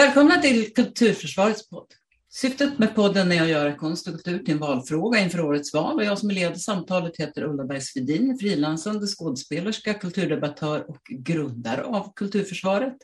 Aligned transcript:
Välkomna 0.00 0.42
till 0.42 0.74
Kulturförsvarets 0.74 1.68
podd. 1.68 1.86
Syftet 2.32 2.78
med 2.78 2.94
podden 2.94 3.32
är 3.32 3.42
att 3.42 3.48
göra 3.48 3.76
konst 3.76 4.08
och 4.08 4.14
kultur 4.14 4.38
till 4.38 4.54
en 4.54 4.60
valfråga 4.60 5.20
inför 5.20 5.40
årets 5.40 5.74
val 5.74 5.96
och 5.96 6.04
jag 6.04 6.18
som 6.18 6.30
leder 6.30 6.54
samtalet 6.54 7.16
heter 7.16 7.44
Ulla 7.44 7.64
Bergsvedin, 7.64 8.38
frilansande 8.40 9.06
skådespelerska, 9.06 9.94
kulturdebattör 9.94 10.90
och 10.90 11.00
grundare 11.08 11.84
av 11.84 12.12
Kulturförsvaret. 12.16 12.96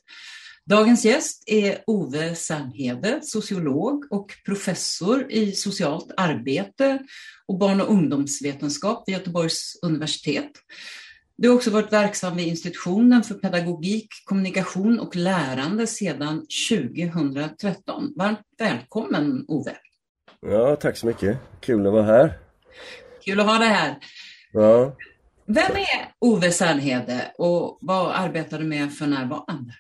Dagens 0.67 1.05
gäst 1.05 1.43
är 1.47 1.79
Ove 1.87 2.35
Sernhede, 2.35 3.21
sociolog 3.23 4.07
och 4.11 4.33
professor 4.45 5.33
i 5.33 5.53
socialt 5.53 6.13
arbete 6.17 6.99
och 7.47 7.59
barn 7.59 7.81
och 7.81 7.91
ungdomsvetenskap 7.91 9.05
vid 9.07 9.17
Göteborgs 9.17 9.79
universitet. 9.83 10.51
Du 11.39 11.49
har 11.49 11.57
också 11.57 11.71
varit 11.71 11.93
verksam 11.93 12.37
vid 12.37 12.47
institutionen 12.47 13.23
för 13.23 13.35
pedagogik, 13.35 14.09
kommunikation 14.25 15.01
och 15.01 15.17
lärande 15.17 15.87
sedan 15.87 16.47
2013. 16.71 18.13
Varmt 18.17 18.39
välkommen 18.59 19.45
Ove! 19.49 19.73
Ja, 20.41 20.77
tack 20.77 20.97
så 20.97 21.07
mycket. 21.07 21.39
Kul 21.61 21.87
att 21.87 21.93
vara 21.93 22.03
här. 22.03 22.39
Kul 23.25 23.41
att 23.41 23.47
ha 23.47 23.59
dig 23.59 23.69
här. 23.69 23.97
Ja. 24.53 24.97
Vem 25.47 25.73
är 25.73 26.13
Ove 26.19 26.51
Sernhede 26.51 27.33
och 27.39 27.79
vad 27.81 28.15
arbetar 28.15 28.59
du 28.59 28.65
med 28.65 28.93
för 28.93 29.07
närvarande? 29.07 29.73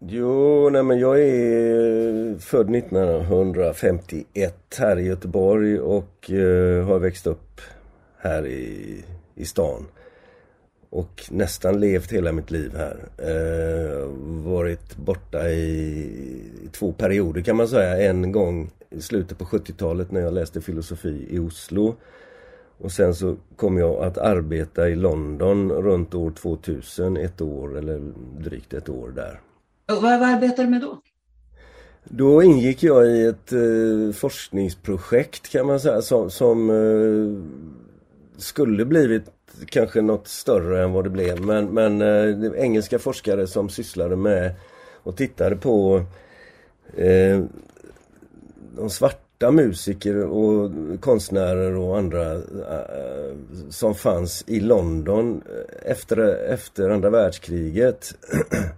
Jo, 0.00 0.70
nej 0.70 0.82
men 0.82 0.98
jag 0.98 1.20
är 1.20 2.38
född 2.38 2.76
1951 2.76 4.76
här 4.78 4.98
i 4.98 5.06
Göteborg 5.06 5.78
och 5.78 6.30
uh, 6.30 6.84
har 6.84 6.98
växt 6.98 7.26
upp 7.26 7.60
här 8.18 8.46
i, 8.46 9.04
i 9.34 9.44
stan 9.44 9.86
och 10.90 11.24
nästan 11.30 11.80
levt 11.80 12.12
hela 12.12 12.32
mitt 12.32 12.50
liv 12.50 12.72
här. 12.76 13.08
Eh, 13.18 14.08
varit 14.44 14.96
borta 14.96 15.50
i, 15.50 16.70
två 16.72 16.92
perioder 16.92 17.40
kan 17.40 17.56
man 17.56 17.68
säga. 17.68 18.10
En 18.10 18.32
gång 18.32 18.70
i 18.90 19.00
slutet 19.00 19.38
på 19.38 19.44
70-talet 19.44 20.12
när 20.12 20.20
jag 20.20 20.34
läste 20.34 20.60
filosofi 20.60 21.26
i 21.30 21.38
Oslo. 21.38 21.96
Och 22.78 22.92
sen 22.92 23.14
så 23.14 23.36
kom 23.56 23.78
jag 23.78 24.04
att 24.04 24.18
arbeta 24.18 24.88
i 24.88 24.94
London 24.94 25.72
runt 25.72 26.14
år 26.14 26.30
2000, 26.30 27.16
ett 27.16 27.40
år 27.40 27.78
eller 27.78 28.12
drygt 28.38 28.74
ett 28.74 28.88
år 28.88 29.08
där. 29.08 29.40
Och 29.88 30.02
vad, 30.02 30.20
vad 30.20 30.28
arbetar 30.28 30.64
du 30.64 30.70
med 30.70 30.80
då? 30.80 31.00
Då 32.04 32.42
ingick 32.42 32.82
jag 32.82 33.08
i 33.08 33.26
ett 33.26 33.52
eh, 33.52 34.12
forskningsprojekt 34.14 35.48
kan 35.48 35.66
man 35.66 35.80
säga 35.80 36.02
som, 36.02 36.30
som 36.30 36.70
eh, 36.70 37.42
skulle 38.36 38.84
blivit 38.84 39.24
kanske 39.66 40.02
något 40.02 40.28
större 40.28 40.82
än 40.82 40.92
vad 40.92 41.04
det 41.04 41.10
blev. 41.10 41.40
Men, 41.40 41.66
men 41.66 42.02
eh, 42.02 42.62
engelska 42.62 42.98
forskare 42.98 43.46
som 43.46 43.68
sysslade 43.68 44.16
med 44.16 44.54
och 45.02 45.16
tittade 45.16 45.56
på 45.56 46.02
eh, 46.96 47.40
de 48.76 48.90
svarta 48.90 49.50
musiker 49.50 50.24
och 50.24 50.70
konstnärer 51.00 51.76
och 51.76 51.98
andra 51.98 52.32
eh, 52.32 53.36
som 53.70 53.94
fanns 53.94 54.44
i 54.46 54.60
London 54.60 55.42
efter, 55.82 56.18
efter 56.52 56.90
andra 56.90 57.10
världskriget. 57.10 58.14
Mm. 58.52 58.64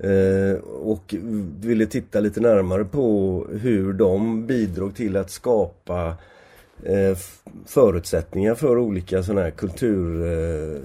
Eh, 0.00 0.54
och 0.64 1.14
ville 1.60 1.86
titta 1.86 2.20
lite 2.20 2.40
närmare 2.40 2.84
på 2.84 3.46
hur 3.50 3.92
de 3.92 4.46
bidrog 4.46 4.94
till 4.94 5.16
att 5.16 5.30
skapa 5.30 6.06
Eh, 6.08 6.14
Eh, 6.82 7.16
förutsättningar 7.66 8.54
för 8.54 8.78
olika 8.78 9.22
sådana 9.22 9.42
här 9.42 9.50
kultur, 9.50 10.26
eh, 10.26 10.80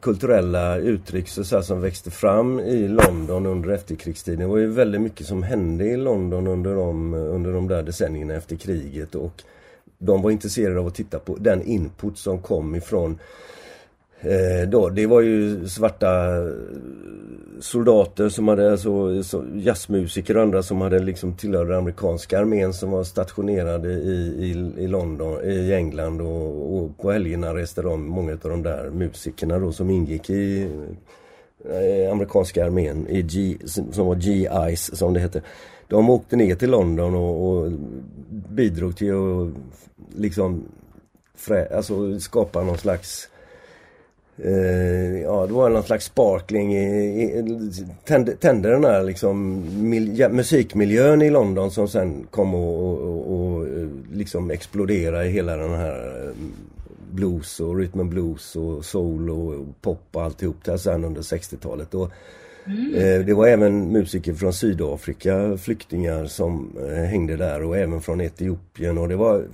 kulturella 0.00 0.76
uttryck 0.76 1.28
så 1.28 1.62
som 1.62 1.80
växte 1.80 2.10
fram 2.10 2.60
i 2.60 2.88
London 2.88 3.46
under 3.46 3.70
efterkrigstiden. 3.70 4.40
Det 4.40 4.46
var 4.46 4.58
ju 4.58 4.66
väldigt 4.66 5.00
mycket 5.00 5.26
som 5.26 5.42
hände 5.42 5.84
i 5.84 5.96
London 5.96 6.46
under 6.46 6.74
de, 6.74 7.14
under 7.14 7.52
de 7.52 7.68
där 7.68 7.82
decennierna 7.82 8.34
efter 8.34 8.56
kriget 8.56 9.14
och 9.14 9.42
de 9.98 10.22
var 10.22 10.30
intresserade 10.30 10.80
av 10.80 10.86
att 10.86 10.94
titta 10.94 11.18
på 11.18 11.36
den 11.36 11.62
input 11.62 12.18
som 12.18 12.38
kom 12.38 12.74
ifrån 12.74 13.18
Eh, 14.20 14.68
då, 14.68 14.88
det 14.88 15.06
var 15.06 15.20
ju 15.20 15.68
svarta 15.68 16.36
eh, 16.36 16.52
soldater 17.60 18.28
som 18.28 18.48
hade, 18.48 18.72
alltså 18.72 19.22
jazzmusiker 19.54 20.36
och 20.36 20.42
andra 20.42 20.62
som 20.62 20.80
hade 20.80 20.98
liksom 20.98 21.34
tillhörde 21.34 21.78
amerikanska 21.78 22.38
armén 22.38 22.72
som 22.72 22.90
var 22.90 23.04
stationerade 23.04 23.92
i, 23.92 24.34
i, 24.38 24.82
i 24.82 24.86
London, 24.86 25.44
i 25.44 25.72
England 25.72 26.20
och, 26.20 26.76
och 26.76 26.98
på 26.98 27.12
helgerna 27.12 27.54
reste 27.54 27.82
de, 27.82 28.08
många 28.08 28.32
av 28.32 28.50
de 28.50 28.62
där 28.62 28.90
musikerna 28.90 29.58
då 29.58 29.72
som 29.72 29.90
ingick 29.90 30.30
i 30.30 30.70
eh, 31.64 32.12
amerikanska 32.12 32.66
armén, 32.66 33.06
i 33.08 33.22
G, 33.22 33.56
som 33.64 34.06
var 34.06 34.16
GIs 34.16 34.96
som 34.96 35.14
det 35.14 35.20
hette. 35.20 35.42
De 35.88 36.10
åkte 36.10 36.36
ner 36.36 36.54
till 36.54 36.70
London 36.70 37.14
och, 37.14 37.48
och 37.48 37.72
bidrog 38.48 38.96
till 38.96 39.12
att 39.12 39.52
liksom 40.20 40.64
frä, 41.34 41.76
alltså 41.76 42.20
skapa 42.20 42.62
någon 42.62 42.78
slags 42.78 43.28
Uh, 44.44 45.20
ja, 45.22 45.46
det 45.46 45.52
var 45.52 45.70
någon 45.70 45.82
slags 45.82 46.04
sparkling 46.04 46.76
i, 46.76 47.22
i 47.22 47.70
tände, 48.04 48.32
tände 48.32 48.70
den 48.70 48.84
här 48.84 49.02
liksom 49.02 49.64
mil, 49.90 50.28
musikmiljön 50.30 51.22
i 51.22 51.30
London 51.30 51.70
som 51.70 51.88
sen 51.88 52.26
kom 52.30 52.54
och, 52.54 52.98
och, 52.98 53.32
och, 53.32 53.66
liksom 54.12 54.50
explodera 54.50 55.26
i 55.26 55.30
hela 55.30 55.56
den 55.56 55.74
här 55.74 56.26
eh, 56.26 56.34
blues 57.10 57.60
och 57.60 57.76
rhythm 57.76 58.00
and 58.00 58.10
blues 58.10 58.56
och 58.56 58.84
soul 58.84 59.30
och 59.30 59.66
pop 59.80 60.02
och 60.12 60.22
alltihop 60.22 60.64
där 60.64 60.76
sen 60.76 61.04
under 61.04 61.22
60-talet. 61.22 61.94
Och, 61.94 62.10
mm. 62.66 62.94
eh, 62.94 63.26
det 63.26 63.34
var 63.34 63.46
även 63.46 63.92
musiker 63.92 64.34
från 64.34 64.52
Sydafrika, 64.52 65.56
flyktingar 65.56 66.26
som 66.26 66.76
eh, 66.88 67.04
hängde 67.04 67.36
där 67.36 67.62
och 67.62 67.76
även 67.76 68.00
från 68.00 68.20
Etiopien 68.20 68.98
och 68.98 69.08
det 69.08 69.16
var 69.16 69.44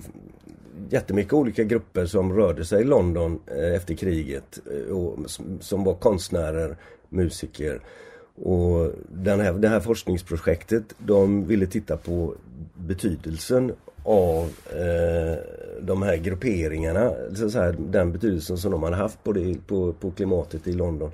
jättemycket 0.89 1.33
olika 1.33 1.63
grupper 1.63 2.05
som 2.05 2.33
rörde 2.33 2.65
sig 2.65 2.81
i 2.81 2.85
London 2.85 3.39
eh, 3.47 3.75
efter 3.75 3.93
kriget. 3.93 4.59
Eh, 4.71 4.95
och, 4.95 5.17
som 5.59 5.83
var 5.83 5.93
konstnärer, 5.93 6.77
musiker. 7.09 7.81
Och 8.35 8.91
den 9.09 9.39
här, 9.39 9.53
det 9.53 9.67
här 9.67 9.79
forskningsprojektet, 9.79 10.83
de 10.97 11.47
ville 11.47 11.67
titta 11.67 11.97
på 11.97 12.35
betydelsen 12.73 13.71
av 14.03 14.43
eh, 14.69 15.37
de 15.81 16.01
här 16.01 16.17
grupperingarna. 16.17 17.11
Så 17.35 17.59
här, 17.59 17.75
den 17.79 18.11
betydelsen 18.11 18.57
som 18.57 18.71
de 18.71 18.83
hade 18.83 18.95
haft 18.95 19.23
på, 19.23 19.31
det, 19.31 19.67
på, 19.67 19.93
på 19.93 20.11
klimatet 20.11 20.67
i 20.67 20.73
London. 20.73 21.11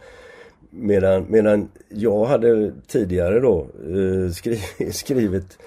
Medan, 0.69 1.25
medan 1.29 1.69
jag 1.89 2.25
hade 2.25 2.71
tidigare 2.87 3.39
då 3.39 3.67
eh, 3.87 4.31
skri, 4.31 4.55
skrivit 4.91 5.57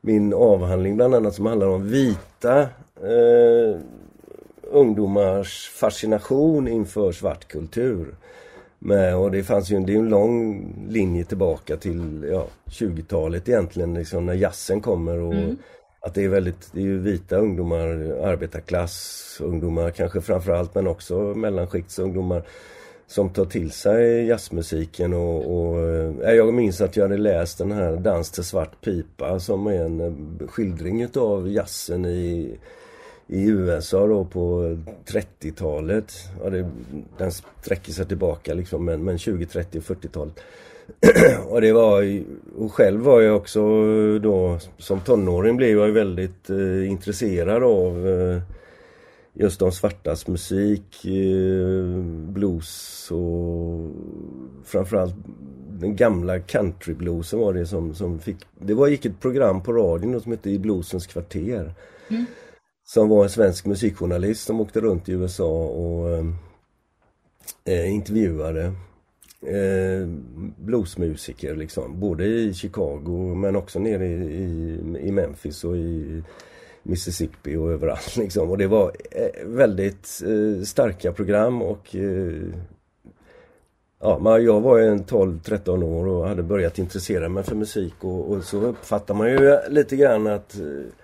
min 0.00 0.34
avhandling 0.34 0.96
bland 0.96 1.14
annat 1.14 1.34
som 1.34 1.46
handlar 1.46 1.66
om 1.66 1.90
vita 1.90 2.68
eh, 3.02 3.80
ungdomars 4.62 5.68
fascination 5.68 6.68
inför 6.68 7.12
svart 7.12 7.48
kultur. 7.48 8.14
Med, 8.78 9.16
och 9.16 9.30
det 9.30 9.42
fanns 9.42 9.70
ju 9.70 9.76
en, 9.76 9.86
det 9.86 9.94
är 9.94 9.98
en 9.98 10.08
lång 10.08 10.68
linje 10.88 11.24
tillbaka 11.24 11.76
till 11.76 12.28
ja, 12.32 12.46
20-talet 12.66 13.48
egentligen, 13.48 13.94
liksom 13.94 14.26
när 14.26 14.34
jazzen 14.34 14.80
kommer 14.80 15.18
och 15.18 15.34
mm. 15.34 15.56
att 16.00 16.14
det 16.14 16.24
är 16.24 16.28
väldigt, 16.28 16.68
det 16.72 16.80
är 16.82 16.86
vita 16.86 17.36
ungdomar, 17.36 17.86
arbetarklass, 18.22 19.36
ungdomar 19.40 19.90
kanske 19.90 20.20
framförallt 20.20 20.74
men 20.74 20.86
också 20.86 21.14
mellanskiktsungdomar 21.14 22.42
som 23.06 23.30
tar 23.30 23.44
till 23.44 23.70
sig 23.70 24.26
jazzmusiken 24.26 25.14
och, 25.14 25.56
och 25.56 25.78
eh, 26.24 26.32
jag 26.32 26.54
minns 26.54 26.80
att 26.80 26.96
jag 26.96 27.04
hade 27.04 27.16
läst 27.16 27.58
den 27.58 27.72
här 27.72 27.96
Dans 27.96 28.30
till 28.30 28.44
svart 28.44 28.80
pipa 28.80 29.40
som 29.40 29.66
är 29.66 29.84
en 29.84 30.00
eh, 30.00 30.48
skildring 30.48 31.02
utav 31.02 31.50
jazzen 31.50 32.04
i 32.04 32.58
i 33.32 33.48
USA 33.48 34.06
då 34.06 34.24
på 34.24 34.76
30-talet. 35.06 36.12
Ja, 36.42 36.50
det, 36.50 36.70
den 37.18 37.32
sträcker 37.32 37.92
sig 37.92 38.06
tillbaka 38.06 38.54
liksom 38.54 38.84
men, 38.84 39.04
men 39.04 39.18
20, 39.18 39.46
30 39.46 39.78
och 39.78 39.84
40-talet. 39.84 40.40
och 41.48 41.60
det 41.60 41.72
var 41.72 42.22
och 42.58 42.72
själv 42.72 43.00
var 43.00 43.20
jag 43.20 43.36
också 43.36 43.60
då 44.18 44.58
som 44.78 45.00
tonåring 45.00 45.56
blev 45.56 45.78
jag 45.78 45.88
väldigt 45.88 46.50
eh, 46.50 46.90
intresserad 46.90 47.62
av 47.62 48.08
eh, 48.08 48.42
just 49.32 49.60
de 49.60 49.72
svartas 49.72 50.26
musik, 50.26 51.04
eh, 51.04 52.02
blues 52.28 53.08
och 53.10 53.90
framförallt 54.64 55.14
den 55.80 55.96
gamla 55.96 56.40
countrybluesen 56.40 57.38
var 57.38 57.54
det 57.54 57.66
som, 57.66 57.94
som 57.94 58.18
fick... 58.18 58.36
Det 58.58 58.74
var, 58.74 58.88
gick 58.88 59.04
ett 59.04 59.20
program 59.20 59.62
på 59.62 59.72
radion 59.72 60.20
som 60.20 60.32
hette 60.32 60.50
I 60.50 60.58
bluesens 60.58 61.06
kvarter. 61.06 61.74
Mm 62.08 62.26
som 62.92 63.08
var 63.08 63.24
en 63.24 63.30
svensk 63.30 63.66
musikjournalist 63.66 64.46
som 64.46 64.60
åkte 64.60 64.80
runt 64.80 65.08
i 65.08 65.12
USA 65.12 65.64
och 65.64 66.10
ehm, 66.10 66.34
eh, 67.64 67.94
intervjuade 67.94 68.64
eh, 69.46 70.08
bluesmusiker 70.56 71.56
liksom. 71.56 72.00
Både 72.00 72.24
i 72.26 72.54
Chicago 72.54 73.34
men 73.34 73.56
också 73.56 73.78
nere 73.78 74.06
i, 74.06 74.12
i, 74.12 74.78
i 75.00 75.12
Memphis 75.12 75.64
och 75.64 75.76
i 75.76 76.22
Mississippi 76.82 77.56
och 77.56 77.70
överallt 77.72 78.16
liksom. 78.16 78.50
Och 78.50 78.58
det 78.58 78.66
var 78.66 78.92
eh, 79.10 79.46
väldigt 79.46 80.22
eh, 80.26 80.62
starka 80.64 81.12
program 81.12 81.62
och 81.62 81.96
eh, 81.96 82.42
ja, 84.00 84.38
jag 84.38 84.60
var 84.60 84.78
ju 84.78 84.94
12-13 84.94 85.84
år 85.84 86.06
och 86.06 86.28
hade 86.28 86.42
börjat 86.42 86.78
intressera 86.78 87.28
mig 87.28 87.44
för 87.44 87.54
musik 87.54 87.94
och, 88.00 88.30
och, 88.30 88.44
så 88.44 88.60
uppfattar 88.60 89.14
man 89.14 89.30
ju 89.30 89.58
lite 89.68 89.96
grann 89.96 90.26
att 90.26 90.54
eh, 90.54 90.99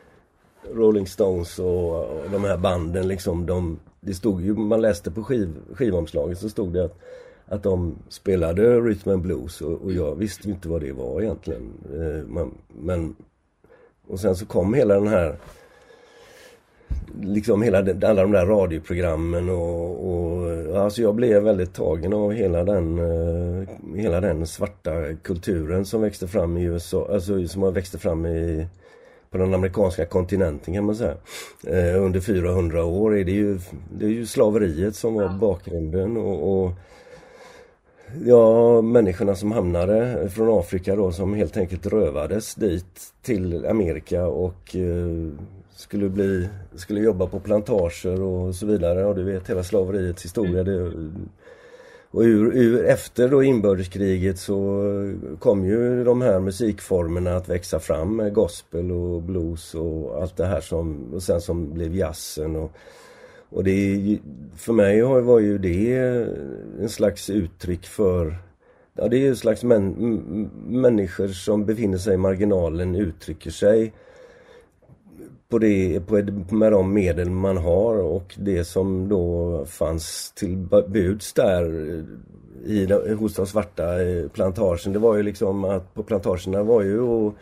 Rolling 0.72 1.06
Stones 1.06 1.58
och, 1.58 2.00
och 2.00 2.30
de 2.32 2.44
här 2.44 2.56
banden 2.56 3.08
liksom, 3.08 3.46
de, 3.46 3.78
det 4.00 4.14
stod 4.14 4.42
ju, 4.42 4.54
man 4.54 4.80
läste 4.80 5.10
på 5.10 5.24
skiv, 5.24 5.54
skivomslaget 5.74 6.38
så 6.38 6.48
stod 6.48 6.72
det 6.72 6.84
att, 6.84 6.98
att 7.46 7.62
de 7.62 7.94
spelade 8.08 8.80
rhythm 8.80 9.10
and 9.10 9.22
blues 9.22 9.60
och, 9.60 9.82
och 9.82 9.92
jag 9.92 10.14
visste 10.14 10.48
ju 10.48 10.54
inte 10.54 10.68
vad 10.68 10.80
det 10.80 10.92
var 10.92 11.22
egentligen. 11.22 11.72
Eh, 11.94 12.28
man, 12.28 12.54
men, 12.68 13.16
och 14.08 14.20
sen 14.20 14.36
så 14.36 14.46
kom 14.46 14.74
hela 14.74 14.94
den 14.94 15.08
här 15.08 15.36
liksom 17.20 17.62
hela, 17.62 17.78
alla 17.78 18.22
de 18.22 18.32
där 18.32 18.46
radioprogrammen 18.46 19.48
och, 19.48 20.12
och 20.12 20.76
alltså 20.76 21.02
jag 21.02 21.14
blev 21.14 21.42
väldigt 21.42 21.74
tagen 21.74 22.12
av 22.12 22.32
hela 22.32 22.64
den, 22.64 22.98
eh, 22.98 23.68
hela 23.96 24.20
den 24.20 24.46
svarta 24.46 25.14
kulturen 25.22 25.84
som 25.84 26.02
växte 26.02 26.26
fram 26.28 26.56
i 26.56 26.62
USA, 26.62 27.08
alltså 27.12 27.48
som 27.48 27.74
växte 27.74 27.98
fram 27.98 28.26
i 28.26 28.66
på 29.30 29.38
den 29.38 29.54
amerikanska 29.54 30.06
kontinenten 30.06 30.74
kan 30.74 30.84
man 30.84 30.96
säga. 30.96 31.14
Uh, 31.68 32.04
under 32.04 32.20
400 32.20 32.84
år 32.84 33.16
är 33.16 33.24
det 33.24 33.32
ju, 33.32 33.58
det 33.98 34.04
är 34.04 34.10
ju 34.10 34.26
slaveriet 34.26 34.96
som 34.96 35.14
var 35.14 35.28
bakgrunden 35.28 36.16
och, 36.16 36.64
och 36.64 36.72
Ja, 38.24 38.82
människorna 38.82 39.34
som 39.34 39.52
hamnade 39.52 40.28
från 40.30 40.58
Afrika 40.58 40.96
då 40.96 41.12
som 41.12 41.34
helt 41.34 41.56
enkelt 41.56 41.86
rövades 41.86 42.54
dit 42.54 43.12
till 43.22 43.66
Amerika 43.66 44.26
och 44.26 44.76
eh, 44.76 45.32
skulle 45.74 46.08
bli, 46.08 46.48
skulle 46.74 47.00
jobba 47.00 47.26
på 47.26 47.40
plantager 47.40 48.22
och 48.22 48.54
så 48.54 48.66
vidare. 48.66 49.04
Och 49.04 49.14
du 49.14 49.24
vet 49.24 49.50
hela 49.50 49.64
slaveriets 49.64 50.24
historia. 50.24 50.64
Det, 50.64 50.92
och 52.16 52.22
ur, 52.22 52.56
ur, 52.56 52.84
efter 52.84 53.28
då 53.28 53.42
inbördeskriget 53.42 54.38
så 54.38 54.82
kom 55.38 55.64
ju 55.64 56.04
de 56.04 56.22
här 56.22 56.40
musikformerna 56.40 57.36
att 57.36 57.48
växa 57.48 57.80
fram 57.80 58.16
med 58.16 58.34
gospel 58.34 58.92
och 58.92 59.22
blues 59.22 59.74
och 59.74 60.22
allt 60.22 60.36
det 60.36 60.46
här 60.46 60.60
som, 60.60 61.14
och 61.14 61.22
sen 61.22 61.40
som 61.40 61.74
blev 61.74 61.96
jazzen 61.96 62.56
och, 62.56 62.72
och 63.48 63.64
det 63.64 64.18
för 64.56 64.72
mig 64.72 65.02
var 65.02 65.38
ju 65.38 65.58
det 65.58 65.96
en 66.80 66.88
slags 66.88 67.30
uttryck 67.30 67.86
för 67.86 68.36
Ja 68.94 69.08
det 69.08 69.16
är 69.16 69.20
ju 69.20 69.28
en 69.28 69.36
slags 69.36 69.64
män, 69.64 69.92
människor 70.66 71.28
som 71.28 71.66
befinner 71.66 71.98
sig 71.98 72.14
i 72.14 72.16
marginalen 72.16 72.94
uttrycker 72.94 73.50
sig 73.50 73.92
på 75.48 75.58
det, 75.58 76.00
på, 76.06 76.14
med 76.54 76.72
de 76.72 76.94
medel 76.94 77.30
man 77.30 77.56
har 77.56 77.96
och 77.96 78.34
det 78.38 78.64
som 78.64 79.08
då 79.08 79.64
fanns 79.66 80.32
till 80.32 80.56
buds 80.88 81.32
där 81.32 81.62
eh, 81.64 82.04
i, 82.72 82.92
hos 83.18 83.34
de 83.34 83.46
svarta 83.46 84.02
eh, 84.02 84.28
plantagen. 84.28 84.92
Det 84.92 84.98
var 84.98 85.16
ju 85.16 85.22
liksom 85.22 85.64
att 85.64 85.94
på 85.94 86.02
plantagerna 86.02 86.62
var 86.62 86.82
ju 86.82 87.00
att 87.00 87.34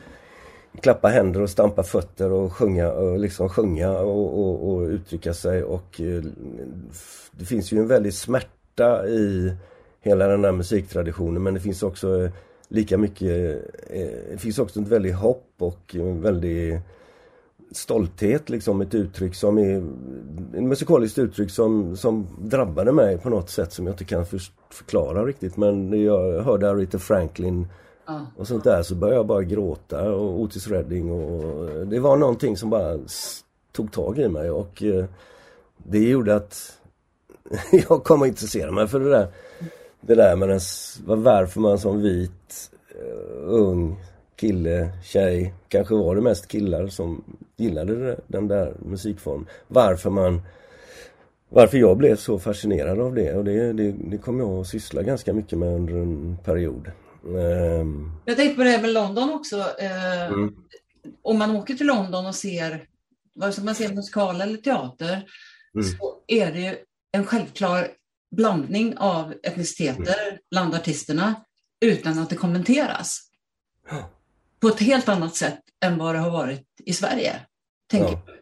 klappa 0.81 1.09
händer 1.09 1.43
och 1.43 1.51
stampa 1.51 1.83
fötter 1.83 2.33
och 2.33 2.53
sjunga 2.53 2.93
och 2.93 3.19
liksom 3.19 3.49
sjunga 3.49 3.91
och, 3.91 4.39
och, 4.39 4.75
och 4.75 4.89
uttrycka 4.89 5.35
sig 5.35 5.63
och 5.63 6.01
eh, 6.01 6.23
det 7.31 7.45
finns 7.45 7.73
ju 7.73 7.79
en 7.79 7.89
väldig 7.89 8.15
smärta 8.15 9.07
i 9.07 9.55
hela 10.01 10.29
den 10.29 10.45
här 10.45 10.53
musiktraditionen 10.53 11.43
men 11.43 11.55
det 11.55 11.61
finns 11.61 11.83
också 11.83 12.29
lika 12.69 12.99
mycket, 12.99 13.63
det 14.31 14.41
finns 14.41 14.59
också 14.59 14.81
ett 14.81 14.89
väldigt 14.89 15.15
hopp 15.15 15.53
och 15.59 15.95
en 15.95 16.21
väldigt 16.21 16.81
stolthet 17.77 18.49
liksom 18.51 18.81
ett 18.81 18.95
uttryck 18.95 19.35
som 19.35 19.59
är 19.59 19.75
en 20.57 20.69
musikaliskt 20.69 21.19
uttryck 21.19 21.51
som, 21.51 21.97
som 21.97 22.27
drabbade 22.39 22.93
mig 22.93 23.19
på 23.19 23.31
något 23.31 23.51
sätt 23.51 23.73
som 23.73 23.87
jag 23.87 23.93
inte 23.93 24.05
kan 24.05 24.27
för, 24.27 24.41
förklara 24.71 25.25
riktigt. 25.25 25.57
Men 25.57 25.91
när 25.91 25.99
jag 25.99 26.43
hörde 26.43 26.71
Aretha 26.71 26.99
Franklin 26.99 27.69
och 28.37 28.49
sånt 28.49 28.65
där 28.65 28.83
så 28.83 28.95
började 28.95 29.17
jag 29.17 29.27
bara 29.27 29.43
gråta 29.43 30.13
och 30.13 30.41
Otis 30.41 30.69
Redding 30.69 31.11
och 31.11 31.87
det 31.87 32.01
var 32.01 32.17
någonting 32.17 32.57
som 32.57 32.71
bara 32.71 32.99
tog 33.73 33.93
tag 33.93 34.19
i 34.19 34.29
mig 34.29 34.51
och 34.51 34.83
eh, 34.83 35.05
det 35.77 36.09
gjorde 36.09 36.37
att 36.37 36.79
jag 37.89 38.05
kom 38.05 38.23
att 38.23 38.29
intressera 38.29 38.71
mig 38.71 38.89
för 38.89 39.01
det 39.01 39.11
där 39.11 39.29
det 40.07 40.15
där 40.15 40.37
med 40.37 40.49
den, 40.49 40.61
varför 41.23 41.61
man 41.61 41.79
som 41.79 42.03
vit 42.03 42.71
uh, 43.03 43.43
ung 43.45 43.97
kille, 44.37 44.89
tjej, 45.05 45.55
kanske 45.69 45.95
var 45.95 46.15
det 46.15 46.21
mest 46.21 46.49
killar 46.49 46.87
som 46.87 47.25
gillade 47.57 48.21
den 48.27 48.49
där 48.49 48.77
musikformen. 48.79 49.47
Varför 49.69 50.11
man 50.11 50.43
varför 51.49 51.79
jag 51.79 51.97
blev 51.97 52.17
så 52.17 52.39
fascinerad 52.39 53.01
av 53.01 53.15
det 53.15 53.35
och 53.35 53.45
det, 53.45 53.73
det, 53.73 53.93
det 53.93 54.19
kom 54.19 54.41
jag 54.41 54.61
att 54.61 54.67
syssla 54.67 55.03
ganska 55.03 55.33
mycket 55.33 55.59
med 55.59 55.69
under 55.69 55.95
en 55.95 56.37
period. 56.45 56.91
Um... 57.25 58.13
Jag 58.25 58.37
tänkte 58.37 58.57
på 58.57 58.65
det 58.65 58.71
här 58.71 58.83
med 58.83 58.91
London 58.91 59.31
också. 59.31 59.57
Uh, 59.57 60.23
mm. 60.23 60.55
Om 61.23 61.39
man 61.39 61.57
åker 61.57 61.75
till 61.75 61.87
London 61.87 62.27
och 62.27 62.35
ser, 62.35 62.87
vare 63.35 63.53
sig 63.53 63.65
man 63.65 63.75
ser 63.75 63.95
musikal 63.95 64.41
eller 64.41 64.57
teater, 64.57 65.27
mm. 65.75 65.87
så 65.87 66.15
är 66.27 66.53
det 66.53 66.79
en 67.13 67.27
självklar 67.27 67.89
blandning 68.37 68.97
av 68.97 69.35
etniciteter 69.43 70.27
mm. 70.29 70.39
bland 70.51 70.75
artisterna 70.75 71.35
utan 71.81 72.19
att 72.19 72.31
det 72.31 72.37
kommenteras 72.37 73.21
på 74.65 74.69
ett 74.69 74.81
helt 74.81 75.09
annat 75.09 75.37
sätt 75.37 75.61
än 75.85 75.99
vad 75.99 76.15
det 76.15 76.19
har 76.19 76.31
varit 76.31 76.67
i 76.85 76.93
Sverige. 76.93 77.41
Tänker 77.91 78.13
ja. 78.13 78.35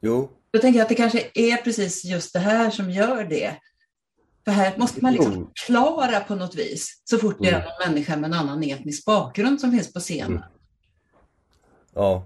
Jo. 0.00 0.30
Då 0.50 0.58
tänker 0.58 0.78
jag 0.78 0.82
att 0.84 0.88
det 0.88 0.94
kanske 0.94 1.26
är 1.34 1.56
precis 1.56 2.04
just 2.04 2.32
det 2.32 2.38
här 2.38 2.70
som 2.70 2.90
gör 2.90 3.24
det. 3.24 3.56
För 4.44 4.52
här 4.52 4.74
måste 4.76 5.02
man 5.02 5.12
liksom 5.12 5.50
förklara 5.58 6.20
på 6.20 6.34
något 6.34 6.54
vis 6.54 7.02
så 7.04 7.18
fort 7.18 7.36
det 7.40 7.48
är 7.48 7.54
mm. 7.54 7.66
en 7.66 7.88
människa 7.88 8.16
med 8.16 8.28
en 8.28 8.34
annan 8.34 8.62
etnisk 8.62 9.04
bakgrund 9.04 9.60
som 9.60 9.70
finns 9.70 9.92
på 9.92 10.00
scenen. 10.00 10.30
Mm. 10.30 10.42
Ja. 11.94 12.22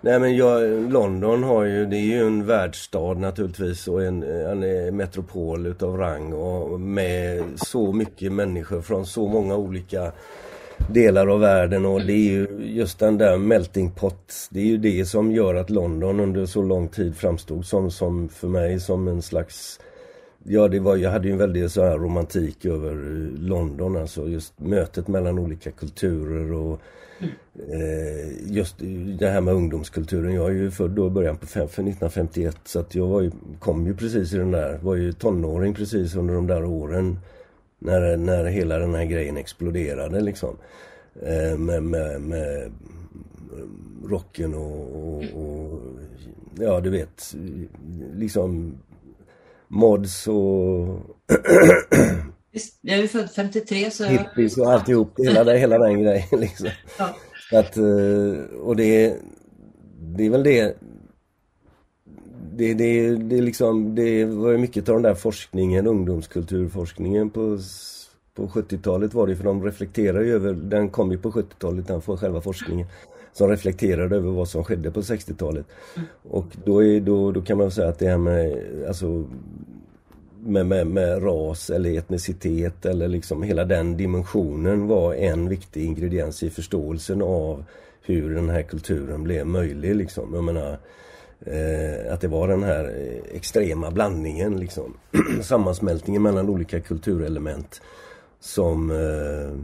Nej 0.00 0.20
men 0.20 0.36
jag, 0.36 0.62
London 0.92 1.42
har 1.42 1.64
ju, 1.64 1.86
det 1.86 1.96
är 1.96 2.06
ju 2.06 2.26
en 2.26 2.46
världsstad 2.46 3.14
naturligtvis 3.14 3.88
och 3.88 4.04
en, 4.04 4.22
en 4.22 4.96
metropol 4.96 5.66
utav 5.66 5.96
rang 5.96 6.32
och 6.32 6.80
med 6.80 7.44
så 7.56 7.92
mycket 7.92 8.32
människor 8.32 8.82
från 8.82 9.06
så 9.06 9.28
många 9.28 9.56
olika 9.56 10.12
delar 10.88 11.26
av 11.26 11.40
världen 11.40 11.86
och 11.86 12.00
det 12.00 12.12
är 12.12 12.30
ju 12.30 12.46
just 12.58 12.98
den 12.98 13.18
där 13.18 13.38
melting 13.38 13.90
pot. 13.90 14.32
Det 14.50 14.60
är 14.60 14.64
ju 14.64 14.76
det 14.76 15.04
som 15.04 15.32
gör 15.32 15.54
att 15.54 15.70
London 15.70 16.20
under 16.20 16.46
så 16.46 16.62
lång 16.62 16.88
tid 16.88 17.16
framstod 17.16 17.66
som, 17.66 17.90
som 17.90 18.28
för 18.28 18.48
mig 18.48 18.80
som 18.80 19.08
en 19.08 19.22
slags 19.22 19.80
Ja, 20.48 20.68
det 20.68 20.80
var, 20.80 20.96
jag 20.96 21.10
hade 21.10 21.28
ju 21.28 21.32
en 21.32 21.38
väldig 21.38 21.70
så 21.70 21.84
här 21.84 21.98
romantik 21.98 22.64
över 22.64 22.94
London, 23.38 23.96
alltså 23.96 24.28
just 24.28 24.60
mötet 24.60 25.08
mellan 25.08 25.38
olika 25.38 25.70
kulturer 25.70 26.52
och 26.52 26.80
mm. 27.18 27.32
eh, 27.56 28.52
just 28.56 28.76
det 29.18 29.28
här 29.28 29.40
med 29.40 29.54
ungdomskulturen. 29.54 30.34
Jag 30.34 30.46
är 30.46 30.54
ju 30.54 30.70
född 30.70 30.90
då 30.90 31.06
i 31.06 31.10
början 31.10 31.36
på 31.36 31.44
1951 31.44 32.56
så 32.64 32.80
att 32.80 32.94
jag 32.94 33.06
var 33.06 33.20
ju, 33.20 33.30
kom 33.58 33.86
ju 33.86 33.96
precis 33.96 34.34
i 34.34 34.36
den 34.36 34.50
där, 34.50 34.78
var 34.82 34.94
ju 34.94 35.12
tonåring 35.12 35.74
precis 35.74 36.14
under 36.14 36.34
de 36.34 36.46
där 36.46 36.64
åren 36.64 37.18
när, 37.78 38.16
när 38.16 38.44
hela 38.44 38.78
den 38.78 38.94
här 38.94 39.04
grejen 39.04 39.36
exploderade 39.36 40.20
liksom. 40.20 40.56
Eh, 41.22 41.58
med, 41.58 41.82
med, 41.82 42.20
med 42.20 42.72
rocken 44.04 44.54
och, 44.54 44.96
och, 44.96 45.24
och, 45.34 45.80
ja 46.58 46.80
du 46.80 46.90
vet 46.90 47.34
liksom 48.14 48.78
mods 49.68 50.28
och 50.28 51.00
jag 52.80 52.98
är 52.98 53.06
född 53.06 53.30
53 53.30 53.90
så... 53.90 54.04
Hippies 54.04 54.58
och 54.58 54.72
alltihop, 54.72 55.18
hela, 55.18 55.44
det, 55.44 55.58
hela 55.58 55.78
den 55.78 56.02
grejen 56.02 56.40
liksom. 56.40 56.68
Ja. 56.98 57.16
Att, 57.52 57.76
eh, 57.76 58.58
och 58.60 58.76
det, 58.76 59.16
det 59.98 60.26
är 60.26 60.30
väl 60.30 60.42
det 60.42 60.76
det, 62.56 62.74
det, 62.74 63.16
det, 63.16 63.40
liksom, 63.40 63.94
det 63.94 64.24
var 64.24 64.50
ju 64.50 64.58
mycket 64.58 64.88
av 64.88 64.94
den 64.94 65.02
där 65.02 65.14
forskningen, 65.14 65.86
ungdomskulturforskningen 65.86 67.30
på, 67.30 67.58
på 68.34 68.46
70-talet 68.46 69.14
var 69.14 69.26
det 69.26 69.36
för 69.36 69.44
de 69.44 69.64
reflekterar 69.64 70.20
ju 70.20 70.34
över, 70.34 70.52
den 70.54 70.88
kom 70.88 71.10
ju 71.10 71.18
på 71.18 71.30
70-talet, 71.30 71.86
den 71.86 72.02
för 72.02 72.16
själva 72.16 72.40
forskningen 72.40 72.86
som 73.32 73.48
reflekterade 73.48 74.16
över 74.16 74.30
vad 74.30 74.48
som 74.48 74.64
skedde 74.64 74.90
på 74.90 75.00
60-talet. 75.00 75.66
Och 76.22 76.46
då, 76.64 76.84
är, 76.84 77.00
då, 77.00 77.32
då 77.32 77.42
kan 77.42 77.58
man 77.58 77.70
säga 77.70 77.88
att 77.88 77.98
det 77.98 78.08
här 78.08 78.18
med, 78.18 78.62
alltså, 78.88 79.24
med, 80.40 80.66
med, 80.66 80.86
med 80.86 81.24
ras 81.24 81.70
eller 81.70 81.98
etnicitet 81.98 82.86
eller 82.86 83.08
liksom 83.08 83.42
hela 83.42 83.64
den 83.64 83.96
dimensionen 83.96 84.86
var 84.86 85.14
en 85.14 85.48
viktig 85.48 85.84
ingrediens 85.84 86.42
i 86.42 86.50
förståelsen 86.50 87.22
av 87.22 87.64
hur 88.02 88.34
den 88.34 88.50
här 88.50 88.62
kulturen 88.62 89.22
blev 89.22 89.46
möjlig. 89.46 89.96
Liksom. 89.96 90.34
Jag 90.34 90.44
menar, 90.44 90.78
Eh, 91.40 92.12
att 92.12 92.20
det 92.20 92.28
var 92.28 92.48
den 92.48 92.62
här 92.62 92.84
eh, 92.84 93.36
extrema 93.36 93.90
blandningen, 93.90 94.60
liksom. 94.60 94.94
sammansmältningen 95.42 96.22
mellan 96.22 96.48
olika 96.48 96.80
kulturelement 96.80 97.80
som, 98.40 98.90
eh, 98.90 99.58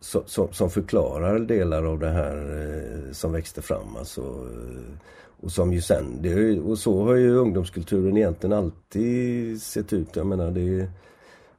so, 0.00 0.22
so, 0.26 0.48
som 0.52 0.70
förklarar 0.70 1.38
delar 1.38 1.84
av 1.84 1.98
det 1.98 2.10
här 2.10 2.36
eh, 2.36 3.12
som 3.12 3.32
växte 3.32 3.62
fram. 3.62 3.96
Alltså, 3.98 4.20
eh, 4.20 4.94
och 5.40 5.52
som 5.52 5.72
ju 5.72 5.80
sen, 5.80 6.18
det, 6.20 6.60
och 6.60 6.78
så 6.78 7.04
har 7.04 7.14
ju 7.14 7.36
ungdomskulturen 7.36 8.16
egentligen 8.16 8.52
alltid 8.52 9.62
sett 9.62 9.92
ut. 9.92 10.16
Jag 10.16 10.26
menar 10.26 10.50
det 10.50 10.88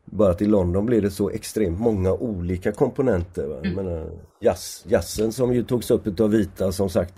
Bara 0.06 0.32
att 0.32 0.42
i 0.42 0.46
London 0.46 0.86
blir 0.86 1.02
det 1.02 1.12
så 1.12 1.30
extremt 1.30 1.80
många 1.80 2.14
olika 2.14 2.72
komponenter. 2.72 3.48
Va? 3.48 3.58
Mm. 3.64 3.74
Menar, 3.74 4.10
jazz, 4.40 4.86
jazzen 4.88 5.32
som 5.32 5.54
ju 5.54 5.64
togs 5.64 5.92
upp 5.92 6.08
utav 6.08 6.30
vita 6.30 6.72
som 6.72 6.90
sagt 6.90 7.14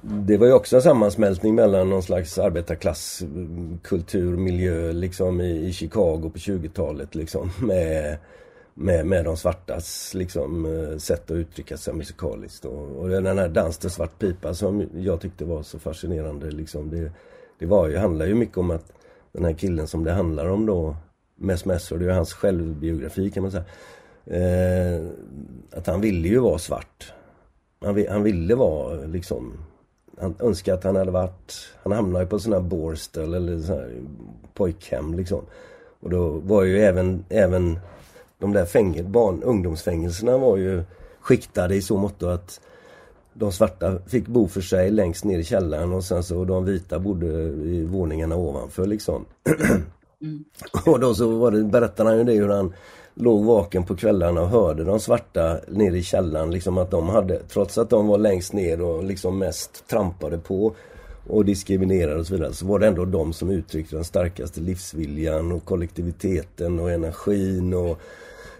det 0.00 0.36
var 0.36 0.46
ju 0.46 0.52
också 0.52 0.76
en 0.76 0.82
sammansmältning 0.82 1.54
mellan 1.54 1.90
någon 1.90 2.02
slags 2.02 2.38
arbetarklasskultur, 2.38 4.36
miljö 4.36 4.92
liksom 4.92 5.40
i, 5.40 5.66
i 5.66 5.72
Chicago 5.72 6.30
på 6.32 6.38
20-talet 6.38 7.14
liksom 7.14 7.50
med, 7.62 8.18
med, 8.74 9.06
med 9.06 9.24
de 9.24 9.36
svartas 9.36 10.14
liksom 10.14 10.66
eh, 10.66 10.98
sätt 10.98 11.30
att 11.30 11.36
uttrycka 11.36 11.76
sig 11.76 11.94
musikaliskt. 11.94 12.64
Och, 12.64 12.96
och 12.96 13.08
den 13.08 13.38
här 13.38 13.48
Dans 13.48 13.78
till 13.78 13.90
svart 13.90 14.18
pipa 14.18 14.54
som 14.54 14.88
jag 14.94 15.20
tyckte 15.20 15.44
var 15.44 15.62
så 15.62 15.78
fascinerande 15.78 16.50
liksom. 16.50 16.90
Det, 16.90 17.12
det 17.58 17.66
var 17.66 17.88
ju, 17.88 17.96
handlar 17.96 18.26
ju 18.26 18.34
mycket 18.34 18.58
om 18.58 18.70
att 18.70 18.92
den 19.32 19.44
här 19.44 19.52
killen 19.52 19.86
som 19.86 20.04
det 20.04 20.12
handlar 20.12 20.48
om 20.48 20.66
då, 20.66 20.96
Mess 21.36 21.64
Messer, 21.64 21.98
det 21.98 22.06
är 22.06 22.10
hans 22.10 22.32
självbiografi 22.32 23.30
kan 23.30 23.42
man 23.42 23.52
säga. 23.52 23.64
Eh, 24.26 25.06
att 25.72 25.86
han 25.86 26.00
ville 26.00 26.28
ju 26.28 26.38
vara 26.38 26.58
svart. 26.58 27.12
Han, 27.80 28.06
han 28.08 28.22
ville 28.22 28.54
vara 28.54 28.94
liksom 28.94 29.52
han 30.20 30.34
önskar 30.38 30.74
att 30.74 30.84
han 30.84 30.96
hade 30.96 31.10
varit, 31.10 31.54
han 31.82 31.92
hamnade 31.92 32.24
ju 32.24 32.28
på 32.28 32.38
sån 32.38 32.52
här 32.52 32.60
Borstel 32.60 33.34
eller 33.34 33.58
sån 33.58 33.76
här 33.76 33.90
pojkhem 34.54 35.14
liksom. 35.14 35.40
Och 36.00 36.10
då 36.10 36.28
var 36.28 36.62
ju 36.62 36.78
även, 36.78 37.24
även 37.28 37.78
de 38.38 38.52
där 38.52 38.64
fängel, 38.64 39.04
barn, 39.04 39.42
ungdomsfängelserna 39.42 40.38
var 40.38 40.56
ju 40.56 40.82
skiktade 41.20 41.74
i 41.74 41.82
så 41.82 41.96
mått 41.96 42.22
att 42.22 42.60
de 43.32 43.52
svarta 43.52 43.98
fick 44.06 44.26
bo 44.26 44.48
för 44.48 44.60
sig 44.60 44.90
längst 44.90 45.24
ner 45.24 45.38
i 45.38 45.44
källaren 45.44 45.92
och 45.92 46.04
sen 46.04 46.22
så 46.22 46.44
de 46.44 46.64
vita 46.64 46.98
bodde 46.98 47.26
i 47.26 47.84
våningarna 47.84 48.36
ovanför 48.36 48.86
liksom. 48.86 49.24
Mm. 50.20 50.44
och 50.86 51.00
då 51.00 51.14
så 51.14 51.38
var 51.38 51.50
det, 51.50 51.64
berättade 51.64 52.10
han 52.10 52.18
ju 52.18 52.24
det 52.24 52.32
hur 52.32 52.48
han 52.48 52.74
låg 53.20 53.44
vaken 53.44 53.84
på 53.84 53.96
kvällarna 53.96 54.40
och 54.40 54.48
hörde 54.48 54.84
de 54.84 55.00
svarta 55.00 55.56
nere 55.68 55.98
i 55.98 56.02
källaren 56.02 56.50
liksom 56.50 56.78
att 56.78 56.90
de 56.90 57.08
hade, 57.08 57.38
trots 57.38 57.78
att 57.78 57.90
de 57.90 58.06
var 58.06 58.18
längst 58.18 58.52
ner 58.52 58.82
och 58.82 59.04
liksom 59.04 59.38
mest 59.38 59.88
trampade 59.88 60.38
på 60.38 60.74
och 61.26 61.44
diskriminerade 61.44 62.20
och 62.20 62.26
så 62.26 62.34
vidare, 62.34 62.52
så 62.52 62.66
var 62.66 62.78
det 62.78 62.86
ändå 62.86 63.04
de 63.04 63.32
som 63.32 63.50
uttryckte 63.50 63.96
den 63.96 64.04
starkaste 64.04 64.60
livsviljan 64.60 65.52
och 65.52 65.64
kollektiviteten 65.64 66.80
och 66.80 66.90
energin 66.90 67.74
och 67.74 68.00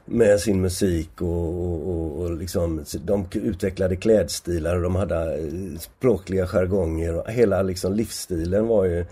med 0.05 0.41
sin 0.41 0.61
musik 0.61 1.23
och, 1.23 1.49
och, 1.49 1.89
och, 1.89 2.21
och 2.21 2.37
liksom, 2.37 2.85
de 3.05 3.27
utvecklade 3.33 3.97
klädstilar 3.97 4.77
och 4.77 4.83
de 4.83 4.97
hade 4.97 5.39
eh, 5.39 5.79
språkliga 5.79 6.47
jargonger 6.47 7.15
och 7.15 7.31
hela 7.31 7.63
liksom 7.63 7.93
livsstilen 7.93 8.67
var 8.67 8.85
ju 8.85 9.05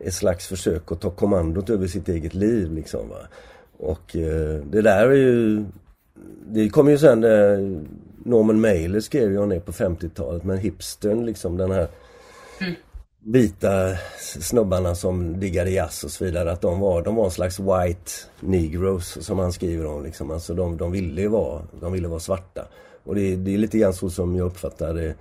ett 0.00 0.14
slags 0.14 0.46
försök 0.46 0.92
att 0.92 1.00
ta 1.00 1.10
kommandot 1.10 1.70
över 1.70 1.86
sitt 1.86 2.08
eget 2.08 2.34
liv 2.34 2.72
liksom 2.72 3.08
va. 3.08 3.16
Och 3.78 4.16
eh, 4.16 4.60
det 4.64 4.82
där 4.82 5.06
är 5.06 5.14
ju... 5.14 5.64
Det 6.46 6.68
kom 6.68 6.90
ju 6.90 6.98
sen... 6.98 7.24
Eh, 7.24 7.82
Norman 8.24 8.60
Mailer 8.60 9.00
skrev 9.00 9.30
ju 9.30 9.38
om 9.38 9.48
det 9.48 9.60
på 9.60 9.72
50-talet 9.72 10.44
men 10.44 10.58
hipstern 10.58 11.26
liksom 11.26 11.56
den 11.56 11.70
här 11.70 11.88
mm. 12.60 12.74
vita 13.24 13.96
snubbarna 14.40 14.94
som 14.94 15.40
diggade 15.40 15.70
jazz 15.70 16.04
och 16.04 16.10
så 16.10 16.24
vidare. 16.24 16.52
Att 16.52 16.60
de 16.60 16.80
var, 16.80 17.02
de 17.02 17.14
var 17.14 17.24
en 17.24 17.30
slags 17.30 17.60
white 17.60 18.10
negroes 18.40 19.26
som 19.26 19.38
han 19.38 19.52
skriver 19.52 19.86
om 19.86 20.04
liksom. 20.04 20.30
Alltså 20.30 20.54
de, 20.54 20.76
de 20.76 20.92
ville 20.92 21.20
ju 21.20 21.28
vara, 21.28 21.62
de 21.80 21.92
ville 21.92 22.08
vara 22.08 22.20
svarta. 22.20 22.66
Och 23.04 23.14
det, 23.14 23.36
det 23.36 23.54
är 23.54 23.58
lite 23.58 23.78
grann 23.78 23.94
så 23.94 24.10
som 24.10 24.36
jag 24.36 24.46
uppfattar 24.46 24.94
det 24.94 25.14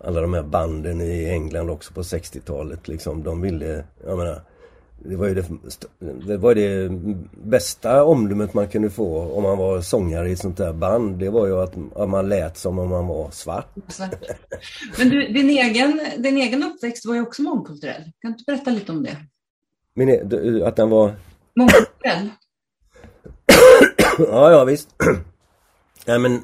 alla 0.00 0.20
de 0.20 0.34
här 0.34 0.42
banden 0.42 1.00
i 1.00 1.24
England 1.24 1.70
också 1.70 1.92
på 1.92 2.02
60-talet 2.02 2.88
liksom. 2.88 3.22
De 3.22 3.40
ville, 3.40 3.84
jag 4.06 4.18
menar 4.18 4.42
det 4.98 5.16
var 5.16 5.28
ju 5.28 5.34
det, 5.34 5.44
det, 6.26 6.36
var 6.36 6.54
det 6.54 6.90
bästa 7.32 8.04
omdömet 8.04 8.54
man 8.54 8.68
kunde 8.68 8.90
få 8.90 9.32
om 9.32 9.42
man 9.42 9.58
var 9.58 9.80
sångare 9.80 10.28
i 10.28 10.32
ett 10.32 10.38
sånt 10.38 10.56
där 10.56 10.72
band. 10.72 11.18
Det 11.18 11.30
var 11.30 11.46
ju 11.46 11.62
att, 11.62 11.74
att 11.96 12.08
man 12.08 12.28
lät 12.28 12.58
som 12.58 12.78
om 12.78 12.88
man 12.88 13.06
var 13.06 13.30
svart. 13.30 13.68
Men 14.98 15.08
du, 15.08 15.28
din 15.28 15.50
egen, 15.50 16.00
din 16.18 16.36
egen 16.36 16.62
uppväxt 16.62 17.06
var 17.06 17.14
ju 17.14 17.22
också 17.22 17.42
mångkulturell. 17.42 18.02
Kan 18.02 18.12
du 18.20 18.28
inte 18.28 18.44
berätta 18.46 18.70
lite 18.70 18.92
om 18.92 19.02
det? 19.02 19.16
Min, 19.94 20.08
e- 20.08 20.64
att 20.64 20.76
den 20.76 20.90
var... 20.90 21.14
Mångkulturell? 21.56 22.28
ja, 24.18 24.50
ja 24.50 24.64
visst. 24.64 24.88
Nej 26.06 26.18
men 26.18 26.42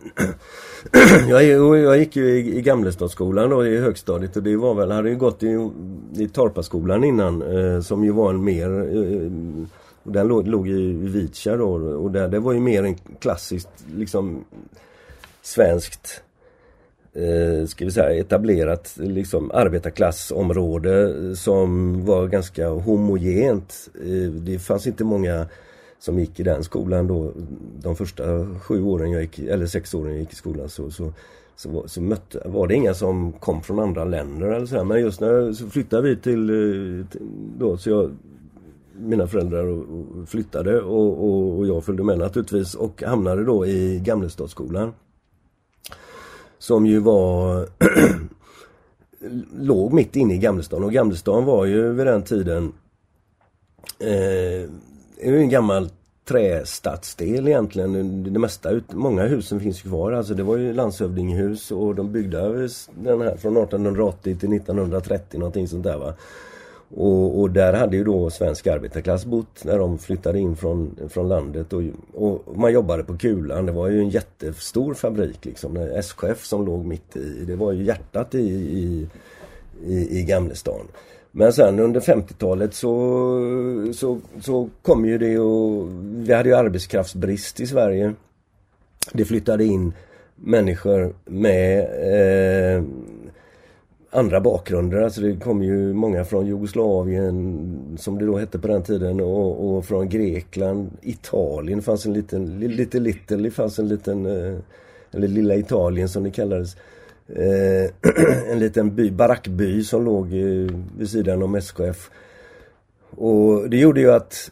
jag, 1.28 1.44
jag 1.44 1.98
gick 1.98 2.16
ju 2.16 2.38
i, 2.38 2.58
i 2.58 2.62
Gamlestadsskolan 2.62 3.50
då 3.50 3.66
i 3.66 3.78
högstadiet 3.78 4.36
och 4.36 4.42
det 4.42 4.56
var 4.56 4.74
väl, 4.74 4.90
hade 4.90 5.08
ju 5.08 5.16
gått 5.16 5.42
i, 5.42 5.70
i 6.16 6.28
Torpaskolan 6.28 7.04
innan 7.04 7.42
eh, 7.42 7.80
som 7.80 8.04
ju 8.04 8.10
var 8.10 8.30
en 8.30 8.44
mer 8.44 8.96
eh, 8.96 9.30
den 10.02 10.28
låg, 10.28 10.48
låg 10.48 10.68
i 10.68 10.92
Vitkärr 10.92 11.58
då 11.58 11.72
och 11.74 12.10
där, 12.10 12.28
det 12.28 12.38
var 12.38 12.52
ju 12.52 12.60
mer 12.60 12.82
en 12.82 12.94
klassiskt 12.94 13.68
liksom 13.96 14.44
svenskt 15.42 16.22
eh, 17.14 17.66
ska 17.66 17.84
vi 17.84 17.90
säga 17.90 18.20
etablerat 18.20 18.92
liksom 18.96 19.50
arbetarklassområde 19.50 21.02
eh, 21.02 21.34
som 21.34 22.00
var 22.04 22.26
ganska 22.26 22.68
homogent. 22.68 23.88
Eh, 23.94 24.30
det 24.30 24.58
fanns 24.58 24.86
inte 24.86 25.04
många 25.04 25.46
som 26.04 26.18
gick 26.18 26.40
i 26.40 26.42
den 26.42 26.64
skolan 26.64 27.06
då, 27.06 27.32
de 27.82 27.96
första 27.96 28.24
sju 28.60 28.82
åren 28.82 29.10
jag 29.10 29.22
gick, 29.22 29.38
eller 29.38 29.66
sex 29.66 29.94
åren 29.94 30.12
jag 30.12 30.20
gick 30.20 30.32
i 30.32 30.36
skolan 30.36 30.68
så, 30.68 30.90
så, 30.90 31.12
så, 31.56 31.88
så 31.88 32.00
mötte, 32.00 32.42
var 32.44 32.66
det 32.66 32.74
inga 32.74 32.94
som 32.94 33.32
kom 33.32 33.62
från 33.62 33.78
andra 33.78 34.04
länder 34.04 34.46
eller 34.46 34.66
så 34.66 34.76
här. 34.76 34.84
Men 34.84 35.00
just 35.00 35.20
när 35.20 35.52
så 35.52 35.68
flyttade 35.68 36.02
vi 36.02 36.16
till, 36.16 36.50
eh, 36.50 37.06
till 37.06 37.28
då, 37.58 37.76
så 37.76 37.90
jag 37.90 38.10
mina 38.98 39.26
föräldrar 39.26 39.84
flyttade 40.26 40.82
och, 40.82 41.24
och, 41.24 41.58
och, 41.58 41.66
jag 41.66 41.84
följde 41.84 42.02
med 42.02 42.18
naturligtvis 42.18 42.74
och 42.74 43.02
hamnade 43.02 43.44
då 43.44 43.66
i 43.66 44.00
Gamlestadsskolan. 44.04 44.92
Som 46.58 46.86
ju 46.86 46.98
var 46.98 47.68
låg 49.60 49.92
mitt 49.92 50.16
inne 50.16 50.34
i 50.34 50.38
Gamlestan 50.38 50.84
och 50.84 50.92
Gamlestan 50.92 51.44
var 51.44 51.64
ju 51.64 51.92
vid 51.92 52.06
den 52.06 52.22
tiden 52.22 52.72
eh, 53.98 54.70
är 55.24 55.30
ju 55.30 55.38
en 55.38 55.48
gammal 55.48 55.90
trästadsdel 56.24 57.48
egentligen. 57.48 58.32
Det 58.32 58.38
mesta, 58.38 58.70
många 58.92 59.22
husen 59.22 59.60
finns 59.60 59.82
kvar. 59.82 60.12
Alltså 60.12 60.34
det 60.34 60.42
var 60.42 60.56
ju 60.56 60.72
landshövdingehus 60.72 61.70
och 61.70 61.94
de 61.94 62.12
byggde 62.12 62.68
den 62.94 63.20
här 63.20 63.36
från 63.36 63.56
1880 63.56 64.22
till 64.22 64.52
1930 64.52 65.38
någonting 65.38 65.68
sånt 65.68 65.84
där 65.84 65.98
va. 65.98 66.14
Och, 66.96 67.40
och, 67.40 67.50
där 67.50 67.72
hade 67.72 67.96
ju 67.96 68.04
då 68.04 68.30
svensk 68.30 68.66
arbetarklass 68.66 69.24
bott 69.24 69.64
när 69.64 69.78
de 69.78 69.98
flyttade 69.98 70.38
in 70.38 70.56
från, 70.56 70.96
från 71.08 71.28
landet 71.28 71.72
och, 71.72 71.82
och 72.12 72.56
man 72.56 72.72
jobbade 72.72 73.04
på 73.04 73.18
Kulan. 73.18 73.66
Det 73.66 73.72
var 73.72 73.88
ju 73.88 74.00
en 74.00 74.08
jättestor 74.08 74.94
fabrik 74.94 75.44
liksom. 75.44 75.76
SKF 75.76 76.44
som 76.44 76.66
låg 76.66 76.84
mitt 76.84 77.16
i. 77.16 77.44
Det 77.46 77.56
var 77.56 77.72
ju 77.72 77.84
hjärtat 77.84 78.34
i, 78.34 78.38
i, 78.38 79.08
i, 79.86 80.18
i 80.18 80.22
Gamlestan. 80.22 80.86
Men 81.36 81.52
sen 81.52 81.78
under 81.78 82.00
50-talet 82.00 82.74
så, 82.74 82.92
så, 83.94 84.20
så 84.40 84.68
kom 84.82 85.06
ju 85.06 85.18
det 85.18 85.38
och 85.38 85.88
vi 86.00 86.32
hade 86.32 86.48
ju 86.48 86.54
arbetskraftsbrist 86.54 87.60
i 87.60 87.66
Sverige. 87.66 88.14
Det 89.12 89.24
flyttade 89.24 89.64
in 89.64 89.92
människor 90.36 91.14
med 91.24 91.80
eh, 91.80 92.84
andra 94.10 94.40
bakgrunder. 94.40 95.02
Alltså 95.02 95.20
det 95.20 95.36
kom 95.36 95.62
ju 95.62 95.92
många 95.92 96.24
från 96.24 96.46
Jugoslavien 96.46 97.96
som 97.98 98.18
det 98.18 98.26
då 98.26 98.38
hette 98.38 98.58
på 98.58 98.68
den 98.68 98.82
tiden 98.82 99.20
och, 99.20 99.76
och 99.76 99.84
från 99.84 100.08
Grekland, 100.08 100.90
Italien 101.02 101.82
fanns 101.82 102.06
en 102.06 102.12
liten, 102.12 102.58
lite 102.58 103.00
little, 103.00 103.36
det 103.36 103.50
fanns 103.50 103.78
en 103.78 103.88
liten, 103.88 104.26
eh, 104.26 104.58
eller 105.12 105.28
lilla 105.28 105.54
Italien 105.54 106.08
som 106.08 106.22
det 106.22 106.30
kallades. 106.30 106.76
Eh, 107.28 107.90
en 108.50 108.58
liten 108.58 108.94
by, 108.94 109.10
barackby 109.10 109.84
som 109.84 110.04
låg 110.04 110.26
eh, 110.26 110.70
vid 110.98 111.10
sidan 111.10 111.42
om 111.42 111.54
SKF. 111.54 112.10
Och 113.10 113.70
det 113.70 113.76
gjorde 113.76 114.00
ju 114.00 114.12
att 114.12 114.50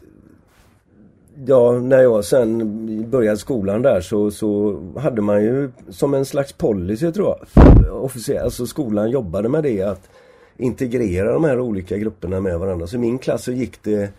Ja, 1.45 1.71
när 1.71 2.01
jag 2.01 2.25
sen 2.25 3.09
började 3.09 3.37
skolan 3.37 3.81
där 3.81 4.01
så, 4.01 4.31
så 4.31 4.79
hade 4.97 5.21
man 5.21 5.43
ju 5.43 5.71
som 5.89 6.13
en 6.13 6.25
slags 6.25 6.53
policy 6.53 7.11
tror 7.11 7.27
jag. 7.27 8.03
Officiellt, 8.03 8.43
alltså 8.43 8.65
skolan 8.65 9.11
jobbade 9.11 9.49
med 9.49 9.63
det 9.63 9.81
att 9.81 10.09
integrera 10.57 11.33
de 11.33 11.43
här 11.43 11.59
olika 11.59 11.97
grupperna 11.97 12.39
med 12.39 12.59
varandra. 12.59 12.87
Så 12.87 12.95
i 12.95 12.99
min 12.99 13.17
klass 13.17 13.43
så 13.43 13.51
gick 13.51 13.83
det 13.83 14.09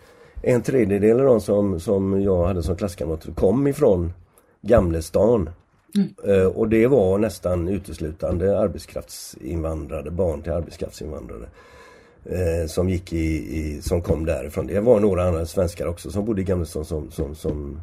en 0.41 0.61
tredjedel 0.61 1.19
av 1.19 1.25
de 1.25 1.41
som, 1.41 1.79
som 1.79 2.21
jag 2.21 2.45
hade 2.45 2.63
som 2.63 2.75
klasskamrater 2.75 3.31
kom 3.31 3.67
ifrån 3.67 4.13
Gamlestan. 4.61 5.49
Mm. 5.95 6.13
Eh, 6.23 6.47
och 6.47 6.69
det 6.69 6.87
var 6.87 7.17
nästan 7.17 7.67
uteslutande 7.67 8.59
arbetskraftsinvandrare, 8.59 10.11
barn 10.11 10.41
till 10.41 10.51
arbetskraftsinvandrare. 10.51 11.45
Eh, 12.29 12.67
som 12.67 12.89
gick 12.89 13.13
i, 13.13 13.57
i, 13.59 13.81
som 13.81 14.01
kom 14.01 14.25
därifrån. 14.25 14.67
Det 14.67 14.79
var 14.79 14.99
några 14.99 15.23
andra 15.23 15.45
svenskar 15.45 15.87
också 15.87 16.11
som 16.11 16.25
bodde 16.25 16.41
i 16.41 16.43
Gamlestaden 16.43 16.85
som, 16.85 17.11
som, 17.11 17.35
som, 17.35 17.81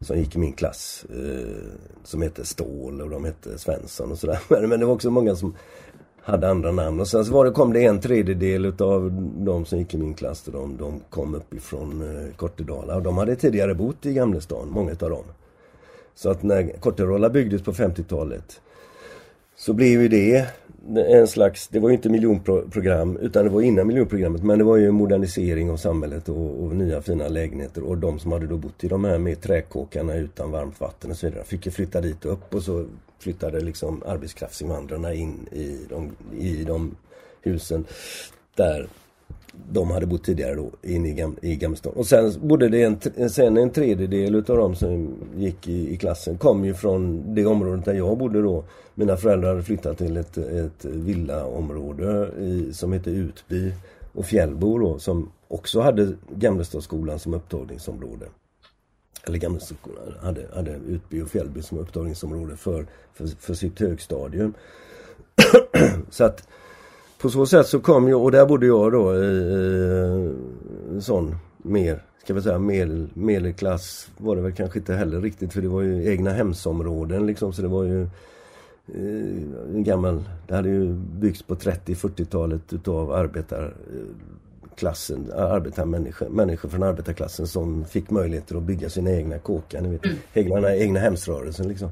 som 0.00 0.18
gick 0.18 0.36
i 0.36 0.38
min 0.38 0.52
klass. 0.52 1.06
Eh, 1.10 1.78
som 2.04 2.22
hette 2.22 2.44
Ståhl 2.44 3.00
och 3.00 3.10
de 3.10 3.24
hette 3.24 3.58
Svensson 3.58 4.12
och 4.12 4.18
sådär. 4.18 4.38
Men, 4.48 4.68
men 4.68 4.80
det 4.80 4.86
var 4.86 4.94
också 4.94 5.10
många 5.10 5.36
som 5.36 5.54
hade 6.22 6.48
andra 6.48 6.72
namn. 6.72 7.00
Och 7.00 7.08
sen 7.08 7.24
så 7.24 7.32
var 7.32 7.44
det, 7.44 7.50
kom 7.50 7.72
det 7.72 7.84
en 7.84 8.00
tredjedel 8.00 8.64
utav 8.64 9.12
de 9.44 9.64
som 9.64 9.78
gick 9.78 9.94
i 9.94 9.98
min 9.98 10.14
klass. 10.14 10.42
De, 10.42 10.76
de 10.76 11.00
kom 11.10 11.34
uppifrån 11.34 12.02
eh, 12.02 12.34
Kortedala 12.36 12.96
och 12.96 13.02
de 13.02 13.18
hade 13.18 13.36
tidigare 13.36 13.74
bott 13.74 14.06
i 14.06 14.12
Gamlestaden, 14.12 14.70
många 14.70 14.92
utav 14.92 15.10
dem. 15.10 15.24
Så 16.14 16.30
att 16.30 16.42
när 16.42 16.72
Kortedala 16.80 17.30
byggdes 17.30 17.62
på 17.62 17.72
50-talet 17.72 18.60
så 19.56 19.72
blev 19.72 20.02
ju 20.02 20.08
det 20.08 20.46
en 20.96 21.28
slags, 21.28 21.68
det 21.68 21.80
var 21.80 21.88
ju 21.88 21.94
inte 21.94 22.08
miljonprogram 22.08 23.16
utan 23.16 23.44
det 23.44 23.50
var 23.50 23.62
innan 23.62 23.86
miljonprogrammet 23.86 24.42
men 24.42 24.58
det 24.58 24.64
var 24.64 24.76
ju 24.76 24.86
en 24.86 24.94
modernisering 24.94 25.70
av 25.70 25.76
samhället 25.76 26.28
och, 26.28 26.64
och, 26.64 26.76
nya 26.76 27.02
fina 27.02 27.28
lägenheter. 27.28 27.82
Och 27.82 27.98
de 27.98 28.18
som 28.18 28.32
hade 28.32 28.46
då 28.46 28.56
bott 28.56 28.84
i 28.84 28.88
de 28.88 29.04
här 29.04 29.18
med 29.18 29.40
träkåkarna 29.40 30.14
utan 30.14 30.50
varmt 30.50 30.80
vatten 30.80 31.10
och 31.10 31.16
så 31.16 31.26
vidare 31.26 31.44
fick 31.44 31.66
ju 31.66 31.72
flytta 31.72 32.00
dit 32.00 32.24
upp 32.24 32.54
och 32.54 32.62
så 32.62 32.84
flyttade 33.18 33.60
liksom 33.60 34.02
arbetskraftsinvandrarna 34.06 35.14
in 35.14 35.48
i 35.52 35.78
de, 35.88 36.10
i 36.38 36.64
de 36.64 36.96
husen 37.42 37.84
där 38.54 38.88
de 39.70 39.90
hade 39.90 40.06
bott 40.06 40.24
tidigare 40.24 40.54
då 40.54 40.70
inne 40.82 41.08
i, 41.08 41.12
Gam 41.12 41.36
i 41.42 41.56
Gamlestan. 41.56 41.92
Och 41.92 42.06
sen 42.06 42.32
bodde 42.40 42.68
det 42.68 42.82
en, 42.82 43.30
sen 43.30 43.56
en 43.56 43.70
tredjedel 43.70 44.34
utav 44.34 44.56
de 44.56 44.76
som 44.76 45.14
gick 45.36 45.68
i, 45.68 45.92
i, 45.92 45.96
klassen 45.96 46.38
kom 46.38 46.64
ju 46.64 46.74
från 46.74 47.34
det 47.34 47.46
området 47.46 47.84
där 47.84 47.94
jag 47.94 48.18
bodde 48.18 48.42
då. 48.42 48.64
Mina 48.94 49.16
föräldrar 49.16 49.48
hade 49.48 49.62
flyttat 49.62 49.98
till 49.98 50.16
ett, 50.16 50.36
ett 50.36 50.84
villaområde 50.84 52.30
i, 52.38 52.72
som 52.72 52.92
heter 52.92 53.10
Utby 53.10 53.72
och 54.12 54.26
Fjällbo 54.26 54.78
då 54.78 54.98
som 54.98 55.32
också 55.48 55.80
hade 55.80 56.12
Gamlestadsskolan 56.30 57.18
som 57.18 57.34
upptagningsområde. 57.34 58.26
Eller 59.26 59.38
Gamlestadsskolan 59.38 60.14
hade, 60.22 60.46
hade 60.54 60.70
Utby 60.70 61.22
och 61.22 61.28
Fjällby 61.28 61.62
som 61.62 61.78
upptagningsområde 61.78 62.56
för, 62.56 62.86
för, 63.14 63.26
för 63.26 63.54
sitt 63.54 63.80
högstadium. 63.80 64.54
så 66.10 66.24
att 66.24 66.48
på 67.22 67.30
så 67.30 67.46
sätt 67.46 67.66
så 67.66 67.80
kom 67.80 68.08
jag, 68.08 68.22
och 68.22 68.32
där 68.32 68.46
bodde 68.46 68.66
jag 68.66 68.92
då 68.92 69.14
i, 69.14 69.26
i 70.96 71.00
sån 71.00 71.36
mer, 71.58 72.02
ska 72.24 72.34
vi 72.34 72.42
säga 72.42 72.58
medel, 72.58 73.08
medelklass 73.14 74.08
var 74.18 74.36
det 74.36 74.42
väl 74.42 74.52
kanske 74.52 74.78
inte 74.78 74.94
heller 74.94 75.20
riktigt 75.20 75.52
för 75.52 75.62
det 75.62 75.68
var 75.68 75.82
ju 75.82 76.10
egna 76.10 76.30
hemsområden 76.30 77.26
liksom 77.26 77.52
så 77.52 77.62
det 77.62 77.68
var 77.68 77.84
ju 77.84 78.02
eh, 78.02 78.08
gammal, 79.68 80.24
det 80.48 80.54
hade 80.54 80.68
ju 80.68 80.92
byggts 80.94 81.42
på 81.42 81.54
30-40-talet 81.54 82.72
utav 82.72 83.12
arbetarklassen, 83.12 85.32
arbetarmänniskor, 85.36 86.28
människor 86.28 86.68
från 86.68 86.82
arbetarklassen 86.82 87.46
som 87.46 87.84
fick 87.84 88.10
möjligheter 88.10 88.56
att 88.56 88.62
bygga 88.62 88.90
sina 88.90 89.10
egna 89.10 89.38
kåkar, 89.38 89.80
ni 89.80 89.88
vet, 89.88 90.04
mm. 90.04 90.16
egna, 90.32 90.74
egna 90.74 91.00
hemsrörelsen 91.00 91.68
liksom. 91.68 91.88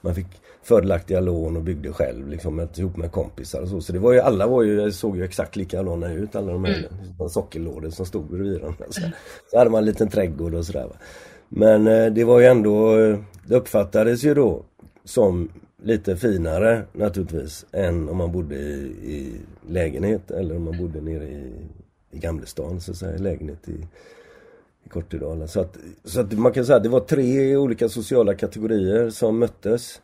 Man 0.00 0.14
fick 0.14 0.26
fördelaktiga 0.62 1.20
lån 1.20 1.56
och 1.56 1.62
byggde 1.62 1.92
själv 1.92 2.28
liksom 2.28 2.56
med, 2.56 2.78
ihop 2.78 2.96
med 2.96 3.12
kompisar 3.12 3.62
och 3.62 3.68
så. 3.68 3.80
Så 3.80 3.92
det 3.92 3.98
var 3.98 4.12
ju, 4.12 4.20
alla 4.20 4.46
var 4.46 4.62
ju, 4.62 4.92
såg 4.92 5.16
ju 5.16 5.24
exakt 5.24 5.56
likadana 5.56 6.12
ut 6.12 6.36
alla 6.36 6.52
de 6.52 6.64
här 6.64 6.88
mm. 7.18 7.28
sockerlådor 7.28 7.90
som 7.90 8.06
stod 8.06 8.24
bredvid 8.24 8.60
dem. 8.60 8.74
Så, 8.90 9.00
så 9.50 9.58
hade 9.58 9.70
man 9.70 9.78
en 9.78 9.84
liten 9.84 10.08
trädgård 10.08 10.54
och 10.54 10.66
sådär. 10.66 10.88
Men 11.48 11.86
eh, 11.86 12.06
det 12.06 12.24
var 12.24 12.40
ju 12.40 12.46
ändå, 12.46 12.96
det 13.46 13.56
uppfattades 13.56 14.24
ju 14.24 14.34
då 14.34 14.62
som 15.04 15.48
lite 15.82 16.16
finare 16.16 16.82
naturligtvis 16.92 17.66
än 17.72 18.08
om 18.08 18.16
man 18.16 18.32
bodde 18.32 18.54
i, 18.54 18.94
i 19.04 19.40
lägenhet 19.68 20.30
eller 20.30 20.56
om 20.56 20.64
man 20.64 20.78
bodde 20.78 21.00
nere 21.00 21.24
i, 21.24 21.52
i 22.10 22.18
Gamlestan 22.18 22.80
så 22.80 22.90
att 22.90 22.96
säga, 22.96 23.18
lägenhet 23.18 23.68
i, 23.68 23.86
i 24.84 24.88
Kortedala. 24.88 25.46
Så 25.46 25.60
att, 25.60 25.76
så 26.04 26.20
att 26.20 26.32
man 26.32 26.52
kan 26.52 26.66
säga 26.66 26.76
att 26.76 26.82
det 26.82 26.88
var 26.88 27.00
tre 27.00 27.56
olika 27.56 27.88
sociala 27.88 28.34
kategorier 28.34 29.10
som 29.10 29.38
möttes. 29.38 30.00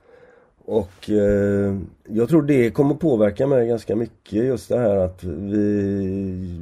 Och 0.69 1.11
eh, 1.11 1.77
jag 2.09 2.29
tror 2.29 2.43
det 2.43 2.71
kommer 2.71 2.95
påverka 2.95 3.47
mig 3.47 3.69
ganska 3.69 3.97
mycket 3.97 4.33
just 4.33 4.69
det 4.69 4.79
här 4.79 4.97
att 4.97 5.25
vi 5.25 6.61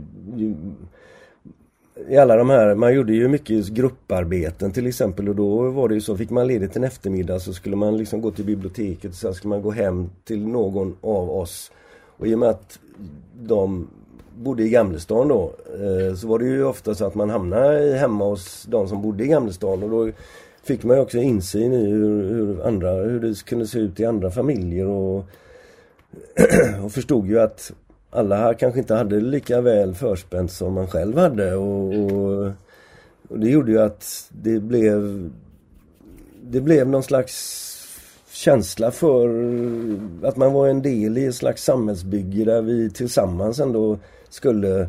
i 2.09 2.17
alla 2.17 2.37
de 2.37 2.51
här, 2.51 2.75
man 2.75 2.95
gjorde 2.95 3.13
ju 3.13 3.29
mycket 3.29 3.67
grupparbeten 3.67 4.73
till 4.73 4.87
exempel 4.87 5.29
och 5.29 5.37
då 5.37 5.71
var 5.71 5.89
det 5.89 5.95
ju 5.95 6.01
så, 6.01 6.17
fick 6.17 6.31
man 6.31 6.47
ledigt 6.47 6.77
en 6.77 6.85
eftermiddag 6.85 7.41
så 7.41 7.53
skulle 7.53 7.77
man 7.77 7.97
liksom 7.97 8.21
gå 8.21 8.31
till 8.31 8.45
biblioteket 8.45 9.11
och 9.11 9.17
sen 9.17 9.35
skulle 9.35 9.49
man 9.49 9.63
gå 9.63 9.71
hem 9.71 10.11
till 10.25 10.47
någon 10.47 10.97
av 11.01 11.31
oss. 11.31 11.73
Och 12.17 12.27
i 12.27 12.35
och 12.35 12.39
med 12.39 12.49
att 12.49 12.79
de 13.43 13.89
bodde 14.37 14.63
i 14.63 14.69
Gamlestan 14.69 15.29
då 15.29 15.53
eh, 15.75 16.15
så 16.15 16.29
var 16.29 16.39
det 16.39 16.45
ju 16.45 16.65
ofta 16.65 16.95
så 16.95 17.07
att 17.07 17.15
man 17.15 17.31
hamnade 17.31 17.97
hemma 17.97 18.25
hos 18.25 18.67
de 18.69 18.89
som 18.89 19.03
bodde 19.03 19.25
i 19.25 19.29
Gamlestan 19.29 19.83
och 19.83 19.91
då 19.91 20.11
fick 20.67 20.85
man 20.85 20.99
också 20.99 21.19
insyn 21.19 21.73
i 21.73 21.87
hur, 21.87 22.29
hur, 22.29 22.67
andra, 22.67 22.91
hur 22.93 23.21
det 23.21 23.45
kunde 23.45 23.67
se 23.67 23.79
ut 23.79 24.01
i 24.01 24.05
andra 24.05 24.31
familjer 24.31 24.87
och, 24.87 25.25
och 26.85 26.93
förstod 26.93 27.29
ju 27.29 27.41
att 27.41 27.73
alla 28.11 28.37
här 28.37 28.55
kanske 28.55 28.81
inte 28.81 28.95
hade 28.95 29.21
lika 29.21 29.61
väl 29.61 29.95
förspänt 29.95 30.53
som 30.53 30.73
man 30.73 30.87
själv 30.87 31.19
hade 31.19 31.55
och, 31.55 31.95
och, 31.95 32.53
och, 33.29 33.39
det 33.39 33.49
gjorde 33.49 33.73
ju 33.73 33.81
att 33.81 34.31
det 34.31 34.61
blev 34.61 35.31
det 36.43 36.61
blev 36.61 36.89
någon 36.89 37.03
slags 37.03 37.63
känsla 38.31 38.91
för 38.91 39.29
att 40.23 40.37
man 40.37 40.53
var 40.53 40.69
en 40.69 40.83
del 40.83 41.19
i 41.19 41.25
ett 41.25 41.35
slags 41.35 41.65
samhällsbygge 41.65 42.45
där 42.45 42.63
vi 42.63 42.91
tillsammans 42.91 43.61
ändå 43.61 43.99
skulle 44.29 44.89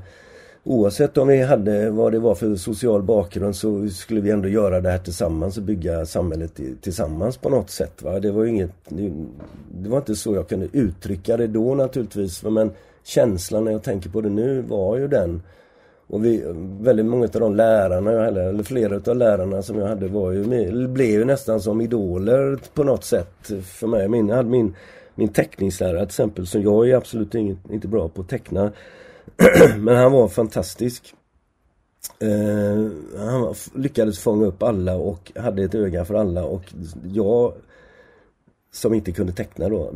Oavsett 0.70 1.18
om 1.18 1.28
vi 1.28 1.44
hade 1.44 1.90
vad 1.90 2.12
det 2.12 2.20
var 2.20 2.36
för 2.36 2.56
social 2.56 3.04
bakgrund 3.04 3.56
så 3.56 3.88
skulle 3.88 4.22
vi 4.22 4.32
ändå 4.32 4.48
göra 4.48 4.82
det 4.82 4.90
här 4.90 4.98
tillsammans 4.98 5.58
och 5.58 5.64
bygga 5.64 6.06
samhället 6.06 6.60
tillsammans 6.82 7.38
på 7.38 7.50
något 7.50 7.70
sätt. 7.70 8.04
Va? 8.04 8.20
Det 8.20 8.32
var 8.32 8.46
inget, 8.46 8.72
det 9.72 9.90
var 9.90 9.98
inte 9.98 10.16
så 10.16 10.36
jag 10.36 10.50
kunde 10.50 10.68
uttrycka 10.72 11.38
det 11.38 11.48
då 11.48 11.76
naturligtvis. 11.76 12.44
Men 12.44 12.72
känslan 13.04 13.66
när 13.66 13.72
jag 13.72 13.84
tänker 13.84 14.10
på 14.10 14.22
det 14.22 14.30
nu 14.30 14.62
var 14.62 14.98
ju 14.98 15.08
den. 15.08 15.42
Och 16.08 16.26
vi, 16.26 16.44
väldigt 16.82 17.06
många 17.06 17.24
av 17.24 17.40
de 17.40 17.56
lärarna 17.56 18.12
jag 18.12 18.26
hade, 18.26 18.44
eller 18.44 18.64
flera 18.64 19.12
av 19.12 19.18
lärarna 19.18 19.62
som 19.62 19.80
jag 19.80 19.88
hade 19.88 20.08
var 20.08 20.32
ju, 20.32 20.88
blev 20.88 21.10
ju 21.10 21.26
nästan 21.26 21.62
som 21.62 21.82
idoler 21.82 22.60
på 22.74 22.84
något 22.84 23.04
sätt 23.04 23.52
för 23.64 23.88
mig. 23.88 24.10
Min, 24.10 24.30
hade 24.30 24.50
min, 24.50 24.76
min 25.16 25.30
teckningslärare 25.30 26.00
till 26.00 26.06
exempel, 26.06 26.48
som 26.48 26.62
jag 26.62 26.90
är 26.90 26.96
absolut 26.96 27.36
inget, 27.36 27.58
inte 27.72 27.88
bra 27.88 28.10
på 28.10 28.22
att 28.22 28.30
teckna. 28.30 28.72
Men 29.78 29.96
han 29.96 30.12
var 30.12 30.28
fantastisk. 30.28 31.14
Uh, 32.24 32.92
han 33.18 33.56
lyckades 33.76 34.20
fånga 34.20 34.46
upp 34.46 34.64
alla 34.64 34.96
och 34.96 35.32
hade 35.36 35.64
ett 35.64 35.76
öga 35.76 36.06
för 36.06 36.14
alla 36.14 36.44
och 36.44 36.74
jag 37.04 37.54
som 38.72 38.94
inte 38.94 39.12
kunde 39.12 39.34
teckna 39.34 39.70
då. 39.70 39.92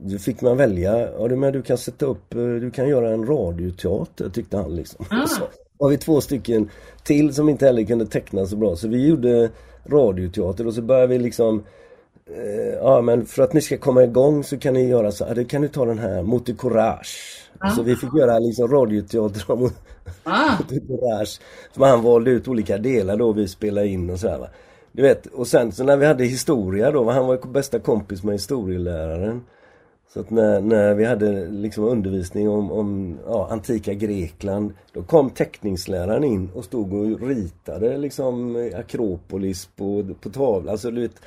Då 0.00 0.18
fick 0.18 0.40
man 0.40 0.56
välja, 0.56 1.10
ja 1.18 1.28
men 1.28 1.52
du 1.52 1.62
kan 1.62 1.78
sätta 1.78 2.06
upp, 2.06 2.34
eh, 2.34 2.40
du 2.40 2.70
kan 2.70 2.88
göra 2.88 3.10
en 3.10 3.26
radioteater 3.26 4.28
tyckte 4.28 4.56
han 4.56 4.76
liksom. 4.76 5.04
Ah. 5.10 5.26
Så 5.26 5.42
var 5.78 5.88
vi 5.88 5.98
två 5.98 6.20
stycken 6.20 6.70
till 7.04 7.34
som 7.34 7.48
inte 7.48 7.66
heller 7.66 7.84
kunde 7.84 8.06
teckna 8.06 8.46
så 8.46 8.56
bra 8.56 8.76
så 8.76 8.88
vi 8.88 9.06
gjorde 9.08 9.50
radioteater 9.86 10.66
och 10.66 10.74
så 10.74 10.82
började 10.82 11.06
vi 11.06 11.18
liksom 11.18 11.64
Ja 12.80 13.00
men 13.00 13.26
för 13.26 13.42
att 13.42 13.52
ni 13.52 13.60
ska 13.60 13.78
komma 13.78 14.04
igång 14.04 14.44
så 14.44 14.58
kan 14.58 14.74
ni 14.74 14.88
göra 14.88 15.12
så 15.12 15.24
här, 15.24 15.44
kan 15.44 15.62
du 15.62 15.68
ta 15.68 15.84
den 15.84 15.98
här 15.98 16.22
Motor 16.22 16.54
Courage 16.54 17.46
Ah. 17.60 17.70
Så 17.70 17.82
vi 17.82 17.96
fick 17.96 18.14
göra 18.14 18.38
liksom 18.38 18.68
radioteater 18.68 19.50
om 19.50 19.70
ah. 20.24 20.56
Som 21.72 21.82
han 21.82 22.02
valde 22.02 22.30
ut 22.30 22.48
olika 22.48 22.78
delar 22.78 23.16
då 23.16 23.32
vi 23.32 23.48
spelade 23.48 23.88
in 23.88 24.10
och 24.10 24.20
sådär. 24.20 24.48
Du 24.92 25.02
vet, 25.02 25.26
och 25.26 25.46
sen 25.46 25.72
så 25.72 25.84
när 25.84 25.96
vi 25.96 26.06
hade 26.06 26.24
historia 26.24 26.90
då, 26.90 27.10
han 27.10 27.26
var 27.26 27.52
bästa 27.52 27.78
kompis 27.78 28.22
med 28.22 28.34
historieläraren. 28.34 29.42
Så 30.12 30.20
att 30.20 30.30
när, 30.30 30.60
när 30.60 30.94
vi 30.94 31.04
hade 31.04 31.48
liksom 31.48 31.84
undervisning 31.84 32.48
om, 32.48 32.72
om 32.72 33.18
ja, 33.26 33.48
antika 33.50 33.94
Grekland 33.94 34.72
Då 34.92 35.02
kom 35.02 35.30
teckningsläraren 35.30 36.24
in 36.24 36.50
och 36.54 36.64
stod 36.64 36.92
och 36.92 37.28
ritade 37.28 37.98
liksom 37.98 38.56
Akropolis 38.76 39.68
på, 39.76 40.14
på 40.20 40.30
tavlan. 40.30 40.72
Alltså 40.72 40.90
du 40.90 41.00
vet 41.00 41.20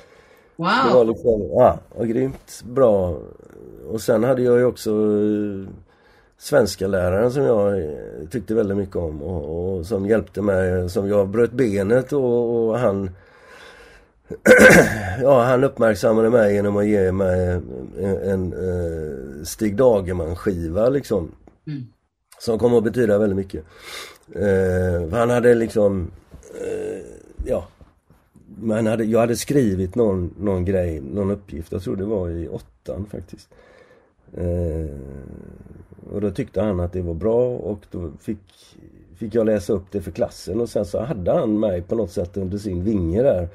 Wow! 0.60 0.88
Det 0.88 0.94
var 0.94 1.04
liksom, 1.04 1.50
ja, 1.52 1.78
och 1.88 2.08
grymt 2.08 2.62
bra. 2.64 3.18
Och 3.88 4.00
sen 4.00 4.24
hade 4.24 4.42
jag 4.42 4.58
ju 4.58 4.64
också 4.64 4.90
svenska 6.38 6.86
läraren 6.86 7.32
som 7.32 7.42
jag 7.42 7.78
eh, 7.78 8.28
tyckte 8.30 8.54
väldigt 8.54 8.76
mycket 8.76 8.96
om 8.96 9.22
och, 9.22 9.76
och 9.76 9.86
som 9.86 10.06
hjälpte 10.06 10.42
mig, 10.42 10.90
som 10.90 11.08
jag 11.08 11.28
bröt 11.28 11.52
benet 11.52 12.12
och, 12.12 12.68
och 12.68 12.78
han 12.78 13.10
Ja, 15.22 15.42
han 15.42 15.64
uppmärksammade 15.64 16.30
mig 16.30 16.54
genom 16.54 16.76
att 16.76 16.86
ge 16.86 17.12
mig 17.12 17.50
en, 17.98 18.16
en 18.22 18.52
uh, 18.54 19.44
Stig 19.44 19.76
Dagerman-skiva 19.76 20.88
liksom. 20.88 21.32
Mm. 21.66 21.86
Som 22.38 22.58
kom 22.58 22.74
att 22.74 22.84
betyda 22.84 23.18
väldigt 23.18 23.36
mycket. 23.36 23.64
Uh, 24.36 25.12
han 25.12 25.30
hade 25.30 25.54
liksom, 25.54 26.10
uh, 26.54 27.02
ja, 27.44 27.66
man 28.62 28.86
hade, 28.86 29.04
jag 29.04 29.20
hade 29.20 29.36
skrivit 29.36 29.94
någon, 29.94 30.34
någon 30.38 30.64
grej, 30.64 31.00
någon 31.00 31.30
uppgift, 31.30 31.72
jag 31.72 31.82
tror 31.82 31.96
det 31.96 32.04
var 32.04 32.28
i 32.30 32.48
åttan 32.48 33.06
faktiskt. 33.10 33.48
Eh, 34.34 34.96
och 36.12 36.20
då 36.20 36.30
tyckte 36.30 36.62
han 36.62 36.80
att 36.80 36.92
det 36.92 37.02
var 37.02 37.14
bra 37.14 37.48
och 37.48 37.86
då 37.90 38.10
fick, 38.20 38.38
fick 39.14 39.34
jag 39.34 39.46
läsa 39.46 39.72
upp 39.72 39.84
det 39.90 40.00
för 40.00 40.10
klassen 40.10 40.60
och 40.60 40.68
sen 40.68 40.84
så 40.84 41.02
hade 41.02 41.32
han 41.32 41.60
mig 41.60 41.82
på 41.82 41.94
något 41.94 42.10
sätt 42.10 42.36
under 42.36 42.58
sin 42.58 42.84
vinge 42.84 43.22
där. 43.22 43.48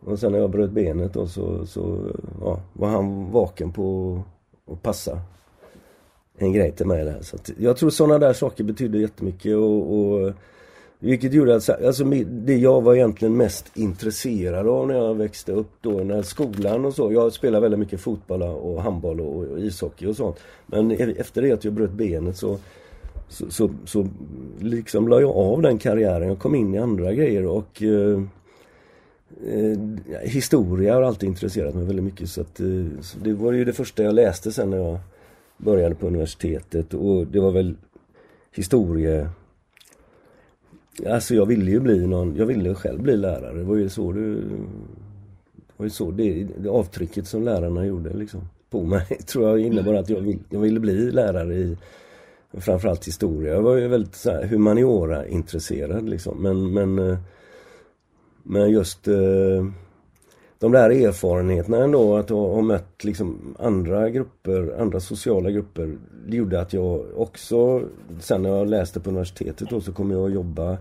Och 0.00 0.18
sen 0.18 0.32
när 0.32 0.38
jag 0.38 0.50
bröt 0.50 0.70
benet 0.70 1.12
då 1.12 1.26
så, 1.26 1.66
så 1.66 2.12
ja, 2.40 2.60
var 2.72 2.88
han 2.88 3.30
vaken 3.30 3.72
på 3.72 4.20
att 4.70 4.82
passa. 4.82 5.20
en 6.38 6.52
grej 6.52 6.72
till 6.72 6.86
mig 6.86 7.04
där. 7.04 7.18
Så 7.22 7.36
att, 7.36 7.50
jag 7.58 7.76
tror 7.76 7.90
sådana 7.90 8.18
där 8.18 8.32
saker 8.32 8.64
betyder 8.64 8.98
jättemycket 8.98 9.56
och, 9.56 9.98
och 9.98 10.32
vilket 10.98 11.32
gjorde 11.32 11.56
att 11.56 11.84
alltså, 11.84 12.04
det 12.24 12.56
jag 12.56 12.80
var 12.80 12.94
egentligen 12.94 13.36
mest 13.36 13.70
intresserad 13.74 14.68
av 14.68 14.86
när 14.88 14.94
jag 14.94 15.14
växte 15.14 15.52
upp 15.52 15.70
då, 15.80 15.90
när 15.90 16.22
skolan 16.22 16.84
och 16.84 16.94
så. 16.94 17.12
Jag 17.12 17.32
spelade 17.32 17.60
väldigt 17.60 17.80
mycket 17.80 18.00
fotboll 18.00 18.42
och 18.42 18.82
handboll 18.82 19.20
och, 19.20 19.36
och 19.36 19.58
ishockey 19.58 20.06
och 20.06 20.16
sånt. 20.16 20.36
Men 20.66 20.90
e- 20.90 21.14
efter 21.18 21.42
det 21.42 21.52
att 21.52 21.64
jag 21.64 21.72
bröt 21.72 21.92
benet 21.92 22.36
så 22.36 22.58
så, 23.28 23.50
så, 23.50 23.70
så 23.84 24.08
liksom 24.58 25.08
la 25.08 25.20
jag 25.20 25.36
av 25.36 25.62
den 25.62 25.78
karriären. 25.78 26.28
Jag 26.28 26.38
kom 26.38 26.54
in 26.54 26.74
i 26.74 26.78
andra 26.78 27.12
grejer 27.12 27.46
och 27.46 27.82
eh, 27.82 28.22
eh, 29.46 29.78
historia 30.22 30.94
har 30.94 31.02
alltid 31.02 31.28
intresserat 31.28 31.74
mig 31.74 31.84
väldigt 31.84 32.04
mycket. 32.04 32.28
Så, 32.28 32.40
att, 32.40 32.60
eh, 32.60 33.00
så 33.00 33.18
det 33.18 33.32
var 33.32 33.52
ju 33.52 33.64
det 33.64 33.72
första 33.72 34.02
jag 34.02 34.14
läste 34.14 34.52
sen 34.52 34.70
när 34.70 34.76
jag 34.76 34.98
började 35.56 35.94
på 35.94 36.06
universitetet 36.06 36.94
och 36.94 37.26
det 37.26 37.40
var 37.40 37.50
väl 37.50 37.74
historie 38.52 39.28
Alltså 41.06 41.34
jag 41.34 41.46
ville 41.46 41.70
ju 41.70 41.80
bli 41.80 42.06
någon, 42.06 42.36
jag 42.36 42.46
ville 42.46 42.74
själv 42.74 43.02
bli 43.02 43.16
lärare. 43.16 43.58
Det 43.58 43.64
var 43.64 43.76
ju 43.76 43.88
så 43.88 44.12
det, 44.12 44.34
det 44.34 45.76
var 45.76 45.86
ju 45.86 45.90
så 45.90 46.10
det, 46.10 46.46
det 46.58 46.68
avtrycket 46.68 47.26
som 47.26 47.42
lärarna 47.42 47.86
gjorde 47.86 48.12
liksom 48.16 48.40
på 48.70 48.82
mig 48.82 49.06
tror 49.26 49.48
jag 49.48 49.60
innebar 49.60 49.94
att 49.94 50.08
jag, 50.08 50.20
vill, 50.20 50.38
jag 50.50 50.60
ville 50.60 50.80
bli 50.80 51.10
lärare 51.10 51.54
i 51.54 51.76
framförallt 52.52 53.06
historia. 53.06 53.54
Jag 53.54 53.62
var 53.62 53.76
ju 53.76 53.88
väldigt 53.88 54.14
så 54.14 54.30
här, 54.30 54.44
humaniora 54.44 55.26
intresserad 55.26 56.08
liksom. 56.08 56.42
Men, 56.42 56.72
men, 56.72 57.10
eh, 57.10 57.18
men 58.42 58.70
just 58.70 59.08
eh, 59.08 59.66
de 60.58 60.72
där 60.72 60.90
erfarenheterna 60.90 61.84
ändå 61.84 62.16
att 62.16 62.30
ha, 62.30 62.54
ha 62.54 62.62
mött 62.62 63.04
liksom 63.04 63.54
andra 63.58 64.10
grupper, 64.10 64.74
andra 64.80 65.00
sociala 65.00 65.50
grupper. 65.50 65.96
Det 66.26 66.36
gjorde 66.36 66.60
att 66.60 66.72
jag 66.72 67.04
också, 67.16 67.82
sen 68.20 68.42
när 68.42 68.50
jag 68.50 68.68
läste 68.68 69.00
på 69.00 69.10
universitetet 69.10 69.70
då 69.70 69.80
så 69.80 69.92
kom 69.92 70.10
jag 70.10 70.24
att 70.26 70.32
jobba 70.32 70.76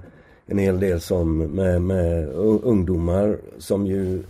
en 0.46 0.58
hel 0.58 0.80
del 0.80 1.02
som 1.02 1.38
med, 1.38 1.82
med 1.82 2.28
ungdomar 2.63 3.38
som 3.58 3.88
ju 3.88 4.24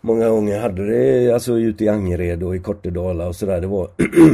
många 0.00 0.28
gånger 0.28 0.60
hade 0.60 0.86
det 0.86 1.34
alltså 1.34 1.58
ute 1.58 1.84
i 1.84 1.88
Angered 1.88 2.42
och 2.42 2.56
i 2.56 2.58
Kortedala 2.58 3.28
och 3.28 3.36
sådär. 3.36 3.60
Det 3.60 3.66
var, 3.66 3.90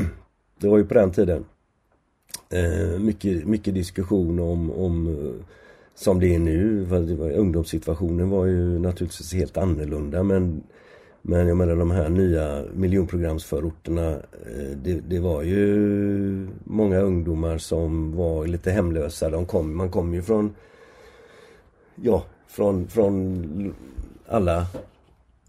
det 0.60 0.68
var 0.68 0.78
ju 0.78 0.84
på 0.84 0.94
den 0.94 1.10
tiden 1.10 1.44
eh, 2.50 2.98
mycket, 3.00 3.46
mycket 3.46 3.74
diskussion 3.74 4.38
om, 4.38 4.70
om 4.70 5.06
eh, 5.06 5.46
som 5.96 6.20
det 6.20 6.34
är 6.34 6.38
nu. 6.38 6.86
Ungdomssituationen 7.34 8.30
var 8.30 8.46
ju 8.46 8.78
naturligtvis 8.78 9.34
helt 9.34 9.56
annorlunda 9.56 10.22
men 10.22 10.62
men 11.28 11.48
jag 11.48 11.56
menar 11.56 11.76
de 11.76 11.90
här 11.90 12.08
nya 12.08 12.64
miljonprogramsförorterna 12.74 14.10
eh, 14.10 14.76
det, 14.82 15.00
det, 15.00 15.20
var 15.20 15.42
ju 15.42 16.48
många 16.64 17.00
ungdomar 17.00 17.58
som 17.58 18.16
var 18.16 18.46
lite 18.46 18.70
hemlösa. 18.70 19.30
De 19.30 19.46
kom, 19.46 19.76
man 19.76 19.90
kom 19.90 20.14
ju 20.14 20.22
från 20.22 20.54
Ja, 21.94 22.24
från, 22.48 22.88
från 22.88 23.74
alla 24.26 24.66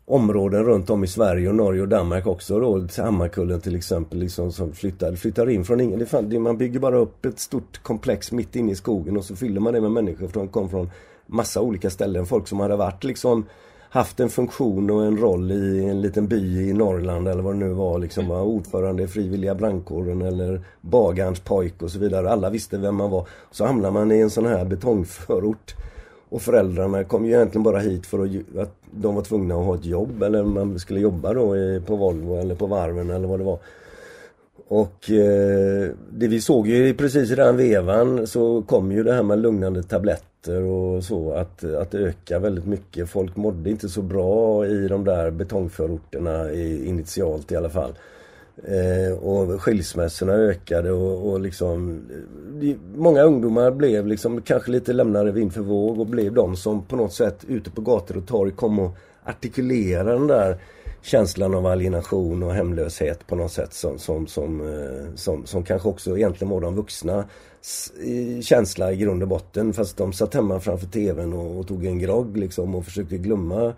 områden 0.09 0.63
runt 0.63 0.89
om 0.89 1.03
i 1.03 1.07
Sverige 1.07 1.49
och 1.49 1.55
Norge 1.55 1.81
och 1.81 1.87
Danmark 1.87 2.27
också 2.27 2.59
då. 2.59 2.87
Hammarkullen 2.97 3.61
till 3.61 3.75
exempel 3.75 4.19
liksom 4.19 4.51
som 4.51 4.73
flyttar, 4.73 5.15
flyttar 5.15 5.49
in 5.49 5.65
från 5.65 5.81
ingen... 5.81 6.05
Det, 6.29 6.39
man 6.39 6.57
bygger 6.57 6.79
bara 6.79 6.97
upp 6.97 7.25
ett 7.25 7.39
stort 7.39 7.83
komplex 7.83 8.31
mitt 8.31 8.55
inne 8.55 8.71
i 8.71 8.75
skogen 8.75 9.17
och 9.17 9.25
så 9.25 9.35
fyller 9.35 9.61
man 9.61 9.73
det 9.73 9.81
med 9.81 9.91
människor 9.91 10.27
som 10.27 10.47
kom 10.47 10.69
från 10.69 10.89
massa 11.25 11.61
olika 11.61 11.89
ställen. 11.89 12.25
Folk 12.25 12.47
som 12.47 12.59
hade 12.59 12.75
varit 12.75 13.03
liksom 13.03 13.45
haft 13.89 14.19
en 14.19 14.29
funktion 14.29 14.89
och 14.89 15.05
en 15.05 15.17
roll 15.17 15.51
i 15.51 15.85
en 15.85 16.01
liten 16.01 16.27
by 16.27 16.69
i 16.69 16.73
Norrland 16.73 17.27
eller 17.27 17.43
vad 17.43 17.53
det 17.55 17.59
nu 17.59 17.69
var. 17.69 17.99
Liksom, 17.99 18.27
var 18.27 18.41
ordförande 18.41 19.03
i 19.03 19.07
frivilliga 19.07 19.55
brandkåren 19.55 20.21
eller 20.21 20.61
bagarns 20.81 21.39
pojk 21.39 21.81
och 21.81 21.91
så 21.91 21.99
vidare. 21.99 22.31
Alla 22.31 22.49
visste 22.49 22.77
vem 22.77 22.95
man 22.95 23.11
var. 23.11 23.27
Så 23.51 23.65
hamnar 23.65 23.91
man 23.91 24.11
i 24.11 24.19
en 24.19 24.29
sån 24.29 24.45
här 24.45 24.65
betongförort 24.65 25.75
och 26.29 26.41
föräldrarna 26.41 27.03
kom 27.03 27.25
ju 27.25 27.33
egentligen 27.33 27.63
bara 27.63 27.79
hit 27.79 28.05
för 28.05 28.23
att, 28.23 28.57
att 28.57 28.75
de 28.91 29.15
var 29.15 29.21
tvungna 29.21 29.55
att 29.55 29.65
ha 29.65 29.75
ett 29.75 29.85
jobb 29.85 30.23
eller 30.23 30.43
man 30.43 30.79
skulle 30.79 30.99
jobba 30.99 31.33
då 31.33 31.55
på 31.85 31.95
Volvo 31.95 32.35
eller 32.35 32.55
på 32.55 32.65
varven 32.65 33.09
eller 33.09 33.27
vad 33.27 33.39
det 33.39 33.43
var. 33.43 33.59
Och 34.67 35.11
eh, 35.11 35.89
det 36.11 36.27
vi 36.27 36.41
såg 36.41 36.67
ju 36.67 36.93
precis 36.93 37.31
i 37.31 37.35
den 37.35 37.57
vevan 37.57 38.27
så 38.27 38.61
kom 38.61 38.91
ju 38.91 39.03
det 39.03 39.13
här 39.13 39.23
med 39.23 39.39
lugnande 39.39 39.83
tabletter 39.83 40.61
och 40.61 41.03
så 41.03 41.31
att, 41.31 41.63
att 41.63 41.93
öka 41.95 42.39
väldigt 42.39 42.65
mycket. 42.65 43.09
Folk 43.09 43.35
mådde 43.35 43.69
inte 43.69 43.89
så 43.89 44.01
bra 44.01 44.65
i 44.65 44.87
de 44.87 45.03
där 45.03 45.31
betongförorterna 45.31 46.51
initialt 46.53 47.51
i 47.51 47.55
alla 47.55 47.69
fall. 47.69 47.93
Eh, 48.63 49.17
och 49.17 49.61
skilsmässorna 49.61 50.33
ökade 50.33 50.91
och, 50.91 51.31
och 51.31 51.39
liksom 51.39 52.01
Många 52.95 53.21
ungdomar 53.21 53.71
blev 53.71 54.07
liksom 54.07 54.41
kanske 54.41 54.71
lite 54.71 54.93
lämnade 54.93 55.31
vind 55.31 55.53
för 55.53 55.61
våg 55.61 55.99
och 55.99 56.07
blev 56.07 56.33
de 56.33 56.55
som 56.55 56.85
på 56.85 56.95
något 56.95 57.13
sätt 57.13 57.45
ute 57.47 57.71
på 57.71 57.81
gator 57.81 58.17
och 58.17 58.27
torg 58.27 58.51
kom 58.51 58.79
och 58.79 58.97
artikulera 59.23 60.13
den 60.13 60.27
där 60.27 60.57
känslan 61.01 61.55
av 61.55 61.65
alienation 61.65 62.43
och 62.43 62.53
hemlöshet 62.53 63.27
på 63.27 63.35
något 63.35 63.51
sätt 63.51 63.73
som, 63.73 63.99
som, 63.99 64.27
som, 64.27 64.61
eh, 64.61 65.15
som, 65.15 65.45
som 65.45 65.63
kanske 65.63 65.89
också 65.89 66.17
egentligen 66.17 66.49
var 66.49 66.61
de 66.61 66.75
vuxna 66.75 67.25
känsla 68.41 68.91
i 68.91 68.97
grund 68.97 69.21
och 69.21 69.29
botten 69.29 69.73
fast 69.73 69.97
de 69.97 70.13
satt 70.13 70.33
hemma 70.33 70.59
framför 70.59 70.87
tvn 70.87 71.33
och, 71.33 71.59
och 71.59 71.67
tog 71.67 71.85
en 71.85 71.99
grogg 71.99 72.37
liksom 72.37 72.75
och 72.75 72.85
försökte 72.85 73.17
glömma 73.17 73.73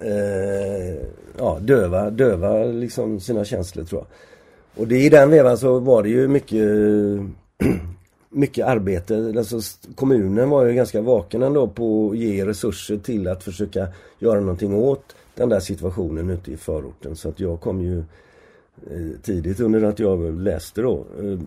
eh, 0.00 1.06
ja, 1.38 1.58
döva, 1.60 2.10
döva 2.10 2.64
liksom 2.64 3.20
sina 3.20 3.44
känslor 3.44 3.84
tror 3.84 4.00
jag. 4.00 4.08
Och 4.82 4.88
det, 4.88 4.98
i 4.98 5.08
den 5.08 5.30
vevan 5.30 5.58
så 5.58 5.78
var 5.78 6.02
det 6.02 6.08
ju 6.08 6.28
mycket 6.28 6.68
mycket 8.28 8.66
arbete. 8.66 9.34
Alltså, 9.36 9.60
kommunen 9.94 10.50
var 10.50 10.64
ju 10.64 10.74
ganska 10.74 11.00
vaken 11.00 11.42
ändå 11.42 11.68
på 11.68 12.10
att 12.10 12.18
ge 12.18 12.46
resurser 12.46 12.96
till 12.96 13.28
att 13.28 13.44
försöka 13.44 13.88
göra 14.18 14.40
någonting 14.40 14.74
åt 14.74 15.16
den 15.34 15.48
där 15.48 15.60
situationen 15.60 16.30
ute 16.30 16.52
i 16.52 16.56
förorten. 16.56 17.16
Så 17.16 17.28
att 17.28 17.40
jag 17.40 17.60
kom 17.60 17.80
ju 17.80 17.98
eh, 18.90 19.20
tidigt 19.22 19.60
under 19.60 19.82
att 19.82 19.98
jag 19.98 20.40
läste 20.40 20.82
då 20.82 21.04
eh, 21.18 21.38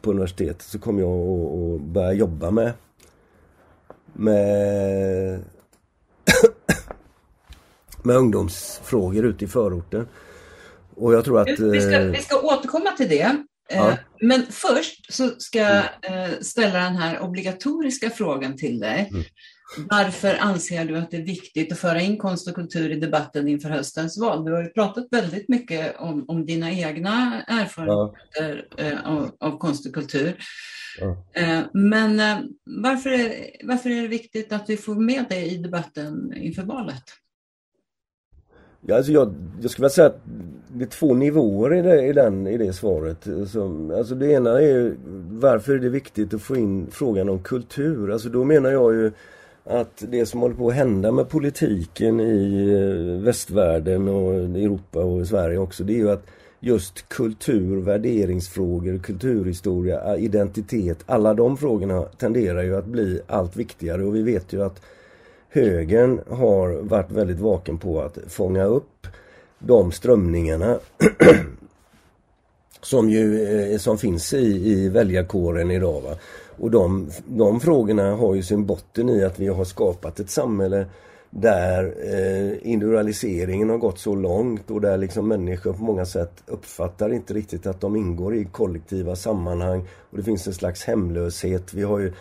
på 0.00 0.10
universitetet 0.10 0.62
så 0.62 0.78
kom 0.78 0.98
jag 0.98 1.10
och 1.10 1.80
började 1.80 2.14
jobba 2.14 2.50
med 2.50 2.72
med 4.12 5.40
med 8.02 8.16
ungdomsfrågor 8.16 9.24
ute 9.24 9.44
i 9.44 9.48
förorten. 9.48 10.08
Och 10.94 11.14
jag 11.14 11.24
tror 11.24 11.40
att... 11.40 11.48
Vi 11.48 11.80
ska, 11.80 11.98
vi 11.98 12.18
ska 12.18 12.40
återkomma 12.40 12.90
till 12.90 13.08
det. 13.08 13.44
Eh, 13.70 13.76
ja. 13.76 13.96
Men 14.20 14.46
först 14.50 15.12
så 15.12 15.30
ska 15.38 15.58
jag 15.58 15.84
mm. 16.02 16.30
eh, 16.30 16.38
ställa 16.40 16.78
den 16.78 16.96
här 16.96 17.20
obligatoriska 17.20 18.10
frågan 18.10 18.56
till 18.56 18.80
dig. 18.80 19.08
Mm. 19.10 19.24
Varför 19.90 20.36
anser 20.40 20.84
du 20.84 20.98
att 20.98 21.10
det 21.10 21.16
är 21.16 21.24
viktigt 21.24 21.72
att 21.72 21.78
föra 21.78 22.00
in 22.00 22.18
konst 22.18 22.48
och 22.48 22.54
kultur 22.54 22.90
i 22.90 23.00
debatten 23.00 23.48
inför 23.48 23.68
höstens 23.68 24.18
val? 24.18 24.44
Du 24.44 24.52
har 24.52 24.62
ju 24.62 24.68
pratat 24.68 25.06
väldigt 25.10 25.48
mycket 25.48 25.96
om, 25.98 26.24
om 26.28 26.46
dina 26.46 26.72
egna 26.72 27.42
erfarenheter 27.42 28.66
ja. 28.76 28.84
Eh, 28.84 29.06
av, 29.06 29.30
av, 29.40 29.58
konst 29.58 29.86
och 29.86 29.94
kultur. 29.94 30.36
Ja. 31.00 31.24
Men 31.72 32.16
varför 32.64 33.10
är, 33.10 33.50
varför 33.64 33.90
är 33.90 34.02
det 34.02 34.08
viktigt 34.08 34.52
att 34.52 34.70
vi 34.70 34.76
får 34.76 34.94
med 34.94 35.24
det 35.28 35.44
i 35.44 35.56
debatten 35.56 36.32
inför 36.36 36.62
valet? 36.62 37.04
Ja, 38.88 38.96
alltså 38.96 39.12
jag, 39.12 39.34
jag 39.60 39.70
skulle 39.70 39.84
vilja 39.84 39.94
säga 39.94 40.06
att 40.06 40.20
det 40.68 40.84
är 40.84 40.88
två 40.88 41.14
nivåer 41.14 41.74
i 41.74 41.82
det, 41.82 42.06
i 42.06 42.12
den, 42.12 42.46
i 42.46 42.56
det 42.56 42.72
svaret. 42.72 43.28
Alltså, 43.28 43.90
alltså 43.96 44.14
det 44.14 44.32
ena 44.32 44.60
är 44.60 44.94
varför 45.30 45.74
är 45.74 45.78
det 45.78 45.88
viktigt 45.88 46.34
att 46.34 46.42
få 46.42 46.56
in 46.56 46.86
frågan 46.90 47.28
om 47.28 47.38
kultur? 47.38 48.12
Alltså 48.12 48.28
då 48.28 48.44
menar 48.44 48.70
jag 48.70 48.94
ju 48.94 49.12
att 49.64 50.04
det 50.08 50.26
som 50.26 50.40
håller 50.40 50.54
på 50.54 50.68
att 50.68 50.74
hända 50.74 51.12
med 51.12 51.28
politiken 51.28 52.20
i 52.20 52.68
eh, 52.72 53.24
västvärlden 53.24 54.08
och 54.08 54.34
Europa 54.34 55.04
och 55.04 55.26
Sverige 55.26 55.58
också, 55.58 55.84
det 55.84 55.92
är 55.92 55.98
ju 55.98 56.10
att 56.10 56.26
just 56.60 57.08
kultur, 57.08 57.80
värderingsfrågor, 57.80 58.98
kulturhistoria, 58.98 60.16
identitet, 60.16 60.98
alla 61.06 61.34
de 61.34 61.56
frågorna 61.56 62.02
tenderar 62.02 62.62
ju 62.62 62.76
att 62.76 62.86
bli 62.86 63.20
allt 63.26 63.56
viktigare 63.56 64.04
och 64.04 64.16
vi 64.16 64.22
vet 64.22 64.52
ju 64.52 64.62
att 64.62 64.82
högern 65.48 66.20
har 66.30 66.82
varit 66.82 67.10
väldigt 67.10 67.38
vaken 67.38 67.78
på 67.78 68.00
att 68.00 68.18
fånga 68.28 68.64
upp 68.64 69.06
de 69.58 69.92
strömningarna 69.92 70.78
som 72.82 73.10
ju 73.10 73.48
eh, 73.72 73.78
som 73.78 73.98
finns 73.98 74.32
i, 74.32 74.72
i 74.72 74.88
väljarkåren 74.88 75.70
idag. 75.70 76.00
Va? 76.00 76.14
Och 76.58 76.70
de, 76.70 77.10
de 77.26 77.60
frågorna 77.60 78.14
har 78.14 78.34
ju 78.34 78.42
sin 78.42 78.66
botten 78.66 79.08
i 79.08 79.24
att 79.24 79.38
vi 79.38 79.48
har 79.48 79.64
skapat 79.64 80.20
ett 80.20 80.30
samhälle 80.30 80.86
där 81.30 81.84
eh, 81.84 82.70
individualiseringen 82.72 83.70
har 83.70 83.78
gått 83.78 83.98
så 83.98 84.14
långt 84.14 84.70
och 84.70 84.80
där 84.80 84.96
liksom 84.96 85.28
människor 85.28 85.72
på 85.72 85.82
många 85.82 86.06
sätt 86.06 86.42
uppfattar 86.46 87.12
inte 87.12 87.34
riktigt 87.34 87.66
att 87.66 87.80
de 87.80 87.96
ingår 87.96 88.34
i 88.34 88.44
kollektiva 88.44 89.16
sammanhang. 89.16 89.88
Och 90.10 90.16
det 90.16 90.22
finns 90.22 90.46
en 90.46 90.54
slags 90.54 90.84
hemlöshet. 90.84 91.74
Vi 91.74 91.82
har 91.82 91.98
ju 91.98 92.12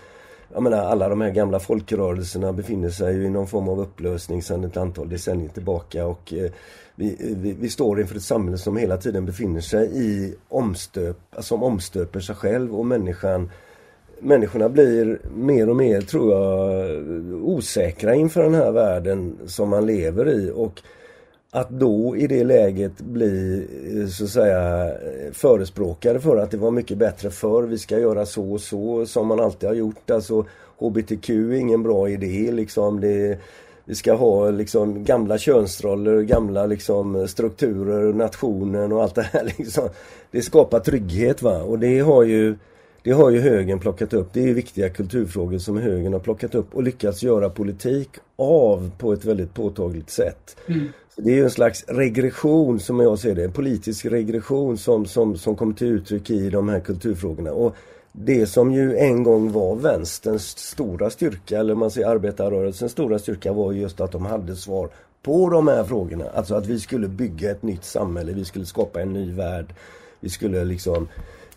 jag 0.53 0.63
menar 0.63 0.77
alla 0.77 1.09
de 1.09 1.21
här 1.21 1.29
gamla 1.29 1.59
folkrörelserna 1.59 2.53
befinner 2.53 2.89
sig 2.89 3.15
ju 3.15 3.25
i 3.25 3.29
någon 3.29 3.47
form 3.47 3.69
av 3.69 3.79
upplösning 3.79 4.43
sedan 4.43 4.63
ett 4.63 4.77
antal 4.77 5.09
decennier 5.09 5.49
tillbaka 5.49 6.05
och 6.05 6.33
eh, 6.33 6.51
vi, 6.95 7.17
vi, 7.19 7.53
vi, 7.59 7.69
står 7.69 8.01
inför 8.01 8.15
ett 8.15 8.23
samhälle 8.23 8.57
som 8.57 8.77
hela 8.77 8.97
tiden 8.97 9.25
befinner 9.25 9.61
sig 9.61 9.89
i 9.93 10.35
omstöp, 10.49 11.17
som 11.39 11.63
omstöper 11.63 12.19
sig 12.19 12.35
själv 12.35 12.75
och 12.75 12.85
människan. 12.85 13.51
Människorna 14.19 14.69
blir 14.69 15.19
mer 15.35 15.69
och 15.69 15.75
mer, 15.75 16.01
tror 16.01 16.31
jag, 16.31 17.03
osäkra 17.49 18.15
inför 18.15 18.43
den 18.43 18.53
här 18.53 18.71
världen 18.71 19.37
som 19.45 19.69
man 19.69 19.85
lever 19.85 20.29
i 20.29 20.51
och 20.55 20.81
att 21.51 21.69
då 21.69 22.17
i 22.17 22.27
det 22.27 22.43
läget 22.43 22.97
bli 22.97 23.65
eh, 24.01 24.07
så 24.07 24.23
att 24.23 24.29
säga 24.29 24.91
förespråkare 25.31 26.19
för 26.19 26.37
att 26.37 26.51
det 26.51 26.57
var 26.57 26.71
mycket 26.71 26.97
bättre 26.97 27.29
förr, 27.29 27.63
vi 27.63 27.77
ska 27.77 27.99
göra 27.99 28.25
så 28.25 28.53
och 28.53 28.61
så 28.61 29.05
som 29.05 29.27
man 29.27 29.39
alltid 29.39 29.69
har 29.69 29.75
gjort. 29.75 30.09
Alltså 30.09 30.45
HBTQ 30.77 31.29
är 31.29 31.53
ingen 31.53 31.83
bra 31.83 32.09
idé 32.09 32.51
liksom. 32.51 33.01
Det, 33.01 33.39
vi 33.85 33.95
ska 33.95 34.13
ha 34.13 34.49
liksom 34.49 35.03
gamla 35.03 35.37
könsroller, 35.37 36.21
gamla 36.21 36.65
liksom 36.65 37.27
strukturer, 37.27 38.13
nationen 38.13 38.91
och 38.91 39.03
allt 39.03 39.15
det 39.15 39.21
här 39.21 39.53
liksom. 39.57 39.89
Det 40.31 40.41
skapar 40.41 40.79
trygghet 40.79 41.41
va 41.41 41.61
och 41.61 41.79
det 41.79 41.99
har 41.99 42.23
ju 42.23 42.55
det 43.03 43.11
har 43.11 43.29
ju 43.29 43.39
högern 43.39 43.79
plockat 43.79 44.13
upp. 44.13 44.29
Det 44.33 44.49
är 44.49 44.53
viktiga 44.53 44.89
kulturfrågor 44.89 45.57
som 45.57 45.77
högern 45.77 46.13
har 46.13 46.19
plockat 46.19 46.55
upp 46.55 46.75
och 46.75 46.83
lyckats 46.83 47.23
göra 47.23 47.49
politik 47.49 48.09
av 48.35 48.91
på 48.97 49.13
ett 49.13 49.25
väldigt 49.25 49.53
påtagligt 49.53 50.09
sätt. 50.09 50.57
Mm. 50.67 50.87
Det 51.19 51.31
är 51.31 51.35
ju 51.35 51.43
en 51.43 51.51
slags 51.51 51.85
regression 51.87 52.79
som 52.79 52.99
jag 52.99 53.19
ser 53.19 53.35
det, 53.35 53.43
en 53.43 53.51
politisk 53.51 54.05
regression 54.05 54.77
som, 54.77 55.05
som, 55.05 55.37
som 55.37 55.55
kommer 55.55 55.73
till 55.73 55.87
uttryck 55.87 56.29
i 56.29 56.49
de 56.49 56.69
här 56.69 56.79
kulturfrågorna. 56.79 57.51
Och 57.51 57.75
det 58.11 58.47
som 58.47 58.71
ju 58.71 58.97
en 58.97 59.23
gång 59.23 59.51
var 59.51 59.75
vänsterns 59.75 60.57
stora 60.57 61.09
styrka, 61.09 61.59
eller 61.59 61.75
man 61.75 61.91
säger 61.91 62.07
arbetarrörelsens 62.07 62.91
stora 62.91 63.19
styrka 63.19 63.53
var 63.53 63.71
just 63.73 64.01
att 64.01 64.11
de 64.11 64.25
hade 64.25 64.55
svar 64.55 64.89
på 65.23 65.49
de 65.49 65.67
här 65.67 65.83
frågorna. 65.83 66.25
Alltså 66.33 66.55
att 66.55 66.67
vi 66.67 66.79
skulle 66.79 67.07
bygga 67.07 67.51
ett 67.51 67.63
nytt 67.63 67.85
samhälle, 67.85 68.33
vi 68.33 68.45
skulle 68.45 68.65
skapa 68.65 69.01
en 69.01 69.13
ny 69.13 69.31
värld. 69.31 69.73
Vi 70.19 70.29
skulle 70.29 70.63
liksom 70.63 71.07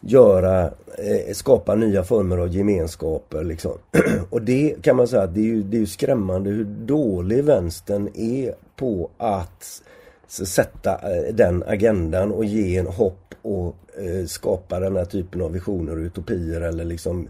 göra, 0.01 0.65
eh, 0.99 1.33
skapa 1.33 1.75
nya 1.75 2.05
former 2.05 2.39
av 2.39 2.49
gemenskaper 2.49 3.45
liksom. 3.45 3.79
Och 4.31 4.43
det 4.43 4.83
kan 4.83 4.97
man 4.97 5.09
säga 5.09 5.23
att 5.23 5.35
det 5.35 5.41
är 5.41 5.45
ju, 5.45 5.63
det 5.63 5.77
är 5.77 5.81
ju 5.81 5.87
skrämmande 5.87 6.51
hur 6.51 6.65
dålig 6.65 7.45
vänstern 7.45 8.09
är 8.15 8.55
på 8.77 9.11
att 9.19 9.83
sätta 10.29 10.93
eh, 10.93 11.35
den 11.35 11.65
agendan 11.67 12.33
och 12.33 12.45
ge 12.45 12.77
en 12.77 12.87
hopp 12.87 13.35
och 13.43 13.77
eh, 13.99 14.27
skapa 14.27 14.81
den 14.81 14.97
här 14.97 15.05
typen 15.05 15.43
av 15.43 15.53
visioner 15.53 15.93
och 15.93 16.03
utopier 16.03 16.61
eller 16.61 16.85
liksom 16.85 17.29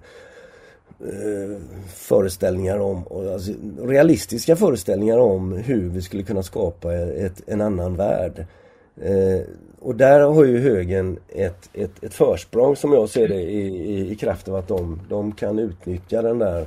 eh, 1.01 1.57
föreställningar 1.95 2.79
om, 2.79 3.05
alltså, 3.33 3.53
realistiska 3.83 4.57
föreställningar 4.57 5.19
om 5.19 5.53
hur 5.53 5.89
vi 5.89 6.03
skulle 6.03 6.23
kunna 6.23 6.43
skapa 6.43 6.95
ett, 6.95 7.43
en 7.47 7.61
annan 7.61 7.97
värld. 7.97 8.47
Eh, 9.03 9.41
och 9.81 9.95
där 9.95 10.21
har 10.21 10.45
ju 10.45 10.59
högen 10.59 11.19
ett, 11.29 11.71
ett, 11.73 12.05
ett 12.05 12.15
försprång 12.15 12.77
som 12.77 12.93
jag 12.93 13.09
ser 13.09 13.29
det 13.29 13.41
i, 13.41 13.67
i, 13.67 14.13
i 14.13 14.17
kraft 14.17 14.49
av 14.49 14.55
att 14.55 14.69
de, 14.69 15.01
de 15.09 15.33
kan 15.33 15.59
utnyttja 15.59 16.23
den 16.23 16.39
där 16.39 16.67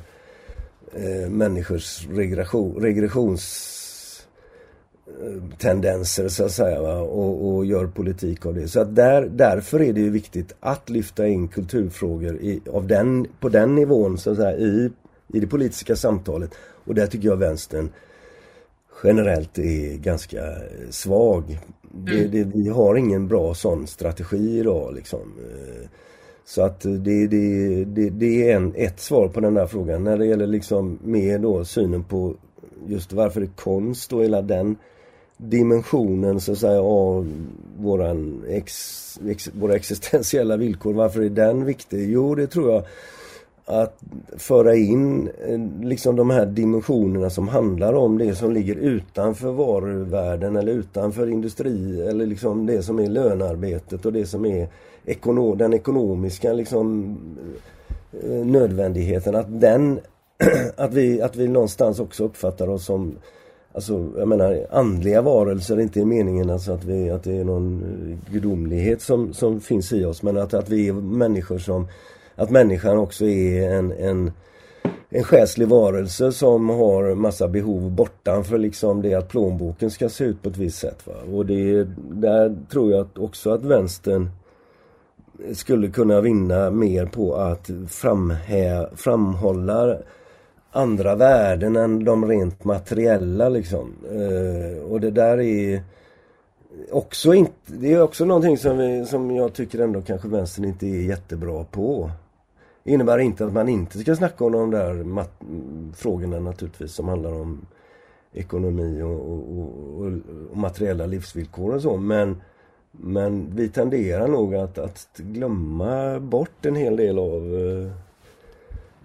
eh, 0.94 1.30
människors 1.30 2.08
regression, 2.12 2.82
regressions 2.82 4.28
eh, 5.08 5.58
tendenser 5.58 6.28
så 6.28 6.46
att 6.46 6.52
säga 6.52 6.82
va? 6.82 7.00
Och, 7.00 7.56
och 7.56 7.66
gör 7.66 7.88
politik 7.88 8.46
av 8.46 8.54
det. 8.54 8.68
Så 8.68 8.80
att 8.80 8.96
där, 8.96 9.30
därför 9.32 9.82
är 9.82 9.94
det 9.94 10.02
ju 10.02 10.10
viktigt 10.10 10.56
att 10.60 10.90
lyfta 10.90 11.28
in 11.28 11.48
kulturfrågor 11.48 12.36
i, 12.36 12.62
av 12.72 12.88
den, 12.88 13.28
på 13.40 13.50
den 13.50 13.76
nivån 13.76 14.18
så 14.18 14.32
att 14.32 14.38
säga, 14.38 14.58
i, 14.58 14.92
i 15.28 15.40
det 15.40 15.48
politiska 15.48 15.96
samtalet. 15.96 16.52
Och 16.86 16.96
där 16.96 17.08
tycker 17.08 17.28
jag 17.28 17.38
vänstern 17.38 17.90
generellt 19.04 19.58
är 19.58 19.98
ganska 19.98 20.42
svag. 20.90 21.60
Det, 21.92 22.20
mm. 22.20 22.32
det, 22.32 22.44
vi 22.44 22.70
har 22.70 22.96
ingen 22.96 23.28
bra 23.28 23.54
sån 23.54 23.88
strategi 23.88 24.60
idag 24.60 24.94
liksom. 24.94 25.34
Så 26.46 26.62
att 26.62 26.82
det, 26.82 27.28
det, 27.28 27.86
det, 27.86 28.10
det 28.10 28.52
är 28.52 28.56
en, 28.56 28.74
ett 28.76 29.00
svar 29.00 29.28
på 29.28 29.40
den 29.40 29.54
där 29.54 29.68
frågan. 29.68 30.04
När 30.04 30.18
det 30.18 30.26
gäller 30.26 30.48
liksom 30.48 31.00
mer 31.04 31.40
då 31.40 31.66
synen 31.66 32.04
på 32.04 32.36
just 32.88 33.14
varför 33.14 33.40
det 33.42 33.46
är 33.46 33.56
konst 33.56 34.14
och 34.14 34.24
hela 34.24 34.42
den 34.42 34.76
dimensionen 35.38 36.42
så 36.42 36.52
att 36.52 36.58
säga 36.58 36.82
av 36.82 37.48
våran 37.80 38.44
ex, 38.50 39.20
ex, 39.28 39.50
våra 39.54 39.76
existentiella 39.76 40.58
villkor. 40.58 40.94
Varför 40.94 41.22
är 41.22 41.30
den 41.30 41.66
viktig? 41.66 42.12
Jo, 42.12 42.36
det 42.36 42.48
tror 42.48 42.72
jag 42.72 42.84
att 43.66 44.00
föra 44.38 44.76
in 44.76 45.30
eh, 45.48 45.60
liksom 45.82 46.16
de 46.16 46.30
här 46.30 46.46
dimensionerna 46.46 47.30
som 47.30 47.48
handlar 47.48 47.94
om 47.94 48.18
det 48.18 48.36
som 48.36 48.52
ligger 48.52 48.76
utanför 48.76 49.52
varuvärlden 49.52 50.56
eller 50.56 50.72
utanför 50.72 51.28
industri 51.30 52.02
eller 52.08 52.26
liksom 52.26 52.66
det 52.66 52.84
som 52.84 53.00
är 53.00 53.08
lönearbetet 53.08 54.06
och 54.06 54.14
det 54.14 54.26
som 54.26 54.46
är 54.46 54.68
ekono 55.06 55.56
den 55.56 55.74
ekonomiska 55.74 56.54
liksom 56.54 57.18
eh, 58.24 58.46
nödvändigheten. 58.46 59.36
Att 59.36 59.62
den 59.62 60.00
att 60.78 60.94
vi, 60.94 61.22
att 61.22 61.36
vi 61.36 61.48
någonstans 61.48 62.00
också 62.00 62.24
uppfattar 62.24 62.70
oss 62.70 62.86
som 62.86 63.16
Alltså 63.76 64.12
jag 64.18 64.28
menar 64.28 64.68
andliga 64.72 65.22
varelser, 65.22 65.80
inte 65.80 66.00
i 66.00 66.06
meningen 66.06 66.50
alltså 66.50 66.72
att, 66.72 66.84
vi, 66.84 67.10
att 67.10 67.24
det 67.24 67.38
är 67.38 67.44
någon 67.44 67.84
eh, 67.84 68.34
gudomlighet 68.34 69.02
som, 69.02 69.34
som 69.34 69.62
finns 69.62 69.94
i 69.94 70.06
oss 70.06 70.24
men 70.24 70.38
att, 70.38 70.54
att 70.54 70.70
vi 70.70 70.88
är 70.88 70.94
människor 70.94 71.58
som 71.58 71.88
att 72.36 72.50
människan 72.50 72.98
också 72.98 73.26
är 73.26 73.72
en, 73.72 73.92
en 73.92 74.32
en 75.16 75.24
själslig 75.24 75.68
varelse 75.68 76.32
som 76.32 76.70
har 76.70 77.16
massa 77.16 77.48
behov 77.48 77.92
bortanför 77.92 78.58
liksom 78.58 79.02
det 79.02 79.14
att 79.14 79.30
plånboken 79.30 79.92
ska 79.92 80.10
se 80.10 80.24
ut 80.24 80.42
på 80.42 80.50
ett 80.50 80.58
visst 80.58 80.80
sätt. 80.80 81.08
Va? 81.08 81.14
Och 81.34 81.46
det, 81.46 81.88
där 82.12 82.56
tror 82.72 82.92
jag 82.92 83.08
också 83.16 83.52
att 83.52 83.64
vänstern 83.64 84.30
skulle 85.54 85.88
kunna 85.88 86.22
vinna 86.22 86.72
mer 86.72 87.06
på 87.06 87.36
att 87.36 87.70
framhä, 87.88 88.88
framhålla 88.96 89.98
andra 90.72 91.16
värden 91.16 91.76
än 91.76 92.06
de 92.06 92.26
rent 92.26 92.64
materiella 92.64 93.50
liksom. 93.50 93.94
Eh, 94.12 94.92
och 94.92 95.02
det 95.02 95.12
där 95.12 95.40
är 95.40 95.84
också 96.92 97.34
inte, 97.34 97.54
det 97.66 97.94
är 97.94 98.02
också 98.02 98.26
någonting 98.26 98.58
som, 98.58 98.78
vi, 98.78 99.06
som 99.06 99.32
jag 99.32 99.54
tycker 99.54 99.80
ändå 99.80 100.02
kanske 100.02 100.28
vänstern 100.28 100.66
inte 100.66 100.88
är 100.88 101.02
jättebra 101.02 101.64
på. 101.64 102.12
Innebär 102.84 103.18
inte 103.18 103.46
att 103.46 103.54
man 103.54 103.70
inte 103.70 104.00
ska 104.00 104.16
snacka 104.16 104.46
om 104.46 104.52
de 104.52 104.72
där 104.72 105.26
frågorna 105.96 106.40
naturligtvis 106.40 106.94
som 106.94 107.08
handlar 107.08 107.34
om 107.34 107.66
ekonomi 108.34 109.02
och, 109.02 109.32
och, 109.32 109.58
och, 109.58 110.12
och, 110.52 110.58
materiella 110.58 111.06
livsvillkor 111.06 111.76
och 111.76 111.82
så 111.82 111.98
men 111.98 112.42
men 112.92 113.56
vi 113.56 113.70
tenderar 113.70 114.28
nog 114.28 114.56
att, 114.56 114.78
att 114.78 115.18
glömma 115.18 116.20
bort 116.20 116.66
en 116.66 116.76
hel 116.76 116.96
del 116.96 117.20
av 117.20 117.54
uh, 117.54 117.92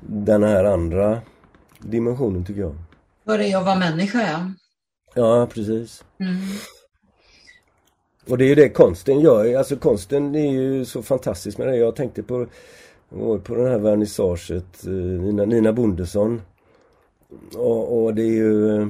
den 0.01 0.43
här 0.43 0.65
andra 0.65 1.21
dimensionen 1.79 2.45
tycker 2.45 2.61
jag. 2.61 2.75
Vad 3.25 3.39
det 3.39 3.53
är 3.53 3.59
att 3.59 3.65
vara 3.65 3.79
människa 3.79 4.19
ja. 4.23 4.53
Ja, 5.15 5.49
precis. 5.55 6.05
Mm. 6.21 6.37
Och 8.29 8.39
det 8.39 8.45
är 8.45 8.49
ju 8.49 8.55
det 8.55 8.69
konsten 8.69 9.21
gör. 9.21 9.57
Alltså 9.59 9.77
konsten 9.77 10.35
är 10.35 10.53
ju 10.53 10.85
så 10.85 11.03
fantastisk 11.03 11.59
med 11.59 11.69
det. 11.69 11.77
Jag 11.77 11.97
tänkte 11.97 12.23
på, 12.23 12.47
på 13.45 13.55
det 13.55 13.69
här 13.69 13.79
vernissaget, 13.79 14.87
eh, 14.87 14.93
Nina, 14.93 15.45
Nina 15.45 15.73
Bondesson. 15.73 16.43
Och, 17.57 18.05
och, 18.05 18.15
det 18.15 18.23
är 18.23 18.35
ju 18.35 18.81
eh, 18.81 18.89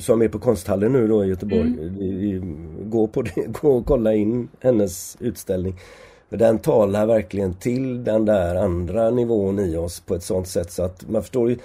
som 0.00 0.22
är 0.22 0.28
på 0.28 0.38
konsthallen 0.38 0.92
nu 0.92 1.08
då 1.08 1.24
i 1.24 1.28
Göteborg. 1.28 1.60
Mm. 1.60 2.90
Gå, 2.90 3.06
på 3.06 3.22
det, 3.22 3.46
gå 3.60 3.76
och 3.76 3.86
kolla 3.86 4.14
in 4.14 4.48
hennes 4.60 5.16
utställning. 5.20 5.74
För 6.30 6.36
den 6.36 6.58
talar 6.58 7.06
verkligen 7.06 7.54
till 7.54 8.04
den 8.04 8.24
där 8.24 8.54
andra 8.56 9.10
nivån 9.10 9.58
i 9.58 9.76
oss 9.76 10.00
på 10.00 10.14
ett 10.14 10.22
sånt 10.22 10.48
sätt 10.48 10.72
så 10.72 10.82
att 10.82 11.08
man 11.08 11.22
förstår 11.22 11.50
ju 11.50 11.58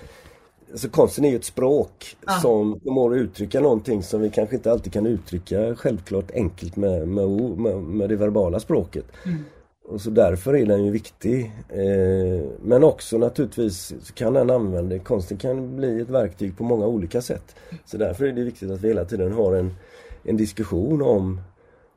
Alltså 0.71 0.89
konsten 0.89 1.25
är 1.25 1.29
ju 1.29 1.35
ett 1.35 1.45
språk 1.45 2.17
ah. 2.25 2.39
som 2.39 2.79
förmår 2.79 3.17
uttrycka 3.17 3.59
någonting 3.59 4.03
som 4.03 4.21
vi 4.21 4.29
kanske 4.29 4.55
inte 4.55 4.71
alltid 4.71 4.93
kan 4.93 5.05
uttrycka 5.05 5.75
självklart 5.75 6.31
enkelt 6.31 6.75
med, 6.75 7.07
med, 7.07 7.29
med, 7.29 7.77
med 7.77 8.09
det 8.09 8.15
verbala 8.15 8.59
språket. 8.59 9.05
Mm. 9.25 9.43
Och 9.89 10.01
så 10.01 10.09
därför 10.09 10.55
är 10.55 10.65
den 10.65 10.85
ju 10.85 10.91
viktig. 10.91 11.51
Eh, 11.69 12.49
men 12.61 12.83
också 12.83 13.17
naturligtvis 13.17 13.93
kan 14.13 14.33
den 14.33 14.49
använda, 14.49 14.99
konsten 14.99 15.37
kan 15.37 15.75
bli 15.75 16.01
ett 16.01 16.09
verktyg 16.09 16.57
på 16.57 16.63
många 16.63 16.85
olika 16.85 17.21
sätt. 17.21 17.55
Så 17.85 17.97
därför 17.97 18.25
är 18.25 18.33
det 18.33 18.43
viktigt 18.43 18.71
att 18.71 18.81
vi 18.81 18.87
hela 18.87 19.05
tiden 19.05 19.31
har 19.31 19.55
en, 19.55 19.75
en 20.23 20.37
diskussion 20.37 21.01
om, 21.01 21.41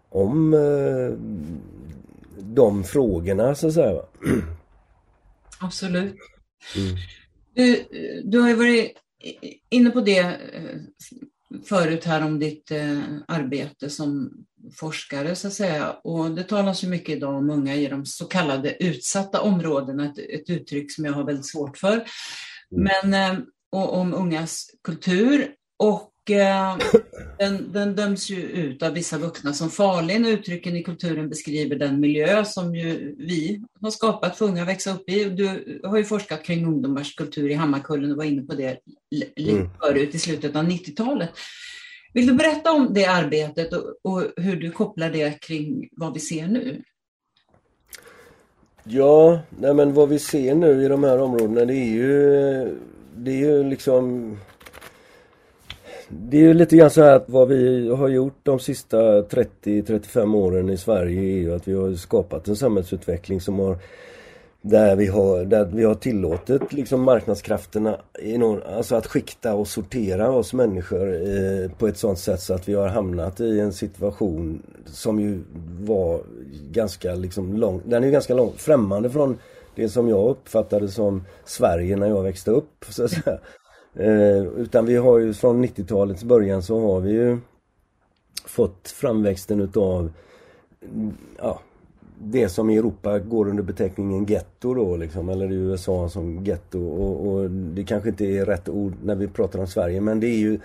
om 0.09 0.55
eh, 0.55 1.19
de 2.43 2.85
frågorna 2.85 3.55
så 3.55 3.67
att 3.69 3.75
säga. 3.75 4.03
Absolut. 5.61 6.15
Mm. 6.77 6.97
Du, 7.55 7.85
du 8.25 8.41
har 8.41 8.49
ju 8.49 8.55
varit 8.55 8.93
inne 9.69 9.91
på 9.91 10.01
det 10.01 10.19
eh, 10.19 10.79
förut 11.65 12.05
här 12.05 12.25
om 12.25 12.39
ditt 12.39 12.71
eh, 12.71 13.01
arbete 13.29 13.91
som 13.91 14.33
forskare 14.75 15.35
så 15.35 15.49
att 15.49 15.55
säga. 15.55 15.91
Och 15.91 16.31
det 16.31 16.43
talas 16.43 16.85
ju 16.85 16.89
mycket 16.89 17.17
idag 17.17 17.35
om 17.35 17.51
unga 17.51 17.75
i 17.75 17.87
de 17.87 18.07
så 18.07 18.25
kallade 18.25 18.85
utsatta 18.85 19.41
områdena, 19.41 20.05
ett, 20.05 20.19
ett 20.19 20.51
uttryck 20.51 20.93
som 20.93 21.05
jag 21.05 21.13
har 21.13 21.25
väldigt 21.25 21.47
svårt 21.47 21.79
för. 21.79 21.93
Mm. 21.93 22.05
Men, 22.73 23.15
eh, 23.15 23.39
och 23.73 23.99
om 23.99 24.15
ungas 24.15 24.71
kultur. 24.83 25.55
Och 25.79 26.13
Eh, 26.31 26.77
den, 27.39 27.73
den 27.73 27.95
döms 27.95 28.31
ju 28.31 28.43
ut 28.43 28.83
av 28.83 28.93
vissa 28.93 29.19
vuxna 29.19 29.53
som 29.53 29.71
farlig 29.71 30.21
när 30.21 30.31
uttrycken 30.31 30.77
i 30.77 30.83
kulturen 30.83 31.29
beskriver 31.29 31.77
den 31.77 32.01
miljö 32.01 32.45
som 32.45 32.75
ju 32.75 33.15
vi 33.19 33.63
har 33.81 33.91
skapat 33.91 34.39
för 34.39 34.45
unga 34.45 34.63
att 34.63 34.69
växa 34.69 34.95
upp 34.95 35.09
i. 35.09 35.25
Du 35.25 35.81
har 35.85 35.99
ju 35.99 36.05
forskat 36.05 36.45
kring 36.45 36.67
ungdomars 36.67 37.15
kultur 37.15 37.51
i 37.51 37.55
Hammarkullen 37.55 38.11
och 38.11 38.17
var 38.17 38.25
inne 38.25 38.43
på 38.43 38.55
det 38.55 38.79
lite 39.11 39.51
mm. 39.51 39.71
förut 39.83 40.15
i 40.15 40.19
slutet 40.19 40.57
av 40.57 40.65
90-talet. 40.65 41.31
Vill 42.13 42.27
du 42.27 42.35
berätta 42.35 42.73
om 42.73 42.95
det 42.95 43.05
arbetet 43.05 43.73
och, 43.73 43.85
och 44.03 44.23
hur 44.37 44.57
du 44.57 44.71
kopplar 44.71 45.11
det 45.11 45.41
kring 45.41 45.89
vad 45.93 46.15
vi 46.15 46.21
ser 46.21 46.47
nu? 46.47 46.83
Ja, 48.85 49.41
nej 49.59 49.75
men 49.75 49.95
vad 49.95 50.09
vi 50.09 50.19
ser 50.19 50.55
nu 50.55 50.85
i 50.85 50.89
de 50.89 51.05
här 51.05 51.19
områdena 51.19 51.65
det 51.65 51.75
är 51.75 51.91
ju, 51.91 52.79
det 53.17 53.31
är 53.31 53.37
ju 53.37 53.65
liksom 53.65 54.37
det 56.09 56.37
är 56.37 56.41
ju 56.41 56.55
lite 56.55 56.77
grann 56.77 56.91
så 56.91 57.03
här 57.03 57.17
att 57.17 57.29
vad 57.29 57.49
vi 57.49 57.89
har 57.89 58.09
gjort 58.09 58.39
de 58.43 58.59
sista 58.59 59.23
30-35 59.23 60.37
åren 60.37 60.71
i 60.71 60.77
Sverige 60.77 61.21
är 61.21 61.39
ju 61.39 61.55
att 61.55 61.69
vi 61.69 61.75
har 61.75 61.95
skapat 61.95 62.49
en 62.49 62.57
samhällsutveckling 62.57 63.41
som 63.41 63.59
har 63.59 63.79
där 64.63 64.97
vi 64.97 65.07
har, 65.07 65.45
där 65.45 65.65
vi 65.65 65.85
har 65.85 65.95
tillåtit 65.95 66.73
liksom 66.73 67.03
marknadskrafterna 67.03 67.97
någon, 68.23 68.63
alltså 68.63 68.97
att 68.97 69.07
skikta 69.07 69.55
och 69.55 69.69
sortera 69.69 70.31
oss 70.31 70.53
människor 70.53 71.15
eh, 71.15 71.71
på 71.79 71.87
ett 71.87 71.97
sånt 71.97 72.19
sätt 72.19 72.41
så 72.41 72.55
att 72.55 72.69
vi 72.69 72.75
har 72.75 72.89
hamnat 72.89 73.41
i 73.41 73.61
en 73.61 73.73
situation 73.73 74.63
som 74.87 75.21
ju 75.21 75.43
var 75.81 76.21
ganska 76.71 77.15
liksom 77.15 77.57
lång, 77.57 77.83
den 77.85 78.03
är 78.03 78.07
ju 78.07 78.13
ganska 78.13 78.35
långt 78.35 78.61
främmande 78.61 79.11
från 79.11 79.39
det 79.75 79.89
som 79.89 80.09
jag 80.09 80.31
uppfattade 80.31 80.89
som 80.89 81.25
Sverige 81.45 81.97
när 81.97 82.07
jag 82.07 82.23
växte 82.23 82.51
upp. 82.51 82.85
Så 82.89 83.05
att 83.05 83.11
säga. 83.11 83.39
Eh, 83.95 84.43
utan 84.43 84.87
vi 84.87 84.97
har 84.97 85.19
ju 85.19 85.35
från 85.35 85.65
90-talets 85.65 86.25
början 86.25 86.63
så 86.63 86.81
har 86.81 87.01
vi 87.01 87.11
ju 87.11 87.39
fått 88.45 88.89
framväxten 88.89 89.61
utav 89.61 90.11
ja, 91.39 91.61
det 92.25 92.49
som 92.49 92.71
i 92.71 92.77
Europa 92.77 93.19
går 93.19 93.49
under 93.49 93.63
beteckningen 93.63 94.25
getto 94.25 94.75
då 94.75 94.97
liksom, 94.97 95.29
eller 95.29 95.53
i 95.53 95.55
USA 95.55 96.09
som 96.09 96.45
getto 96.45 96.87
och, 96.87 97.27
och, 97.27 97.51
det 97.51 97.85
kanske 97.85 98.09
inte 98.09 98.25
är 98.25 98.47
rätt 98.47 98.69
ord 98.69 98.93
när 99.05 99.15
vi 99.15 99.29
pratar 99.29 99.59
om 99.59 99.67
Sverige 99.67 100.01
men 100.01 100.21
det 100.21 100.27
är 100.27 100.39
ju 100.39 100.59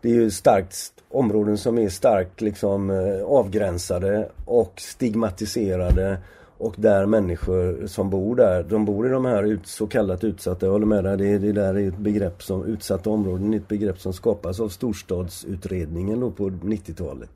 det 0.00 0.10
är 0.10 0.14
ju 0.14 0.30
starkt 0.30 0.92
områden 1.08 1.58
som 1.58 1.78
är 1.78 1.88
starkt 1.88 2.40
liksom 2.40 2.90
eh, 2.90 3.24
avgränsade 3.24 4.28
och 4.44 4.72
stigmatiserade 4.76 6.18
och 6.58 6.74
där 6.76 7.06
människor 7.06 7.86
som 7.86 8.10
bor 8.10 8.36
där, 8.36 8.62
de 8.62 8.84
bor 8.84 9.06
i 9.06 9.10
de 9.10 9.24
här 9.24 9.58
så 9.64 9.86
kallat 9.86 10.24
utsatta, 10.24 10.66
jag 10.66 10.72
håller 10.72 10.86
med 10.86 11.04
dig, 11.04 11.16
det, 11.16 11.38
det 11.38 11.52
där 11.52 11.74
är 11.74 11.88
ett 11.88 11.98
begrepp 11.98 12.42
som, 12.42 12.64
utsatta 12.64 13.10
områden 13.10 13.54
är 13.54 13.58
ett 13.58 13.68
begrepp 13.68 14.00
som 14.00 14.12
skapas 14.12 14.60
av 14.60 14.68
storstadsutredningen 14.68 16.20
då 16.20 16.30
på 16.30 16.50
90-talet. 16.50 17.30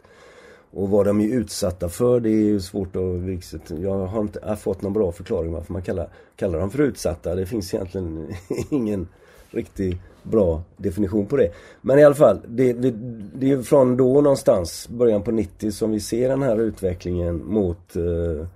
Och 0.71 0.89
vad 0.89 1.07
de 1.07 1.21
är 1.21 1.29
utsatta 1.29 1.89
för 1.89 2.21
det 2.21 2.29
är 2.29 2.45
ju 2.45 2.61
svårt 2.61 2.97
att... 2.97 3.71
Jag 3.81 4.07
har 4.07 4.21
inte 4.21 4.57
fått 4.57 4.83
någon 4.83 4.93
bra 4.93 5.13
förklaring 5.13 5.53
varför 5.53 5.73
man 5.73 5.83
kallar, 5.83 6.09
kallar 6.37 6.59
dem 6.59 6.71
för 6.71 6.83
utsatta. 6.83 7.35
Det 7.35 7.47
finns 7.47 7.75
egentligen 7.75 8.35
ingen 8.71 9.09
riktigt 9.51 9.97
bra 10.23 10.63
definition 10.77 11.27
på 11.27 11.37
det. 11.37 11.51
Men 11.81 11.99
i 11.99 12.05
alla 12.05 12.15
fall, 12.15 12.41
det, 12.49 12.73
det, 12.73 12.91
det 13.35 13.51
är 13.51 13.63
från 13.63 13.97
då 13.97 14.21
någonstans, 14.21 14.89
början 14.89 15.23
på 15.23 15.31
90 15.31 15.73
som 15.73 15.91
vi 15.91 16.01
ser 16.01 16.29
den 16.29 16.43
här 16.43 16.61
utvecklingen 16.61 17.47
mot 17.47 17.97
eh, 17.97 18.47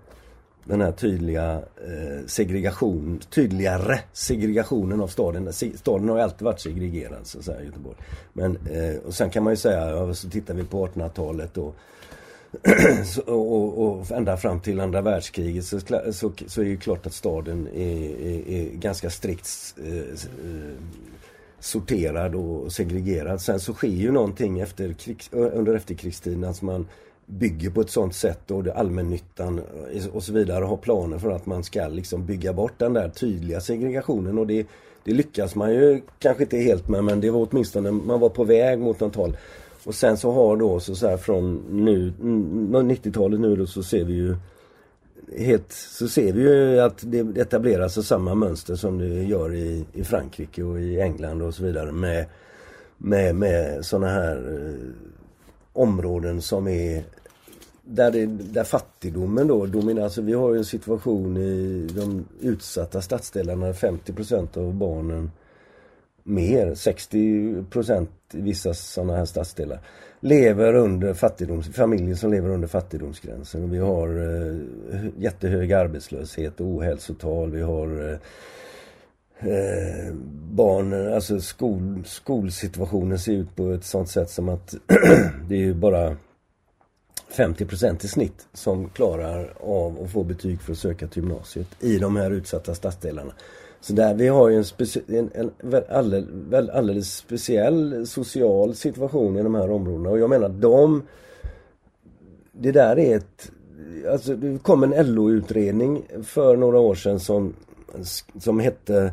den 0.65 0.81
här 0.81 0.93
tydliga 0.93 1.53
eh, 1.77 2.27
segregation, 2.27 3.21
tydligare 3.31 3.99
segregationen 4.13 5.01
av 5.01 5.09
staden. 5.09 5.53
Staden 5.53 6.09
har 6.09 6.17
ju 6.17 6.23
alltid 6.23 6.43
varit 6.43 6.61
segregerad 6.61 7.27
så 7.27 7.39
att 7.39 7.45
säga, 7.45 7.63
Göteborg. 7.63 7.97
Men, 8.33 8.57
eh, 8.57 9.07
och 9.07 9.15
sen 9.15 9.31
kan 9.31 9.45
man 9.45 9.53
ju 9.53 9.57
säga, 9.57 9.91
ja, 9.91 10.15
så 10.15 10.29
tittar 10.29 10.55
vi 10.55 10.65
på 10.65 10.87
1800-talet 10.87 11.59
och, 11.59 11.77
och, 13.27 13.79
och, 13.79 14.11
ända 14.11 14.37
fram 14.37 14.61
till 14.61 14.81
andra 14.81 15.01
världskriget 15.01 15.65
så, 15.65 15.81
så, 16.13 16.33
så 16.47 16.61
är 16.61 16.65
det 16.65 16.77
klart 16.77 17.07
att 17.07 17.13
staden 17.13 17.69
är, 17.75 18.27
är, 18.27 18.49
är 18.49 18.71
ganska 18.75 19.11
strikt 19.11 19.49
eh, 19.85 19.99
eh, 19.99 20.75
sorterad 21.61 22.35
och 22.35 22.73
segregerad. 22.73 23.41
Sen 23.41 23.61
så 23.61 23.75
sker 23.75 23.89
ju 23.89 24.13
någonting 24.13 24.61
efter 24.61 24.93
krigs, 24.93 25.29
under 25.33 25.75
efterkrigstiden, 25.75 26.45
alltså 26.45 26.65
man 26.65 26.87
bygger 27.27 27.71
på 27.71 27.81
ett 27.81 27.91
sånt 27.91 28.15
sätt 28.15 28.51
och 28.51 28.65
det 28.65 28.75
allmännyttan 28.75 29.61
eh, 29.93 30.07
och 30.07 30.23
så 30.23 30.33
vidare 30.33 30.65
har 30.65 30.77
planer 30.77 31.19
för 31.19 31.31
att 31.31 31.47
man 31.47 31.65
ska 31.65 31.89
liksom 31.89 32.27
bygga 32.27 32.53
bort 32.53 32.79
den 32.79 32.93
där 32.93 33.09
tydliga 33.09 33.61
segregationen 33.61 34.39
och 34.39 34.47
det, 34.47 34.67
det 35.05 35.13
lyckas 35.13 35.55
man 35.55 35.75
ju 35.75 36.03
kanske 36.19 36.43
inte 36.43 36.57
helt 36.57 36.89
med 36.89 37.05
men 37.05 37.21
det 37.21 37.31
var 37.31 37.49
åtminstone, 37.51 37.91
man 37.91 38.21
var 38.21 38.29
på 38.29 38.45
väg 38.45 38.79
mot 38.79 39.01
något 39.01 39.17
håll. 39.17 39.37
Och 39.85 39.95
sen 39.95 40.17
så 40.17 40.33
har 40.33 40.57
då 40.57 40.81
så, 40.81 40.95
så 40.95 41.09
här 41.09 41.17
från 41.17 41.65
nu, 41.71 42.13
mm, 42.21 42.91
90-talet 42.91 43.41
nu 43.41 43.57
då 43.57 43.67
så 43.67 43.83
ser 43.83 44.05
vi 44.05 44.13
ju 44.13 44.37
helt, 45.39 45.73
så 45.73 46.09
ser 46.09 46.33
vi 46.33 46.43
ju 46.43 46.81
att 46.81 46.99
det 47.01 47.41
etableras 47.41 48.07
samma 48.07 48.35
mönster 48.35 48.75
som 48.75 48.99
det 48.99 49.23
gör 49.25 49.55
i, 49.55 49.85
i 49.93 50.05
Frankrike 50.05 50.63
och 50.63 50.81
i 50.81 51.01
England 51.01 51.43
och 51.43 51.55
så 51.55 51.63
vidare 51.63 51.93
med, 51.93 52.27
med, 52.99 53.35
med 53.35 53.85
sådana 53.85 54.09
här 54.09 54.37
eh, 54.37 54.89
områden 55.73 56.43
som 56.43 56.69
är 56.69 57.05
där, 57.83 58.11
det, 58.11 58.27
där 58.27 58.65
fattigdomen 58.65 59.47
då 59.47 59.67
dominerar. 59.67 60.05
Alltså 60.05 60.23
vi 60.23 60.33
har 60.33 60.53
ju 60.53 60.59
en 60.59 60.65
situation 60.65 61.37
i 61.37 61.89
de 61.97 62.25
utsatta 62.41 63.03
stadsdelarna 63.03 63.73
50% 63.73 64.59
av 64.59 64.75
barnen 64.75 65.31
mer, 66.23 66.75
60 66.75 67.65
procent 67.71 68.11
i 68.33 68.41
vissa 68.41 68.75
sådana 68.75 69.17
här 69.17 69.25
stadsdelar 69.25 69.81
lever 70.21 70.75
under 70.75 71.15
fattigdoms, 71.15 71.69
familjer 71.69 72.15
som 72.15 72.31
lever 72.31 72.49
under 72.49 72.69
fattigdomsgränsen. 72.69 73.71
Vi 73.71 73.79
har 73.79 74.09
eh, 74.09 75.05
jättehög 75.19 75.73
arbetslöshet 75.73 76.61
och 76.61 76.67
ohälsotal. 76.67 77.51
Vi 77.51 77.63
har 77.63 78.11
eh, 78.11 78.19
eh 79.51 80.15
barn, 80.53 81.13
alltså 81.15 81.41
skol, 81.41 82.03
skolsituationen 82.07 83.19
ser 83.19 83.33
ut 83.33 83.57
på 83.57 83.71
ett 83.71 83.85
sådant 83.85 84.09
sätt 84.09 84.31
som 84.31 84.49
att 84.49 84.75
det 85.49 85.55
är 85.55 85.59
ju 85.59 85.75
bara 85.75 86.17
50 87.29 87.65
procent 87.65 88.05
i 88.05 88.09
snitt 88.09 88.49
som 88.53 88.89
klarar 88.89 89.53
av 89.61 90.03
att 90.03 90.13
få 90.13 90.25
betyg 90.25 90.61
för 90.61 90.73
att 90.73 90.79
söka 90.79 91.07
till 91.07 91.23
gymnasiet 91.23 91.69
i 91.81 91.99
de 91.99 92.17
här 92.17 92.31
utsatta 92.31 92.75
stadsdelarna. 92.75 93.33
Så 93.81 93.93
där 93.93 94.15
vi 94.15 94.29
har 94.29 94.49
ju 94.49 94.57
en, 94.57 94.65
en, 95.09 95.51
en 95.61 95.83
alldeles, 95.89 96.71
alldeles 96.71 97.17
speciell 97.17 98.07
social 98.07 98.75
situation 98.75 99.39
i 99.39 99.43
de 99.43 99.55
här 99.55 99.71
områdena 99.71 100.11
och 100.11 100.19
jag 100.19 100.31
menar 100.31 100.49
de 100.49 101.03
Det 102.53 102.73
där 102.73 102.99
är 102.99 103.17
ett 103.17 103.51
Alltså 104.11 104.37
det 104.37 104.63
kom 104.63 104.83
en 104.83 105.15
LO-utredning 105.15 106.03
för 106.23 106.57
några 106.57 106.79
år 106.79 106.95
sedan 106.95 107.21
som 107.21 107.55
Som 108.39 108.61
hette 108.61 109.13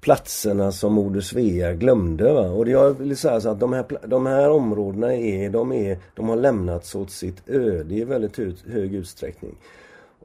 platserna 0.00 0.72
som 0.72 0.92
Moder 0.92 1.20
Svea 1.20 1.74
glömde. 1.74 2.32
Va? 2.32 2.50
Och 2.50 2.68
jag 2.68 2.98
vill 2.98 3.16
säga 3.16 3.40
så 3.40 3.48
att 3.48 3.60
de 3.60 3.72
här, 3.72 3.84
de 4.06 4.26
här 4.26 4.50
områdena 4.50 5.14
är, 5.14 5.50
de, 5.50 5.72
är, 5.72 5.98
de 6.14 6.28
har 6.28 6.36
lämnats 6.36 6.94
åt 6.94 7.10
sitt 7.10 7.48
öde 7.48 7.94
i 7.94 8.04
väldigt 8.04 8.36
hög 8.66 8.94
utsträckning. 8.94 9.56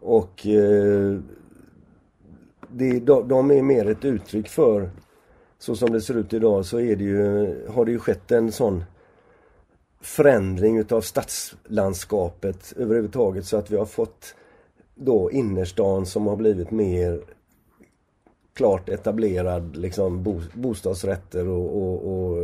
Och 0.02 0.48
eh, 0.48 1.18
det, 2.74 3.00
de, 3.00 3.28
de 3.28 3.52
är 3.52 3.62
mer 3.62 3.90
ett 3.90 4.06
uttryck 4.06 4.48
för, 4.48 4.90
så 5.60 5.76
som 5.76 5.92
det 5.92 6.02
ser 6.02 6.18
ut 6.18 6.34
idag, 6.34 6.66
så 6.66 6.80
är 6.80 6.96
det 6.96 7.04
ju, 7.04 7.56
har 7.70 7.86
det 7.86 7.92
ju 7.92 8.00
skett 8.00 8.32
en 8.32 8.52
sån 8.52 8.84
förändring 10.02 10.78
utav 10.78 11.02
stadslandskapet 11.02 12.74
överhuvudtaget 12.78 13.46
så 13.46 13.58
att 13.58 13.72
vi 13.72 13.78
har 13.78 13.86
fått 13.86 14.36
då 14.96 15.32
innerstan 15.32 16.06
som 16.06 16.28
har 16.28 16.36
blivit 16.36 16.72
mer 16.72 17.22
klart 18.54 18.90
etablerad 18.90 19.76
liksom, 19.76 20.24
bo, 20.24 20.42
bostadsrätter 20.54 21.48
och, 21.48 21.78
och, 21.78 22.14
och 22.14 22.38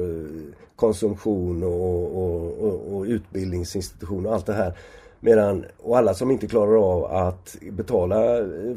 konsumtion 0.76 1.64
och, 1.64 2.18
och, 2.18 2.96
och, 2.96 3.04
utbildningsinstitutioner 3.04 4.30
och 4.30 4.36
allt 4.36 4.46
det 4.46 4.54
här. 4.54 4.78
Medan, 5.20 5.66
och 5.78 5.98
alla 5.98 6.14
som 6.14 6.32
inte 6.32 6.48
klarar 6.48 6.92
av 6.92 7.06
att 7.06 7.56
betala 7.72 8.38
eh, 8.38 8.76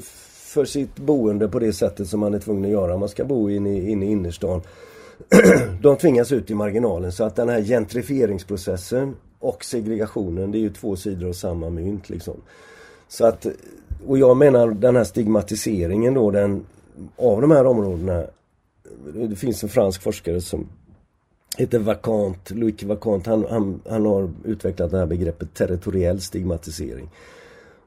för 0.52 0.64
sitt 0.64 0.96
boende 0.96 1.48
på 1.48 1.58
det 1.58 1.72
sättet 1.72 2.08
som 2.08 2.20
man 2.20 2.34
är 2.34 2.38
tvungen 2.38 2.64
att 2.64 2.70
göra 2.70 2.94
om 2.94 3.00
man 3.00 3.08
ska 3.08 3.24
bo 3.24 3.50
inne, 3.50 3.90
inne 3.90 4.06
i 4.06 4.10
innerstan. 4.10 4.62
de 5.82 5.96
tvingas 5.96 6.32
ut 6.32 6.50
i 6.50 6.54
marginalen 6.54 7.12
så 7.12 7.24
att 7.24 7.36
den 7.36 7.48
här 7.48 7.62
gentrifieringsprocessen 7.62 9.16
och 9.38 9.64
segregationen 9.64 10.52
det 10.52 10.58
är 10.58 10.60
ju 10.60 10.72
två 10.72 10.96
sidor 10.96 11.28
av 11.28 11.32
samma 11.32 11.70
mynt 11.70 12.10
liksom. 12.10 12.36
Så 13.08 13.26
att, 13.26 13.46
och 14.06 14.18
jag 14.18 14.36
menar 14.36 14.68
den 14.68 14.96
här 14.96 15.04
stigmatiseringen 15.04 16.14
då 16.14 16.30
den 16.30 16.66
av 17.16 17.40
de 17.40 17.50
här 17.50 17.66
områdena. 17.66 18.24
Det 19.14 19.36
finns 19.36 19.62
en 19.62 19.68
fransk 19.68 20.02
forskare 20.02 20.40
som 20.40 20.68
heter 21.56 21.78
Vacant, 21.78 22.50
Louis 22.50 22.82
Vacant, 22.82 23.26
han, 23.26 23.46
han, 23.50 23.80
han 23.88 24.06
har 24.06 24.30
utvecklat 24.44 24.90
det 24.90 24.98
här 24.98 25.06
begreppet 25.06 25.54
territoriell 25.54 26.20
stigmatisering. 26.20 27.10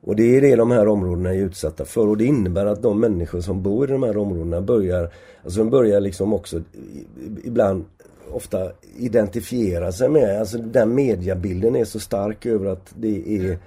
Och 0.06 0.16
det 0.16 0.38
är 0.38 0.42
det 0.42 0.56
de 0.56 0.72
här 0.72 0.88
områdena 0.88 1.34
är 1.34 1.38
utsatta 1.38 1.86
för. 1.86 2.08
Och 2.08 2.18
det 2.18 2.26
innebär 2.26 2.66
att 2.66 2.82
de 2.82 3.00
människor 3.00 3.42
som 3.42 3.62
bor 3.64 3.90
i 3.90 3.92
de 3.92 4.04
här 4.04 4.18
områdena 4.18 4.62
börjar, 4.62 5.10
alltså 5.44 5.60
de 5.60 5.70
börjar 5.70 6.00
liksom 6.00 6.34
också 6.34 6.62
ibland 7.44 7.86
ofta 8.32 8.72
identifiera 8.98 9.92
sig 9.92 10.10
med, 10.10 10.40
alltså 10.40 10.58
den 10.58 10.96
mediabilden 10.96 11.76
är 11.76 11.86
så 11.86 12.00
stark 12.00 12.46
över 12.46 12.66
att 12.66 12.94
det 12.96 13.38
är 13.38 13.58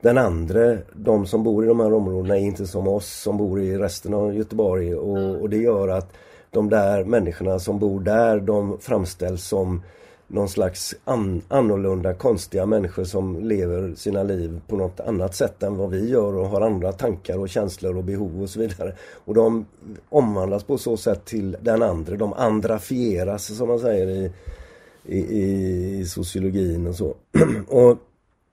den 0.00 0.18
andra, 0.18 0.76
de 0.92 1.26
som 1.26 1.42
bor 1.44 1.64
i 1.64 1.68
de 1.68 1.80
här 1.80 1.92
områdena 1.92 2.36
är 2.36 2.40
inte 2.40 2.66
som 2.66 2.88
oss 2.88 3.22
som 3.22 3.36
bor 3.36 3.60
i 3.60 3.78
resten 3.78 4.14
av 4.14 4.34
Göteborg. 4.34 4.94
Och, 4.94 5.40
och 5.40 5.50
det 5.50 5.56
gör 5.56 5.88
att 5.88 6.12
de 6.50 6.70
där 6.70 7.04
människorna 7.04 7.58
som 7.58 7.78
bor 7.78 8.00
där, 8.00 8.40
de 8.40 8.78
framställs 8.80 9.44
som 9.44 9.82
någon 10.30 10.48
slags 10.48 10.94
an, 11.04 11.42
annorlunda, 11.48 12.14
konstiga 12.14 12.66
människor 12.66 13.04
som 13.04 13.48
lever 13.48 13.94
sina 13.94 14.22
liv 14.22 14.60
på 14.66 14.76
något 14.76 15.00
annat 15.00 15.34
sätt 15.34 15.62
än 15.62 15.76
vad 15.76 15.90
vi 15.90 16.08
gör 16.08 16.36
och 16.36 16.48
har 16.48 16.60
andra 16.60 16.92
tankar 16.92 17.38
och 17.38 17.48
känslor 17.48 17.96
och 17.96 18.04
behov 18.04 18.42
och 18.42 18.50
så 18.50 18.60
vidare. 18.60 18.94
Och 19.24 19.34
de 19.34 19.66
omvandlas 20.08 20.64
på 20.64 20.78
så 20.78 20.96
sätt 20.96 21.24
till 21.24 21.56
den 21.60 21.82
andra, 21.82 22.16
de 22.16 22.32
andrafieras 22.32 23.56
som 23.56 23.68
man 23.68 23.78
säger 23.78 24.06
i, 24.06 24.32
i, 25.04 25.18
i 25.98 26.04
sociologin 26.06 26.86
och 26.86 26.94
så. 26.94 27.16
och 27.68 27.98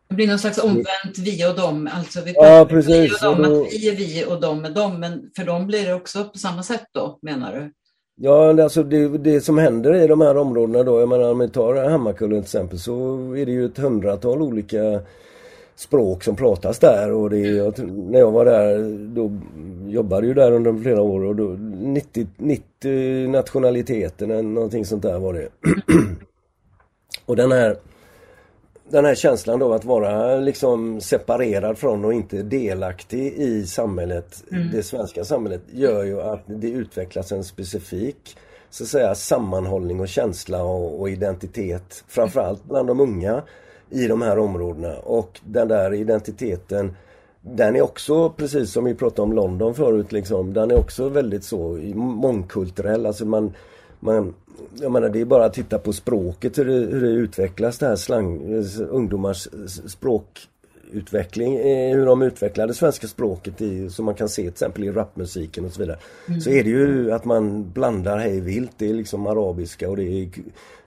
det 0.10 0.16
blir 0.16 0.28
någon 0.28 0.40
slags 0.40 0.58
omvänt 0.58 1.18
vi 1.18 1.46
och 1.46 1.56
dem. 1.56 1.90
Alltså 1.94 2.22
vi 2.22 2.34
ja, 2.36 2.66
precis. 2.70 2.96
vi 2.96 3.28
och 3.28 3.36
dem, 3.36 3.46
att 3.46 3.74
vi 3.74 3.90
är 3.90 3.96
vi 3.96 4.26
och 4.26 4.42
de 4.42 4.66
är 4.66 4.70
dem. 4.70 5.00
Men 5.00 5.32
för 5.36 5.44
dem 5.44 5.68
blir 5.68 5.86
det 5.86 5.94
också 5.94 6.24
på 6.24 6.38
samma 6.38 6.64
sätt 6.64 6.86
då, 6.94 7.20
menar 7.22 7.56
du? 7.56 7.74
Ja, 8.20 8.64
alltså 8.64 8.84
det, 8.84 9.18
det, 9.18 9.42
som 9.42 9.58
händer 9.58 9.94
i 9.94 10.08
de 10.08 10.22
här 10.22 10.38
områdena 10.38 10.84
då, 10.84 11.00
jag 11.00 11.10
menar 11.10 11.32
om 11.32 11.40
vi 11.40 11.50
tar 11.50 11.90
Hammarkullen 11.90 12.42
till 12.42 12.46
exempel 12.46 12.80
så 12.80 13.16
är 13.36 13.46
det 13.46 13.52
ju 13.52 13.66
ett 13.66 13.78
hundratal 13.78 14.42
olika 14.42 15.02
språk 15.76 16.24
som 16.24 16.36
pratas 16.36 16.80
där 16.80 17.12
och 17.12 17.30
det, 17.30 17.38
jag, 17.38 17.80
när 17.88 18.20
jag 18.20 18.32
var 18.32 18.46
där 18.46 18.98
då 19.16 19.32
jobbade 19.88 20.28
ju 20.28 20.34
där 20.34 20.52
under 20.52 20.84
flera 20.84 21.02
år 21.02 21.24
och 21.24 21.36
då 21.36 21.44
90, 21.80 22.28
90 22.38 23.28
nationaliteter 23.28 24.26
eller 24.26 24.42
någonting 24.42 24.86
sånt 24.86 25.04
där 25.04 25.20
var 25.20 25.34
det. 25.34 25.50
och 27.26 27.36
den 27.36 27.52
här 27.52 27.78
den 28.90 29.06
här 29.06 29.16
känslan 29.16 29.60
då 29.60 29.74
att 29.74 29.86
vara 29.86 30.36
liksom 30.36 31.02
separerad 31.02 31.78
från 31.78 32.06
och 32.06 32.14
inte 32.14 32.44
delaktig 32.44 33.34
i 33.34 33.66
samhället, 33.66 34.44
mm. 34.52 34.72
det 34.72 34.84
svenska 34.84 35.26
samhället, 35.26 35.62
gör 35.72 36.04
ju 36.04 36.22
att 36.22 36.44
det 36.46 36.70
utvecklas 36.70 37.32
en 37.32 37.44
specifik 37.44 38.38
så 38.70 38.84
att 38.84 38.90
säga 38.90 39.16
sammanhållning 39.16 40.00
och 40.00 40.08
känsla 40.08 40.64
och, 40.64 41.02
och 41.02 41.10
identitet 41.10 42.04
framförallt 42.08 42.64
bland 42.64 42.88
de 42.88 43.00
unga 43.00 43.42
i 43.90 44.08
de 44.08 44.22
här 44.22 44.40
områdena 44.40 44.98
och 44.98 45.40
den 45.44 45.68
där 45.68 45.94
identiteten 45.94 46.96
den 47.42 47.76
är 47.76 47.82
också, 47.82 48.30
precis 48.30 48.72
som 48.72 48.86
vi 48.86 48.96
pratade 48.96 49.22
om 49.22 49.34
London 49.34 49.76
förut, 49.76 50.12
liksom, 50.12 50.54
den 50.54 50.72
är 50.72 50.80
också 50.80 51.10
väldigt 51.10 51.44
så 51.44 51.58
mångkulturell. 51.96 53.06
Alltså 53.06 53.26
man, 53.26 53.54
man, 54.00 54.34
jag 54.82 54.92
menar 54.92 55.10
det 55.10 55.22
är 55.22 55.26
bara 55.26 55.46
att 55.46 55.54
titta 55.54 55.80
på 55.80 55.94
språket 55.94 56.58
hur 56.58 56.66
det, 56.66 56.74
hur 56.74 57.02
det 57.02 57.08
utvecklas 57.08 57.78
det 57.78 57.88
här 57.88 57.96
slang, 57.96 58.64
ungdomars 58.90 59.48
språkutveckling, 59.88 61.56
eh, 61.56 61.96
hur 61.96 62.06
de 62.06 62.22
utvecklar 62.22 62.68
det 62.68 62.74
svenska 62.74 63.08
språket 63.08 63.62
i, 63.62 63.90
som 63.90 64.06
man 64.06 64.16
kan 64.16 64.30
se 64.30 64.42
till 64.42 64.52
exempel 64.52 64.84
i 64.84 64.92
rapmusiken 64.92 65.66
och 65.66 65.72
så 65.72 65.80
vidare. 65.80 65.98
Mm. 66.28 66.42
Så 66.42 66.50
är 66.50 66.64
det 66.64 66.70
ju 66.70 67.12
att 67.12 67.26
man 67.26 67.72
blandar 67.72 68.18
hej 68.18 68.40
vilt. 68.40 68.72
Det 68.78 68.90
är 68.90 68.94
liksom 68.94 69.28
arabiska 69.28 69.90
och 69.90 69.98
det 69.98 70.04
är 70.04 70.30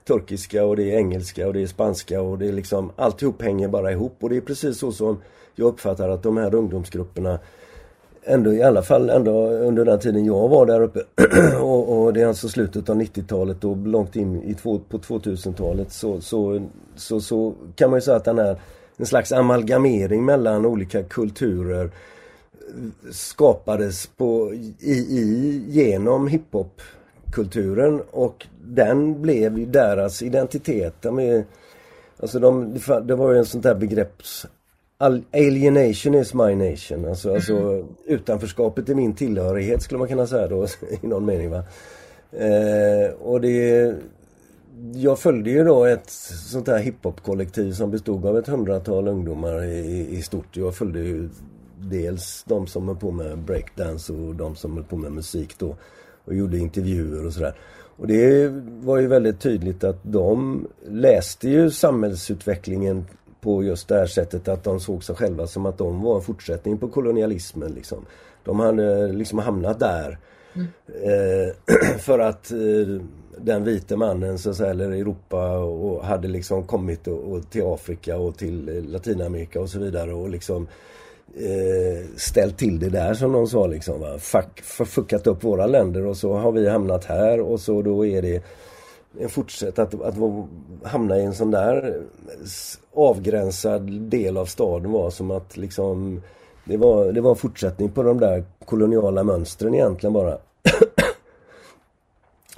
turkiska 0.07 0.65
och 0.65 0.75
det 0.75 0.83
är 0.83 0.97
engelska 0.97 1.47
och 1.47 1.53
det 1.53 1.61
är 1.61 1.67
spanska 1.67 2.21
och 2.21 2.37
det 2.37 2.47
är 2.47 2.53
liksom 2.53 2.91
alltihop 2.95 3.41
hänger 3.41 3.67
bara 3.67 3.91
ihop 3.91 4.17
och 4.19 4.29
det 4.29 4.37
är 4.37 4.41
precis 4.41 4.77
så 4.77 4.91
som 4.91 5.17
jag 5.55 5.67
uppfattar 5.67 6.09
att 6.09 6.23
de 6.23 6.37
här 6.37 6.55
ungdomsgrupperna 6.55 7.39
ändå 8.23 8.53
i 8.53 8.63
alla 8.63 8.81
fall 8.81 9.09
ändå 9.09 9.47
under 9.49 9.85
den 9.85 9.99
tiden 9.99 10.25
jag 10.25 10.47
var 10.47 10.65
där 10.65 10.81
uppe. 10.81 10.99
Och, 11.61 12.01
och, 12.01 12.13
det 12.13 12.21
är 12.21 12.27
alltså 12.27 12.49
slutet 12.49 12.89
av 12.89 13.01
90-talet 13.01 13.63
och 13.63 13.77
långt 13.77 14.15
in 14.15 14.43
i 14.43 14.53
två, 14.53 14.79
på 14.89 14.97
2000-talet 14.97 15.91
så, 15.91 16.21
så, 16.21 16.61
så, 16.95 17.21
så 17.21 17.53
kan 17.75 17.89
man 17.89 17.97
ju 17.97 18.01
säga 18.01 18.17
att 18.17 18.25
den 18.25 18.39
här 18.39 18.57
en 18.97 19.05
slags 19.05 19.31
amalgamering 19.31 20.25
mellan 20.25 20.65
olika 20.65 21.03
kulturer 21.03 21.85
eh, 21.85 21.91
skapades 23.11 24.07
på, 24.07 24.53
i, 24.79 24.91
i, 24.91 25.63
genom 25.67 26.27
hiphopkulturen. 26.27 28.01
Och 28.11 28.47
den 28.63 29.21
blev 29.21 29.59
ju 29.59 29.65
deras 29.65 30.21
identitet. 30.21 30.93
De 31.01 31.19
är, 31.19 31.45
alltså 32.19 32.39
de, 32.39 32.79
det 33.03 33.15
var 33.15 33.31
ju 33.31 33.37
en 33.37 33.45
sånt 33.45 33.63
där 33.63 33.75
begrepp 33.75 34.21
alienation 35.31 36.15
is 36.15 36.33
my 36.33 36.55
nation. 36.55 37.05
Alltså, 37.05 37.27
mm. 37.27 37.35
alltså 37.35 37.85
utanförskapet 38.05 38.89
är 38.89 38.95
min 38.95 39.15
tillhörighet 39.15 39.81
skulle 39.81 39.99
man 39.99 40.07
kunna 40.07 40.27
säga 40.27 40.47
då 40.47 40.65
i 41.01 41.07
någon 41.07 41.25
mening. 41.25 41.49
Va? 41.49 41.63
Eh, 42.31 43.11
och 43.19 43.41
det 43.41 43.95
jag 44.93 45.19
följde 45.19 45.49
ju 45.49 45.63
då 45.63 45.85
ett 45.85 46.09
sånt 46.09 46.67
här 46.67 46.79
hiphop-kollektiv 46.79 47.73
som 47.73 47.91
bestod 47.91 48.25
av 48.25 48.37
ett 48.37 48.47
hundratal 48.47 49.07
ungdomar 49.07 49.63
i, 49.63 50.07
i 50.09 50.21
stort. 50.21 50.57
Jag 50.57 50.75
följde 50.75 50.99
ju 50.99 51.29
dels 51.77 52.43
de 52.47 52.67
som 52.67 52.87
höll 52.87 52.97
på 52.97 53.11
med 53.11 53.37
breakdance 53.37 54.13
och 54.13 54.35
de 54.35 54.55
som 54.55 54.73
höll 54.73 54.83
på 54.83 54.95
med 54.95 55.11
musik 55.11 55.55
då. 55.57 55.75
Och 56.25 56.35
gjorde 56.35 56.57
intervjuer 56.57 57.25
och 57.25 57.33
sådär. 57.33 57.55
Och 57.97 58.07
det 58.07 58.49
var 58.83 58.97
ju 58.97 59.07
väldigt 59.07 59.39
tydligt 59.39 59.83
att 59.83 59.99
de 60.03 60.67
läste 60.87 61.49
ju 61.49 61.71
samhällsutvecklingen 61.71 63.05
på 63.41 63.63
just 63.63 63.87
det 63.87 63.95
här 63.95 64.07
sättet 64.07 64.47
att 64.47 64.63
de 64.63 64.79
såg 64.79 65.03
sig 65.03 65.15
själva 65.15 65.47
som 65.47 65.65
att 65.65 65.77
de 65.77 66.01
var 66.01 66.15
en 66.15 66.21
fortsättning 66.21 66.77
på 66.77 66.87
kolonialismen. 66.87 67.71
Liksom. 67.71 68.05
De 68.43 68.59
hade 68.59 69.03
eh, 69.03 69.13
liksom 69.13 69.39
hamnat 69.39 69.79
där. 69.79 70.17
Mm. 70.53 70.67
Eh, 70.87 71.53
för 71.99 72.19
att 72.19 72.51
eh, 72.51 72.57
den 73.37 73.63
vite 73.63 73.95
mannen 73.95 74.39
så 74.39 74.49
att 74.49 74.55
säga, 74.55 74.69
eller 74.69 74.91
Europa 74.91 75.57
och 75.57 76.05
hade 76.05 76.27
liksom 76.27 76.63
kommit 76.63 77.07
och, 77.07 77.31
och 77.31 77.49
till 77.49 77.65
Afrika 77.65 78.17
och 78.17 78.37
till 78.37 78.69
eh, 78.69 78.83
Latinamerika 78.83 79.61
och 79.61 79.69
så 79.69 79.79
vidare 79.79 80.13
och 80.13 80.29
liksom 80.29 80.67
eh, 81.35 82.07
ställt 82.15 82.57
till 82.57 82.79
det 82.79 82.89
där 82.89 83.13
som 83.13 83.31
de 83.31 83.47
sa 83.47 83.67
liksom. 83.67 84.01
Va? 84.01 84.19
Fuck, 84.19 84.61
fuckat 84.63 85.27
upp 85.27 85.43
våra 85.43 85.65
länder 85.65 86.05
och 86.05 86.17
så 86.17 86.33
har 86.33 86.51
vi 86.51 86.69
hamnat 86.69 87.05
här 87.05 87.39
och 87.39 87.59
så 87.59 87.81
då 87.81 88.05
är 88.05 88.21
det 88.21 88.43
en 89.19 89.29
att, 89.79 90.01
att 90.01 90.15
hamna 90.83 91.17
i 91.17 91.23
en 91.23 91.35
sån 91.35 91.51
där 91.51 92.03
avgränsad 92.93 94.01
del 94.01 94.37
av 94.37 94.45
staden 94.45 94.91
var 94.91 95.09
som 95.09 95.31
att 95.31 95.57
liksom 95.57 96.21
det 96.65 96.77
var, 96.77 97.11
det 97.11 97.21
var 97.21 97.29
en 97.29 97.35
fortsättning 97.35 97.89
på 97.89 98.03
de 98.03 98.19
där 98.19 98.43
koloniala 98.65 99.23
mönstren 99.23 99.73
egentligen 99.73 100.13
bara. 100.13 100.37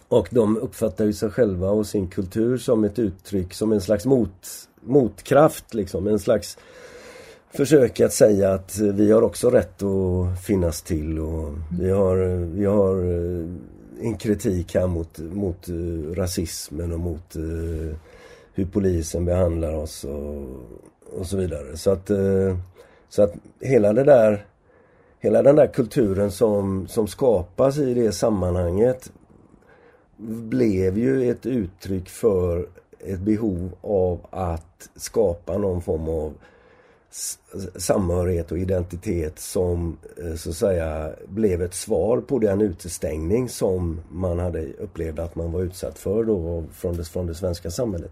och 0.07 0.27
de 0.31 0.57
uppfattar 0.57 1.05
ju 1.05 1.13
sig 1.13 1.29
själva 1.29 1.69
och 1.69 1.87
sin 1.87 2.07
kultur 2.07 2.57
som 2.57 2.83
ett 2.83 2.99
uttryck, 2.99 3.53
som 3.53 3.71
en 3.71 3.81
slags 3.81 4.05
mot, 4.05 4.47
motkraft 4.81 5.73
liksom, 5.73 6.07
en 6.07 6.19
slags 6.19 6.57
försök 7.51 7.99
att 7.99 8.13
säga 8.13 8.53
att 8.53 8.79
vi 8.79 9.11
har 9.11 9.21
också 9.21 9.49
rätt 9.49 9.83
att 9.83 10.45
finnas 10.45 10.81
till 10.81 11.19
och 11.19 11.49
vi 11.79 11.89
har, 11.89 12.15
vi 12.55 12.65
har 12.65 12.95
en 14.03 14.17
kritik 14.17 14.75
här 14.75 14.87
mot, 14.87 15.19
mot 15.19 15.69
uh, 15.69 16.13
rasismen 16.13 16.93
och 16.93 16.99
mot 16.99 17.35
uh, 17.35 17.95
hur 18.53 18.65
polisen 18.65 19.25
behandlar 19.25 19.73
oss 19.73 20.03
och, 20.03 20.45
och 21.19 21.25
så 21.25 21.37
vidare. 21.37 21.77
Så 21.77 21.91
att, 21.91 22.11
uh, 22.11 22.57
så 23.09 23.23
att 23.23 23.33
hela 23.59 23.93
det 23.93 24.03
där 24.03 24.45
Hela 25.23 25.41
den 25.41 25.55
där 25.55 25.67
kulturen 25.67 26.31
som, 26.31 26.87
som 26.87 27.07
skapas 27.07 27.77
i 27.77 27.93
det 27.93 28.11
sammanhanget 28.11 29.11
blev 30.17 30.97
ju 30.97 31.31
ett 31.31 31.45
uttryck 31.45 32.09
för 32.09 32.67
ett 32.99 33.19
behov 33.19 33.71
av 33.81 34.19
att 34.29 34.89
skapa 34.95 35.57
någon 35.57 35.81
form 35.81 36.09
av 36.09 36.33
samhörighet 37.75 38.51
och 38.51 38.57
identitet 38.57 39.39
som 39.39 39.97
eh, 40.23 40.35
så 40.35 40.49
att 40.49 40.55
säga 40.55 41.11
blev 41.27 41.61
ett 41.61 41.73
svar 41.73 42.21
på 42.21 42.39
den 42.39 42.61
utestängning 42.61 43.49
som 43.49 43.99
man 44.11 44.39
hade 44.39 44.73
upplevt 44.73 45.19
att 45.19 45.35
man 45.35 45.51
var 45.51 45.61
utsatt 45.61 45.99
för 45.99 46.23
då 46.23 46.63
från 46.73 46.97
det, 46.97 47.03
från 47.03 47.27
det 47.27 47.35
svenska 47.35 47.71
samhället. 47.71 48.11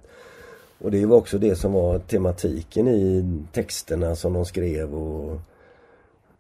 Och 0.79 0.91
det 0.91 1.05
var 1.05 1.17
också 1.17 1.37
det 1.37 1.55
som 1.55 1.73
var 1.73 1.99
tematiken 1.99 2.87
i 2.87 3.25
texterna 3.51 4.15
som 4.15 4.33
de 4.33 4.45
skrev 4.45 4.93
och 4.95 5.39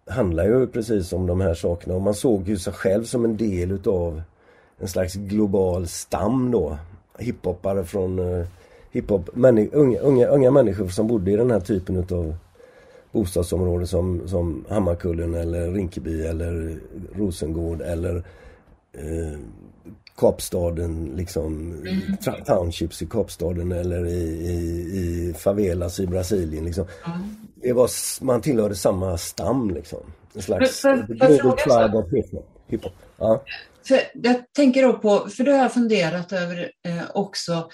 handlar 0.05 0.45
ju 0.45 0.67
precis 0.67 1.13
om 1.13 1.27
de 1.27 1.41
här 1.41 1.53
sakerna 1.53 1.95
och 1.95 2.01
man 2.01 2.13
såg 2.13 2.47
ju 2.47 2.57
sig 2.57 2.73
själv 2.73 3.03
som 3.03 3.25
en 3.25 3.37
del 3.37 3.71
utav 3.71 4.21
en 4.77 4.87
slags 4.87 5.13
global 5.13 5.87
stam 5.87 6.51
då. 6.51 6.77
Hiphoppare 7.17 7.83
från 7.83 8.19
eh, 8.19 8.47
hiphop, 8.91 9.29
unga, 9.33 9.99
unga, 9.99 10.27
unga 10.27 10.51
människor 10.51 10.87
som 10.87 11.07
bodde 11.07 11.31
i 11.31 11.35
den 11.35 11.51
här 11.51 11.59
typen 11.59 11.95
utav 11.95 12.35
bostadsområde 13.11 13.87
som, 13.87 14.27
som 14.27 14.65
Hammarkullen 14.69 15.33
eller 15.33 15.71
Rinkeby 15.71 16.21
eller 16.21 16.79
Rosengård 17.15 17.81
eller 17.81 18.15
eh, 18.93 19.39
Kapstaden, 20.17 21.13
liksom 21.15 21.71
mm. 21.71 22.43
townships 22.45 23.01
i 23.01 23.05
Kapstaden 23.05 23.71
eller 23.71 24.05
i, 24.05 24.21
i, 24.47 24.57
i 24.99 25.33
favelas 25.33 25.99
i 25.99 26.07
Brasilien. 26.07 26.65
Liksom. 26.65 26.85
Mm. 27.05 27.19
Det 27.55 27.73
var, 27.73 27.89
man 28.23 28.41
tillhörde 28.41 28.75
samma 28.75 29.17
stam 29.17 29.69
liksom. 29.69 29.99
En 30.33 30.41
slags 30.41 30.81
global 30.81 31.57
tribe 31.57 31.97
of 31.97 32.05
hiphop. 32.67 32.93
Ja. 33.17 33.43
För 33.87 33.99
jag 34.13 34.53
tänker 34.53 34.83
då 34.83 34.93
på, 34.93 35.29
för 35.29 35.43
det 35.43 35.51
har 35.51 35.59
jag 35.59 35.73
funderat 35.73 36.33
över 36.33 36.71
eh, 36.87 37.03
också, 37.13 37.69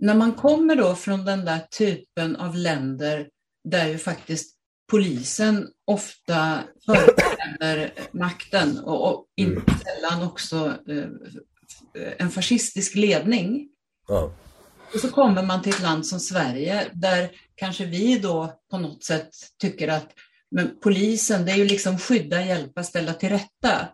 när 0.00 0.14
man 0.14 0.32
kommer 0.32 0.76
då 0.76 0.94
från 0.94 1.24
den 1.24 1.44
där 1.44 1.60
typen 1.78 2.36
av 2.36 2.54
länder 2.54 3.28
där 3.68 3.88
ju 3.88 3.98
faktiskt 3.98 4.53
polisen 4.90 5.68
ofta 5.84 6.62
företräder 6.86 7.92
makten 8.12 8.78
och, 8.78 9.08
och 9.08 9.26
inte 9.36 9.72
mm. 9.72 9.80
sällan 9.84 10.28
också 10.28 10.74
eh, 10.88 12.12
en 12.18 12.30
fascistisk 12.30 12.94
ledning. 12.94 13.68
Ja. 14.08 14.32
Och 14.94 15.00
så 15.00 15.10
kommer 15.10 15.42
man 15.42 15.62
till 15.62 15.72
ett 15.72 15.82
land 15.82 16.06
som 16.06 16.20
Sverige 16.20 16.86
där 16.92 17.30
kanske 17.54 17.84
vi 17.84 18.18
då 18.18 18.60
på 18.70 18.78
något 18.78 19.04
sätt 19.04 19.30
tycker 19.58 19.88
att 19.88 20.12
men 20.50 20.76
polisen, 20.80 21.44
det 21.44 21.52
är 21.52 21.56
ju 21.56 21.64
liksom 21.64 21.98
skydda, 21.98 22.44
hjälpa, 22.44 22.82
ställa 22.82 23.12
till 23.14 23.28
rätta. 23.28 23.88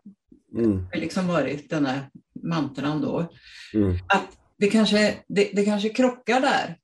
Mm. 0.56 0.76
Det 0.76 0.96
har 0.96 1.00
liksom 1.00 1.26
varit 1.26 1.70
den 1.70 1.86
här 1.86 2.10
mantran 2.42 3.00
då. 3.00 3.32
Mm. 3.74 3.98
Att 4.06 4.26
det 4.58 4.70
kanske, 4.70 5.14
det, 5.28 5.50
det 5.52 5.64
kanske 5.64 5.88
krockar 5.88 6.40
där 6.40 6.76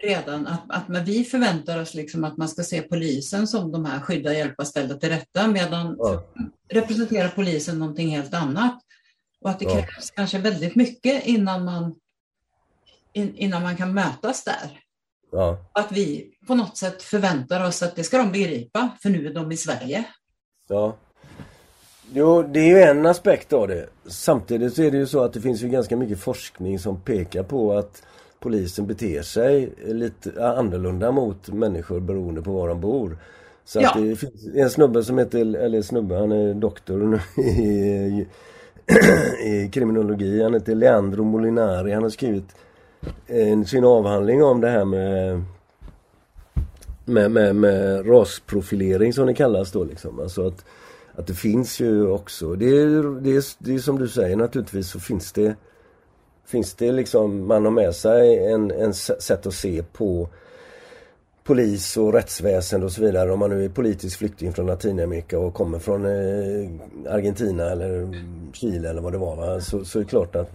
redan, 0.00 0.46
att, 0.46 0.62
att 0.68 0.88
men 0.88 1.04
vi 1.04 1.24
förväntar 1.24 1.80
oss 1.80 1.94
liksom 1.94 2.24
att 2.24 2.36
man 2.36 2.48
ska 2.48 2.62
se 2.62 2.82
polisen 2.82 3.46
som 3.46 3.72
de 3.72 3.84
här 3.84 4.00
skydda, 4.00 4.34
hjälpa, 4.34 4.64
ställa 4.64 4.94
till 4.94 5.08
rätta 5.08 5.48
medan 5.48 5.96
ja. 5.98 6.24
representerar 6.68 7.28
polisen 7.28 7.78
någonting 7.78 8.08
helt 8.08 8.34
annat. 8.34 8.78
Och 9.40 9.50
att 9.50 9.58
det 9.58 9.64
krävs 9.64 9.86
ja. 9.86 10.12
kanske 10.14 10.38
väldigt 10.38 10.74
mycket 10.74 11.26
innan 11.26 11.64
man, 11.64 11.94
in, 13.12 13.34
innan 13.34 13.62
man 13.62 13.76
kan 13.76 13.94
mötas 13.94 14.44
där. 14.44 14.80
Ja. 15.32 15.58
Att 15.72 15.92
vi 15.92 16.30
på 16.46 16.54
något 16.54 16.76
sätt 16.76 17.02
förväntar 17.02 17.66
oss 17.66 17.82
att 17.82 17.96
det 17.96 18.04
ska 18.04 18.18
de 18.18 18.32
begripa, 18.32 18.88
för 19.02 19.10
nu 19.10 19.26
är 19.26 19.34
de 19.34 19.52
i 19.52 19.56
Sverige. 19.56 20.04
Ja. 20.68 20.96
Jo, 22.12 22.42
det 22.42 22.60
är 22.60 22.66
ju 22.66 22.82
en 22.82 23.06
aspekt 23.06 23.52
av 23.52 23.68
det. 23.68 23.88
Samtidigt 24.06 24.74
så 24.74 24.82
är 24.82 24.90
det 24.90 24.96
ju 24.96 25.06
så 25.06 25.24
att 25.24 25.32
det 25.32 25.40
finns 25.40 25.62
ju 25.62 25.68
ganska 25.68 25.96
mycket 25.96 26.20
forskning 26.20 26.78
som 26.78 27.00
pekar 27.00 27.42
på 27.42 27.78
att 27.78 28.02
polisen 28.40 28.86
beter 28.86 29.22
sig 29.22 29.72
lite 29.84 30.48
annorlunda 30.48 31.12
mot 31.12 31.48
människor 31.48 32.00
beroende 32.00 32.42
på 32.42 32.52
var 32.52 32.68
de 32.68 32.80
bor. 32.80 33.18
Så 33.64 33.80
ja. 33.80 33.90
att 33.90 34.02
det 34.02 34.16
finns 34.16 34.46
en 34.54 34.70
snubbe 34.70 35.04
som 35.04 35.18
heter, 35.18 35.56
eller 35.56 35.82
snubbe, 35.82 36.14
han 36.14 36.32
är 36.32 36.54
doktor 36.54 37.20
i, 37.36 38.26
i 39.44 39.70
kriminologi. 39.72 40.42
Han 40.42 40.54
heter 40.54 40.74
Leandro 40.74 41.24
Molinari. 41.24 41.92
Han 41.92 42.02
har 42.02 42.10
skrivit 42.10 42.56
en, 43.26 43.66
sin 43.66 43.84
avhandling 43.84 44.42
om 44.42 44.60
det 44.60 44.68
här 44.68 44.84
med 44.84 45.42
med, 47.08 47.30
med, 47.30 47.56
med 47.56 48.08
rasprofilering 48.10 49.12
som 49.12 49.26
det 49.26 49.34
kallas 49.34 49.72
då 49.72 49.84
liksom. 49.84 50.20
Alltså 50.20 50.46
att, 50.46 50.64
att 51.14 51.26
det 51.26 51.34
finns 51.34 51.80
ju 51.80 52.08
också, 52.08 52.54
det 52.54 52.66
är, 52.66 53.20
det, 53.20 53.36
är, 53.36 53.44
det 53.58 53.74
är 53.74 53.78
som 53.78 53.98
du 53.98 54.08
säger 54.08 54.36
naturligtvis 54.36 54.90
så 54.90 55.00
finns 55.00 55.32
det 55.32 55.56
Finns 56.48 56.74
det 56.74 56.92
liksom, 56.92 57.46
man 57.46 57.64
har 57.64 57.72
med 57.72 57.94
sig 57.94 58.46
en, 58.46 58.70
en 58.70 58.94
sätt 58.94 59.46
att 59.46 59.54
se 59.54 59.82
på 59.82 60.28
polis 61.44 61.96
och 61.96 62.12
rättsväsende 62.12 62.86
och 62.86 62.92
så 62.92 63.02
vidare. 63.02 63.32
Om 63.32 63.38
man 63.38 63.50
nu 63.50 63.64
är 63.64 63.68
politisk 63.68 64.18
flykting 64.18 64.52
från 64.52 64.66
Latinamerika 64.66 65.38
och 65.38 65.54
kommer 65.54 65.78
från 65.78 66.04
eh, 66.04 66.70
Argentina 67.14 67.70
eller 67.70 68.08
Chile 68.52 68.90
eller 68.90 69.00
vad 69.00 69.12
det 69.12 69.18
var. 69.18 69.36
Va? 69.36 69.60
Så, 69.60 69.84
så 69.84 69.98
är 69.98 70.02
det 70.02 70.08
klart 70.08 70.36
att 70.36 70.50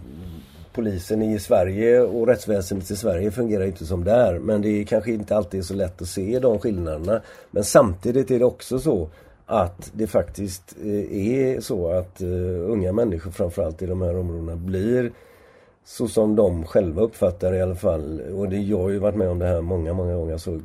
polisen 0.72 1.22
i 1.22 1.38
Sverige 1.38 2.00
och 2.00 2.26
rättsväsendet 2.26 2.90
i 2.90 2.96
Sverige 2.96 3.30
fungerar 3.30 3.64
inte 3.64 3.86
som 3.86 4.04
där. 4.04 4.38
Men 4.38 4.62
det 4.62 4.68
är 4.68 4.84
kanske 4.84 5.12
inte 5.12 5.36
alltid 5.36 5.64
så 5.64 5.74
lätt 5.74 6.02
att 6.02 6.08
se 6.08 6.38
de 6.38 6.58
skillnaderna. 6.58 7.20
Men 7.50 7.64
samtidigt 7.64 8.30
är 8.30 8.38
det 8.38 8.44
också 8.44 8.78
så 8.78 9.08
att 9.46 9.90
det 9.94 10.06
faktiskt 10.06 10.76
eh, 10.84 11.28
är 11.28 11.60
så 11.60 11.92
att 11.92 12.22
uh, 12.22 12.70
unga 12.70 12.92
människor 12.92 13.30
framförallt 13.30 13.82
i 13.82 13.86
de 13.86 14.02
här 14.02 14.18
områdena 14.18 14.56
blir 14.56 15.12
så 15.84 16.08
som 16.08 16.36
de 16.36 16.64
själva 16.64 17.02
uppfattar 17.02 17.52
det 17.52 17.58
i 17.58 17.62
alla 17.62 17.74
fall. 17.74 18.20
Och 18.20 18.48
det, 18.48 18.56
jag 18.56 18.78
har 18.78 18.90
ju 18.90 18.98
varit 18.98 19.16
med 19.16 19.28
om 19.28 19.38
det 19.38 19.46
här 19.46 19.60
många, 19.60 19.92
många 19.92 20.14
gånger. 20.14 20.36
Så 20.36 20.60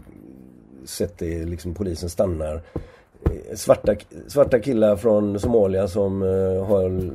sett 0.86 1.18
det 1.18 1.46
liksom 1.46 1.74
polisen 1.74 2.10
stannar. 2.10 2.62
Eh, 3.26 3.56
svarta, 3.56 3.96
svarta 4.28 4.60
killar 4.60 4.96
från 4.96 5.40
Somalia 5.40 5.88
som 5.88 6.24
eh, 6.24 6.66
har 6.66 7.12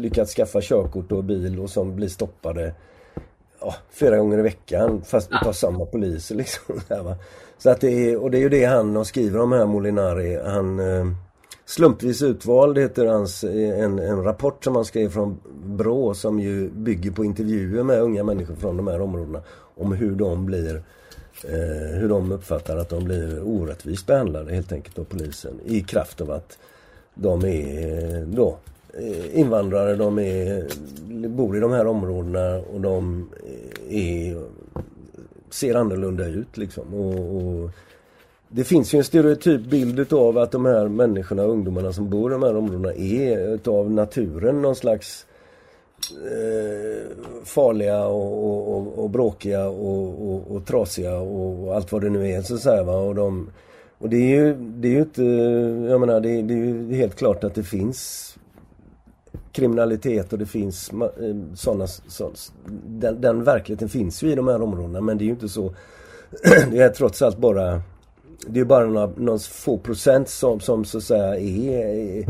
lyckats 0.00 0.34
skaffa 0.34 0.60
körkort 0.60 1.12
och 1.12 1.24
bil 1.24 1.60
och 1.60 1.70
som 1.70 1.96
blir 1.96 2.08
stoppade 2.08 2.74
ja, 3.60 3.74
flera 3.90 4.16
gånger 4.16 4.38
i 4.38 4.42
veckan 4.42 5.02
fast 5.02 5.30
utav 5.32 5.52
samma 5.52 5.86
poliser 5.86 6.34
liksom. 6.42 6.80
Så 7.58 7.70
att 7.70 7.80
det 7.80 8.10
är, 8.10 8.16
och 8.16 8.30
det 8.30 8.38
är 8.38 8.42
ju 8.42 8.48
det 8.48 8.64
han 8.64 9.04
skriver 9.04 9.40
om 9.40 9.52
här 9.52 9.66
Molinari. 9.66 10.40
Han 10.44 10.78
eh, 10.78 11.06
Slumpvis 11.70 12.22
utvald 12.22 12.78
heter 12.78 13.06
hans, 13.06 13.44
en, 13.44 13.98
en 13.98 14.24
rapport 14.24 14.64
som 14.64 14.76
han 14.76 14.84
skrev 14.84 15.08
från 15.08 15.40
Brå 15.64 16.14
som 16.14 16.40
ju 16.40 16.70
bygger 16.70 17.10
på 17.10 17.24
intervjuer 17.24 17.82
med 17.82 18.00
unga 18.00 18.24
människor 18.24 18.54
från 18.54 18.76
de 18.76 18.86
här 18.86 19.00
områdena. 19.00 19.42
Om 19.74 19.92
hur 19.92 20.14
de 20.14 20.46
blir 20.46 20.82
eh, 21.44 21.98
hur 22.00 22.08
de 22.08 22.32
uppfattar 22.32 22.76
att 22.76 22.88
de 22.88 23.04
blir 23.04 23.42
orättvist 23.42 24.06
behandlade 24.06 24.54
helt 24.54 24.72
enkelt 24.72 24.98
av 24.98 25.04
polisen. 25.04 25.60
I 25.64 25.80
kraft 25.80 26.20
av 26.20 26.30
att 26.30 26.58
de 27.14 27.44
är 27.44 28.16
eh, 28.16 28.26
då 28.26 28.58
eh, 28.94 29.38
invandrare, 29.38 29.96
de 29.96 30.18
är, 30.18 30.68
bor 31.28 31.56
i 31.56 31.60
de 31.60 31.72
här 31.72 31.86
områdena 31.86 32.58
och 32.58 32.80
de 32.80 33.28
eh, 33.88 33.96
är, 33.96 34.42
ser 35.50 35.74
annorlunda 35.74 36.26
ut 36.26 36.56
liksom. 36.56 36.94
och, 36.94 37.36
och 37.36 37.70
det 38.52 38.64
finns 38.64 38.94
ju 38.94 38.98
en 38.98 39.04
stereotyp 39.04 39.60
bild 39.60 40.12
av 40.12 40.38
att 40.38 40.52
de 40.52 40.64
här 40.64 40.88
människorna, 40.88 41.42
ungdomarna 41.42 41.92
som 41.92 42.10
bor 42.10 42.30
i 42.30 42.32
de 42.32 42.42
här 42.42 42.56
områdena 42.56 42.92
är 42.94 43.54
utav 43.54 43.90
naturen 43.90 44.62
någon 44.62 44.76
slags 44.76 45.26
eh, 46.10 47.16
farliga 47.44 48.04
och, 48.06 48.44
och, 48.44 48.76
och, 48.76 48.98
och 48.98 49.10
bråkiga 49.10 49.68
och, 49.68 50.30
och, 50.30 50.56
och, 50.56 50.66
trasiga 50.66 51.16
och, 51.16 51.76
allt 51.76 51.92
vad 51.92 52.02
det 52.02 52.10
nu 52.10 52.30
är 52.30 52.42
så 52.42 52.54
att 52.54 52.60
säga, 52.60 52.82
va? 52.82 52.96
Och, 52.96 53.14
de, 53.14 53.50
och 53.98 54.08
det 54.08 54.16
är 54.16 54.36
ju, 54.36 54.54
det 54.54 54.88
är 54.88 54.92
ju 54.92 55.00
inte, 55.00 55.22
jag 55.90 56.00
menar 56.00 56.20
det, 56.20 56.42
det 56.42 56.54
är 56.54 56.58
ju 56.58 56.94
helt 56.94 57.16
klart 57.16 57.44
att 57.44 57.54
det 57.54 57.62
finns 57.62 58.26
kriminalitet 59.52 60.32
och 60.32 60.38
det 60.38 60.46
finns 60.46 60.90
eh, 60.92 61.36
sådana, 61.54 61.86
så, 61.86 62.30
den, 62.86 63.20
den 63.20 63.44
verkligheten 63.44 63.88
finns 63.88 64.22
ju 64.22 64.32
i 64.32 64.34
de 64.34 64.48
här 64.48 64.62
områdena 64.62 65.00
men 65.00 65.18
det 65.18 65.24
är 65.24 65.26
ju 65.26 65.32
inte 65.32 65.48
så, 65.48 65.74
det 66.70 66.78
är 66.78 66.88
trots 66.88 67.22
allt 67.22 67.38
bara 67.38 67.82
det 68.46 68.60
är 68.60 68.64
bara 68.64 68.86
några, 68.86 69.06
några 69.16 69.38
få 69.38 69.78
procent 69.78 70.28
som, 70.28 70.60
som 70.60 70.84
så 70.84 70.98
att 70.98 71.04
säga 71.04 71.34
är, 71.34 72.18
är 72.18 72.26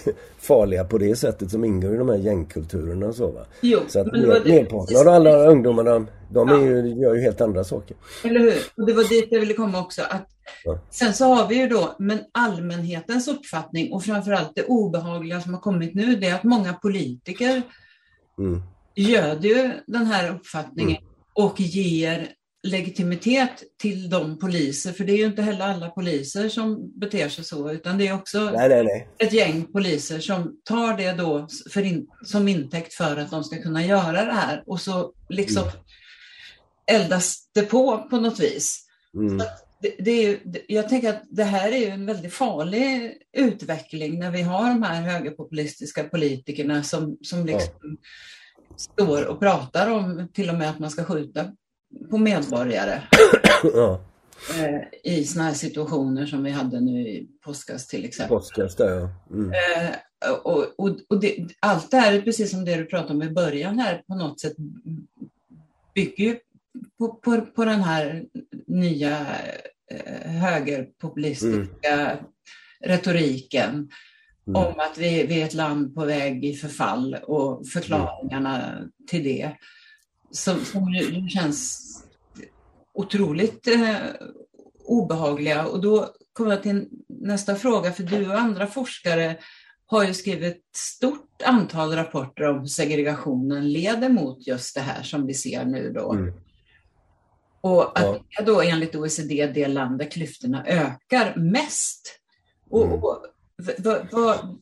farliga 0.38 0.84
på 0.84 0.98
det 0.98 1.16
sättet 1.16 1.50
som 1.50 1.64
ingår 1.64 1.94
i 1.94 1.98
de 1.98 2.08
här 2.08 2.16
gängkulturerna 2.16 3.06
och 3.06 3.14
så 3.14 3.30
va. 3.30 3.44
Jo, 3.60 3.80
så 3.88 4.00
att 4.00 4.06
merparten 4.06 4.96
av 4.96 5.08
alla 5.08 5.46
ungdomar 5.46 5.84
de, 5.84 6.06
de 6.30 6.48
ja. 6.48 6.62
ju, 6.62 7.00
gör 7.00 7.14
ju 7.14 7.20
helt 7.20 7.40
andra 7.40 7.64
saker. 7.64 7.96
Eller 8.24 8.40
hur? 8.40 8.54
Och 8.76 8.86
det 8.86 8.92
var 8.92 9.04
dit 9.08 9.28
jag 9.30 9.40
ville 9.40 9.54
komma 9.54 9.80
också. 9.80 10.02
Att 10.02 10.28
ja. 10.64 10.78
Sen 10.90 11.14
så 11.14 11.24
har 11.24 11.48
vi 11.48 11.54
ju 11.54 11.68
då, 11.68 11.96
men 11.98 12.18
allmänhetens 12.32 13.28
uppfattning 13.28 13.92
och 13.92 14.04
framförallt 14.04 14.52
det 14.54 14.64
obehagliga 14.64 15.40
som 15.40 15.54
har 15.54 15.60
kommit 15.60 15.94
nu, 15.94 16.16
det 16.16 16.28
är 16.28 16.34
att 16.34 16.44
många 16.44 16.72
politiker 16.72 17.62
mm. 18.38 18.62
göder 18.94 19.48
ju 19.48 19.70
den 19.86 20.06
här 20.06 20.34
uppfattningen 20.34 20.96
mm. 20.96 21.08
och 21.34 21.60
ger 21.60 22.28
legitimitet 22.62 23.62
till 23.78 24.10
de 24.10 24.38
poliser, 24.38 24.92
för 24.92 25.04
det 25.04 25.12
är 25.12 25.16
ju 25.16 25.26
inte 25.26 25.42
heller 25.42 25.66
alla 25.66 25.88
poliser 25.88 26.48
som 26.48 26.98
beter 27.00 27.28
sig 27.28 27.44
så, 27.44 27.70
utan 27.70 27.98
det 27.98 28.08
är 28.08 28.14
också 28.14 28.50
nej, 28.50 28.68
nej, 28.68 28.84
nej. 28.84 29.08
ett 29.18 29.32
gäng 29.32 29.64
poliser 29.64 30.20
som 30.20 30.60
tar 30.64 30.96
det 30.96 31.12
då 31.12 31.48
in, 31.76 32.06
som 32.24 32.48
intäkt 32.48 32.94
för 32.94 33.16
att 33.16 33.30
de 33.30 33.44
ska 33.44 33.62
kunna 33.62 33.86
göra 33.86 34.24
det 34.24 34.32
här 34.32 34.62
och 34.66 34.80
så 34.80 35.12
liksom 35.28 35.62
mm. 35.62 35.74
eldas 36.86 37.48
det 37.54 37.62
på 37.62 38.08
på 38.10 38.16
något 38.16 38.40
vis. 38.40 38.86
Mm. 39.14 39.38
Det, 39.80 39.94
det, 39.98 40.10
är, 40.10 40.38
jag 40.68 40.88
tänker 40.88 41.08
att 41.08 41.22
det 41.30 41.44
här 41.44 41.72
är 41.72 41.76
ju 41.76 41.86
en 41.86 42.06
väldigt 42.06 42.34
farlig 42.34 43.12
utveckling 43.32 44.18
när 44.18 44.30
vi 44.30 44.42
har 44.42 44.68
de 44.68 44.82
här 44.82 45.02
högerpopulistiska 45.02 46.04
politikerna 46.04 46.82
som, 46.82 47.18
som 47.22 47.46
liksom 47.46 47.74
ja. 47.82 48.76
står 48.76 49.24
och 49.24 49.40
pratar 49.40 49.90
om 49.90 50.28
till 50.32 50.50
och 50.50 50.54
med 50.54 50.70
att 50.70 50.78
man 50.78 50.90
ska 50.90 51.04
skjuta 51.04 51.52
på 52.10 52.18
medborgare. 52.18 53.02
ja. 53.62 54.00
Eh, 54.50 55.12
I 55.12 55.24
sådana 55.24 55.48
här 55.48 55.56
situationer 55.56 56.26
som 56.26 56.42
vi 56.42 56.50
hade 56.50 56.80
nu 56.80 57.00
i 57.00 57.28
påskas 57.44 57.86
till 57.86 58.04
exempel. 58.04 58.38
Påskas, 58.38 58.76
där, 58.76 58.90
ja. 58.90 59.10
Mm. 59.30 59.52
Eh, 59.52 60.32
och, 60.42 60.80
och, 60.80 60.96
och 61.08 61.20
det, 61.20 61.36
allt 61.60 61.90
det 61.90 61.96
här, 61.96 62.20
precis 62.20 62.50
som 62.50 62.64
det 62.64 62.76
du 62.76 62.84
pratade 62.84 63.14
om 63.14 63.22
i 63.22 63.30
början 63.30 63.78
här, 63.78 64.02
på 64.06 64.14
något 64.14 64.40
sätt 64.40 64.56
bygger 65.94 66.38
på, 66.98 67.14
på, 67.14 67.40
på 67.40 67.64
den 67.64 67.80
här 67.80 68.24
nya 68.66 69.26
eh, 69.90 70.30
högerpopulistiska 70.30 71.92
mm. 71.92 72.24
retoriken. 72.84 73.90
mm. 74.46 74.62
om 74.62 74.74
att 74.76 74.98
vi, 74.98 75.26
vi, 75.26 75.40
är 75.40 75.46
ett 75.46 75.54
land 75.54 75.94
på 75.94 76.04
väg 76.04 76.44
i 76.44 76.54
förfall 76.54 77.14
och 77.22 77.68
förklaringarna 77.68 78.72
mm. 78.72 78.90
till 79.10 79.24
det 79.24 79.56
som, 80.32 80.64
som 80.64 81.28
känns 81.28 81.88
otroligt 82.94 83.68
eh, 83.68 83.96
obehagliga. 84.84 85.66
Och 85.66 85.80
då 85.80 86.08
kommer 86.32 86.50
jag 86.50 86.62
till 86.62 86.88
nästa 87.08 87.54
fråga, 87.54 87.92
för 87.92 88.02
du 88.02 88.30
och 88.30 88.38
andra 88.38 88.66
forskare 88.66 89.36
har 89.86 90.04
ju 90.04 90.14
skrivit 90.14 90.56
ett 90.56 90.76
stort 90.76 91.42
antal 91.44 91.92
rapporter 91.92 92.48
om 92.48 92.60
hur 92.60 92.66
segregationen 92.66 93.72
leder 93.72 94.08
mot 94.08 94.46
just 94.46 94.74
det 94.74 94.80
här 94.80 95.02
som 95.02 95.26
vi 95.26 95.34
ser 95.34 95.64
nu 95.64 95.92
då. 95.92 96.12
Mm. 96.12 96.34
Och 97.60 97.98
att 97.98 98.20
ja. 98.28 98.44
då 98.44 98.62
enligt 98.62 98.94
OECD 98.94 99.46
det 99.46 99.68
land 99.68 99.98
där 99.98 100.10
klyftorna 100.10 100.66
ökar 100.66 101.36
mest. 101.36 102.18
Och, 102.70 102.84
mm. 102.84 102.94
och 102.94 103.00
vad, 103.56 104.06
vad, 104.10 104.58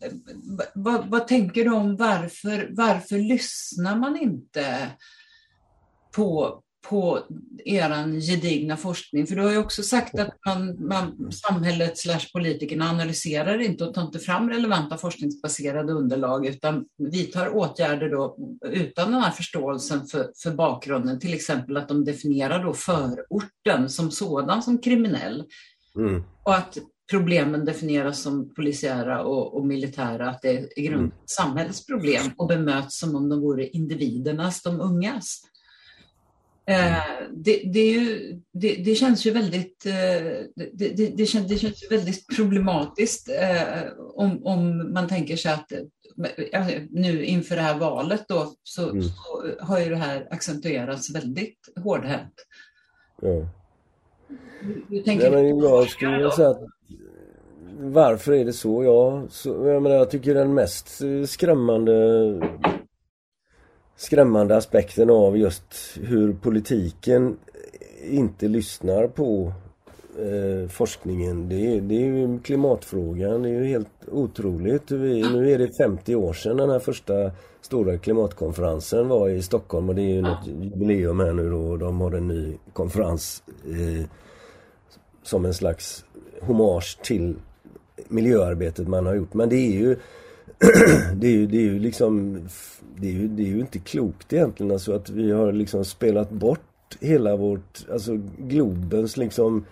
vad, 0.74 1.06
vad, 1.08 1.28
tänker 1.28 1.64
du 1.64 1.70
om 1.70 1.96
varför, 1.96 2.68
varför 2.70 3.18
lyssnar 3.18 3.96
man 3.96 4.16
inte 4.16 4.90
på, 6.12 6.60
på 6.88 7.18
er 7.64 8.20
gedigna 8.20 8.76
forskning? 8.76 9.26
För 9.26 9.36
du 9.36 9.42
har 9.42 9.50
ju 9.50 9.58
också 9.58 9.82
sagt 9.82 10.18
att 10.18 10.34
man, 10.46 10.88
man, 10.88 11.32
samhället 11.32 11.98
slash 11.98 12.32
politikerna 12.32 12.90
analyserar 12.90 13.58
inte 13.58 13.84
och 13.84 13.94
tar 13.94 14.02
inte 14.02 14.18
fram 14.18 14.50
relevanta 14.50 14.96
forskningsbaserade 14.96 15.92
underlag 15.92 16.46
utan 16.46 16.84
vidtar 16.98 17.56
åtgärder 17.56 18.10
då 18.10 18.36
utan 18.66 19.12
den 19.12 19.20
här 19.20 19.30
förståelsen 19.30 20.06
för, 20.06 20.32
för 20.42 20.50
bakgrunden. 20.50 21.20
Till 21.20 21.34
exempel 21.34 21.76
att 21.76 21.88
de 21.88 22.04
definierar 22.04 22.64
då 22.64 22.72
förorten 22.74 23.88
som 23.88 24.10
sådan 24.10 24.62
som 24.62 24.78
kriminell. 24.78 25.44
Mm. 25.96 26.22
Och 26.42 26.54
att 26.54 26.78
problemen 27.10 27.64
definieras 27.64 28.20
som 28.20 28.54
polisiära 28.54 29.24
och, 29.24 29.56
och 29.56 29.66
militära, 29.66 30.30
att 30.30 30.42
det 30.42 30.58
är 30.58 30.78
i 30.78 30.82
grund 30.82 31.00
mm. 31.00 31.12
samhällets 31.26 31.86
problem 31.86 32.22
och 32.36 32.48
bemöts 32.48 32.98
som 32.98 33.16
om 33.16 33.28
de 33.28 33.40
vore 33.40 33.68
individernas, 33.68 34.62
de 34.62 34.80
ungas. 34.80 35.40
Eh, 36.70 36.96
det, 37.30 37.62
det, 37.72 37.90
ju, 37.90 38.34
det, 38.52 38.74
det, 38.74 38.94
känns 38.94 39.26
ju 39.26 39.30
väldigt, 39.30 39.86
eh, 39.86 39.92
det, 41.16 41.26
känns, 41.26 41.48
det 41.48 41.56
känns 41.56 41.90
väldigt 41.90 42.36
problematiskt 42.36 43.28
eh, 43.28 43.92
om, 44.14 44.46
om 44.46 44.92
man 44.92 45.08
tänker 45.08 45.36
sig 45.36 45.52
att 45.52 45.72
nu 46.90 47.24
inför 47.24 47.56
det 47.56 47.62
här 47.62 47.78
valet 47.78 48.24
då, 48.28 48.54
så, 48.62 48.90
mm. 48.90 49.02
så 49.02 49.10
har 49.60 49.80
ju 49.80 49.90
det 49.90 49.96
här 49.96 50.28
accentuerats 50.30 51.14
väldigt 51.14 51.58
hårdhänt. 51.82 52.34
Ja. 53.22 53.46
Hur 54.88 55.02
tänker 55.02 55.30
Nej, 55.30 55.42
men 55.42 55.58
jag 55.58 55.88
skulle 55.88 56.30
säga 56.30 56.48
att 56.48 56.62
varför 57.78 58.32
är 58.32 58.44
det 58.44 58.52
så? 58.52 58.84
Ja, 58.84 59.26
så, 59.30 59.48
jag, 59.48 59.82
menar, 59.82 59.96
jag 59.96 60.10
tycker 60.10 60.34
den 60.34 60.54
mest 60.54 61.00
skrämmande 61.26 61.92
skrämmande 64.00 64.56
aspekten 64.56 65.10
av 65.10 65.38
just 65.38 65.74
hur 66.00 66.32
politiken 66.32 67.36
inte 68.02 68.48
lyssnar 68.48 69.06
på 69.06 69.52
eh, 70.18 70.68
forskningen. 70.68 71.48
Det 71.48 71.76
är, 71.76 71.80
det 71.80 71.94
är 71.94 72.06
ju 72.06 72.40
klimatfrågan. 72.40 73.42
Det 73.42 73.48
är 73.48 73.52
ju 73.52 73.64
helt 73.64 74.08
otroligt. 74.08 74.90
Vi, 74.90 75.22
nu 75.22 75.50
är 75.50 75.58
det 75.58 75.76
50 75.76 76.14
år 76.14 76.32
sedan 76.32 76.56
den 76.56 76.70
här 76.70 76.78
första 76.78 77.30
stora 77.60 77.98
klimatkonferensen 77.98 79.08
var 79.08 79.28
i 79.28 79.42
Stockholm 79.42 79.88
och 79.88 79.94
det 79.94 80.02
är 80.02 80.14
ju 80.14 80.22
något 80.22 80.46
jubileum 80.46 81.20
här 81.20 81.32
nu 81.32 81.50
då. 81.50 81.76
De 81.76 82.00
har 82.00 82.12
en 82.12 82.28
ny 82.28 82.56
konferens 82.72 83.42
eh, 83.66 84.06
som 85.22 85.44
en 85.44 85.54
slags 85.54 86.04
hommage 86.40 86.98
till 87.02 87.36
miljöarbetet 88.08 88.88
man 88.88 89.06
har 89.06 89.14
gjort. 89.14 89.34
Men 89.34 89.48
det 89.48 89.56
är 89.56 89.72
ju 89.72 89.96
det 91.14 91.26
är 91.26 91.32
ju, 91.32 91.46
det 91.46 91.56
är 91.56 91.62
ju 91.62 91.78
liksom 91.78 92.40
det 92.96 93.08
är, 93.08 93.12
ju, 93.12 93.28
det 93.28 93.42
är 93.42 93.46
ju 93.46 93.60
inte 93.60 93.78
klokt 93.78 94.32
egentligen 94.32 94.72
alltså 94.72 94.92
att 94.92 95.10
vi 95.10 95.30
har 95.30 95.52
liksom 95.52 95.84
spelat 95.84 96.30
bort 96.30 96.96
hela 97.00 97.36
vårt, 97.36 97.86
alltså 97.92 98.20
globens 98.38 99.16
liksom 99.16 99.64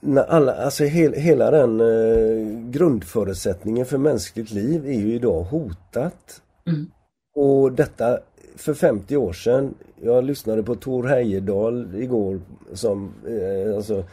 när 0.00 0.22
alla, 0.22 0.54
alltså 0.54 0.84
he, 0.84 1.20
hela 1.20 1.50
den 1.50 1.80
eh, 1.80 2.70
grundförutsättningen 2.70 3.86
för 3.86 3.98
mänskligt 3.98 4.50
liv 4.50 4.86
är 4.86 4.98
ju 5.00 5.14
idag 5.14 5.42
hotat. 5.42 6.42
Mm. 6.66 6.90
Och 7.34 7.72
detta 7.72 8.18
för 8.56 8.74
50 8.74 9.16
år 9.16 9.32
sedan, 9.32 9.74
jag 10.02 10.24
lyssnade 10.24 10.62
på 10.62 10.74
Tor 10.74 11.04
Heyerdahl 11.04 11.94
igår 11.94 12.40
som, 12.72 13.12
eh, 13.26 13.76
alltså 13.76 14.04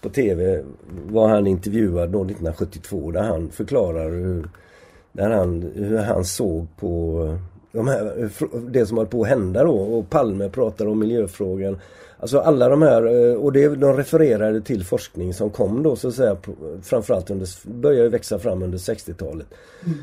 på 0.00 0.08
TV 0.08 0.64
var 1.06 1.28
han 1.28 1.46
intervjuad 1.46 2.10
då 2.10 2.18
1972 2.18 3.10
där 3.10 3.22
han 3.22 3.50
förklarar 3.50 4.10
hur, 4.10 4.48
där 5.12 5.30
han, 5.30 5.72
hur 5.74 5.98
han 5.98 6.24
såg 6.24 6.66
på 6.76 7.22
eh, 7.26 7.38
de 7.72 7.88
här, 7.88 8.22
eh, 8.22 8.60
det 8.60 8.86
som 8.86 8.98
höll 8.98 9.06
på 9.06 9.22
att 9.22 9.28
hända 9.28 9.64
då 9.64 9.76
och 9.76 10.10
Palme 10.10 10.48
pratar 10.48 10.86
om 10.86 10.98
miljöfrågan. 10.98 11.78
Alltså 12.18 12.38
alla 12.38 12.68
de 12.68 12.82
här, 12.82 13.30
eh, 13.30 13.34
och 13.34 13.52
det, 13.52 13.68
de 13.68 13.96
refererade 13.96 14.60
till 14.60 14.84
forskning 14.84 15.34
som 15.34 15.50
kom 15.50 15.82
då 15.82 15.96
så 15.96 16.08
att 16.08 16.14
säga 16.14 16.36
framförallt 16.82 17.30
under, 17.30 17.70
började 17.70 18.08
växa 18.08 18.38
fram 18.38 18.62
under 18.62 18.78
60-talet. 18.78 19.46
Mm. 19.86 19.98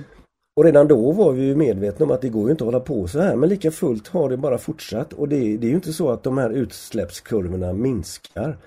Och 0.58 0.64
redan 0.64 0.88
då 0.88 1.12
var 1.12 1.32
vi 1.32 1.44
ju 1.44 1.56
medvetna 1.56 2.06
om 2.06 2.12
att 2.12 2.22
det 2.22 2.30
går 2.30 2.46
ju 2.46 2.52
inte 2.52 2.64
att 2.64 2.66
hålla 2.66 2.80
på 2.80 3.08
så 3.08 3.20
här 3.20 3.36
men 3.36 3.50
lika 3.50 3.72
fullt 3.72 4.08
har 4.08 4.30
det 4.30 4.38
bara 4.38 4.58
fortsatt 4.58 5.14
och 5.14 5.30
det, 5.30 5.36
det 5.36 5.68
är 5.68 5.70
ju 5.70 5.76
inte 5.76 5.94
så 5.94 6.10
att 6.10 6.24
de 6.24 6.38
här 6.38 6.50
utsläppskurvorna 6.50 7.74
minskar. 7.74 8.58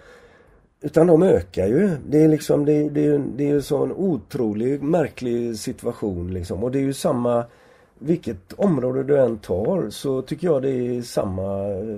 Utan 0.81 1.07
de 1.07 1.23
ökar 1.23 1.67
ju. 1.67 1.91
Det 2.09 2.25
är 2.25 2.29
liksom 2.29 2.65
det, 2.65 2.89
det, 2.89 3.19
det 3.19 3.51
är 3.51 3.83
en 3.83 3.93
otrolig 3.93 4.83
märklig 4.83 5.59
situation 5.59 6.35
liksom. 6.35 6.65
Och 6.65 6.71
det 6.71 6.79
är 6.79 6.83
ju 6.83 6.93
samma 6.93 7.45
vilket 7.99 8.53
område 8.53 9.03
du 9.03 9.19
än 9.19 9.39
tar 9.39 9.91
så 9.91 10.23
tycker 10.23 10.47
jag 10.47 10.63
det 10.63 10.71
är 10.71 11.03
samma 11.03 11.51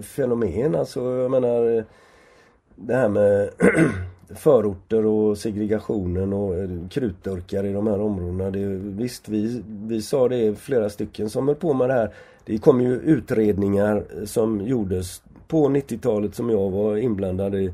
fenomen. 0.02 0.74
Alltså 0.74 1.00
jag 1.00 1.30
menar 1.30 1.84
det 2.76 2.94
här 2.94 3.08
med 3.08 3.50
förorter 4.36 5.06
och 5.06 5.38
segregationen 5.38 6.32
och 6.32 6.54
eh, 6.54 6.68
krutdurkar 6.90 7.64
i 7.64 7.72
de 7.72 7.86
här 7.86 8.00
områdena. 8.00 8.50
Det, 8.50 8.66
visst, 8.82 9.28
vi, 9.28 9.62
vi 9.66 10.02
sa 10.02 10.28
det 10.28 10.58
flera 10.58 10.90
stycken 10.90 11.30
som 11.30 11.48
höll 11.48 11.56
på 11.56 11.74
med 11.74 11.88
det 11.88 11.94
här. 11.94 12.14
Det 12.44 12.58
kom 12.58 12.80
ju 12.80 12.94
utredningar 12.94 14.04
som 14.24 14.60
gjordes 14.60 15.22
på 15.48 15.68
90-talet 15.68 16.34
som 16.34 16.50
jag 16.50 16.70
var 16.70 16.96
inblandad 16.96 17.54
i 17.54 17.72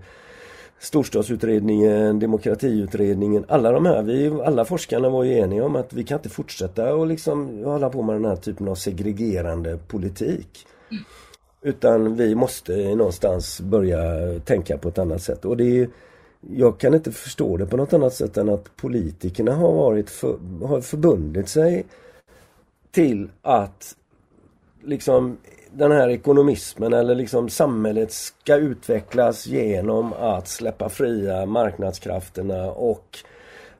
Storstadsutredningen, 0.78 2.18
Demokratiutredningen, 2.18 3.44
alla 3.48 3.72
de 3.72 3.86
här, 3.86 4.02
vi, 4.02 4.40
alla 4.44 4.64
forskarna 4.64 5.08
var 5.08 5.24
ju 5.24 5.38
eniga 5.38 5.64
om 5.64 5.76
att 5.76 5.92
vi 5.92 6.04
kan 6.04 6.18
inte 6.18 6.28
fortsätta 6.28 6.94
och 6.94 7.06
liksom 7.06 7.64
hålla 7.64 7.90
på 7.90 8.02
med 8.02 8.14
den 8.14 8.24
här 8.24 8.36
typen 8.36 8.68
av 8.68 8.74
segregerande 8.74 9.78
politik. 9.88 10.66
Mm. 10.90 11.04
Utan 11.62 12.16
vi 12.16 12.34
måste 12.34 12.94
någonstans 12.94 13.60
börja 13.60 14.00
tänka 14.44 14.78
på 14.78 14.88
ett 14.88 14.98
annat 14.98 15.22
sätt. 15.22 15.44
Och 15.44 15.56
det 15.56 15.80
är, 15.80 15.88
jag 16.40 16.78
kan 16.78 16.94
inte 16.94 17.12
förstå 17.12 17.56
det 17.56 17.66
på 17.66 17.76
något 17.76 17.92
annat 17.92 18.14
sätt 18.14 18.36
än 18.36 18.48
att 18.48 18.76
politikerna 18.76 19.54
har 19.54 19.72
varit 19.72 20.10
för, 20.10 20.38
har 20.66 20.80
förbundit 20.80 21.48
sig 21.48 21.86
till 22.90 23.28
att 23.42 23.96
liksom 24.82 25.36
den 25.78 25.92
här 25.92 26.08
ekonomismen 26.08 26.92
eller 26.92 27.14
liksom 27.14 27.48
samhället 27.48 28.12
ska 28.12 28.56
utvecklas 28.56 29.46
genom 29.46 30.12
att 30.12 30.48
släppa 30.48 30.88
fria 30.88 31.46
marknadskrafterna 31.46 32.70
och 32.70 33.18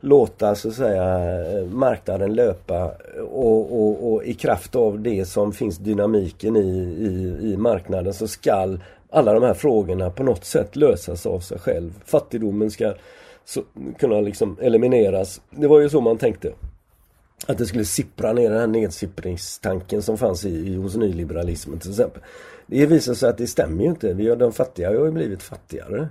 låta 0.01 0.55
så 0.55 0.69
att 0.69 0.75
säga 0.75 1.31
marknaden 1.73 2.35
löpa 2.35 2.93
och, 3.31 3.81
och, 3.81 4.13
och 4.13 4.25
i 4.25 4.35
kraft 4.35 4.77
av 4.77 5.01
det 5.01 5.25
som 5.25 5.53
finns 5.53 5.79
dynamiken 5.79 6.57
i, 6.57 6.61
i, 6.61 7.39
i 7.53 7.57
marknaden 7.57 8.15
så 8.15 8.29
skall 8.29 8.81
alla 9.11 9.33
de 9.33 9.43
här 9.43 9.55
frågorna 9.55 10.11
på 10.11 10.23
något 10.23 10.45
sätt 10.45 10.77
lösas 10.77 11.27
av 11.27 11.41
sig 11.41 11.59
själv. 11.59 11.93
Fattigdomen 12.05 12.71
ska 12.71 12.95
så, 13.45 13.63
kunna 13.99 14.21
liksom 14.21 14.57
elimineras. 14.61 15.41
Det 15.51 15.67
var 15.67 15.81
ju 15.81 15.89
så 15.89 16.01
man 16.01 16.19
tänkte 16.19 16.53
att 17.47 17.59
det 17.59 17.67
skulle 17.67 17.85
sippra 17.85 18.33
ner 18.33 18.51
den 18.51 18.59
här 18.59 18.67
nedsippringstanken 18.67 20.03
som 20.03 20.19
fanns 20.19 20.45
i, 20.45 20.49
i 20.49 20.77
hos 20.77 20.97
nyliberalismen 20.97 21.79
till 21.79 21.91
exempel. 21.91 22.23
Det 22.67 22.87
visar 22.87 23.15
sig 23.15 23.29
att 23.29 23.39
det 23.39 23.47
stämmer 23.47 23.83
ju 23.83 23.89
inte. 23.89 24.13
Vi 24.13 24.29
har, 24.29 24.37
de 24.37 24.53
fattiga 24.53 24.89
har 24.89 25.05
ju 25.05 25.11
blivit 25.11 25.43
fattigare. 25.43 26.09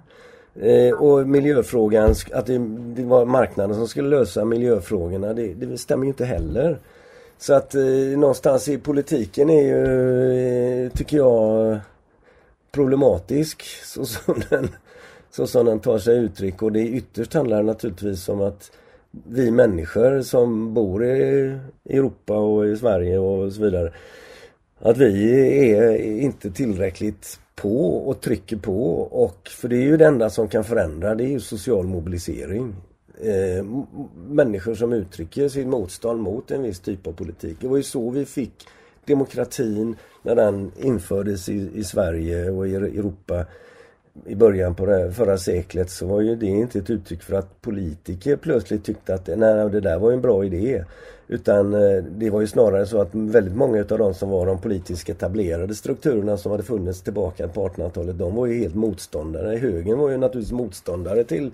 Eh, 0.61 0.93
och 0.93 1.27
miljöfrågan, 1.27 2.15
att 2.33 2.45
det, 2.45 2.57
det, 2.95 3.03
var 3.03 3.25
marknaden 3.25 3.75
som 3.75 3.87
skulle 3.87 4.09
lösa 4.09 4.45
miljöfrågorna, 4.45 5.33
det, 5.33 5.53
det 5.53 5.77
stämmer 5.77 6.03
ju 6.03 6.09
inte 6.09 6.25
heller. 6.25 6.79
Så 7.37 7.53
att 7.53 7.75
eh, 7.75 7.83
någonstans 8.17 8.67
i 8.67 8.77
politiken 8.77 9.49
är 9.49 9.61
ju, 9.61 10.85
eh, 10.85 10.91
tycker 10.91 11.17
jag, 11.17 11.79
problematisk 12.71 13.63
så 13.83 14.05
som, 14.05 14.41
den, 14.49 14.69
så 15.31 15.47
som 15.47 15.65
den 15.65 15.79
tar 15.79 15.99
sig 15.99 16.17
uttryck. 16.17 16.61
Och 16.61 16.71
det 16.71 16.87
ytterst 16.87 17.33
handlar 17.33 17.63
naturligtvis 17.63 18.29
om 18.29 18.41
att 18.41 18.71
vi 19.23 19.51
människor 19.51 20.21
som 20.21 20.73
bor 20.73 21.05
i 21.05 21.59
Europa 21.89 22.37
och 22.37 22.67
i 22.67 22.77
Sverige 22.77 23.17
och 23.17 23.53
så 23.53 23.61
vidare. 23.61 23.93
Att 24.79 24.97
vi 24.97 25.71
är 25.71 25.97
inte 25.97 26.51
tillräckligt 26.51 27.39
på 27.55 27.97
och 27.97 28.21
trycker 28.21 28.57
på 28.57 28.91
och 29.01 29.49
för 29.49 29.67
det 29.67 29.75
är 29.75 29.81
ju 29.81 29.97
det 29.97 30.05
enda 30.05 30.29
som 30.29 30.47
kan 30.47 30.63
förändra 30.63 31.15
det 31.15 31.23
är 31.23 31.27
ju 31.27 31.39
social 31.39 31.87
mobilisering. 31.87 32.75
eh, 33.21 33.65
människor 34.29 34.75
som 34.75 34.93
uttrycker 34.93 35.49
sitt 35.49 35.67
motstånd 35.67 36.21
mot 36.21 36.51
en 36.51 36.63
viss 36.63 36.79
typ 36.79 37.07
av 37.07 37.11
politik. 37.11 37.57
Det 37.59 37.67
var 37.67 37.77
ju 37.77 37.83
så 37.83 38.09
vi 38.09 38.25
fick 38.25 38.67
demokratin 39.05 39.95
när 40.23 40.35
den 40.35 40.71
infördes 40.77 41.49
i, 41.49 41.71
i 41.75 41.83
Sverige 41.83 42.49
och 42.49 42.67
i 42.67 42.75
Europa 42.75 43.45
i 44.25 44.35
början 44.35 44.75
på 44.75 44.85
det 44.85 45.11
förra 45.11 45.37
seklet 45.37 45.89
så 45.89 46.07
var 46.07 46.21
ju 46.21 46.35
det 46.35 46.45
inte 46.45 46.79
ett 46.79 46.89
uttryck 46.89 47.23
för 47.23 47.35
att 47.35 47.61
politiker 47.61 48.35
plötsligt 48.35 48.85
tyckte 48.85 49.13
att 49.13 49.27
nej, 49.27 49.69
det 49.69 49.79
där 49.79 49.99
var 49.99 50.11
en 50.11 50.21
bra 50.21 50.45
idé. 50.45 50.83
Utan 51.27 51.73
eh, 51.73 52.03
det 52.03 52.29
var 52.29 52.41
ju 52.41 52.47
snarare 52.47 52.85
så 52.85 53.01
att 53.01 53.09
väldigt 53.11 53.55
många 53.55 53.79
utav 53.79 53.97
de 53.97 54.13
som 54.13 54.29
var 54.29 54.45
de 54.45 54.61
politiskt 54.61 55.09
etablerade 55.09 55.75
strukturerna 55.75 56.37
som 56.37 56.51
hade 56.51 56.63
funnits 56.63 57.01
tillbaka 57.01 57.47
på 57.47 57.67
1800-talet, 57.67 58.17
de 58.17 58.35
var 58.35 58.45
ju 58.45 58.59
helt 58.59 58.75
motståndare. 58.75 59.57
Högern 59.57 59.99
var 59.99 60.09
ju 60.09 60.17
naturligtvis 60.17 60.57
motståndare 60.57 61.23
till 61.23 61.51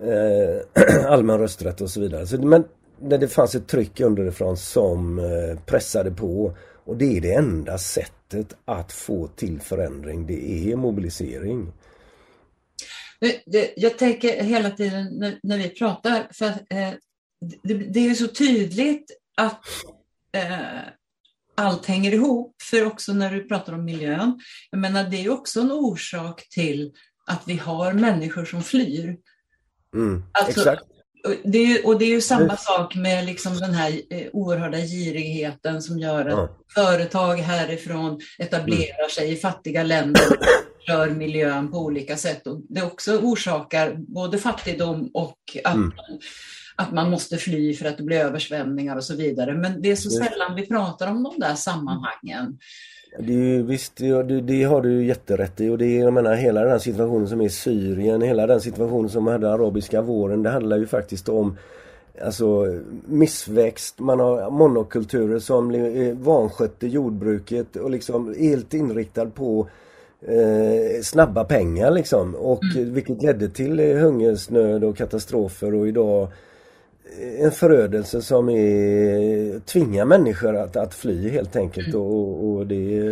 eh, 0.00 1.06
allmän 1.06 1.38
rösträtt 1.38 1.80
och 1.80 1.90
så 1.90 2.00
vidare. 2.00 2.26
Så, 2.26 2.42
men 2.42 2.64
när 2.98 3.18
det 3.18 3.28
fanns 3.28 3.54
ett 3.54 3.66
tryck 3.66 4.00
underifrån 4.00 4.56
som 4.56 5.18
eh, 5.18 5.58
pressade 5.66 6.10
på 6.10 6.52
och 6.84 6.96
det 6.96 7.16
är 7.16 7.20
det 7.20 7.34
enda 7.34 7.78
sättet 7.78 8.56
att 8.64 8.92
få 8.92 9.26
till 9.26 9.60
förändring, 9.60 10.26
det 10.26 10.70
är 10.72 10.76
mobilisering. 10.76 11.72
Jag 13.76 13.98
tänker 13.98 14.42
hela 14.42 14.70
tiden 14.70 15.38
när, 15.42 15.58
vi 15.58 15.68
pratar, 15.68 16.28
för 16.32 16.46
eh, 16.46 16.92
det, 17.62 18.00
är 18.00 18.14
så 18.14 18.28
tydligt 18.28 19.10
att 19.36 19.64
eh, 20.32 20.80
allt 21.54 21.86
hänger 21.86 22.12
ihop. 22.12 22.56
För 22.70 22.86
också 22.86 23.12
när 23.12 23.32
du 23.32 23.48
pratar 23.48 23.72
om 23.72 23.84
miljön, 23.84 24.40
jag 24.70 24.80
menar 24.80 25.04
det 25.04 25.24
är 25.24 25.30
också 25.30 25.60
en 25.60 25.72
orsak 25.72 26.48
till 26.50 26.92
att 27.26 27.42
vi 27.46 27.56
har 27.56 27.92
människor 27.92 28.44
som 28.44 28.62
flyr. 28.62 29.16
Mm, 29.94 30.22
alltså, 30.32 30.60
exakt. 30.60 30.91
Det 31.44 31.58
är, 31.58 31.86
och 31.86 31.98
det 31.98 32.04
är 32.04 32.08
ju 32.08 32.20
samma 32.20 32.42
mm. 32.42 32.56
sak 32.56 32.94
med 32.94 33.26
liksom 33.26 33.58
den 33.58 33.74
här 33.74 34.00
eh, 34.10 34.26
oerhörda 34.32 34.78
girigheten 34.78 35.82
som 35.82 35.98
gör 35.98 36.26
att 36.26 36.38
mm. 36.38 36.48
företag 36.74 37.36
härifrån 37.36 38.20
etablerar 38.38 38.98
mm. 38.98 39.10
sig 39.10 39.32
i 39.32 39.36
fattiga 39.36 39.82
länder 39.82 40.22
och 40.30 40.46
rör 40.88 41.10
miljön 41.10 41.70
på 41.70 41.78
olika 41.78 42.16
sätt. 42.16 42.46
Och 42.46 42.60
det 42.68 42.82
också 42.82 43.18
orsakar 43.18 43.94
både 43.98 44.38
fattigdom 44.38 45.10
och 45.14 45.38
att, 45.64 45.74
mm. 45.74 45.92
man, 45.96 46.20
att 46.76 46.92
man 46.92 47.10
måste 47.10 47.36
fly 47.36 47.74
för 47.74 47.84
att 47.84 47.96
det 47.96 48.02
blir 48.02 48.18
översvämningar 48.18 48.96
och 48.96 49.04
så 49.04 49.16
vidare. 49.16 49.54
Men 49.54 49.82
det 49.82 49.90
är 49.90 49.96
så 49.96 50.10
sällan 50.10 50.54
vi 50.56 50.66
pratar 50.66 51.06
om 51.06 51.22
de 51.22 51.38
där 51.38 51.54
sammanhangen. 51.54 52.58
Det 53.18 53.62
visst, 53.62 53.96
det, 53.96 54.40
det, 54.40 54.62
har 54.62 54.80
du 54.80 55.04
jätterätt 55.04 55.60
i. 55.60 55.68
Och 55.68 55.78
det 55.78 55.86
är, 55.86 56.04
jag 56.04 56.12
menar 56.12 56.34
hela 56.34 56.64
den 56.64 56.80
situationen 56.80 57.28
som 57.28 57.40
är 57.40 57.44
i 57.44 57.50
Syrien, 57.50 58.22
hela 58.22 58.46
den 58.46 58.60
situationen 58.60 59.08
som 59.08 59.26
hade 59.26 59.52
arabiska 59.52 60.02
våren, 60.02 60.42
det 60.42 60.50
handlar 60.50 60.76
ju 60.76 60.86
faktiskt 60.86 61.28
om 61.28 61.56
Alltså 62.24 62.80
missväxt, 63.06 63.98
man 63.98 64.20
har 64.20 64.50
monokulturer 64.50 65.38
som 65.38 65.72
vanskötte 66.22 66.86
jordbruket 66.86 67.76
och 67.76 67.90
liksom 67.90 68.34
helt 68.38 68.74
inriktad 68.74 69.26
på 69.26 69.68
eh, 70.26 71.02
snabba 71.02 71.44
pengar 71.44 71.90
liksom. 71.90 72.34
Och 72.34 72.64
mm. 72.76 72.94
vilket 72.94 73.22
ledde 73.22 73.48
till 73.48 73.98
hungersnöd 73.98 74.84
och 74.84 74.96
katastrofer. 74.96 75.74
Och 75.74 75.88
idag 75.88 76.28
en 77.20 77.52
förödelse 77.52 78.22
som 78.22 78.48
är, 78.48 79.60
tvingar 79.60 80.04
människor 80.04 80.56
att, 80.56 80.76
att 80.76 80.94
fly 80.94 81.28
helt 81.30 81.56
enkelt 81.56 81.88
mm. 81.88 82.00
och, 82.00 82.44
och 82.44 82.66
det, 82.66 83.04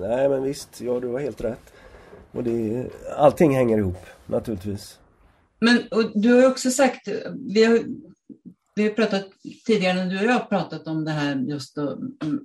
nej 0.00 0.28
men 0.28 0.42
visst, 0.42 0.80
ja 0.80 1.00
du 1.00 1.08
har 1.08 1.20
helt 1.20 1.40
rätt. 1.40 1.72
Och 2.32 2.44
det, 2.44 2.86
allting 3.16 3.56
hänger 3.56 3.78
ihop 3.78 4.06
naturligtvis. 4.26 4.98
Men 5.60 5.82
du 6.14 6.32
har 6.32 6.50
också 6.50 6.70
sagt, 6.70 7.08
vi 7.54 7.64
har, 7.64 7.80
vi 8.74 8.82
har 8.82 8.90
pratat 8.90 9.24
tidigare 9.66 9.94
när 9.94 10.10
du 10.10 10.18
och 10.18 10.24
jag 10.24 10.32
har 10.32 10.46
pratat 10.46 10.86
om 10.86 11.04
det 11.04 11.10
här 11.10 11.34
just 11.36 11.76
då, 11.76 11.98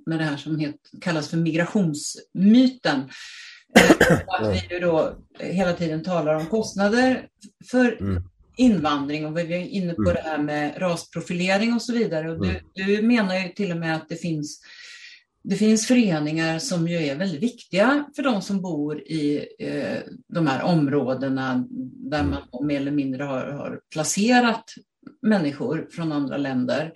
med 0.06 0.18
det 0.18 0.24
här 0.24 0.36
som 0.36 0.58
het, 0.58 0.76
kallas 1.00 1.28
för 1.28 1.36
migrationsmyten. 1.36 3.00
Att 4.26 4.64
vi 4.70 4.78
då 4.78 5.12
hela 5.38 5.72
tiden 5.72 6.04
talar 6.04 6.34
om 6.34 6.46
kostnader 6.46 7.28
för 7.70 7.96
mm 8.00 8.29
invandring 8.60 9.26
och 9.26 9.38
vi 9.38 9.54
är 9.54 9.58
inne 9.58 9.94
på 9.94 10.02
mm. 10.02 10.14
det 10.14 10.20
här 10.20 10.38
med 10.38 10.74
rasprofilering 10.82 11.74
och 11.74 11.82
så 11.82 11.92
vidare. 11.92 12.30
Och 12.30 12.42
du, 12.42 12.48
mm. 12.48 12.62
du 12.74 13.02
menar 13.02 13.34
ju 13.34 13.48
till 13.48 13.70
och 13.70 13.76
med 13.76 13.96
att 13.96 14.08
det 14.08 14.16
finns 14.16 14.60
det 15.42 15.56
finns 15.56 15.86
föreningar 15.86 16.58
som 16.58 16.88
ju 16.88 16.96
är 16.96 17.16
väldigt 17.16 17.42
viktiga 17.42 18.04
för 18.16 18.22
de 18.22 18.42
som 18.42 18.62
bor 18.62 19.00
i 19.00 19.46
eh, 19.58 19.98
de 20.28 20.46
här 20.46 20.62
områdena 20.62 21.66
där 22.10 22.20
mm. 22.20 22.30
man 22.30 22.66
mer 22.66 22.80
eller 22.80 22.90
mindre 22.90 23.24
har, 23.24 23.46
har 23.46 23.80
placerat 23.92 24.64
människor 25.22 25.88
från 25.90 26.12
andra 26.12 26.36
länder. 26.36 26.92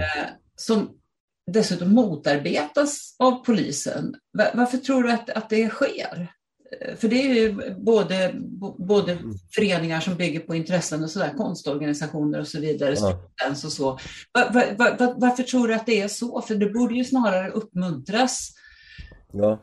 Eh, 0.00 0.30
som 0.56 0.90
dessutom 1.52 1.94
motarbetas 1.94 3.16
av 3.18 3.44
polisen. 3.44 4.14
Varför 4.54 4.78
tror 4.78 5.02
du 5.02 5.10
att, 5.10 5.30
att 5.30 5.50
det 5.50 5.68
sker? 5.68 6.32
För 6.96 7.08
det 7.08 7.22
är 7.22 7.34
ju 7.34 7.74
både, 7.78 8.34
både 8.78 9.12
mm. 9.12 9.32
föreningar 9.54 10.00
som 10.00 10.14
bygger 10.14 10.40
på 10.40 10.54
intressen 10.54 11.04
och 11.04 11.10
sådär, 11.10 11.34
konstorganisationer 11.36 12.40
och 12.40 12.48
så 12.48 12.60
vidare, 12.60 12.94
ja. 12.98 13.20
och 13.50 13.56
så. 13.56 13.98
Var, 14.32 14.52
var, 14.52 14.98
var, 14.98 15.14
varför 15.16 15.42
tror 15.42 15.68
du 15.68 15.74
att 15.74 15.86
det 15.86 16.00
är 16.00 16.08
så? 16.08 16.42
För 16.42 16.54
det 16.54 16.70
borde 16.70 16.94
ju 16.94 17.04
snarare 17.04 17.50
uppmuntras. 17.50 18.50
Ja. 19.32 19.58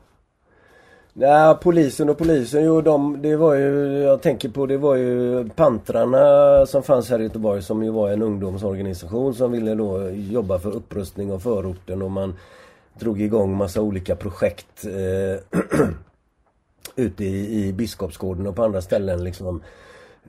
Nej, 1.19 1.55
polisen 1.61 2.09
och 2.09 2.17
polisen, 2.17 2.63
jo 2.63 2.81
de, 2.81 3.21
det 3.21 3.35
var 3.35 3.55
ju, 3.55 3.97
jag 3.97 4.21
tänker 4.21 4.49
på 4.49 4.65
det 4.65 4.77
var 4.77 4.95
ju 4.95 5.49
Pantrarna 5.49 6.65
som 6.65 6.83
fanns 6.83 7.09
här 7.09 7.19
i 7.19 7.23
Göteborg 7.23 7.61
som 7.61 7.83
ju 7.83 7.89
var 7.89 8.09
en 8.09 8.21
ungdomsorganisation 8.21 9.35
som 9.35 9.51
ville 9.51 9.75
då 9.75 10.09
jobba 10.09 10.59
för 10.59 10.71
upprustning 10.71 11.31
av 11.31 11.39
förorten 11.39 12.01
och 12.01 12.11
man 12.11 12.33
drog 12.99 13.21
igång 13.21 13.57
massa 13.57 13.81
olika 13.81 14.15
projekt. 14.15 14.85
Eh, 14.85 15.59
ute 16.97 17.25
i, 17.25 17.67
i 17.67 17.73
Biskopsgården 17.73 18.47
och 18.47 18.55
på 18.55 18.63
andra 18.63 18.81
ställen 18.81 19.23
liksom. 19.23 19.61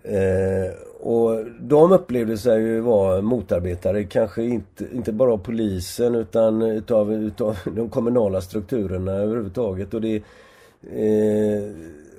Eh, 0.02 0.72
och 1.00 1.44
de 1.60 1.92
upplevde 1.92 2.38
sig 2.38 2.62
ju 2.62 2.80
vara 2.80 3.22
motarbetare, 3.22 4.04
kanske 4.04 4.42
inte, 4.42 4.84
inte 4.92 5.12
bara 5.12 5.32
av 5.32 5.38
polisen 5.38 6.14
utan 6.14 6.62
utav, 6.62 7.12
utav 7.12 7.56
de 7.76 7.88
kommunala 7.90 8.40
strukturerna 8.40 9.12
överhuvudtaget. 9.12 9.94
Och 9.94 10.00
det, 10.00 10.16
eh, 10.92 11.70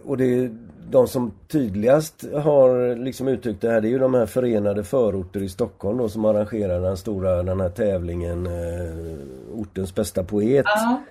och 0.05 0.17
det 0.17 0.51
de 0.91 1.07
som 1.07 1.31
tydligast 1.47 2.25
har 2.33 2.95
liksom 2.95 3.27
uttryckt 3.27 3.61
det 3.61 3.71
här 3.71 3.81
det 3.81 3.87
är 3.87 3.89
ju 3.89 3.99
de 3.99 4.13
här 4.13 4.25
förenade 4.25 4.83
förorter 4.83 5.43
i 5.43 5.49
Stockholm 5.49 5.97
då 5.97 6.09
som 6.09 6.25
arrangerar 6.25 6.81
den 6.81 6.97
stora 6.97 7.43
den 7.43 7.59
här 7.59 7.69
tävlingen 7.69 8.45
eh, 8.45 8.89
Ortens 9.53 9.95
bästa 9.95 10.23
poet. 10.23 10.65
Ja. 10.65 11.01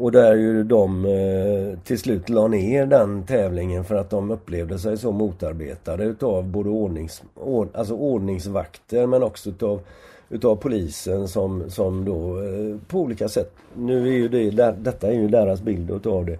Och 0.00 0.12
där 0.12 0.34
ju 0.34 0.64
de 0.64 1.04
eh, 1.04 1.78
till 1.84 1.98
slut 1.98 2.28
la 2.28 2.48
ner 2.48 2.86
den 2.86 3.22
tävlingen 3.22 3.84
för 3.84 3.94
att 3.94 4.10
de 4.10 4.30
upplevde 4.30 4.78
sig 4.78 4.98
så 4.98 5.12
motarbetade 5.12 6.04
utav 6.04 6.44
både 6.44 6.68
ordnings, 6.68 7.22
ord, 7.34 7.68
alltså 7.74 7.94
ordningsvakter 7.94 9.06
men 9.06 9.22
också 9.22 9.50
utav, 9.50 9.80
utav 10.28 10.56
polisen 10.56 11.28
som, 11.28 11.70
som 11.70 12.04
då 12.04 12.38
eh, 12.42 12.76
på 12.88 12.98
olika 13.00 13.28
sätt, 13.28 13.52
nu 13.76 14.08
är 14.08 14.12
ju 14.12 14.28
det, 14.28 14.50
där, 14.50 14.72
detta 14.78 15.08
är 15.08 15.12
ju 15.12 15.28
deras 15.28 15.62
bild 15.62 15.90
utav 15.90 16.26
det. 16.26 16.38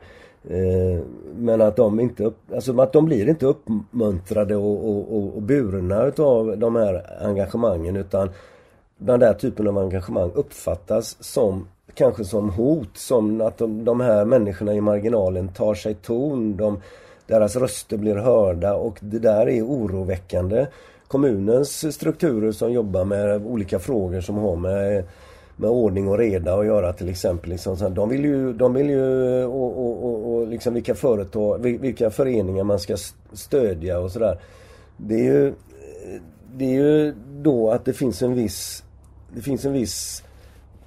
Eh, 0.55 1.01
men 1.37 1.61
att 1.61 1.77
de 1.77 2.01
inte, 2.01 2.25
upp, 2.25 2.39
alltså 2.55 2.81
att 2.81 2.93
de 2.93 3.05
blir 3.05 3.29
inte 3.29 3.47
uppmuntrade 3.47 4.57
och, 4.57 4.89
och, 4.89 5.17
och, 5.17 5.37
och 5.37 5.43
burna 5.43 6.07
utav 6.07 6.59
de 6.59 6.77
här 6.77 7.25
engagemangen 7.25 7.97
utan 7.97 8.31
den 8.99 9.21
där 9.21 9.35
typen 9.35 9.69
av 9.69 9.79
engagemang 9.79 10.31
uppfattas 10.35 11.17
som 11.21 11.67
kanske 11.99 12.25
som 12.25 12.51
hot, 12.51 12.97
som 12.97 13.41
att 13.41 13.59
de, 13.59 13.85
de 13.85 14.01
här 14.01 14.25
människorna 14.25 14.75
i 14.75 14.81
marginalen 14.81 15.49
tar 15.49 15.75
sig 15.75 15.95
ton, 15.95 16.57
de, 16.57 16.81
deras 17.27 17.57
röster 17.57 17.97
blir 17.97 18.17
hörda 18.17 18.75
och 18.75 18.99
det 19.01 19.19
där 19.19 19.49
är 19.49 19.63
oroväckande. 19.63 20.67
Kommunens 21.09 21.95
strukturer 21.95 22.53
som 22.53 22.73
jobbar 22.73 23.05
med 23.05 23.47
olika 23.47 23.79
frågor 23.79 24.21
som 24.21 24.37
har 24.37 24.57
med 24.57 25.05
med 25.61 25.71
ordning 25.71 26.09
och 26.09 26.19
reda 26.19 26.55
att 26.55 26.67
göra 26.67 26.93
till 26.93 27.09
exempel. 27.09 27.51
Liksom, 27.51 27.77
så 27.77 27.89
de 27.89 28.09
vill 28.09 28.25
ju, 28.25 28.53
de 28.53 28.75
vill 28.75 28.91
ju 28.91 29.45
och, 29.45 29.79
och, 29.79 30.05
och, 30.05 30.35
och 30.35 30.49
liksom 30.49 30.75
vilka 30.75 30.95
företag, 30.95 31.59
vilka 31.59 32.11
föreningar 32.11 32.65
man 32.65 32.79
ska 32.79 32.97
stödja 33.33 33.99
och 33.99 34.13
sådär. 34.13 34.39
Det 34.97 35.15
är 35.15 35.25
ju 35.25 35.55
Det 36.57 36.65
är 36.65 36.83
ju 36.83 37.15
då 37.29 37.71
att 37.71 37.85
det 37.85 37.93
finns 37.93 38.23
en 38.23 38.35
viss 38.35 38.85
Det 39.35 39.43
finns 39.43 39.65
en 39.65 39.73
viss 39.73 40.23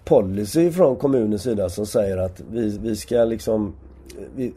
policy 0.06 0.72
från 0.72 0.96
kommunens 0.96 1.44
sida 1.44 1.70
som 1.70 1.86
säger 1.86 2.18
att 2.18 2.42
vi, 2.52 2.78
vi 2.82 2.96
ska 2.96 3.24
liksom 3.24 3.74
vi, 4.36 4.54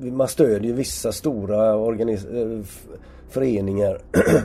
man 0.00 0.28
stödjer 0.28 0.72
vissa 0.72 1.12
stora 1.12 1.74
organis- 1.74 2.58
eh, 2.58 2.64
föreningar 3.28 3.98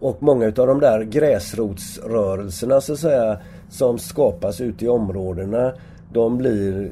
och 0.00 0.22
många 0.22 0.46
utav 0.46 0.66
de 0.66 0.80
där 0.80 1.02
gräsrotsrörelserna 1.02 2.80
så 2.80 2.92
att 2.92 2.98
säga 2.98 3.38
som 3.70 3.98
skapas 3.98 4.60
ute 4.60 4.84
i 4.84 4.88
områdena 4.88 5.72
de 6.14 6.38
blir, 6.38 6.90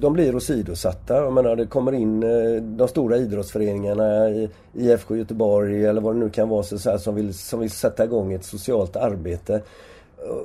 de 0.00 0.12
blir 0.12 0.36
åsidosatta. 0.36 1.16
Jag 1.16 1.32
menar 1.32 1.56
det 1.56 1.66
kommer 1.66 1.92
in 1.92 2.22
eh, 2.22 2.62
de 2.62 2.88
stora 2.88 3.16
idrottsföreningarna 3.16 4.30
i 4.30 4.50
IFK 4.74 5.16
Göteborg 5.16 5.86
eller 5.86 6.00
vad 6.00 6.14
det 6.14 6.18
nu 6.18 6.30
kan 6.30 6.48
vara 6.48 6.62
så 6.62 6.90
här, 6.90 6.98
som, 6.98 7.14
vill, 7.14 7.34
som 7.34 7.60
vill 7.60 7.70
sätta 7.70 8.04
igång 8.04 8.32
ett 8.32 8.44
socialt 8.44 8.96
arbete. 8.96 9.62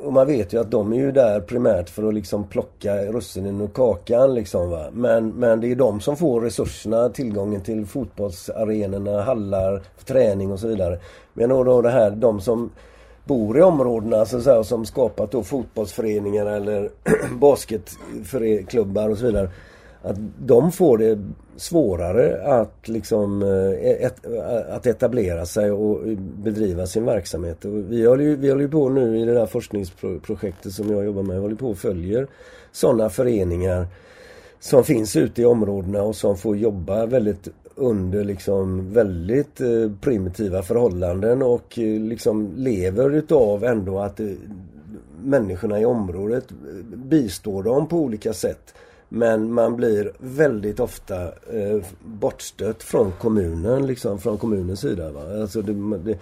Och 0.03 0.13
man 0.13 0.27
vet 0.27 0.53
ju 0.53 0.61
att 0.61 0.71
de 0.71 0.93
är 0.93 0.97
ju 0.97 1.11
där 1.11 1.41
primärt 1.41 1.89
för 1.89 2.07
att 2.07 2.13
liksom 2.13 2.43
plocka 2.43 2.95
russinen 2.95 3.61
ur 3.61 3.67
kakan 3.67 4.33
liksom 4.33 4.69
va. 4.69 4.85
Men, 4.91 5.29
men 5.29 5.61
det 5.61 5.71
är 5.71 5.75
de 5.75 5.99
som 5.99 6.17
får 6.17 6.41
resurserna, 6.41 7.09
tillgången 7.09 7.61
till 7.61 7.85
fotbollsarenorna, 7.85 9.21
hallar, 9.21 9.81
träning 10.05 10.51
och 10.51 10.59
så 10.59 10.67
vidare. 10.67 10.99
Men 11.33 11.49
då 11.49 11.81
det 11.81 11.89
här, 11.89 12.11
de 12.11 12.41
som 12.41 12.71
bor 13.23 13.57
i 13.57 13.61
områdena 13.61 14.25
så 14.25 14.39
här, 14.39 14.63
som 14.63 14.85
skapat 14.85 15.31
då 15.31 15.43
fotbollsföreningar 15.43 16.45
eller 16.45 16.89
basketklubbar 17.39 19.09
och 19.09 19.17
så 19.17 19.25
vidare. 19.25 19.49
Att 20.01 20.17
de 20.39 20.71
får 20.71 20.97
det 20.97 21.19
svårare 21.55 22.43
att 22.43 22.87
liksom 22.87 23.41
eh, 23.41 23.91
e-, 23.91 24.09
eh, 24.23 24.75
att 24.75 24.87
etablera 24.87 25.45
sig 25.45 25.71
och 25.71 25.99
bedriva 26.43 26.87
sin 26.87 27.05
verksamhet. 27.05 27.65
Och 27.65 27.91
vi, 27.91 28.05
håller 28.05 28.23
ju, 28.23 28.35
vi 28.35 28.49
håller 28.49 28.61
ju 28.61 28.69
på 28.69 28.89
nu 28.89 29.19
i 29.19 29.25
det 29.25 29.33
där 29.33 29.45
forskningsprojektet 29.45 30.73
som 30.73 30.91
jag 30.91 31.05
jobbar 31.05 31.23
med, 31.23 31.35
vi 31.35 31.41
håller 31.41 31.55
på 31.55 31.69
och 31.69 31.77
följer 31.77 32.27
sådana 32.71 33.09
föreningar 33.09 33.87
som 34.59 34.83
finns 34.83 35.15
ute 35.15 35.41
i 35.41 35.45
områdena 35.45 36.03
och 36.03 36.15
som 36.15 36.37
får 36.37 36.57
jobba 36.57 37.05
väldigt 37.05 37.47
under 37.75 38.23
liksom 38.23 38.93
väldigt 38.93 39.61
eh, 39.61 39.91
primitiva 40.01 40.61
förhållanden 40.61 41.41
och 41.41 41.77
liksom 41.77 42.53
lever 42.55 43.09
utav 43.15 43.63
ändå 43.63 43.99
att 43.99 44.19
människorna 45.23 45.79
i 45.79 45.85
området 45.85 46.45
bistår 46.95 47.63
dem 47.63 47.87
på 47.87 47.97
olika 47.97 48.33
sätt. 48.33 48.73
Men 49.09 49.53
man 49.53 49.75
blir 49.75 50.11
väldigt 50.17 50.79
ofta 50.79 51.23
eh, 51.23 51.83
bortstött 52.01 52.83
från 52.83 53.11
kommunen, 53.11 53.87
liksom 53.87 54.19
från 54.19 54.37
kommunens 54.37 54.79
sida. 54.79 55.11
Va? 55.11 55.41
Alltså 55.41 55.61
det, 55.61 55.97
det, 55.97 56.17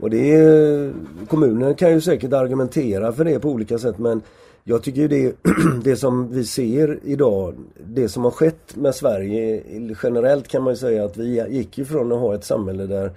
och 0.00 0.10
det 0.10 0.92
kommunen 1.28 1.74
kan 1.74 1.92
ju 1.92 2.00
säkert 2.00 2.32
argumentera 2.32 3.12
för 3.12 3.24
det 3.24 3.40
på 3.40 3.48
olika 3.48 3.78
sätt 3.78 3.98
men 3.98 4.22
jag 4.68 4.82
tycker 4.82 5.08
det, 5.08 5.32
det 5.84 5.96
som 5.96 6.32
vi 6.32 6.44
ser 6.44 6.98
idag, 7.04 7.54
det 7.86 8.08
som 8.08 8.24
har 8.24 8.30
skett 8.30 8.76
med 8.76 8.94
Sverige 8.94 9.62
generellt 10.02 10.48
kan 10.48 10.62
man 10.62 10.72
ju 10.72 10.76
säga 10.76 11.04
att 11.04 11.16
vi 11.16 11.48
gick 11.48 11.78
ifrån 11.78 12.12
att 12.12 12.18
ha 12.18 12.34
ett 12.34 12.44
samhälle 12.44 12.86
där, 12.86 13.10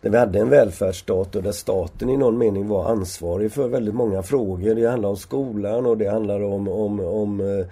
där 0.00 0.10
vi 0.10 0.18
hade 0.18 0.38
en 0.38 0.48
välfärdsstat 0.48 1.36
och 1.36 1.42
där 1.42 1.52
staten 1.52 2.08
i 2.08 2.16
någon 2.16 2.38
mening 2.38 2.68
var 2.68 2.90
ansvarig 2.90 3.52
för 3.52 3.68
väldigt 3.68 3.94
många 3.94 4.22
frågor. 4.22 4.74
Det 4.74 4.86
handlar 4.86 5.08
om 5.08 5.16
skolan 5.16 5.86
och 5.86 5.98
det 5.98 6.10
handlar 6.10 6.42
om, 6.42 6.68
om, 6.68 7.00
om 7.00 7.40
eh, 7.40 7.66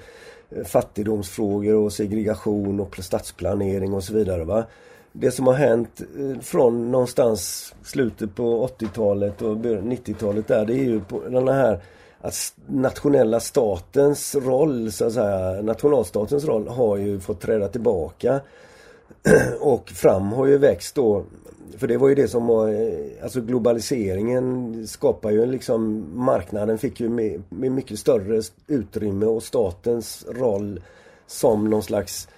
Eh, 0.50 0.64
fattigdomsfrågor 0.64 1.74
och 1.74 1.92
segregation 1.92 2.80
och 2.80 2.96
stadsplanering 2.98 3.94
och 3.94 4.04
så 4.04 4.14
vidare. 4.14 4.44
Va? 4.44 4.64
Det 5.12 5.30
som 5.30 5.46
har 5.46 5.54
hänt 5.54 6.00
eh, 6.00 6.40
från 6.40 6.90
någonstans 6.90 7.74
slutet 7.82 8.34
på 8.34 8.68
80-talet 8.78 9.42
och 9.42 9.56
90-talet 9.56 10.48
där 10.48 10.66
det 10.66 10.74
är 10.74 10.84
ju 10.84 11.00
på 11.00 11.20
den 11.28 11.48
här 11.48 11.80
att 12.20 12.54
nationella 12.66 13.40
statens 13.40 14.34
roll, 14.34 14.92
så 14.92 15.04
att 15.06 15.12
säga, 15.12 15.62
nationalstatens 15.62 16.44
roll 16.44 16.68
har 16.68 16.96
ju 16.96 17.20
fått 17.20 17.40
träda 17.40 17.68
tillbaka. 17.68 18.40
Och 19.60 19.90
fram 19.90 20.32
har 20.32 20.46
ju 20.46 20.58
växt 20.58 20.94
då, 20.94 21.24
för 21.78 21.86
det 21.86 21.96
var 21.96 22.08
ju 22.08 22.14
det 22.14 22.28
som 22.28 22.46
var, 22.46 22.68
eh, 22.68 23.22
alltså 23.22 23.40
globaliseringen 23.40 24.86
skapar 24.86 25.30
ju 25.30 25.46
liksom, 25.46 26.04
marknaden 26.14 26.78
fick 26.78 27.00
ju 27.00 27.08
med, 27.08 27.42
med 27.48 27.72
mycket 27.72 27.98
större 27.98 28.42
utrymme 28.66 29.26
och 29.26 29.42
statens 29.42 30.26
roll 30.28 30.80
som 31.26 31.70
någon 31.70 31.82
slags 31.82 32.28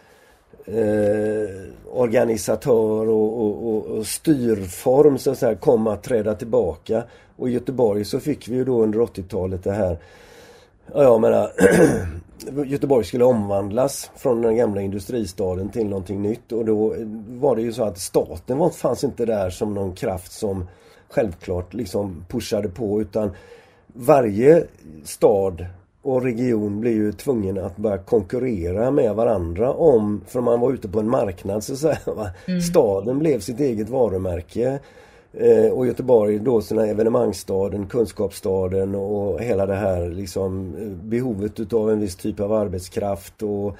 eh, 0.65 1.51
organisatör 1.93 3.09
och, 3.09 3.47
och, 3.47 3.87
och, 3.87 4.07
styrform 4.07 5.19
så 5.19 5.31
att 5.31 5.39
säga 5.39 5.55
kom 5.55 5.87
att 5.87 6.03
träda 6.03 6.35
tillbaka. 6.35 7.03
Och 7.37 7.49
i 7.49 7.53
Göteborg 7.53 8.05
så 8.05 8.21
fick 8.21 8.49
vi 8.49 8.55
ju 8.55 8.65
då 8.65 8.83
under 8.83 8.99
80-talet 8.99 9.65
det 9.65 9.73
här 9.73 9.99
Ja, 10.95 11.03
jag 11.03 11.21
menar 11.21 11.51
Göteborg 12.67 13.05
skulle 13.05 13.25
omvandlas 13.25 14.11
från 14.17 14.43
den 14.43 14.57
gamla 14.57 14.81
industristaden 14.81 15.69
till 15.69 15.87
någonting 15.87 16.23
nytt 16.23 16.53
och 16.53 16.65
då 16.65 16.95
var 17.29 17.57
det 17.57 17.63
ju 17.63 17.73
så 17.73 17.85
att 17.85 17.99
staten 17.99 18.59
var, 18.59 18.71
fanns 18.71 19.05
inte 19.05 19.27
där 19.27 19.51
som 19.51 19.75
någon 19.75 19.95
kraft 19.95 20.33
som 20.33 20.69
självklart 21.09 21.75
liksom 21.75 22.25
pushade 22.29 22.69
på 22.69 23.01
utan 23.01 23.31
varje 23.87 24.65
stad 25.05 25.67
och 26.03 26.23
region 26.23 26.81
blev 26.81 26.93
ju 26.93 27.13
tvungen 27.13 27.59
att 27.59 27.77
börja 27.77 27.99
konkurrera 27.99 28.91
med 28.91 29.15
varandra 29.15 29.73
om, 29.73 30.21
för 30.27 30.41
man 30.41 30.61
var 30.61 30.73
ute 30.73 30.89
på 30.89 31.01
en 31.01 31.11
marknad 31.11 31.65
så 31.65 31.73
att 31.73 31.79
säga. 31.79 31.99
Mm. 32.47 32.61
Staden 32.61 33.19
blev 33.19 33.41
sitt 33.41 33.61
eget 33.61 33.89
varumärke. 33.89 34.79
Eh, 35.33 35.71
och 35.73 35.87
Göteborg 35.87 36.39
då 36.39 36.63
sina 36.63 36.87
evenemangsstaden, 36.87 37.87
kunskapsstaden 37.87 38.95
och 38.95 39.41
hela 39.41 39.67
det 39.67 39.75
här 39.75 40.09
liksom 40.09 40.75
eh, 40.81 41.09
behovet 41.09 41.61
utav 41.61 41.91
en 41.91 42.01
viss 42.01 42.17
typ 42.17 42.41
av 42.41 42.53
arbetskraft 42.53 43.43
och 43.43 43.77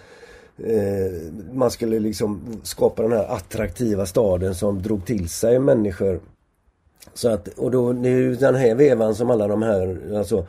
eh, 0.67 1.13
man 1.53 1.71
skulle 1.71 1.99
liksom 1.99 2.41
skapa 2.63 3.03
den 3.03 3.13
här 3.13 3.27
attraktiva 3.29 4.07
staden 4.07 4.55
som 4.55 4.83
drog 4.83 5.07
till 5.07 5.29
sig 5.29 5.59
människor. 5.59 6.21
Så 7.15 7.29
att, 7.29 7.49
och 7.49 7.71
då, 7.71 7.93
det 7.93 8.09
är 8.09 8.17
ju 8.17 8.35
den 8.35 8.55
här 8.55 8.75
vevan 8.75 9.15
som 9.15 9.31
alla 9.31 9.49
de 9.49 9.63
här, 9.63 9.99
alltså 10.17 10.39
eh, 10.39 10.45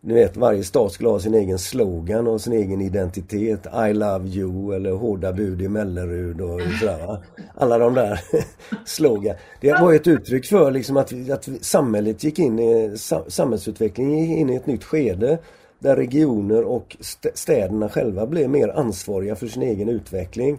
ni 0.00 0.14
vet 0.14 0.36
varje 0.36 0.64
stad 0.64 0.92
skulle 0.92 1.08
ha 1.08 1.20
sin 1.20 1.34
egen 1.34 1.58
slogan 1.58 2.26
och 2.26 2.40
sin 2.40 2.52
egen 2.52 2.80
identitet. 2.80 3.66
I 3.88 3.92
love 3.92 4.28
you 4.28 4.74
eller 4.74 4.92
Hårda 4.92 5.32
bud 5.32 5.62
i 5.62 5.68
Mellerud 5.68 6.40
och 6.40 6.60
sådär 6.80 7.06
va. 7.06 7.22
Alla 7.54 7.78
de 7.78 7.94
där 7.94 8.20
slogan. 8.84 9.36
Det 9.60 9.72
var 9.72 9.94
ett 9.94 10.06
uttryck 10.06 10.46
för 10.46 10.70
liksom 10.70 10.96
att, 10.96 11.30
att 11.30 11.48
samhället 11.60 12.24
gick 12.24 12.38
in 12.38 12.58
i, 12.58 12.96
samhällsutvecklingen 13.28 14.18
gick 14.18 14.38
in 14.38 14.50
i 14.50 14.56
ett 14.56 14.66
nytt 14.66 14.84
skede. 14.84 15.38
Där 15.78 15.96
regioner 15.96 16.62
och 16.62 16.96
städerna 17.34 17.88
själva 17.88 18.26
blev 18.26 18.50
mer 18.50 18.68
ansvariga 18.68 19.36
för 19.36 19.46
sin 19.46 19.62
egen 19.62 19.88
utveckling. 19.88 20.58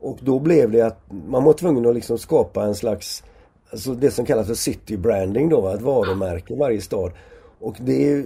Och 0.00 0.18
då 0.20 0.38
blev 0.38 0.70
det 0.70 0.82
att 0.82 1.00
man 1.28 1.44
var 1.44 1.52
tvungen 1.52 1.86
att 1.86 1.94
liksom 1.94 2.18
skapa 2.18 2.64
en 2.64 2.74
slags 2.74 3.22
Alltså 3.72 3.94
det 3.94 4.10
som 4.10 4.26
kallas 4.26 4.46
för 4.46 4.54
city 4.54 4.96
branding 4.96 5.48
då, 5.48 5.68
ett 5.68 5.82
varumärke 5.82 6.54
i 6.54 6.56
varje 6.56 6.80
stad. 6.80 7.12
Och 7.60 7.76
det, 7.80 8.24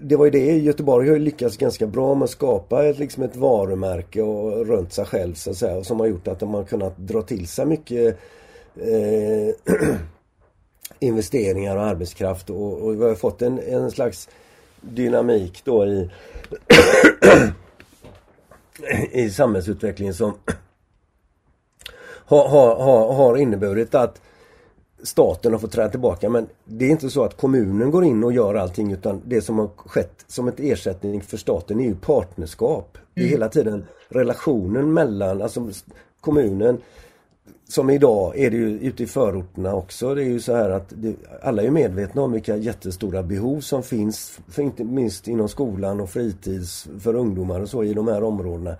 det 0.00 0.16
var 0.16 0.24
ju 0.24 0.30
det, 0.30 0.58
Göteborg 0.58 1.08
har 1.08 1.16
ju 1.16 1.22
lyckats 1.22 1.56
ganska 1.56 1.86
bra 1.86 2.14
med 2.14 2.24
att 2.24 2.30
skapa 2.30 2.84
ett, 2.84 2.98
liksom 2.98 3.22
ett 3.22 3.36
varumärke 3.36 4.22
och 4.22 4.66
runt 4.66 4.92
sig 4.92 5.04
själv 5.04 5.34
så 5.34 5.50
att 5.50 5.56
säga. 5.56 5.84
Som 5.84 6.00
har 6.00 6.06
gjort 6.06 6.28
att 6.28 6.40
de 6.40 6.54
har 6.54 6.64
kunnat 6.64 6.96
dra 6.96 7.22
till 7.22 7.48
sig 7.48 7.66
mycket 7.66 8.18
eh, 8.76 9.74
investeringar 11.00 11.76
och 11.76 11.82
arbetskraft 11.82 12.50
och, 12.50 12.82
och 12.82 13.00
vi 13.00 13.04
har 13.04 13.14
fått 13.14 13.42
en, 13.42 13.58
en 13.58 13.90
slags 13.90 14.28
dynamik 14.80 15.62
då 15.64 15.86
i 15.86 16.10
i 19.10 19.30
samhällsutvecklingen 19.30 20.14
som 20.14 20.34
har, 22.04 22.48
har, 22.48 23.12
har 23.12 23.36
inneburit 23.36 23.94
att 23.94 24.20
staten 25.02 25.52
har 25.52 25.58
fått 25.58 25.72
träda 25.72 25.88
tillbaka 25.88 26.28
men 26.28 26.46
det 26.64 26.84
är 26.84 26.90
inte 26.90 27.10
så 27.10 27.24
att 27.24 27.36
kommunen 27.36 27.90
går 27.90 28.04
in 28.04 28.24
och 28.24 28.32
gör 28.32 28.54
allting 28.54 28.92
utan 28.92 29.22
det 29.24 29.40
som 29.40 29.58
har 29.58 29.68
skett 29.76 30.24
som 30.26 30.48
ett 30.48 30.60
ersättning 30.60 31.22
för 31.22 31.36
staten 31.36 31.80
är 31.80 31.84
ju 31.84 31.94
partnerskap. 31.94 32.98
Det 33.14 33.20
är 33.20 33.24
mm. 33.24 33.32
hela 33.32 33.48
tiden 33.48 33.84
relationen 34.08 34.92
mellan, 34.92 35.42
alltså 35.42 35.70
kommunen 36.20 36.78
som 37.68 37.90
idag 37.90 38.38
är 38.38 38.50
det 38.50 38.56
ju 38.56 38.78
ute 38.78 39.02
i 39.02 39.06
förorterna 39.06 39.74
också. 39.74 40.14
Det 40.14 40.22
är 40.22 40.28
ju 40.28 40.40
så 40.40 40.54
här 40.54 40.70
att 40.70 40.92
det, 40.96 41.14
alla 41.42 41.62
är 41.62 41.70
medvetna 41.70 42.22
om 42.22 42.32
vilka 42.32 42.56
jättestora 42.56 43.22
behov 43.22 43.60
som 43.60 43.82
finns, 43.82 44.38
för 44.48 44.62
inte 44.62 44.84
minst 44.84 45.28
inom 45.28 45.48
skolan 45.48 46.00
och 46.00 46.10
fritids 46.10 46.88
för 47.00 47.14
ungdomar 47.14 47.60
och 47.60 47.68
så 47.68 47.84
i 47.84 47.94
de 47.94 48.08
här 48.08 48.22
områdena. 48.22 48.76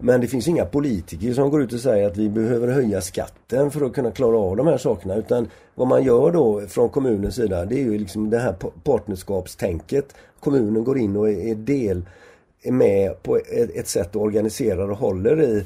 Men 0.00 0.20
det 0.20 0.26
finns 0.26 0.48
inga 0.48 0.64
politiker 0.64 1.32
som 1.32 1.50
går 1.50 1.62
ut 1.62 1.72
och 1.72 1.80
säger 1.80 2.06
att 2.06 2.16
vi 2.16 2.28
behöver 2.28 2.68
höja 2.68 3.00
skatten 3.00 3.70
för 3.70 3.86
att 3.86 3.94
kunna 3.94 4.10
klara 4.10 4.38
av 4.38 4.56
de 4.56 4.66
här 4.66 4.78
sakerna. 4.78 5.14
Utan 5.14 5.48
vad 5.74 5.88
man 5.88 6.04
gör 6.04 6.30
då 6.30 6.60
från 6.68 6.88
kommunens 6.88 7.34
sida 7.34 7.64
det 7.64 7.74
är 7.74 7.84
ju 7.84 7.98
liksom 7.98 8.30
det 8.30 8.38
här 8.38 8.54
partnerskapstänket. 8.84 10.14
Kommunen 10.40 10.84
går 10.84 10.98
in 10.98 11.16
och 11.16 11.30
är 11.30 11.54
del, 11.54 12.02
är 12.62 12.72
med 12.72 13.22
på 13.22 13.36
ett, 13.74 13.88
sätt 13.88 14.16
och 14.16 14.22
organiserar 14.22 14.90
och 14.90 14.98
håller 14.98 15.42
i 15.42 15.64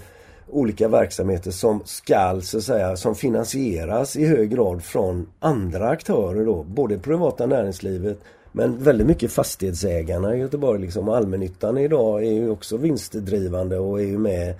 olika 0.51 0.89
verksamheter 0.89 1.51
som 1.51 1.83
skall 1.85 2.43
så 2.43 2.59
att 2.59 2.65
säga, 2.65 2.97
som 2.97 3.15
finansieras 3.15 4.17
i 4.17 4.27
hög 4.27 4.51
grad 4.51 4.83
från 4.83 5.27
andra 5.41 5.89
aktörer 5.89 6.45
då, 6.45 6.63
både 6.63 6.99
privata 6.99 7.47
näringslivet 7.47 8.19
men 8.53 8.85
väldigt 8.85 9.07
mycket 9.07 9.33
fastighetsägarna 9.33 10.37
i 10.37 10.39
Göteborg 10.39 10.81
liksom, 10.81 11.09
och 11.09 11.17
allmännyttan 11.17 11.79
idag 11.79 12.25
är 12.25 12.33
ju 12.33 12.51
också 12.51 12.77
vinstdrivande 12.77 13.79
och 13.79 14.01
är 14.01 14.05
ju 14.05 14.19
med 14.19 14.55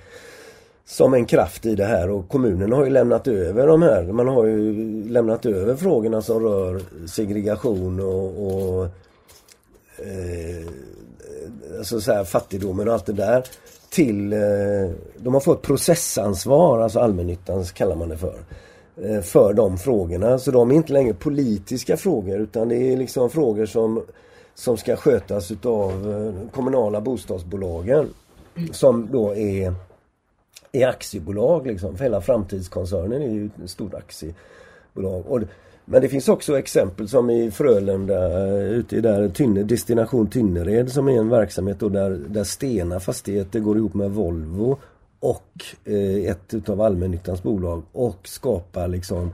som 0.85 1.15
en 1.15 1.27
kraft 1.27 1.67
i 1.67 1.75
det 1.75 1.85
här 1.85 2.11
och 2.11 2.29
kommunen 2.29 2.73
har 2.73 2.85
ju 2.85 2.91
lämnat 2.91 3.29
över 3.29 3.67
de 3.67 3.83
här. 3.83 4.03
Man 4.03 4.29
har 4.29 4.47
ju 4.47 5.09
lämnat 5.09 5.47
över 5.47 5.77
frågorna 5.77 6.23
som 6.23 6.43
rör 6.43 6.83
segregation 7.07 8.01
och, 8.01 8.47
och 8.47 8.85
eh, 9.99 10.67
alltså 11.79 12.01
så 12.01 12.13
här, 12.13 12.25
fattigdomen 12.25 12.89
och 12.89 12.95
allt 12.95 13.07
det 13.07 13.13
där 13.13 13.45
till, 13.91 14.33
eh, 14.33 14.91
de 15.17 15.35
har 15.35 15.41
fått 15.41 15.63
processansvar, 15.63 16.81
alltså 16.81 16.99
allmännyttan 16.99 17.65
kallar 17.65 17.97
man 17.97 18.09
det 18.09 18.17
för. 18.17 18.39
Eh, 18.97 19.21
för 19.21 19.55
de 19.55 19.79
frågorna. 19.79 20.39
Så 20.39 20.51
de 20.51 20.71
är 20.71 20.75
inte 20.75 20.93
längre 20.93 21.15
politiska 21.15 21.97
frågor 21.97 22.41
utan 22.41 22.69
det 22.69 22.77
är 22.77 22.97
liksom 22.97 23.31
frågor 23.31 23.67
som, 23.67 24.03
som 24.55 24.77
ska 24.77 24.97
skötas 24.97 25.51
utav 25.51 25.91
eh, 25.91 26.51
kommunala 26.51 27.01
bostadsbolagen. 27.01 28.09
Som 28.73 29.09
då 29.13 29.35
är, 29.35 29.75
är 30.73 30.87
aktiebolag 30.87 31.67
liksom. 31.67 31.97
För 31.97 32.05
hela 32.05 32.21
framtidskoncernen 32.21 33.23
är 33.23 33.31
ju 33.31 33.51
ett 33.65 33.71
stort 33.71 33.95
aktiebolag. 33.95 35.25
Och, 35.27 35.41
men 35.85 36.03
det 36.03 36.09
finns 36.09 36.29
också 36.29 36.59
exempel 36.59 37.09
som 37.09 37.31
i 37.31 37.51
Frölunda, 37.51 38.49
eh, 38.49 38.65
ute 38.65 38.97
i 38.97 39.01
där 39.01 39.29
Tynne, 39.29 39.63
Destination 39.63 40.27
Tynnered 40.27 40.93
som 40.93 41.09
är 41.09 41.19
en 41.19 41.29
verksamhet 41.29 41.81
då 41.81 41.89
där, 41.89 42.11
där 42.11 42.45
Stena 42.45 43.01
Fastigheter 43.01 43.61
går 43.61 43.77
ihop 43.77 43.95
med 43.95 44.11
Volvo 44.11 44.79
och 45.23 45.65
eh, 45.85 46.31
ett 46.31 46.55
utav 46.55 46.81
allmännyttans 46.81 47.43
bolag 47.43 47.83
och 47.93 48.29
skapar 48.29 48.89
liksom 48.89 49.33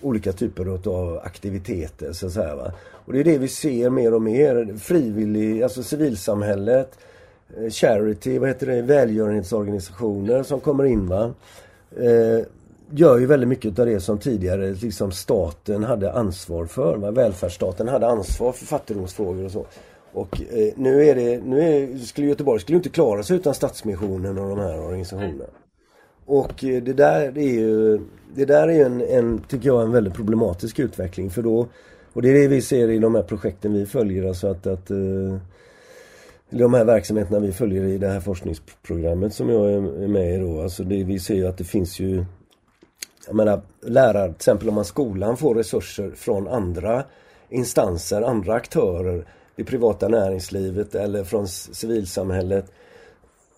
olika 0.00 0.32
typer 0.32 0.88
av 0.88 1.20
aktiviteter 1.24 2.12
så 2.12 2.26
att 2.26 2.32
säga. 2.32 2.56
Va? 2.56 2.72
Och 3.04 3.12
det 3.12 3.20
är 3.20 3.24
det 3.24 3.38
vi 3.38 3.48
ser 3.48 3.90
mer 3.90 4.14
och 4.14 4.22
mer. 4.22 4.78
Frivillig, 4.78 5.62
alltså 5.62 5.82
civilsamhället, 5.82 6.98
eh, 7.56 7.70
charity, 7.70 8.38
vad 8.38 8.48
heter 8.48 8.66
det, 8.66 8.82
välgörenhetsorganisationer 8.82 10.42
som 10.42 10.60
kommer 10.60 10.84
in. 10.84 11.08
Va? 11.08 11.34
Eh, 11.96 12.46
gör 12.90 13.18
ju 13.18 13.26
väldigt 13.26 13.48
mycket 13.48 13.78
av 13.78 13.86
det 13.86 14.00
som 14.00 14.18
tidigare 14.18 14.70
liksom 14.70 15.12
staten 15.12 15.84
hade 15.84 16.12
ansvar 16.12 16.66
för. 16.66 16.96
Va? 16.96 17.10
Välfärdsstaten 17.10 17.88
hade 17.88 18.06
ansvar 18.06 18.52
för 18.52 18.66
fattigdomsfrågor 18.66 19.44
och 19.44 19.52
så. 19.52 19.66
Och 20.12 20.40
eh, 20.40 20.72
nu 20.76 21.04
är 21.04 21.14
det, 21.14 21.40
nu 21.44 21.60
är, 21.60 21.98
skulle 21.98 22.26
Göteborg 22.26 22.60
skulle 22.60 22.76
inte 22.76 22.88
klara 22.88 23.22
sig 23.22 23.36
utan 23.36 23.54
Stadsmissionen 23.54 24.38
och 24.38 24.48
de 24.48 24.58
här 24.58 24.80
organisationerna. 24.80 25.44
Och 26.26 26.64
eh, 26.64 26.82
det 26.82 26.92
där 26.92 27.38
är 27.38 27.52
ju, 27.52 28.00
det 28.34 28.44
där 28.44 28.68
är 28.68 28.86
en, 28.86 29.00
en, 29.00 29.38
tycker 29.48 29.66
jag, 29.66 29.82
en 29.82 29.92
väldigt 29.92 30.14
problematisk 30.14 30.78
utveckling 30.78 31.30
för 31.30 31.42
då, 31.42 31.66
och 32.12 32.22
det 32.22 32.28
är 32.28 32.34
det 32.34 32.48
vi 32.48 32.62
ser 32.62 32.88
i 32.88 32.98
de 32.98 33.14
här 33.14 33.22
projekten 33.22 33.72
vi 33.72 33.86
följer, 33.86 34.28
alltså 34.28 34.46
att, 34.46 34.66
att 34.66 34.90
eh, 34.90 35.36
de 36.50 36.74
här 36.74 36.84
verksamheterna 36.84 37.38
vi 37.38 37.52
följer 37.52 37.84
i 37.84 37.98
det 37.98 38.08
här 38.08 38.20
forskningsprogrammet 38.20 39.34
som 39.34 39.48
jag 39.48 39.72
är 39.72 40.08
med 40.08 40.34
i 40.34 40.38
då, 40.38 40.62
alltså 40.62 40.84
det, 40.84 41.04
vi 41.04 41.18
ser 41.18 41.34
ju 41.34 41.46
att 41.46 41.58
det 41.58 41.64
finns 41.64 42.00
ju 42.00 42.24
jag 43.26 43.36
menar, 43.36 43.60
lärare, 43.82 44.26
till 44.26 44.36
exempel 44.36 44.68
om 44.68 44.74
man 44.74 44.84
skolan 44.84 45.36
får 45.36 45.54
resurser 45.54 46.10
från 46.10 46.48
andra 46.48 47.04
instanser, 47.48 48.22
andra 48.22 48.54
aktörer 48.54 49.24
det 49.56 49.64
privata 49.64 50.08
näringslivet 50.08 50.94
eller 50.94 51.24
från 51.24 51.48
civilsamhället. 51.48 52.72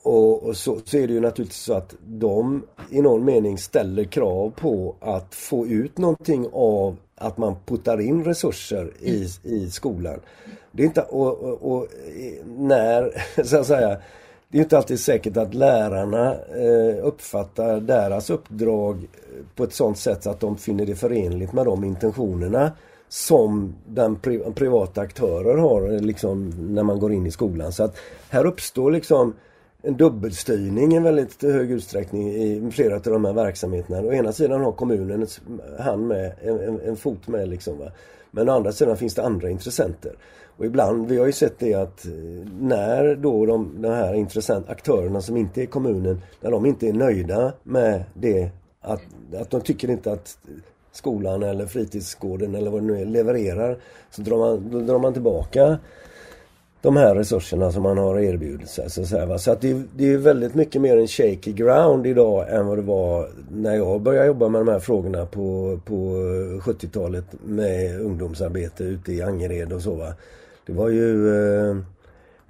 Och, 0.03 0.43
och 0.43 0.57
så, 0.57 0.81
så, 0.85 0.97
är 0.97 1.07
det 1.07 1.13
ju 1.13 1.21
naturligtvis 1.21 1.63
så 1.63 1.75
att 1.75 1.95
de 2.07 2.67
i 2.91 3.03
någon 3.03 3.25
mening 3.25 3.59
ställer 3.59 4.05
krav 4.05 4.51
på 4.51 4.95
att 5.01 5.35
få 5.35 5.67
ut 5.67 5.99
någonting 5.99 6.49
av 6.53 6.97
att 7.15 7.39
man 7.39 7.57
puttar 7.67 8.01
in 8.01 8.25
resurser 8.25 8.93
i, 9.01 9.29
i 9.43 9.71
skolan. 9.71 10.21
Det 10.73 10.83
är 10.83 10.87
inte, 10.87 11.03
och, 11.03 11.39
och, 11.39 11.73
och 11.73 11.83
eh, 11.83 12.47
när, 12.47 13.13
så 13.45 13.59
att 13.59 13.67
säga, 13.67 13.99
det 14.49 14.59
är 14.59 14.63
inte 14.63 14.77
alltid 14.77 15.01
säkert 15.01 15.37
att 15.37 15.55
lärarna 15.55 16.35
eh, 16.35 17.07
uppfattar 17.07 17.81
deras 17.81 18.31
uppdrag 18.31 18.97
eh, 18.97 19.45
på 19.57 19.65
ett 19.65 19.75
sådant 19.75 19.99
sätt 19.99 20.27
att 20.27 20.41
de 20.41 20.57
finner 20.57 20.87
det 20.87 20.95
förenligt 20.95 21.53
med 21.53 21.67
de 21.67 21.85
intentionerna 21.85 22.73
som 23.13 23.75
den 23.87 24.17
pri 24.17 24.39
privata 24.55 25.01
aktörer 25.01 25.57
har 25.57 26.01
liksom 26.01 26.53
när 26.75 26.83
man 26.83 26.99
går 26.99 27.13
in 27.13 27.27
i 27.27 27.31
skolan. 27.31 27.73
Så 27.73 27.85
att 27.85 27.97
här 28.31 28.47
uppstår 28.47 28.91
liksom 28.91 29.35
en 29.83 29.97
dubbelstyrning 29.97 30.95
i 30.95 31.01
väldigt 31.01 31.43
hög 31.43 31.71
utsträckning 31.71 32.29
i 32.29 32.71
flera 32.71 32.95
av 32.95 33.03
de 33.03 33.25
här 33.25 33.33
verksamheterna. 33.33 34.01
Å 34.01 34.13
ena 34.13 34.33
sidan 34.33 34.61
har 34.61 34.73
kommunen 34.73 35.27
hand 35.79 36.07
med, 36.07 36.33
en, 36.43 36.81
en, 36.81 36.97
fot 36.97 37.29
med 37.29 37.49
liksom. 37.49 37.79
Va? 37.79 37.91
Men 38.31 38.49
å 38.49 38.53
andra 38.53 38.73
sidan 38.73 38.97
finns 38.97 39.15
det 39.15 39.23
andra 39.23 39.51
intressenter. 39.51 40.13
Och 40.57 40.65
ibland, 40.65 41.09
vi 41.09 41.19
har 41.19 41.27
ju 41.27 41.33
sett 41.33 41.59
det 41.59 41.75
att 41.75 42.07
eh, 42.07 42.13
när 42.61 43.17
då 43.17 43.47
de, 43.47 43.83
de 43.83 43.89
här 43.89 44.15
intressent, 44.15 44.69
aktörerna 44.69 45.21
som 45.21 45.37
inte 45.37 45.63
är 45.63 45.67
kommunen, 45.67 46.23
när 46.41 46.51
de 46.51 46.67
inte 46.67 46.89
är 46.89 46.93
nöjda 46.93 47.53
med 47.63 48.05
det, 48.15 48.51
att, 48.81 49.03
att 49.35 49.51
de 49.51 49.61
tycker 49.61 49.91
inte 49.91 50.13
att 50.13 50.39
skolan 50.93 51.43
eller 51.43 51.67
fritidsgården 51.67 52.55
eller 52.55 52.71
vad 52.71 52.83
det 52.83 52.87
nu 52.87 53.01
är 53.01 53.05
levererar 53.05 53.79
så 54.11 54.23
drar 54.23 54.39
man, 54.39 54.71
då 54.71 54.81
drar 54.81 54.99
man 54.99 55.13
tillbaka 55.13 55.79
de 56.83 56.97
här 56.97 57.15
resurserna 57.15 57.73
som 57.73 57.83
man 57.83 57.99
har 57.99 58.19
erbjudit 58.19 58.69
sig. 58.69 58.91
Så, 58.91 59.07
så, 59.07 59.39
så 59.39 59.51
att 59.51 59.61
det, 59.61 59.83
det, 59.97 60.13
är 60.13 60.17
väldigt 60.17 60.55
mycket 60.55 60.81
mer 60.81 60.97
en 60.97 61.09
shaky 61.09 61.53
ground 61.53 62.07
idag 62.07 62.55
än 62.55 62.67
vad 62.67 62.79
det 62.79 62.83
var 62.83 63.29
när 63.51 63.75
jag 63.75 64.01
började 64.01 64.27
jobba 64.27 64.49
med 64.49 64.61
de 64.61 64.69
här 64.69 64.79
frågorna 64.79 65.27
på, 65.27 65.81
på 65.85 65.95
70-talet 66.61 67.25
med 67.45 68.01
ungdomsarbete 68.01 68.85
ute 68.85 69.13
i 69.13 69.23
Angered 69.23 69.73
och 69.73 69.83
så. 69.83 69.95
Va? 69.95 70.15
Det 70.67 70.73
var 70.73 70.89
ju 70.89 71.29
eh, 71.29 71.77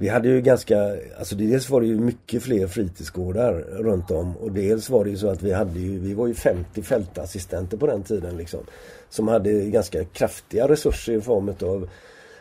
vi 0.03 0.09
hade 0.09 0.29
ju 0.29 0.41
ganska, 0.41 0.97
alltså 1.19 1.35
dels 1.35 1.71
var 1.71 1.81
det 1.81 1.87
ju 1.87 2.01
mycket 2.01 2.43
fler 2.43 2.67
fritidsgårdar 2.67 3.53
runt 3.71 4.11
om 4.11 4.37
och 4.37 4.53
dels 4.53 4.91
var 4.91 5.05
det 5.05 5.11
ju 5.11 5.17
så 5.17 5.29
att 5.29 5.43
vi 5.43 5.53
hade 5.53 5.81
ju, 5.81 5.99
vi 5.99 6.15
var 6.15 6.27
ju 6.27 6.35
50 6.35 6.83
fältassistenter 6.83 7.77
på 7.77 7.87
den 7.87 8.03
tiden 8.03 8.37
liksom. 8.37 8.61
Som 9.09 9.29
hade 9.29 9.53
ganska 9.53 10.05
kraftiga 10.05 10.69
resurser 10.69 11.13
i 11.13 11.21
form 11.21 11.49
av 11.49 11.89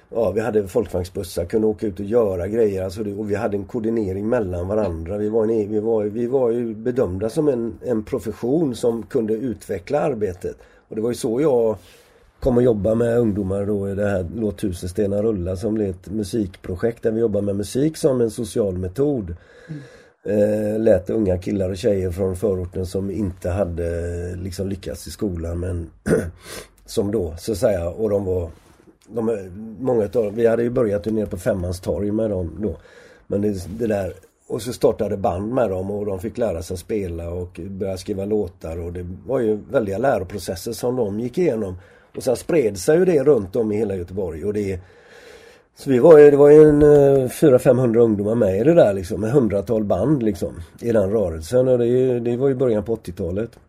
Ja, 0.10 0.32
vi 0.32 0.42
hade 0.42 0.68
folkvagnsbussar, 0.68 1.46
kunde 1.46 1.68
åka 1.68 1.88
ut 1.88 2.00
och 2.00 2.06
göra 2.06 2.48
grejer 2.48 2.84
alltså 2.84 3.04
det, 3.04 3.14
och 3.14 3.32
vi 3.32 3.36
hade 3.36 3.58
en 3.58 3.66
koordinering 3.66 4.30
mellan 4.30 4.68
varandra. 4.68 5.18
Vi 5.18 5.30
var, 5.30 5.44
en, 5.44 5.50
e, 5.50 5.68
vi 5.70 5.80
var, 5.80 6.04
vi 6.04 6.28
var 6.28 6.52
ju 6.52 6.76
bedömda 6.76 7.30
som 7.30 7.48
en, 7.48 7.80
en 7.86 8.04
profession 8.04 8.76
som 8.76 9.04
kunde 9.04 9.34
utveckla 9.34 10.00
arbetet. 10.00 10.58
Och 10.88 10.96
det 10.96 11.02
var 11.02 11.10
ju 11.10 11.16
så 11.16 11.42
jag 11.42 11.78
kom 12.42 12.58
och 12.58 12.64
jobba 12.64 12.96
med 12.96 13.18
ungdomar 13.18 13.66
då 13.66 13.90
i 13.90 13.96
det 13.96 14.10
här 14.10 14.28
Låt 14.36 14.58
tusen 14.58 14.90
stenar 14.90 15.24
rulla 15.24 15.56
som 15.56 15.74
blev 15.74 15.90
ett 15.90 16.10
musikprojekt 16.10 17.04
där 17.04 17.12
vi 17.12 17.20
jobbar 17.20 17.42
med 17.42 17.56
musik 17.56 17.98
som 17.98 18.22
en 18.22 18.32
social 18.32 18.78
metod. 18.78 19.36
Mm. 19.70 19.82
Eh, 20.24 20.80
lät 20.80 21.10
unga 21.10 21.38
killar 21.38 21.70
och 21.70 21.78
tjejer 21.78 22.12
från 22.12 22.36
förorten 22.36 22.86
som 22.86 23.12
inte 23.12 23.50
hade 23.50 23.86
eh, 24.30 24.38
liksom 24.38 24.70
lyckats 24.70 25.08
i 25.08 25.12
skolan 25.12 25.60
men 25.60 25.90
som 26.86 27.12
då 27.12 27.36
så 27.38 27.52
att 27.52 27.58
säga 27.58 27.90
och 27.90 28.10
de 28.10 28.26
var 28.26 28.50
de, 29.08 29.50
många 29.80 30.04
utav 30.04 30.34
vi 30.36 30.48
hade 30.48 30.64
ju 30.64 30.70
börjat 30.70 31.06
nere 31.06 31.26
på 31.26 31.38
Femmans 31.38 31.80
torg 31.80 32.12
med 32.12 32.30
dem 32.30 32.58
då. 32.62 32.78
Men 33.28 33.42
det, 33.42 33.68
det 33.80 33.88
där 33.88 34.14
och 34.48 34.62
så 34.62 34.74
startade 34.74 35.18
band 35.18 35.54
med 35.54 35.70
dem 35.70 35.92
och 35.92 36.06
de 36.06 36.20
fick 36.20 36.38
lära 36.38 36.64
sig 36.64 36.78
spela 36.78 37.30
och 37.30 37.60
börja 37.70 37.98
skriva 37.98 38.26
låtar 38.26 38.80
och 38.80 38.94
det 38.94 39.08
var 39.26 39.40
ju 39.40 39.60
väldiga 39.72 39.98
läroprocesser 39.98 40.72
som 40.72 40.96
de 40.96 41.20
gick 41.20 41.38
igenom. 41.38 41.76
Och 42.16 42.24
sen 42.24 42.36
spred 42.36 42.78
sig 42.78 42.98
ju 42.98 43.06
det 43.06 43.24
runt 43.24 43.56
om 43.56 43.72
i 43.72 43.78
hela 43.78 43.96
Göteborg 43.96 44.46
och 44.46 44.54
det 44.54 44.80
så 45.76 45.90
vi 45.90 46.00
var 46.00 46.18
ju, 46.18 46.32
det 46.32 46.38
var 46.38 46.50
ju 46.50 46.70
en 46.70 46.84
400-500 46.84 47.96
eh, 47.96 48.04
ungdomar 48.04 48.36
med 48.36 48.60
i 48.60 48.64
det 48.64 48.74
där 48.74 48.94
liksom, 48.94 49.22
med 49.22 49.32
hundratal 49.32 49.84
band 49.84 50.24
liksom 50.24 50.62
i 50.82 50.92
den 50.92 51.12
rörelsen 51.12 51.68
och 51.68 51.78
det, 51.78 52.20
det 52.20 52.38
var 52.38 52.48
ju 52.48 52.56
början 52.56 52.84
på 52.84 52.96
80-talet. 52.96 53.60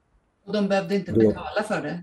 Och 0.47 0.53
de 0.53 0.69
behövde 0.69 0.95
inte 0.95 1.13
betala 1.13 1.63
för 1.69 1.83
det? 1.83 2.03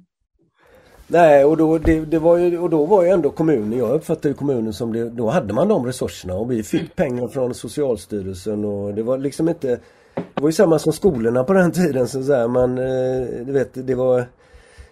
Nej, 1.08 1.46
och 1.46 1.58
då, 1.58 1.78
det, 1.78 2.00
det, 2.00 2.20
var 2.20 2.38
ju, 2.38 2.60
och 2.60 2.70
då 2.70 2.86
var 2.86 3.04
ju 3.04 3.10
ändå 3.10 3.30
kommunen, 3.30 3.80
jag 3.80 3.92
uppfattade 3.92 4.28
ju 4.28 4.34
kommunen 4.34 4.74
som 4.74 4.94
det, 4.94 5.10
då 5.10 5.30
hade 5.30 5.54
man 5.54 5.68
de 5.68 5.86
resurserna 5.86 6.34
och 6.34 6.52
vi 6.52 6.64
fick 6.64 6.82
mm. 6.82 6.92
pengar 6.96 7.28
från 7.28 7.54
Socialstyrelsen 7.54 8.66
och 8.66 8.94
det 8.94 9.04
var 9.04 9.18
liksom 9.18 9.50
inte 9.50 9.80
Det 10.16 10.42
var 10.42 10.50
ju 10.50 10.54
samma 10.54 10.80
som 10.80 10.94
skolorna 10.94 11.44
på 11.44 11.54
den 11.54 11.72
tiden 11.72 12.08
så 12.08 12.34
att 12.34 12.50
man, 12.50 12.78
eh, 12.78 13.28
du 13.46 13.52
vet, 13.52 13.88
det 13.88 13.96
var 13.96 14.26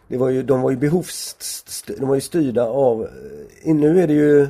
det 0.08 0.18
var 0.18 0.30
ju, 0.30 0.44
de 0.44 0.62
var 0.62 0.72
ju 0.72 0.78
behovs... 0.78 1.36
De 1.98 2.08
var 2.08 2.16
ju 2.16 2.22
styrda 2.22 2.66
av... 2.66 3.08
Eh, 3.64 3.76
nu 3.76 4.02
är 4.02 4.08
det 4.08 4.14
ju... 4.14 4.48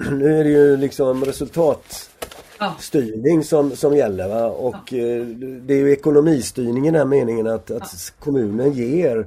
nu 0.10 0.40
är 0.40 0.44
det 0.44 0.50
ju 0.50 0.76
liksom 0.76 1.24
resultatstyrning 1.24 3.44
som, 3.44 3.76
som 3.76 3.96
gäller. 3.96 4.28
Va? 4.28 4.46
Och 4.46 4.94
eh, 4.94 5.26
det 5.66 5.74
är 5.74 5.78
ju 5.78 5.92
ekonomistyrning 5.92 6.88
i 6.88 6.90
den 6.90 7.08
meningen 7.08 7.46
att, 7.46 7.70
att 7.70 8.12
kommunen 8.18 8.72
ger 8.72 9.26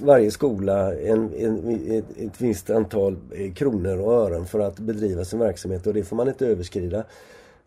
varje 0.00 0.30
skola 0.30 0.94
en, 0.94 1.34
en, 1.34 1.80
ett, 1.90 2.04
ett 2.16 2.40
visst 2.40 2.70
antal 2.70 3.16
eh, 3.34 3.52
kronor 3.52 3.98
och 3.98 4.12
ören 4.12 4.46
för 4.46 4.60
att 4.60 4.78
bedriva 4.78 5.24
sin 5.24 5.38
verksamhet 5.38 5.86
och 5.86 5.94
det 5.94 6.04
får 6.04 6.16
man 6.16 6.28
inte 6.28 6.46
överskrida. 6.46 7.04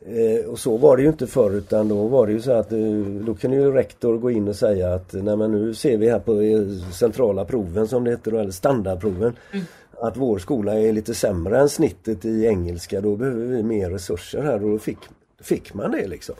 Eh, 0.05 0.49
och 0.49 0.59
så 0.59 0.77
var 0.77 0.97
det 0.97 1.03
ju 1.03 1.09
inte 1.09 1.27
förr 1.27 1.51
utan 1.51 1.87
då 1.87 2.07
var 2.07 2.27
det 2.27 2.33
ju 2.33 2.41
så 2.41 2.51
att 2.51 2.71
eh, 2.71 2.79
då 3.25 3.35
kunde 3.35 3.57
ju 3.57 3.71
rektor 3.71 4.17
gå 4.17 4.31
in 4.31 4.47
och 4.47 4.55
säga 4.55 4.93
att 4.93 5.13
nej 5.13 5.37
men 5.37 5.51
nu 5.51 5.73
ser 5.73 5.97
vi 5.97 6.09
här 6.09 6.19
på 6.19 6.41
eh, 6.41 6.91
centrala 6.91 7.45
proven 7.45 7.87
som 7.87 8.03
det 8.03 8.11
heter, 8.11 8.31
eller 8.31 8.51
standardproven 8.51 9.33
mm. 9.51 9.65
att 10.01 10.17
vår 10.17 10.39
skola 10.39 10.79
är 10.79 10.93
lite 10.93 11.13
sämre 11.13 11.59
än 11.59 11.69
snittet 11.69 12.25
i 12.25 12.45
engelska. 12.45 13.01
Då 13.01 13.15
behöver 13.15 13.45
vi 13.45 13.63
mer 13.63 13.89
resurser 13.89 14.41
här 14.41 14.63
och 14.63 14.69
då 14.71 14.77
fick, 14.77 14.99
fick 15.41 15.73
man 15.73 15.91
det 15.91 16.07
liksom. 16.07 16.35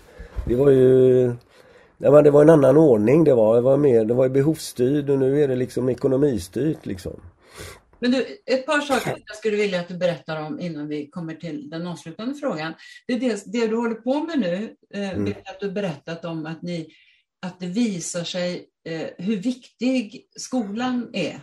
Det 0.47 0.55
var 0.55 0.69
ju 0.69 1.31
var, 1.97 2.23
det 2.23 2.31
var 2.31 2.41
en 2.41 2.49
annan 2.49 2.77
ordning. 2.77 3.23
Det 3.23 3.33
var, 3.33 3.55
det 3.55 3.61
var 3.61 3.77
mer, 3.77 4.05
det 4.05 4.13
var 4.13 4.29
behovsstyrd 4.29 5.09
och 5.09 5.19
nu 5.19 5.43
är 5.43 5.47
det 5.47 5.55
liksom 5.55 5.89
ekonomistyrt 5.89 6.85
liksom. 6.85 7.13
Men 8.03 8.11
du, 8.11 8.25
ett 8.45 8.65
par 8.65 8.81
saker 8.81 9.17
jag 9.25 9.37
skulle 9.37 9.57
vilja 9.57 9.79
att 9.79 9.87
du 9.87 9.97
berättar 9.97 10.41
om 10.41 10.59
innan 10.59 10.87
vi 10.87 11.09
kommer 11.09 11.35
till 11.35 11.69
den 11.69 11.87
avslutande 11.87 12.35
frågan. 12.35 12.73
Det, 13.07 13.13
är 13.13 13.19
det, 13.19 13.43
det 13.45 13.67
du 13.67 13.75
håller 13.75 13.95
på 13.95 14.23
med 14.23 14.39
nu, 14.39 14.75
eh, 14.93 15.09
mm. 15.09 15.33
att 15.45 15.59
du 15.59 15.71
berättat 15.71 16.25
om 16.25 16.45
att, 16.45 16.61
ni, 16.61 16.87
att 17.45 17.59
det 17.59 17.65
visar 17.65 18.23
sig 18.23 18.67
eh, 18.89 19.07
hur 19.17 19.37
viktig 19.37 20.27
skolan 20.35 21.09
är 21.13 21.39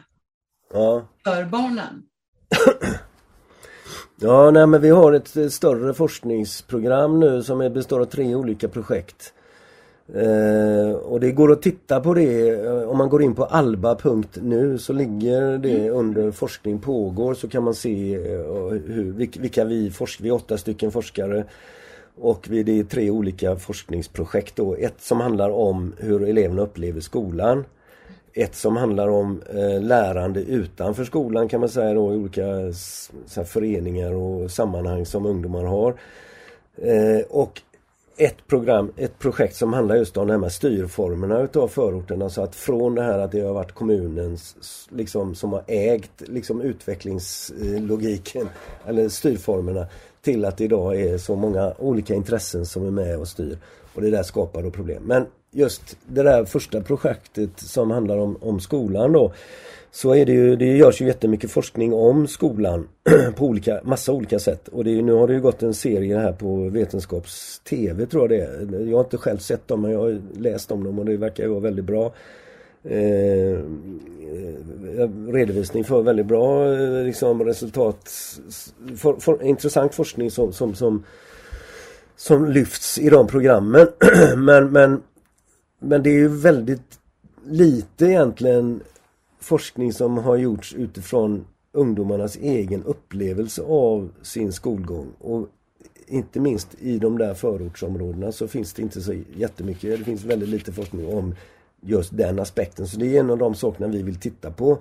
ja. 0.72 1.08
för 1.24 1.44
barnen. 1.44 2.02
Ja, 4.22 4.50
nej, 4.50 4.66
men 4.66 4.80
vi 4.80 4.90
har 4.90 5.12
ett 5.12 5.52
större 5.52 5.94
forskningsprogram 5.94 7.20
nu 7.20 7.42
som 7.42 7.58
består 7.58 8.00
av 8.00 8.04
tre 8.04 8.34
olika 8.34 8.68
projekt. 8.68 9.34
Eh, 10.14 10.92
och 10.92 11.20
det 11.20 11.32
går 11.32 11.52
att 11.52 11.62
titta 11.62 12.00
på 12.00 12.14
det 12.14 12.50
eh, 12.50 12.88
om 12.88 12.98
man 12.98 13.08
går 13.08 13.22
in 13.22 13.34
på 13.34 13.44
alba.nu 13.44 14.78
så 14.78 14.92
ligger 14.92 15.58
det 15.58 15.80
mm. 15.80 15.96
under 15.96 16.30
forskning 16.30 16.78
pågår 16.78 17.34
så 17.34 17.48
kan 17.48 17.62
man 17.62 17.74
se 17.74 18.14
eh, 18.14 18.20
hur, 18.86 19.12
vilka 19.40 19.64
vi 19.64 19.90
forskar, 19.90 20.22
vi 20.22 20.28
är 20.28 20.34
åtta 20.34 20.58
stycken 20.58 20.90
forskare 20.90 21.44
och 22.20 22.46
vi, 22.50 22.62
det 22.62 22.78
är 22.78 22.84
tre 22.84 23.10
olika 23.10 23.56
forskningsprojekt 23.56 24.56
då. 24.56 24.74
Ett 24.74 25.00
som 25.00 25.20
handlar 25.20 25.50
om 25.50 25.92
hur 25.98 26.28
eleverna 26.28 26.62
upplever 26.62 27.00
skolan. 27.00 27.64
Ett 28.34 28.54
som 28.54 28.76
handlar 28.76 29.08
om 29.08 29.42
lärande 29.80 30.40
utanför 30.40 31.04
skolan 31.04 31.48
kan 31.48 31.60
man 31.60 31.68
säga 31.68 31.94
då 31.94 32.14
i 32.14 32.16
olika 32.16 32.44
här, 32.46 33.44
föreningar 33.44 34.12
och 34.12 34.50
sammanhang 34.50 35.06
som 35.06 35.26
ungdomar 35.26 35.64
har. 35.64 35.94
Och 37.28 37.62
ett 38.20 38.46
program, 38.46 38.92
ett 38.96 39.18
projekt 39.18 39.56
som 39.56 39.72
handlar 39.72 39.96
just 39.96 40.16
om 40.16 40.28
de 40.28 40.42
här 40.42 40.50
styrformerna 40.50 41.40
utav 41.40 41.68
förorterna 41.68 42.30
så 42.30 42.42
att 42.42 42.54
från 42.54 42.94
det 42.94 43.02
här 43.02 43.18
att 43.18 43.32
det 43.32 43.40
har 43.40 43.52
varit 43.52 43.72
kommunens 43.72 44.56
liksom 44.90 45.34
som 45.34 45.52
har 45.52 45.62
ägt 45.66 46.10
liksom 46.28 46.60
utvecklingslogiken 46.60 48.48
eller 48.86 49.08
styrformerna 49.08 49.86
till 50.22 50.44
att 50.44 50.56
det 50.56 50.64
idag 50.64 51.00
är 51.00 51.18
så 51.18 51.36
många 51.36 51.74
olika 51.78 52.14
intressen 52.14 52.66
som 52.66 52.86
är 52.86 52.90
med 52.90 53.18
och 53.18 53.28
styr. 53.28 53.58
Och 53.94 54.02
det 54.02 54.10
där 54.10 54.22
skapar 54.22 54.62
då 54.62 54.70
problem. 54.70 55.02
Men 55.06 55.26
just 55.50 55.96
det 56.06 56.22
där 56.22 56.44
första 56.44 56.80
projektet 56.80 57.50
som 57.56 57.90
handlar 57.90 58.18
om, 58.18 58.36
om 58.40 58.60
skolan 58.60 59.12
då 59.12 59.32
så 59.92 60.14
är 60.14 60.26
det 60.26 60.32
ju, 60.32 60.56
det 60.56 60.76
görs 60.76 61.00
ju 61.00 61.06
jättemycket 61.06 61.50
forskning 61.50 61.92
om 61.92 62.26
skolan 62.26 62.88
på 63.36 63.46
olika, 63.46 63.80
massa 63.84 64.12
olika 64.12 64.38
sätt. 64.38 64.68
Och 64.68 64.84
det 64.84 64.98
är, 64.98 65.02
nu 65.02 65.12
har 65.12 65.26
det 65.26 65.34
ju 65.34 65.40
gått 65.40 65.62
en 65.62 65.74
serie 65.74 66.18
här 66.18 66.32
på 66.32 66.56
Vetenskaps-TV 66.56 68.06
tror 68.06 68.22
jag 68.22 68.30
det 68.30 68.46
är. 68.46 68.86
Jag 68.86 68.96
har 68.96 69.04
inte 69.04 69.16
själv 69.16 69.38
sett 69.38 69.68
dem 69.68 69.82
men 69.82 69.90
jag 69.90 69.98
har 69.98 70.20
läst 70.38 70.70
om 70.70 70.84
dem 70.84 70.98
och 70.98 71.04
det 71.04 71.16
verkar 71.16 71.44
ju 71.44 71.50
vara 71.50 71.60
väldigt 71.60 71.84
bra. 71.84 72.12
Eh, 72.84 73.52
eh 73.52 73.60
redovisning 75.28 75.84
för 75.84 76.02
väldigt 76.02 76.26
bra 76.26 76.72
eh, 76.72 77.04
liksom, 77.04 77.44
resultat. 77.44 78.10
For, 78.96 79.16
for, 79.20 79.42
intressant 79.42 79.94
forskning 79.94 80.30
som, 80.30 80.52
som, 80.52 80.74
som, 80.74 81.04
som 82.16 82.46
lyfts 82.50 82.98
i 82.98 83.10
de 83.10 83.26
programmen. 83.26 83.86
men, 84.36 84.72
men, 84.72 85.02
men 85.78 86.02
det 86.02 86.10
är 86.10 86.18
ju 86.18 86.28
väldigt 86.28 86.98
lite 87.46 88.06
egentligen 88.06 88.80
forskning 89.40 89.92
som 89.92 90.18
har 90.18 90.36
gjorts 90.36 90.74
utifrån 90.74 91.46
ungdomarnas 91.72 92.36
egen 92.36 92.82
upplevelse 92.82 93.62
av 93.62 94.10
sin 94.22 94.52
skolgång. 94.52 95.06
Och 95.18 95.48
inte 96.06 96.40
minst 96.40 96.68
i 96.78 96.98
de 96.98 97.18
där 97.18 97.34
förortsområdena 97.34 98.32
så 98.32 98.48
finns 98.48 98.72
det 98.72 98.82
inte 98.82 99.00
så 99.00 99.14
jättemycket, 99.36 99.98
det 99.98 100.04
finns 100.04 100.24
väldigt 100.24 100.48
lite 100.48 100.72
forskning 100.72 101.14
om 101.14 101.34
just 101.80 102.16
den 102.16 102.38
aspekten. 102.38 102.86
Så 102.86 102.98
det 102.98 103.16
är 103.16 103.20
en 103.20 103.30
av 103.30 103.38
de 103.38 103.54
sakerna 103.54 103.88
vi 103.88 104.02
vill 104.02 104.20
titta 104.20 104.50
på. 104.50 104.78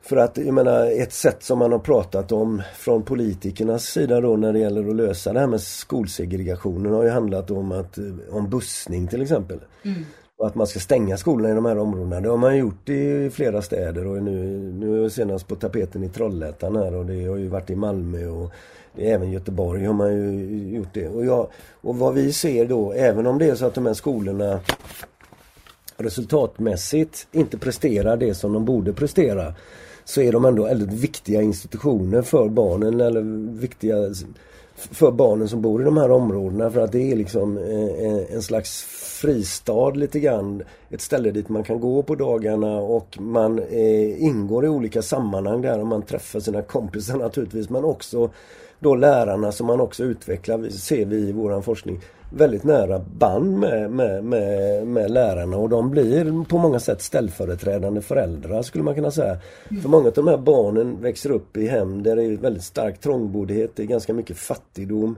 För 0.00 0.16
att 0.16 0.36
jag 0.36 0.54
menar 0.54 1.00
ett 1.00 1.12
sätt 1.12 1.42
som 1.42 1.58
man 1.58 1.72
har 1.72 1.78
pratat 1.78 2.32
om 2.32 2.62
från 2.76 3.02
politikernas 3.02 3.84
sida 3.84 4.20
då 4.20 4.36
när 4.36 4.52
det 4.52 4.58
gäller 4.58 4.88
att 4.88 4.96
lösa 4.96 5.32
det 5.32 5.40
här 5.40 5.46
med 5.46 5.60
skolsegregationen 5.60 6.92
har 6.92 7.04
ju 7.04 7.10
handlat 7.10 7.50
om 7.50 7.72
att 7.72 7.98
om 8.30 8.50
bussning 8.50 9.08
till 9.08 9.22
exempel. 9.22 9.58
Mm. 9.82 10.04
Och 10.38 10.46
att 10.46 10.54
man 10.54 10.66
ska 10.66 10.80
stänga 10.80 11.16
skolorna 11.16 11.50
i 11.50 11.54
de 11.54 11.64
här 11.64 11.78
områdena. 11.78 12.20
Det 12.20 12.28
har 12.28 12.36
man 12.36 12.56
gjort 12.56 12.88
i 12.88 13.30
flera 13.30 13.62
städer 13.62 14.06
och 14.06 14.22
nu, 14.22 14.58
nu 14.78 15.04
är 15.04 15.08
senast 15.08 15.48
på 15.48 15.54
tapeten 15.54 16.04
i 16.04 16.08
Trollhättan 16.08 16.76
här 16.76 16.94
och 16.94 17.06
det 17.06 17.26
har 17.26 17.36
ju 17.36 17.48
varit 17.48 17.70
i 17.70 17.76
Malmö 17.76 18.26
och 18.26 18.50
även 18.96 19.30
Göteborg 19.30 19.84
har 19.84 19.94
man 19.94 20.12
ju 20.12 20.76
gjort 20.76 20.94
det. 20.94 21.08
Och, 21.08 21.24
jag, 21.24 21.48
och 21.80 21.96
vad 21.96 22.14
vi 22.14 22.32
ser 22.32 22.66
då, 22.66 22.92
även 22.92 23.26
om 23.26 23.38
det 23.38 23.46
är 23.46 23.54
så 23.54 23.66
att 23.66 23.74
de 23.74 23.86
här 23.86 23.94
skolorna 23.94 24.60
resultatmässigt 25.96 27.26
inte 27.32 27.58
presterar 27.58 28.16
det 28.16 28.34
som 28.34 28.52
de 28.52 28.64
borde 28.64 28.92
prestera 28.92 29.54
så 30.04 30.20
är 30.20 30.32
de 30.32 30.44
ändå 30.44 30.64
väldigt 30.64 30.92
viktiga 30.92 31.42
institutioner 31.42 32.22
för 32.22 32.48
barnen 32.48 33.00
eller 33.00 33.22
viktiga 33.60 33.96
för 34.78 35.10
barnen 35.10 35.48
som 35.48 35.62
bor 35.62 35.82
i 35.82 35.84
de 35.84 35.96
här 35.96 36.10
områdena 36.10 36.70
för 36.70 36.80
att 36.80 36.92
det 36.92 37.12
är 37.12 37.16
liksom 37.16 37.58
eh, 37.58 38.06
eh, 38.06 38.34
en 38.34 38.42
slags 38.42 38.82
fristad 39.20 39.90
lite 39.90 40.20
grann. 40.20 40.62
Ett 40.90 41.00
ställe 41.00 41.30
dit 41.30 41.48
man 41.48 41.64
kan 41.64 41.80
gå 41.80 42.02
på 42.02 42.14
dagarna 42.14 42.76
och 42.76 43.20
man 43.20 43.58
eh, 43.58 44.22
ingår 44.22 44.64
i 44.64 44.68
olika 44.68 45.02
sammanhang 45.02 45.62
där 45.62 45.80
och 45.80 45.86
man 45.86 46.02
träffar 46.02 46.40
sina 46.40 46.62
kompisar 46.62 47.16
naturligtvis 47.16 47.70
men 47.70 47.84
också 47.84 48.30
då 48.78 48.94
lärarna 48.94 49.52
som 49.52 49.66
man 49.66 49.80
också 49.80 50.04
utvecklar, 50.04 50.68
ser 50.70 51.04
vi 51.04 51.16
i 51.16 51.32
våran 51.32 51.62
forskning, 51.62 52.00
väldigt 52.30 52.64
nära 52.64 52.98
band 52.98 53.58
med, 53.58 53.90
med, 53.90 54.24
med, 54.24 54.86
med 54.86 55.10
lärarna 55.10 55.56
och 55.56 55.68
de 55.68 55.90
blir 55.90 56.44
på 56.44 56.58
många 56.58 56.80
sätt 56.80 57.02
ställföreträdande 57.02 58.00
föräldrar 58.00 58.62
skulle 58.62 58.84
man 58.84 58.94
kunna 58.94 59.10
säga. 59.10 59.36
Mm. 59.70 59.82
För 59.82 59.88
många 59.88 60.06
av 60.06 60.14
de 60.14 60.28
här 60.28 60.36
barnen 60.36 61.02
växer 61.02 61.30
upp 61.30 61.56
i 61.56 61.66
hem 61.66 62.02
där 62.02 62.16
det 62.16 62.24
är 62.24 62.36
väldigt 62.36 62.64
stark 62.64 63.00
trångboddhet, 63.00 63.70
det 63.76 63.82
är 63.82 63.86
ganska 63.86 64.12
mycket 64.12 64.36
fattigdom. 64.36 65.16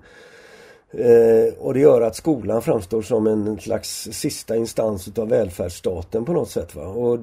Eh, 0.92 1.54
och 1.58 1.74
det 1.74 1.80
gör 1.80 2.00
att 2.00 2.16
skolan 2.16 2.62
framstår 2.62 3.02
som 3.02 3.26
en 3.26 3.60
slags 3.60 4.08
sista 4.12 4.56
instans 4.56 5.08
utav 5.08 5.28
välfärdsstaten 5.28 6.24
på 6.24 6.32
något 6.32 6.50
sätt. 6.50 6.74
Va? 6.74 6.86
Och 6.86 7.18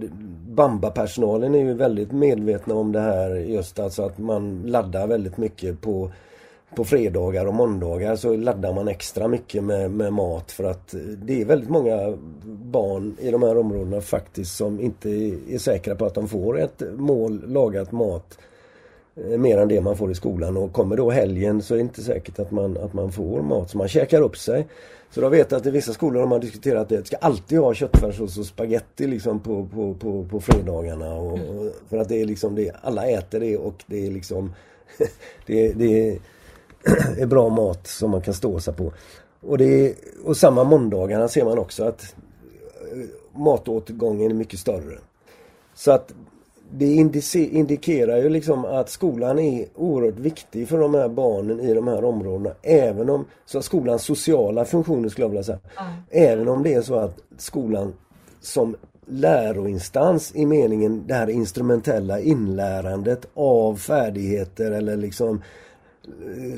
Bamba-personalen 0.48 1.56
är 1.56 1.60
ju 1.60 1.74
väldigt 1.74 2.12
medvetna 2.12 2.76
om 2.76 2.92
det 2.92 3.00
här 3.00 3.30
just 3.36 3.80
alltså 3.80 4.04
att 4.04 4.18
man 4.18 4.62
laddar 4.66 5.08
väldigt 5.08 5.38
mycket 5.38 5.82
på 5.82 6.12
på 6.76 6.84
fredagar 6.84 7.46
och 7.46 7.54
måndagar 7.54 8.16
så 8.16 8.36
laddar 8.36 8.74
man 8.74 8.88
extra 8.88 9.28
mycket 9.28 9.64
med, 9.64 9.92
med, 9.92 10.14
mat 10.14 10.52
för 10.52 10.64
att 10.64 10.96
det 11.24 11.42
är 11.42 11.46
väldigt 11.46 11.70
många 11.70 12.18
barn 12.46 13.16
i 13.20 13.32
de 13.32 13.44
här 13.44 13.58
områdena 13.58 14.02
faktiskt 14.02 14.56
som 14.56 14.80
inte 14.80 15.10
är 15.50 15.58
säkra 15.58 15.96
på 15.96 16.06
att 16.06 16.14
de 16.14 16.28
får 16.28 16.60
ett 16.60 16.84
mål 16.98 17.44
lagat 17.48 17.92
mat 17.92 18.38
eh, 19.16 19.38
mer 19.38 19.58
än 19.58 19.68
det 19.68 19.82
man 19.82 19.98
får 19.98 20.12
i 20.12 20.16
skolan. 20.16 20.58
Och 20.58 20.74
kommer 20.74 20.98
då 20.98 21.10
helgen 21.10 21.62
så 21.62 21.74
är 21.74 21.78
det 21.78 21.82
inte 21.82 22.02
säkert 22.02 22.40
att 22.40 22.52
man, 22.52 22.78
att 22.78 22.94
man 22.94 23.12
får 23.12 23.42
mat. 23.42 23.70
Så 23.70 23.78
man 23.78 23.88
käkar 23.88 24.22
upp 24.22 24.38
sig. 24.38 24.68
Så 25.10 25.22
då 25.22 25.30
vet 25.30 25.54
att 25.54 25.66
i 25.66 25.72
vissa 25.72 25.94
skolor 25.94 26.20
har 26.20 26.28
man 26.28 26.40
diskuterat 26.40 26.82
att 26.82 26.90
det 26.90 27.08
ska 27.08 27.18
alltid 27.18 27.60
ha 27.60 27.74
köttfärssås 27.74 28.38
och 28.38 28.46
spaghetti 28.46 29.08
liksom 29.08 29.40
på, 29.40 29.68
på, 29.74 29.94
på, 29.94 30.26
på 30.26 30.42
fredagarna. 30.42 31.14
Och, 31.14 31.34
och, 31.34 31.74
för 31.90 31.98
att 31.98 32.10
det 32.10 32.22
är 32.22 32.26
liksom 32.26 32.56
det, 32.56 32.72
alla 32.82 33.08
äter 33.08 33.40
det 33.40 33.58
och 33.58 33.84
det 33.86 34.08
är 34.08 34.12
liksom 34.12 34.54
det, 35.46 35.74
det 35.74 36.20
är 37.18 37.26
bra 37.26 37.50
mat 37.50 37.88
som 37.88 38.12
man 38.12 38.22
kan 38.22 38.34
stå 38.34 38.60
sig 38.60 38.74
på. 38.74 38.92
Och, 39.42 39.58
det 39.58 39.96
och 40.26 40.38
samma 40.38 40.64
måndagarna 40.64 41.28
ser 41.28 41.46
man 41.46 41.60
också 41.60 41.84
att 41.84 42.16
eh, 42.92 43.40
matåtgången 43.40 44.32
är 44.32 44.36
mycket 44.36 44.60
större. 44.60 44.98
Så 45.76 45.92
att 45.92 46.14
det 46.72 46.94
indikerar 47.36 48.18
ju 48.18 48.30
liksom 48.30 48.66
att 48.66 48.90
skolan 48.90 49.40
är 49.40 49.66
oerhört 49.76 50.20
viktig 50.20 50.68
för 50.68 50.78
de 50.78 50.94
här 50.94 51.08
barnen 51.10 51.60
i 51.60 51.74
de 51.74 51.88
här 51.88 52.04
områdena. 52.04 52.52
Även 52.62 53.10
om, 53.10 53.26
så 53.46 53.62
skolans 53.62 54.04
sociala 54.04 54.66
funktioner 54.66 55.10
skulle 55.10 55.26
jag 55.26 55.30
vilja 55.30 55.44
säga. 55.44 55.60
Mm. 55.80 55.94
Även 56.10 56.48
om 56.48 56.64
det 56.64 56.74
är 56.74 56.82
så 56.82 56.96
att 56.96 57.20
skolan 57.38 57.94
som 58.42 58.76
läroinstans 59.06 60.36
i 60.36 60.46
meningen 60.46 61.04
det 61.08 61.14
här 61.14 61.30
instrumentella 61.30 62.20
inlärandet 62.20 63.28
av 63.34 63.76
färdigheter 63.76 64.72
eller 64.72 64.98
liksom 64.98 65.42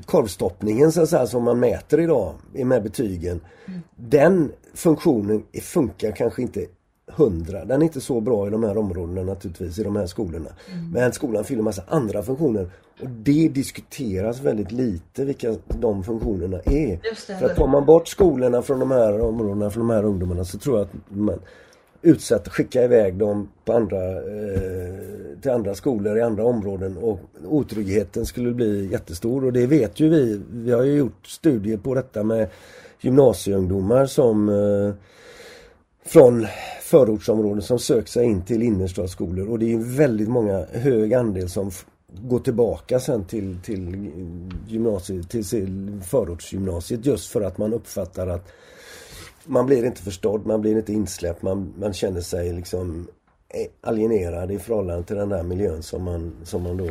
korvstoppningen 0.05 0.91
så 0.91 1.01
att 1.01 1.09
säga, 1.09 1.27
som 1.27 1.43
man 1.43 1.59
mäter 1.59 1.99
idag 1.99 2.33
med 2.53 2.83
betygen. 2.83 3.41
Mm. 3.65 3.79
Den 3.95 4.51
funktionen 4.73 5.43
funkar 5.61 6.11
kanske 6.11 6.41
inte 6.41 6.65
hundra. 7.11 7.65
Den 7.65 7.81
är 7.81 7.85
inte 7.85 8.01
så 8.01 8.21
bra 8.21 8.47
i 8.47 8.49
de 8.49 8.63
här 8.63 8.77
områdena 8.77 9.23
naturligtvis, 9.23 9.79
i 9.79 9.83
de 9.83 9.95
här 9.95 10.05
skolorna. 10.05 10.49
Mm. 10.73 10.91
Men 10.91 11.13
skolan 11.13 11.43
fyller 11.43 11.63
massa 11.63 11.83
andra 11.87 12.23
funktioner. 12.23 12.71
Och 13.01 13.09
det 13.09 13.49
diskuteras 13.49 14.41
väldigt 14.41 14.71
lite 14.71 15.25
vilka 15.25 15.55
de 15.67 16.03
funktionerna 16.03 16.57
är. 16.57 17.15
För 17.39 17.45
att 17.45 17.55
tar 17.55 17.67
man 17.67 17.85
bort 17.85 18.07
skolorna 18.07 18.61
från 18.61 18.79
de 18.79 18.91
här 18.91 19.21
områdena, 19.21 19.69
från 19.69 19.87
de 19.87 19.93
här 19.93 20.05
ungdomarna 20.05 20.45
så 20.45 20.57
tror 20.57 20.77
jag 20.77 20.85
att 20.85 20.93
man, 21.09 21.39
utsätta, 22.01 22.51
skicka 22.51 22.83
iväg 22.83 23.15
dem 23.15 23.49
på 23.65 23.73
andra, 23.73 24.11
eh, 24.11 24.93
till 25.41 25.51
andra 25.51 25.75
skolor 25.75 26.17
i 26.17 26.21
andra 26.21 26.43
områden 26.43 26.97
och 26.97 27.19
otryggheten 27.45 28.25
skulle 28.25 28.51
bli 28.51 28.91
jättestor 28.91 29.45
och 29.45 29.53
det 29.53 29.67
vet 29.67 29.99
ju 29.99 30.09
vi. 30.09 30.41
Vi 30.51 30.71
har 30.71 30.83
ju 30.83 30.97
gjort 30.97 31.27
studier 31.27 31.77
på 31.77 31.95
detta 31.95 32.23
med 32.23 32.47
gymnasieungdomar 33.01 34.05
som 34.05 34.49
eh, 34.49 34.93
från 36.05 36.47
förortsområden 36.81 37.61
som 37.61 37.79
söker 37.79 38.09
sig 38.09 38.25
in 38.25 38.41
till 38.41 38.63
innerstadsskolor 38.63 39.49
och 39.49 39.59
det 39.59 39.73
är 39.73 39.77
väldigt 39.77 40.29
många, 40.29 40.65
hög 40.71 41.13
andel 41.13 41.49
som 41.49 41.71
går 42.11 42.39
tillbaka 42.39 42.99
sen 42.99 43.25
till, 43.25 43.57
till 43.63 44.11
gymnasiet, 44.67 45.29
till 45.29 46.01
förortsgymnasiet 46.07 47.05
just 47.05 47.29
för 47.31 47.41
att 47.41 47.57
man 47.57 47.73
uppfattar 47.73 48.27
att 48.27 48.51
man 49.49 49.65
blir 49.65 49.85
inte 49.85 50.01
förstådd, 50.01 50.45
man 50.45 50.61
blir 50.61 50.77
inte 50.77 50.93
insläppt, 50.93 51.41
man, 51.41 51.73
man 51.77 51.93
känner 51.93 52.21
sig 52.21 52.53
liksom 52.53 53.07
alienerad 53.81 54.51
i 54.51 54.59
förhållande 54.59 55.03
till 55.03 55.15
den 55.15 55.29
där 55.29 55.43
miljön 55.43 55.83
som 55.83 56.03
man, 56.03 56.35
som 56.43 56.63
man 56.63 56.77
då 56.77 56.89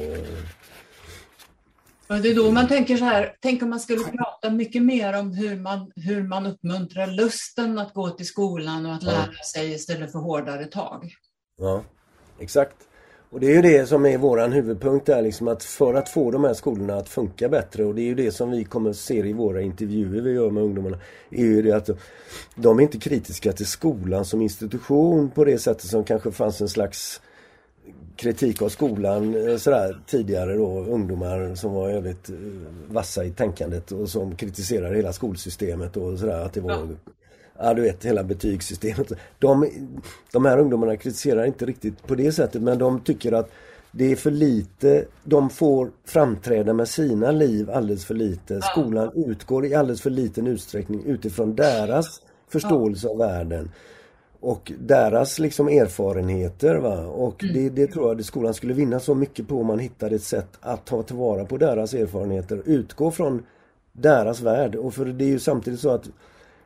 Ja, 2.10 2.16
det 2.16 2.28
är 2.28 2.34
då 2.34 2.50
man 2.50 2.68
tänker 2.68 2.96
så 2.96 3.04
här, 3.04 3.36
tänk 3.40 3.62
om 3.62 3.70
man 3.70 3.80
skulle 3.80 4.04
prata 4.04 4.50
mycket 4.50 4.82
mer 4.82 5.18
om 5.18 5.32
hur 5.32 5.56
man, 5.56 5.92
hur 5.96 6.22
man 6.22 6.46
uppmuntrar 6.46 7.06
lusten 7.06 7.78
att 7.78 7.94
gå 7.94 8.10
till 8.10 8.26
skolan 8.26 8.86
och 8.86 8.94
att 8.94 9.02
lära 9.02 9.42
sig 9.52 9.72
istället 9.72 10.12
för 10.12 10.18
hårdare 10.18 10.64
tag. 10.64 11.12
Ja, 11.58 11.82
exakt. 12.38 12.87
Och 13.30 13.40
det 13.40 13.46
är 13.46 13.54
ju 13.54 13.62
det 13.62 13.86
som 13.86 14.06
är 14.06 14.18
våran 14.18 14.52
huvudpunkt 14.52 15.06
där 15.06 15.22
liksom 15.22 15.48
att 15.48 15.64
för 15.64 15.94
att 15.94 16.08
få 16.08 16.30
de 16.30 16.44
här 16.44 16.54
skolorna 16.54 16.96
att 16.96 17.08
funka 17.08 17.48
bättre 17.48 17.84
och 17.84 17.94
det 17.94 18.00
är 18.00 18.06
ju 18.06 18.14
det 18.14 18.32
som 18.32 18.50
vi 18.50 18.64
kommer 18.64 18.90
att 18.90 18.96
se 18.96 19.26
i 19.26 19.32
våra 19.32 19.60
intervjuer 19.60 20.22
vi 20.22 20.32
gör 20.32 20.50
med 20.50 20.62
ungdomarna. 20.62 20.98
är 21.30 21.44
ju 21.44 21.62
det 21.62 21.72
att 21.72 21.90
de 22.54 22.78
är 22.78 22.82
inte 22.82 22.98
kritiska 22.98 23.52
till 23.52 23.66
skolan 23.66 24.24
som 24.24 24.42
institution 24.42 25.30
på 25.30 25.44
det 25.44 25.58
sättet 25.58 25.90
som 25.90 26.04
kanske 26.04 26.32
fanns 26.32 26.60
en 26.60 26.68
slags 26.68 27.20
kritik 28.16 28.62
av 28.62 28.68
skolan 28.68 29.48
eh, 29.48 29.56
sådär 29.56 30.00
tidigare 30.06 30.54
då, 30.54 30.80
ungdomar 30.80 31.54
som 31.54 31.72
var 31.72 31.92
väldigt 31.92 32.30
eh, 32.30 32.36
vassa 32.88 33.24
i 33.24 33.30
tänkandet 33.30 33.92
och 33.92 34.08
som 34.08 34.36
kritiserade 34.36 34.96
hela 34.96 35.12
skolsystemet 35.12 35.96
och 35.96 36.18
sådär 36.18 36.44
att 36.44 36.52
det 36.52 36.60
var 36.60 36.70
ja 36.70 36.86
ja 37.58 37.74
du 37.74 37.82
vet 37.82 38.04
hela 38.04 38.24
betygssystemet. 38.24 39.12
De, 39.38 39.70
de 40.32 40.44
här 40.44 40.58
ungdomarna 40.58 40.96
kritiserar 40.96 41.44
inte 41.44 41.66
riktigt 41.66 42.06
på 42.06 42.14
det 42.14 42.32
sättet 42.32 42.62
men 42.62 42.78
de 42.78 43.00
tycker 43.00 43.32
att 43.32 43.50
det 43.90 44.12
är 44.12 44.16
för 44.16 44.30
lite, 44.30 45.04
de 45.24 45.50
får 45.50 45.90
framträda 46.04 46.72
med 46.72 46.88
sina 46.88 47.30
liv 47.30 47.70
alldeles 47.70 48.04
för 48.04 48.14
lite. 48.14 48.60
Skolan 48.62 49.10
utgår 49.14 49.66
i 49.66 49.74
alldeles 49.74 50.02
för 50.02 50.10
liten 50.10 50.46
utsträckning 50.46 51.02
utifrån 51.06 51.54
deras 51.54 52.22
förståelse 52.48 53.08
av 53.08 53.18
världen 53.18 53.70
och 54.40 54.72
deras 54.78 55.38
liksom 55.38 55.68
erfarenheter. 55.68 56.76
Va? 56.76 57.06
Och 57.06 57.44
mm. 57.44 57.54
det, 57.54 57.70
det 57.70 57.86
tror 57.86 58.08
jag 58.08 58.20
att 58.20 58.26
skolan 58.26 58.54
skulle 58.54 58.74
vinna 58.74 59.00
så 59.00 59.14
mycket 59.14 59.48
på 59.48 59.60
om 59.60 59.66
man 59.66 59.78
hittade 59.78 60.16
ett 60.16 60.22
sätt 60.22 60.58
att 60.60 60.86
ta 60.86 61.02
tillvara 61.02 61.44
på 61.44 61.56
deras 61.56 61.94
erfarenheter. 61.94 62.62
Utgå 62.64 63.10
från 63.10 63.42
deras 63.92 64.40
värld. 64.40 64.74
Och 64.74 64.94
för 64.94 65.04
det 65.04 65.24
är 65.24 65.28
ju 65.28 65.38
samtidigt 65.38 65.80
så 65.80 65.90
att 65.90 66.08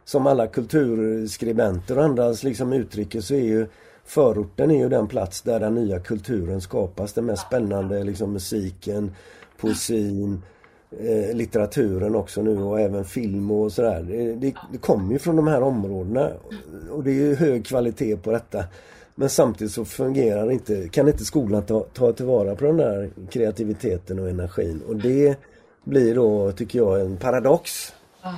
som 0.05 0.27
alla 0.27 0.47
kulturskribenter 0.47 1.99
och 1.99 2.05
andra 2.05 2.35
liksom 2.43 2.73
uttrycker 2.73 3.21
så 3.21 3.35
är 3.35 3.45
ju 3.45 3.67
förorten 4.05 4.71
är 4.71 4.79
ju 4.79 4.89
den 4.89 5.07
plats 5.07 5.43
där 5.43 5.61
den 5.61 5.75
nya 5.75 6.01
kulturen 6.01 6.61
skapas. 6.61 7.13
Den 7.13 7.25
mest 7.25 7.47
spännande 7.47 8.05
liksom 8.05 8.33
musiken, 8.33 9.15
poesin, 9.61 10.43
eh, 10.91 11.37
litteraturen 11.37 12.15
också 12.15 12.43
nu 12.43 12.63
och 12.63 12.81
även 12.81 13.05
film 13.05 13.51
och 13.51 13.73
sådär. 13.73 14.03
Det, 14.03 14.35
det, 14.35 14.55
det 14.73 14.79
kommer 14.79 15.13
ju 15.13 15.19
från 15.19 15.37
de 15.37 15.47
här 15.47 15.63
områdena 15.63 16.31
och 16.91 17.05
det 17.05 17.11
är 17.11 17.15
ju 17.15 17.35
hög 17.35 17.67
kvalitet 17.67 18.17
på 18.17 18.33
detta. 18.33 18.65
Men 19.15 19.29
samtidigt 19.29 19.73
så 19.73 19.85
fungerar 19.85 20.51
inte, 20.51 20.89
kan 20.89 21.09
inte 21.09 21.25
skolan 21.25 21.63
ta, 21.63 21.81
ta 21.81 22.13
tillvara 22.13 22.55
på 22.55 22.65
den 22.65 22.77
där 22.77 23.11
kreativiteten 23.31 24.19
och 24.19 24.29
energin. 24.29 24.83
Och 24.89 24.97
det 24.97 25.39
blir 25.85 26.15
då, 26.15 26.53
tycker 26.53 26.79
jag, 26.79 27.01
en 27.01 27.17
paradox. 27.17 27.93
Ja. 28.23 28.35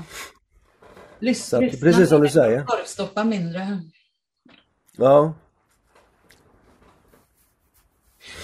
Lys 1.19 1.45
så 1.45 1.57
att, 1.57 1.81
precis 1.81 2.09
som 2.09 2.21
du 2.21 2.29
säger. 2.29 2.65
Stoppa 2.85 3.25
mindre. 3.25 3.81
Ja. 4.97 5.35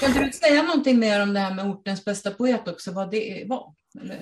Kan 0.01 0.13
du 0.13 0.33
säga 0.33 0.63
någonting 0.63 0.99
mer 0.99 1.23
om 1.23 1.35
det 1.35 1.41
här 1.41 1.55
med 1.55 1.67
ortens 1.67 2.05
bästa 2.05 2.31
poet 2.31 2.69
också, 2.69 2.93
vad 2.93 3.11
det 3.11 3.45
var? 3.49 3.75
Eller? 4.01 4.19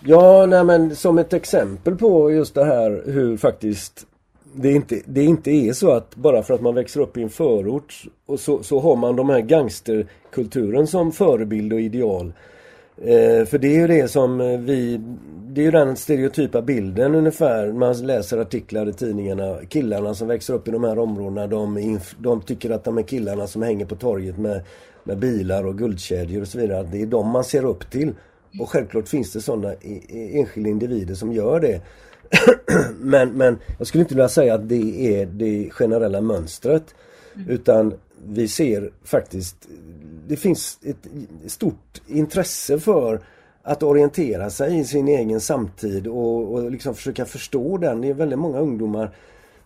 Ja, 0.00 0.46
nej 0.46 0.64
men 0.64 0.96
som 0.96 1.18
ett 1.18 1.32
exempel 1.32 1.96
på 1.96 2.30
just 2.30 2.54
det 2.54 2.64
här 2.64 3.02
hur 3.06 3.36
faktiskt 3.36 4.06
det 4.54 4.72
inte, 4.72 5.00
det 5.06 5.24
inte 5.24 5.50
är 5.50 5.72
så 5.72 5.90
att 5.90 6.16
bara 6.16 6.42
för 6.42 6.54
att 6.54 6.60
man 6.60 6.74
växer 6.74 7.00
upp 7.00 7.16
i 7.16 7.22
en 7.22 7.30
förort 7.30 8.04
och 8.26 8.40
så, 8.40 8.62
så 8.62 8.80
har 8.80 8.96
man 8.96 9.16
de 9.16 9.28
här 9.28 9.40
gangsterkulturen 9.40 10.86
som 10.86 11.12
förebild 11.12 11.72
och 11.72 11.80
ideal. 11.80 12.32
Eh, 12.96 13.46
för 13.46 13.58
det 13.58 13.68
är 13.68 13.80
ju 13.80 13.86
det 13.86 14.08
som 14.08 14.38
vi, 14.66 15.00
det 15.48 15.60
är 15.60 15.64
ju 15.64 15.70
den 15.70 15.96
stereotypa 15.96 16.62
bilden 16.62 17.14
ungefär. 17.14 17.72
Man 17.72 18.06
läser 18.06 18.38
artiklar 18.38 18.88
i 18.88 18.92
tidningarna. 18.92 19.58
Killarna 19.68 20.14
som 20.14 20.28
växer 20.28 20.54
upp 20.54 20.68
i 20.68 20.70
de 20.70 20.84
här 20.84 20.98
områdena, 20.98 21.46
de, 21.46 21.98
de 22.18 22.40
tycker 22.40 22.70
att 22.70 22.84
de 22.84 22.98
är 22.98 23.02
killarna 23.02 23.46
som 23.46 23.62
hänger 23.62 23.86
på 23.86 23.96
torget 23.96 24.38
med 24.38 24.62
med 25.04 25.18
bilar 25.18 25.66
och 25.66 25.78
guldkedjor 25.78 26.42
och 26.42 26.48
så 26.48 26.58
vidare. 26.58 26.88
Det 26.92 27.02
är 27.02 27.06
de 27.06 27.28
man 27.28 27.44
ser 27.44 27.64
upp 27.64 27.90
till. 27.90 28.14
Och 28.60 28.70
självklart 28.70 29.08
finns 29.08 29.32
det 29.32 29.40
sådana 29.40 29.74
enskilda 30.08 30.70
individer 30.70 31.14
som 31.14 31.32
gör 31.32 31.60
det. 31.60 31.80
men, 33.00 33.32
men 33.32 33.58
jag 33.78 33.86
skulle 33.86 34.02
inte 34.02 34.14
vilja 34.14 34.28
säga 34.28 34.54
att 34.54 34.68
det 34.68 35.20
är 35.20 35.26
det 35.26 35.70
generella 35.70 36.20
mönstret. 36.20 36.94
Mm. 37.34 37.48
Utan 37.48 37.94
vi 38.26 38.48
ser 38.48 38.90
faktiskt, 39.04 39.68
det 40.28 40.36
finns 40.36 40.78
ett 40.82 41.06
stort 41.52 42.02
intresse 42.06 42.78
för 42.78 43.20
att 43.62 43.82
orientera 43.82 44.50
sig 44.50 44.78
i 44.78 44.84
sin 44.84 45.08
egen 45.08 45.40
samtid 45.40 46.06
och, 46.06 46.52
och 46.52 46.70
liksom 46.70 46.94
försöka 46.94 47.24
förstå 47.24 47.78
den. 47.78 48.00
Det 48.00 48.08
är 48.08 48.14
väldigt 48.14 48.38
många 48.38 48.58
ungdomar 48.58 49.10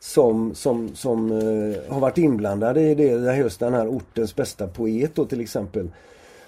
som, 0.00 0.54
som, 0.54 0.94
som 0.94 1.32
uh, 1.32 1.76
har 1.88 2.00
varit 2.00 2.18
inblandade 2.18 2.80
i 2.80 2.94
det, 2.94 3.36
just 3.36 3.60
den 3.60 3.74
här 3.74 3.88
ortens 3.88 4.36
bästa 4.36 4.66
poet 4.66 5.10
då 5.14 5.24
till 5.24 5.40
exempel. 5.40 5.88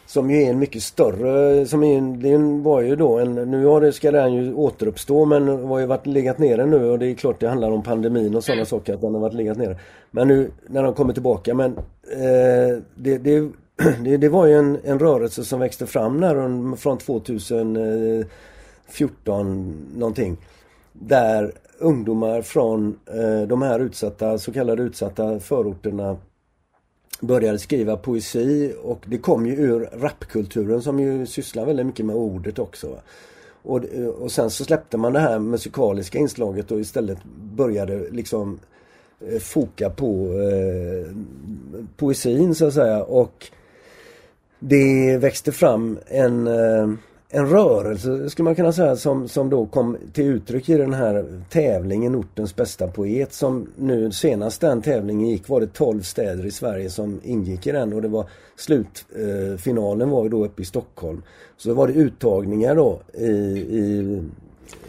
Som 0.07 0.31
ju 0.31 0.43
är 0.43 0.51
en 0.51 0.59
mycket 0.59 0.83
större, 0.83 1.67
som 1.67 1.85
är 1.85 2.01
det 2.01 2.63
var 2.63 2.81
ju 2.81 2.97
då 2.97 3.19
en, 3.19 3.35
nu 3.35 3.65
har 3.65 3.81
det, 3.81 3.93
ska 3.93 4.11
den 4.11 4.33
ju 4.33 4.55
återuppstå 4.55 5.25
men 5.25 5.49
har 5.49 5.79
ju 5.79 5.87
varit 5.87 6.07
legat 6.07 6.39
nere 6.39 6.67
nu 6.67 6.91
och 6.91 6.99
det 6.99 7.07
är 7.07 7.15
klart 7.15 7.41
det 7.41 7.49
handlar 7.49 7.71
om 7.71 7.83
pandemin 7.83 8.35
och 8.35 8.45
sådana 8.45 8.61
mm. 8.61 8.67
saker 8.67 8.95
att 8.95 9.01
den 9.01 9.15
har 9.15 9.21
varit 9.21 9.35
legat 9.35 9.59
nere. 9.59 9.77
Men 10.11 10.29
nu 10.29 10.51
när 10.67 10.83
de 10.83 10.95
kommer 10.95 11.13
tillbaka 11.13 11.55
men 11.55 11.77
eh, 12.13 12.83
det, 12.95 13.19
det, 13.19 13.51
det, 14.05 14.17
det, 14.17 14.29
var 14.29 14.47
ju 14.47 14.55
en, 14.55 14.79
en 14.85 14.99
rörelse 14.99 15.45
som 15.45 15.61
växte 15.61 15.87
fram 15.87 16.21
när, 16.21 16.77
från 16.77 16.99
2014 16.99 19.77
någonting. 19.97 20.37
Där 20.93 21.53
ungdomar 21.79 22.43
från 22.43 22.99
eh, 23.07 23.43
de 23.49 23.63
här 23.63 23.81
utsatta, 23.81 24.39
så 24.39 24.53
kallade 24.53 24.83
utsatta 24.83 25.41
förorterna 25.41 26.17
började 27.21 27.59
skriva 27.59 27.97
poesi 27.97 28.75
och 28.83 29.05
det 29.07 29.19
kom 29.19 29.47
ju 29.47 29.53
ur 29.53 29.89
rapkulturen 29.93 30.83
som 30.83 31.01
ju 31.01 31.27
sysslar 31.27 31.67
väldigt 31.67 31.87
mycket 31.87 32.07
med 32.07 32.17
ordet 32.17 32.59
också. 32.59 32.99
Och, 33.63 33.85
eh, 33.95 34.07
och 34.07 34.33
sen 34.33 34.51
så 34.51 34.65
släppte 34.65 34.97
man 34.97 35.13
det 35.13 35.21
här 35.21 35.39
musikaliska 35.39 36.19
inslaget 36.19 36.71
och 36.71 36.81
istället 36.81 37.19
började 37.57 38.11
liksom 38.11 38.59
eh, 39.21 39.39
foka 39.39 39.91
på 39.91 40.33
eh, 40.33 41.07
poesin 41.97 42.55
så 42.55 42.67
att 42.67 42.75
säga 42.75 43.05
och 43.05 43.51
det 44.61 45.19
växte 45.19 45.53
fram 45.53 45.99
en 46.07 46.47
eh, 46.47 46.95
en 47.33 47.47
rörelse 47.47 48.31
skulle 48.31 48.45
man 48.45 48.55
kunna 48.55 48.73
säga 48.73 48.97
som, 48.97 49.29
som 49.29 49.51
då 49.51 49.67
kom 49.67 49.97
till 50.13 50.25
uttryck 50.25 50.69
i 50.69 50.77
den 50.77 50.95
här 50.95 51.43
tävlingen 51.51 52.17
Ortens 52.17 52.57
bästa 52.57 52.87
poet 52.89 53.33
som 53.33 53.69
nu 53.77 54.13
senast 54.13 54.61
den 54.61 54.83
tävlingen 54.83 55.29
gick 55.29 55.49
var 55.49 55.61
det 55.61 55.67
12 55.67 56.03
städer 56.03 56.47
i 56.47 56.51
Sverige 56.51 56.91
som 56.91 57.21
ingick 57.25 57.67
i 57.67 57.73
den 57.73 57.93
och 57.93 58.03
det 58.03 58.09
var 58.09 58.27
slutfinalen 58.57 60.09
eh, 60.09 60.15
var 60.15 60.23
ju 60.23 60.29
då 60.29 60.45
uppe 60.45 60.63
i 60.63 60.65
Stockholm. 60.65 61.23
Så 61.57 61.75
var 61.75 61.87
det 61.87 61.93
uttagningar 61.93 62.75
då 62.75 63.01
i, 63.15 63.31
i, 63.31 64.23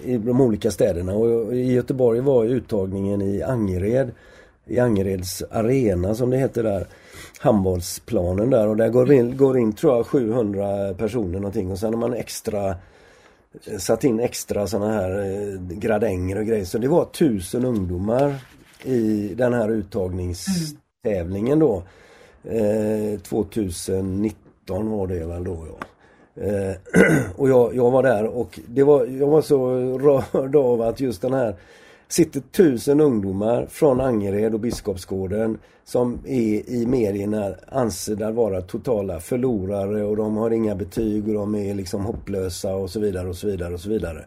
i 0.03 0.17
de 0.17 0.41
olika 0.41 0.71
städerna 0.71 1.13
och 1.13 1.55
i 1.55 1.73
Göteborg 1.73 2.19
var 2.19 2.45
uttagningen 2.45 3.21
i 3.21 3.41
Angered 3.41 4.11
i 4.65 4.79
Angereds 4.79 5.43
arena 5.51 6.15
som 6.15 6.29
det 6.29 6.37
heter 6.37 6.63
där 6.63 6.87
handbollsplanen 7.41 8.49
där 8.49 8.67
och 8.67 8.77
där 8.77 8.89
går 8.89 9.11
in, 9.11 9.37
går 9.37 9.57
in 9.57 9.73
tror 9.73 9.95
jag 9.95 10.07
700 10.07 10.93
personer 10.93 11.39
någonting 11.39 11.71
och 11.71 11.79
sen 11.79 11.93
har 11.93 11.99
man 11.99 12.13
extra 12.13 12.69
eh, 13.65 13.77
satt 13.77 14.03
in 14.03 14.19
extra 14.19 14.67
sådana 14.67 14.93
här 14.93 15.19
eh, 15.19 15.77
gradänger 15.77 16.37
och 16.37 16.45
grejer. 16.45 16.65
Så 16.65 16.77
det 16.77 16.87
var 16.87 17.05
tusen 17.05 17.65
ungdomar 17.65 18.35
i 18.83 19.33
den 19.35 19.53
här 19.53 19.69
uttagningstävlingen 19.69 21.59
då. 21.59 21.83
Eh, 22.43 23.19
2019 23.19 24.89
var 24.89 25.07
det 25.07 25.25
väl 25.25 25.43
då 25.43 25.65
ja. 25.67 25.85
Eh, 26.43 26.75
och 27.35 27.49
jag, 27.49 27.75
jag 27.75 27.91
var 27.91 28.03
där 28.03 28.25
och 28.25 28.59
det 28.67 28.83
var, 28.83 29.05
jag 29.05 29.27
var 29.27 29.41
så 29.41 29.69
rörd 29.97 30.55
av 30.55 30.81
att 30.81 30.99
just 30.99 31.21
den 31.21 31.33
här 31.33 31.55
sitter 32.11 32.39
tusen 32.39 32.99
ungdomar 32.99 33.65
från 33.65 34.01
Angered 34.01 34.53
och 34.53 34.59
Biskopsgården 34.59 35.57
som 35.83 36.19
är 36.25 36.69
i 36.69 36.85
medierna 36.87 37.55
ansedda 37.67 38.31
vara 38.31 38.61
totala 38.61 39.19
förlorare 39.19 40.03
och 40.03 40.17
de 40.17 40.37
har 40.37 40.51
inga 40.51 40.75
betyg 40.75 41.27
och 41.27 41.33
de 41.33 41.55
är 41.55 41.73
liksom 41.73 42.05
hopplösa 42.05 42.75
och 42.75 42.89
så 42.89 42.99
vidare 42.99 43.29
och 43.29 43.35
så 43.35 43.47
vidare 43.47 43.73
och 43.73 43.79
så 43.79 43.89
vidare. 43.89 44.25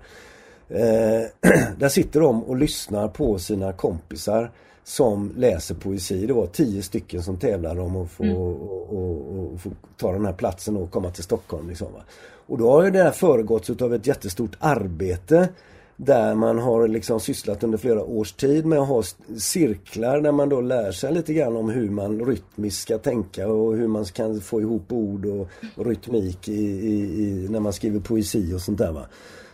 Eh, 0.68 1.50
där 1.78 1.88
sitter 1.88 2.20
de 2.20 2.44
och 2.44 2.56
lyssnar 2.56 3.08
på 3.08 3.38
sina 3.38 3.72
kompisar 3.72 4.50
som 4.84 5.32
läser 5.36 5.74
poesi. 5.74 6.26
Det 6.26 6.32
var 6.32 6.46
tio 6.46 6.82
stycken 6.82 7.22
som 7.22 7.36
tävlade 7.36 7.80
om 7.80 7.96
att 7.96 8.10
få, 8.10 8.24
mm. 8.24 8.36
och, 8.36 8.92
och, 8.92 9.38
och, 9.38 9.60
få 9.60 9.70
ta 9.96 10.12
den 10.12 10.26
här 10.26 10.32
platsen 10.32 10.76
och 10.76 10.90
komma 10.90 11.10
till 11.10 11.24
Stockholm. 11.24 11.68
Liksom, 11.68 11.92
va? 11.92 12.00
Och 12.46 12.58
då 12.58 12.70
har 12.70 12.84
ju 12.84 12.90
det 12.90 13.02
här 13.02 13.10
föregåtts 13.10 13.70
av 13.70 13.94
ett 13.94 14.06
jättestort 14.06 14.56
arbete 14.58 15.48
där 15.96 16.34
man 16.34 16.58
har 16.58 16.88
liksom 16.88 17.20
sysslat 17.20 17.64
under 17.64 17.78
flera 17.78 18.02
års 18.02 18.32
tid 18.32 18.66
med 18.66 18.78
att 18.78 18.88
ha 18.88 19.02
cirklar 19.38 20.20
där 20.20 20.32
man 20.32 20.48
då 20.48 20.60
lär 20.60 20.92
sig 20.92 21.12
lite 21.12 21.34
grann 21.34 21.56
om 21.56 21.70
hur 21.70 21.90
man 21.90 22.26
rytmiskt 22.26 22.82
ska 22.82 22.98
tänka 22.98 23.48
och 23.48 23.76
hur 23.76 23.88
man 23.88 24.04
kan 24.04 24.40
få 24.40 24.60
ihop 24.60 24.92
ord 24.92 25.26
och, 25.26 25.48
rytmik 25.86 26.48
i, 26.48 26.62
i, 26.62 27.22
i, 27.22 27.46
när 27.50 27.60
man 27.60 27.72
skriver 27.72 28.00
poesi 28.00 28.54
och 28.54 28.60
sånt 28.60 28.78
där. 28.78 28.92
Va? 28.92 29.06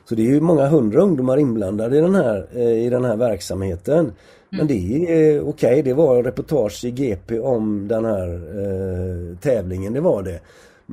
Så 0.04 0.14
det 0.14 0.22
är 0.22 0.26
ju 0.26 0.40
många 0.40 0.66
hundra 0.66 1.02
ungdomar 1.02 1.36
inblandade 1.36 1.98
i 1.98 2.00
den 2.00 2.14
här, 2.14 2.46
eh, 2.54 2.86
i 2.86 2.90
den 2.90 3.04
här 3.04 3.16
verksamheten. 3.16 3.98
Mm. 3.98 4.12
Men 4.48 4.66
det 4.66 4.74
är 4.74 5.36
eh, 5.36 5.42
okej, 5.42 5.70
okay, 5.70 5.82
det 5.82 5.94
var 5.94 6.22
reportage 6.22 6.84
i 6.84 6.90
GP 6.90 7.40
om 7.40 7.88
den 7.88 8.04
här 8.04 8.28
eh, 8.34 9.38
tävlingen, 9.38 9.92
det 9.92 10.00
var 10.00 10.22
det. 10.22 10.40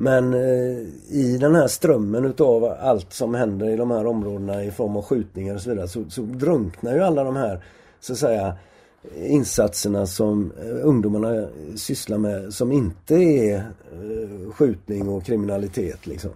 Men 0.00 0.34
eh, 0.34 0.78
i 1.08 1.38
den 1.40 1.54
här 1.54 1.68
strömmen 1.68 2.24
utav 2.24 2.64
allt 2.80 3.12
som 3.12 3.34
händer 3.34 3.68
i 3.68 3.76
de 3.76 3.90
här 3.90 4.06
områdena 4.06 4.64
i 4.64 4.70
form 4.70 4.96
av 4.96 5.02
skjutningar 5.02 5.54
och 5.54 5.60
så 5.60 5.70
vidare 5.70 5.88
så, 5.88 6.04
så 6.08 6.22
drunknar 6.22 6.94
ju 6.94 7.00
alla 7.00 7.24
de 7.24 7.36
här 7.36 7.64
så 8.00 8.12
att 8.12 8.18
säga 8.18 8.56
insatserna 9.16 10.06
som 10.06 10.52
eh, 10.62 10.86
ungdomarna 10.86 11.48
sysslar 11.76 12.18
med 12.18 12.54
som 12.54 12.72
inte 12.72 13.14
är 13.14 13.56
eh, 13.56 14.52
skjutning 14.52 15.08
och 15.08 15.24
kriminalitet 15.24 16.06
liksom. 16.06 16.30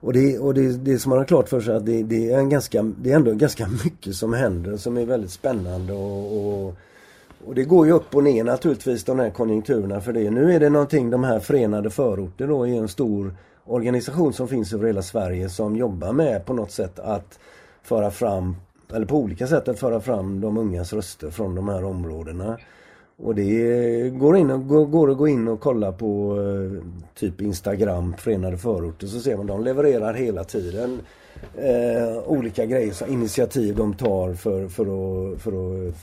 Och 0.00 0.12
det, 0.12 0.38
och 0.38 0.54
det, 0.54 0.72
det 0.72 0.98
som 0.98 1.10
man 1.10 1.18
har 1.18 1.24
klart 1.24 1.48
för 1.48 1.60
sig 1.60 1.76
att 1.76 1.86
det, 1.86 2.02
det, 2.02 2.32
är 2.32 2.38
en 2.38 2.48
ganska, 2.48 2.82
det 2.82 3.12
är 3.12 3.16
ändå 3.16 3.32
ganska 3.32 3.68
mycket 3.84 4.14
som 4.14 4.32
händer 4.32 4.76
som 4.76 4.96
är 4.96 5.04
väldigt 5.04 5.30
spännande 5.32 5.92
och, 5.92 6.66
och 6.66 6.74
och 7.46 7.54
det 7.54 7.64
går 7.64 7.86
ju 7.86 7.92
upp 7.92 8.14
och 8.14 8.24
ner 8.24 8.44
naturligtvis 8.44 9.04
de 9.04 9.18
här 9.18 9.30
konjunkturerna 9.30 10.00
för 10.00 10.12
det. 10.12 10.30
Nu 10.30 10.54
är 10.54 10.60
det 10.60 10.70
någonting, 10.70 11.10
de 11.10 11.24
här 11.24 11.40
förenade 11.40 11.90
förorter 11.90 12.46
då 12.46 12.68
är 12.68 12.74
en 12.74 12.88
stor 12.88 13.34
organisation 13.64 14.32
som 14.32 14.48
finns 14.48 14.72
över 14.72 14.86
hela 14.86 15.02
Sverige 15.02 15.48
som 15.48 15.76
jobbar 15.76 16.12
med 16.12 16.46
på 16.46 16.54
något 16.54 16.70
sätt 16.70 16.98
att 16.98 17.38
föra 17.82 18.10
fram, 18.10 18.56
eller 18.94 19.06
på 19.06 19.16
olika 19.16 19.46
sätt 19.46 19.68
att 19.68 19.78
föra 19.78 20.00
fram 20.00 20.40
de 20.40 20.58
ungas 20.58 20.92
röster 20.92 21.30
från 21.30 21.54
de 21.54 21.68
här 21.68 21.84
områdena. 21.84 22.58
Och 23.16 23.34
det 23.34 24.10
går, 24.10 24.36
in 24.36 24.50
och, 24.50 24.90
går 24.90 25.10
att 25.10 25.16
gå 25.16 25.28
in 25.28 25.48
och 25.48 25.60
kolla 25.60 25.92
på 25.92 26.36
eh, 26.40 26.84
typ 27.14 27.40
Instagram, 27.40 28.14
Förenade 28.18 28.58
förorter, 28.58 29.06
så 29.06 29.20
ser 29.20 29.36
man 29.36 29.46
de 29.46 29.64
levererar 29.64 30.14
hela 30.14 30.44
tiden 30.44 31.00
eh, 31.56 32.22
olika 32.26 32.66
grejer, 32.66 33.08
initiativ 33.08 33.76
de 33.76 33.94
tar 33.94 34.34
för, 34.34 34.68
för 34.68 34.82
att, 34.82 35.42
för 35.42 35.88
att 35.88 35.94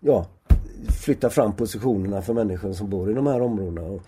ja, 0.00 0.26
flytta 0.88 1.30
fram 1.30 1.52
positionerna 1.52 2.22
för 2.22 2.34
människor 2.34 2.72
som 2.72 2.90
bor 2.90 3.10
i 3.10 3.14
de 3.14 3.26
här 3.26 3.42
områdena. 3.42 3.82
Och, 3.82 4.02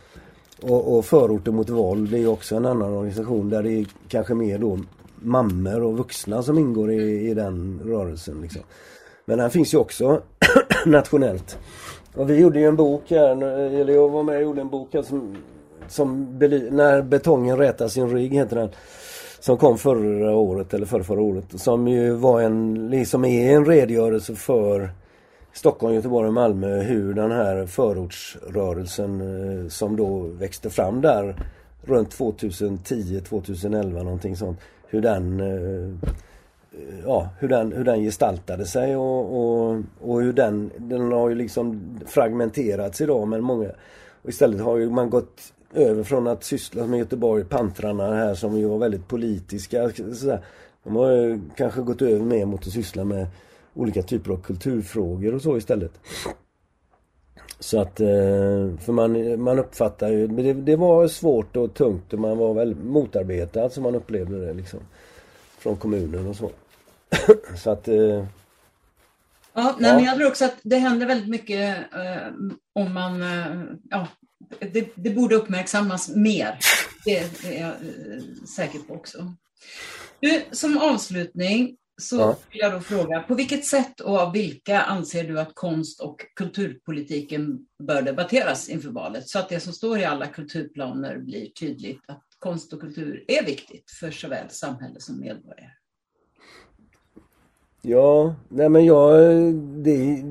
och, 0.62 0.98
och 0.98 1.05
förorter 1.05 1.52
mot 1.52 1.70
våld 1.70 2.10
det 2.10 2.18
är 2.18 2.26
också 2.26 2.56
en 2.56 2.66
annan 2.66 2.92
organisation 2.92 3.51
där 3.51 3.62
det 3.62 3.72
är 3.72 3.86
kanske 4.09 4.34
mer 4.34 4.59
då 4.59 4.78
mammor 5.14 5.82
och 5.82 5.96
vuxna 5.96 6.42
som 6.42 6.59
ingår 6.59 6.90
i, 6.90 7.30
i 7.30 7.34
den 7.34 7.80
rörelsen. 7.84 8.40
Liksom. 8.42 8.62
Men 9.24 9.38
den 9.38 9.51
finns 9.51 9.74
ju 9.74 9.78
också 9.78 10.22
nationellt. 10.86 11.59
Och 12.14 12.30
vi 12.30 12.38
gjorde 12.38 12.60
ju 12.60 12.66
en 12.66 12.76
bok 12.76 13.02
här, 13.10 13.42
eller 13.80 13.92
jag 13.92 14.09
var 14.09 14.22
med 14.22 14.36
och 14.36 14.42
gjorde 14.42 14.60
en 14.60 14.68
bok 14.68 14.88
här 14.92 15.02
som, 15.02 15.36
som 15.88 16.38
När 16.70 17.02
betongen 17.02 17.59
rätar 17.59 17.88
sin 17.88 18.09
rygg 18.09 18.32
heter 18.32 18.56
den. 18.56 18.68
Som 19.40 19.56
kom 19.56 19.78
förra 19.78 20.36
året 20.36 20.74
eller 20.74 20.86
förra, 20.86 21.05
förra 21.05 21.20
året. 21.20 21.44
Som 21.60 21.88
ju 21.88 22.10
var 22.10 22.40
en, 22.40 22.88
liksom 22.90 23.24
är 23.24 23.56
en 23.56 23.64
redogörelse 23.64 24.34
för 24.34 24.90
Stockholm, 25.55 25.94
Göteborg 25.94 26.28
och 26.28 26.35
Malmö 26.35 26.82
hur 26.82 27.14
den 27.14 27.31
här 27.31 27.66
förortsrörelsen 27.66 29.20
eh, 29.20 29.68
som 29.68 29.97
då 29.97 30.18
växte 30.18 30.70
fram 30.70 31.01
där 31.01 31.36
runt 31.82 32.10
2010, 32.10 33.20
2011 33.20 34.02
någonting 34.02 34.36
sånt. 34.36 34.60
Hur 34.86 35.01
den, 35.01 35.40
eh, 35.40 35.47
eh, 36.81 36.98
ja, 37.05 37.28
hur 37.39 37.48
den, 37.48 37.72
hur 37.72 37.85
den 37.85 38.01
gestaltade 38.01 38.66
sig 38.66 38.97
och, 38.97 39.36
och, 39.36 39.82
och 40.01 40.22
hur 40.22 40.32
den, 40.32 40.70
den 40.76 41.12
har 41.12 41.28
ju 41.28 41.35
liksom 41.35 41.98
fragmenterats 42.06 43.01
idag 43.01 43.28
men 43.28 43.43
många 43.43 43.70
och 44.22 44.28
istället 44.28 44.60
har 44.60 44.76
ju 44.76 44.90
man 44.90 45.10
gått 45.10 45.40
över 45.74 46.02
från 46.02 46.26
att 46.26 46.44
syssla 46.44 46.86
med 46.86 46.98
Göteborg, 46.98 47.44
pantrarna 47.44 48.14
här 48.14 48.35
som 48.35 48.59
ju 48.59 48.66
var 48.66 48.78
väldigt 48.78 49.09
politiska. 49.09 49.90
Sådär. 49.90 50.40
De 50.85 50.97
har 50.97 51.10
ju 51.10 51.40
kanske 51.56 51.81
gått 51.81 52.02
över 52.02 52.24
mer 52.24 52.47
mot 52.47 52.66
att 52.66 52.72
syssla 52.72 53.05
med 53.05 53.26
olika 53.74 54.02
typer 54.02 54.32
av 54.32 54.42
kulturfrågor 54.42 55.34
och 55.34 55.42
så 55.42 55.56
istället. 55.56 55.92
Så 57.59 57.80
att, 57.80 58.01
eh, 58.01 58.76
för 58.80 58.92
man, 58.92 59.40
man 59.40 59.59
uppfattar 59.59 60.09
ju, 60.09 60.26
det, 60.26 60.52
det 60.52 60.76
var 60.76 61.09
svårt 61.09 61.56
och 61.56 61.74
tungt 61.74 62.12
och 62.12 62.18
man 62.18 62.38
var 62.38 62.55
väl 62.55 62.74
motarbetad 62.74 63.70
som 63.70 63.82
man 63.82 63.94
upplevde 63.94 64.46
det 64.46 64.55
liksom. 64.55 64.80
Från 65.59 65.76
kommunen 65.76 66.26
och 66.26 66.36
så. 66.36 66.51
så 67.56 67.70
att... 67.70 67.88
Eh, 67.88 67.96
ja, 69.55 69.76
nej, 69.78 69.90
ja. 69.90 69.94
men 69.94 70.05
jag 70.05 70.16
tror 70.16 70.28
också 70.28 70.44
att 70.44 70.56
det 70.62 70.76
händer 70.76 71.06
väldigt 71.06 71.28
mycket 71.28 71.78
eh, 71.78 72.28
om 72.72 72.94
man, 72.94 73.22
eh, 73.22 73.62
ja, 73.90 74.09
det, 74.59 74.88
det, 74.94 75.10
borde 75.10 75.34
uppmärksammas 75.34 76.14
mer. 76.14 76.59
Det, 77.05 77.42
det 77.42 77.59
är 77.59 77.60
jag 77.60 77.70
eh, 77.70 78.22
säker 78.56 78.78
på 78.78 78.94
också. 78.94 79.32
Du, 80.20 80.42
som 80.51 80.78
avslutning, 80.78 81.76
så 81.97 82.16
ja. 82.16 82.37
vill 82.51 82.61
jag 82.61 82.73
då 82.73 82.81
fråga, 82.81 83.21
på 83.21 83.35
vilket 83.35 83.65
sätt 83.65 84.01
och 84.01 84.19
av 84.19 84.33
vilka 84.33 84.81
anser 84.81 85.25
du 85.25 85.41
att 85.41 85.55
konst 85.55 86.01
och 86.01 86.21
kulturpolitiken 86.37 87.59
bör 87.83 88.03
debatteras 88.03 88.69
inför 88.69 88.89
valet? 88.89 89.29
Så 89.29 89.39
att 89.39 89.49
det 89.49 89.61
som 89.61 89.73
står 89.73 89.99
i 89.99 90.05
alla 90.05 90.27
kulturplaner 90.27 91.19
blir 91.19 91.47
tydligt 91.47 92.01
att 92.09 92.23
konst 92.39 92.73
och 92.73 92.81
kultur 92.81 93.25
är 93.29 93.45
viktigt 93.47 93.91
för 93.91 94.11
såväl 94.11 94.51
samhälle 94.51 95.01
som 95.01 95.21
medborgare. 95.21 95.71
Ja, 97.83 98.35
nej 98.49 98.69
men 98.69 98.85
jag, 98.85 99.35
det, 99.55 100.25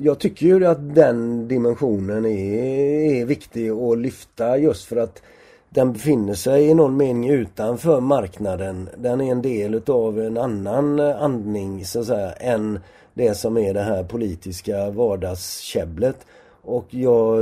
jag 0.00 0.18
tycker 0.18 0.46
ju 0.46 0.66
att 0.66 0.94
den 0.94 1.48
dimensionen 1.48 2.26
är, 2.26 3.20
är 3.20 3.26
viktig 3.26 3.70
att 3.70 3.98
lyfta 3.98 4.58
just 4.58 4.84
för 4.84 4.96
att 4.96 5.22
den 5.70 5.92
befinner 5.92 6.34
sig 6.34 6.64
i 6.64 6.74
någon 6.74 6.96
mening 6.96 7.30
utanför 7.30 8.00
marknaden. 8.00 8.88
Den 8.96 9.20
är 9.20 9.32
en 9.32 9.42
del 9.42 9.74
utav 9.74 10.20
en 10.20 10.38
annan 10.38 10.98
eh, 10.98 11.22
andning 11.22 11.84
så 11.84 12.00
att 12.00 12.06
säga 12.06 12.32
än 12.32 12.80
det 13.14 13.34
som 13.34 13.58
är 13.58 13.74
det 13.74 13.82
här 13.82 14.04
politiska 14.04 14.90
vardagskäbblet. 14.90 16.26
Och 16.62 16.86
jag 16.90 17.38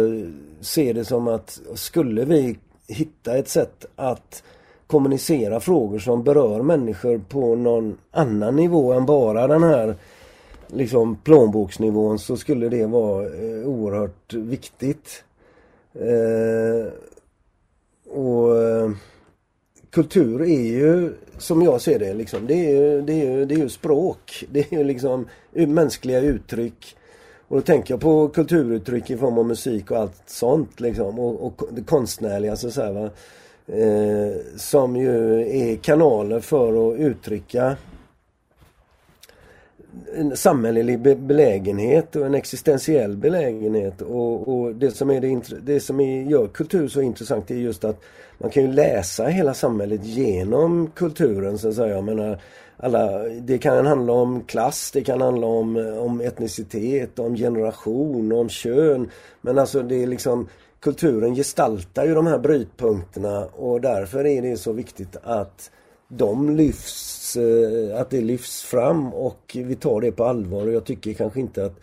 ser 0.60 0.94
det 0.94 1.04
som 1.04 1.28
att 1.28 1.60
skulle 1.74 2.24
vi 2.24 2.58
hitta 2.88 3.36
ett 3.36 3.48
sätt 3.48 3.84
att 3.96 4.42
kommunicera 4.86 5.60
frågor 5.60 5.98
som 5.98 6.24
berör 6.24 6.62
människor 6.62 7.20
på 7.28 7.56
någon 7.56 7.98
annan 8.10 8.56
nivå 8.56 8.92
än 8.92 9.06
bara 9.06 9.46
den 9.46 9.62
här 9.62 9.94
liksom 10.66 11.16
plånboksnivån 11.16 12.18
så 12.18 12.36
skulle 12.36 12.68
det 12.68 12.86
vara 12.86 13.24
eh, 13.24 13.66
oerhört 13.68 14.34
viktigt. 14.34 15.24
Eh, 15.94 16.92
och 18.08 18.62
eh, 18.62 18.90
kultur 19.90 20.42
är 20.42 20.70
ju, 20.70 21.12
som 21.38 21.62
jag 21.62 21.80
ser 21.80 21.98
det, 21.98 22.14
liksom, 22.14 22.46
det, 22.46 22.54
är 22.54 22.70
ju, 22.70 23.02
det, 23.02 23.12
är 23.12 23.30
ju, 23.30 23.44
det 23.44 23.54
är 23.54 23.58
ju 23.58 23.68
språk. 23.68 24.44
Det 24.50 24.72
är 24.72 24.78
ju 24.78 24.84
liksom 24.84 25.28
mänskliga 25.52 26.20
uttryck. 26.20 26.96
Och 27.48 27.56
då 27.56 27.62
tänker 27.62 27.94
jag 27.94 28.00
på 28.00 28.28
kulturuttryck 28.28 29.10
i 29.10 29.16
form 29.16 29.38
av 29.38 29.46
musik 29.46 29.90
och 29.90 29.96
allt 29.96 30.22
sånt 30.26 30.80
liksom. 30.80 31.18
Och, 31.18 31.46
och 31.46 31.62
det 31.70 31.82
konstnärliga 31.82 32.56
så 32.56 32.66
att 32.66 32.72
säga, 32.72 32.92
va? 32.92 33.10
Eh, 33.66 34.36
som 34.56 34.96
ju 34.96 35.40
är 35.40 35.76
kanaler 35.76 36.40
för 36.40 36.92
att 36.92 36.98
uttrycka 36.98 37.76
en 40.16 40.36
samhällelig 40.36 41.18
belägenhet 41.18 42.16
och 42.16 42.26
en 42.26 42.34
existentiell 42.34 43.16
belägenhet. 43.16 44.02
Och, 44.02 44.48
och 44.48 44.74
det 44.74 44.90
som, 44.90 45.10
är 45.10 45.20
det, 45.20 45.60
det 45.62 45.80
som 45.80 46.00
är, 46.00 46.22
gör 46.22 46.46
kultur 46.46 46.88
så 46.88 47.00
intressant 47.00 47.50
är 47.50 47.54
just 47.54 47.84
att 47.84 48.00
man 48.38 48.50
kan 48.50 48.62
ju 48.62 48.72
läsa 48.72 49.24
hela 49.24 49.54
samhället 49.54 50.04
genom 50.04 50.90
kulturen 50.94 51.58
så 51.58 51.68
att 51.68 51.74
säga. 51.74 51.94
Jag 51.94 52.04
menar, 52.04 52.40
alla, 52.76 53.18
det 53.22 53.58
kan 53.58 53.86
handla 53.86 54.12
om 54.12 54.42
klass, 54.42 54.90
det 54.90 55.02
kan 55.02 55.20
handla 55.20 55.46
om, 55.46 55.76
om 55.98 56.20
etnicitet, 56.20 57.18
om 57.18 57.36
generation, 57.36 58.32
om 58.32 58.48
kön. 58.48 59.10
Men 59.40 59.58
alltså 59.58 59.82
det 59.82 60.02
är 60.02 60.06
liksom 60.06 60.48
kulturen 60.80 61.34
gestaltar 61.34 62.06
ju 62.06 62.14
de 62.14 62.26
här 62.26 62.38
brytpunkterna 62.38 63.46
och 63.46 63.80
därför 63.80 64.26
är 64.26 64.42
det 64.42 64.56
så 64.56 64.72
viktigt 64.72 65.16
att 65.22 65.70
de 66.08 66.56
lyfts, 66.56 67.15
eh, 67.36 68.00
att 68.00 68.10
det 68.10 68.20
lyfts 68.20 68.62
fram 68.62 69.14
och 69.14 69.56
vi 69.64 69.76
tar 69.76 70.00
det 70.00 70.12
på 70.12 70.24
allvar 70.24 70.66
och 70.66 70.72
jag 70.72 70.84
tycker 70.84 71.14
kanske 71.14 71.40
inte 71.40 71.64
att 71.64 71.80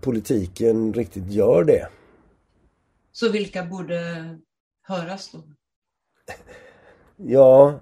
politiken 0.00 0.92
riktigt 0.94 1.32
gör 1.32 1.64
det. 1.64 1.88
Så 3.12 3.28
vilka 3.28 3.64
borde 3.64 3.98
höras 4.82 5.30
då? 5.32 5.38
Ja, 7.16 7.80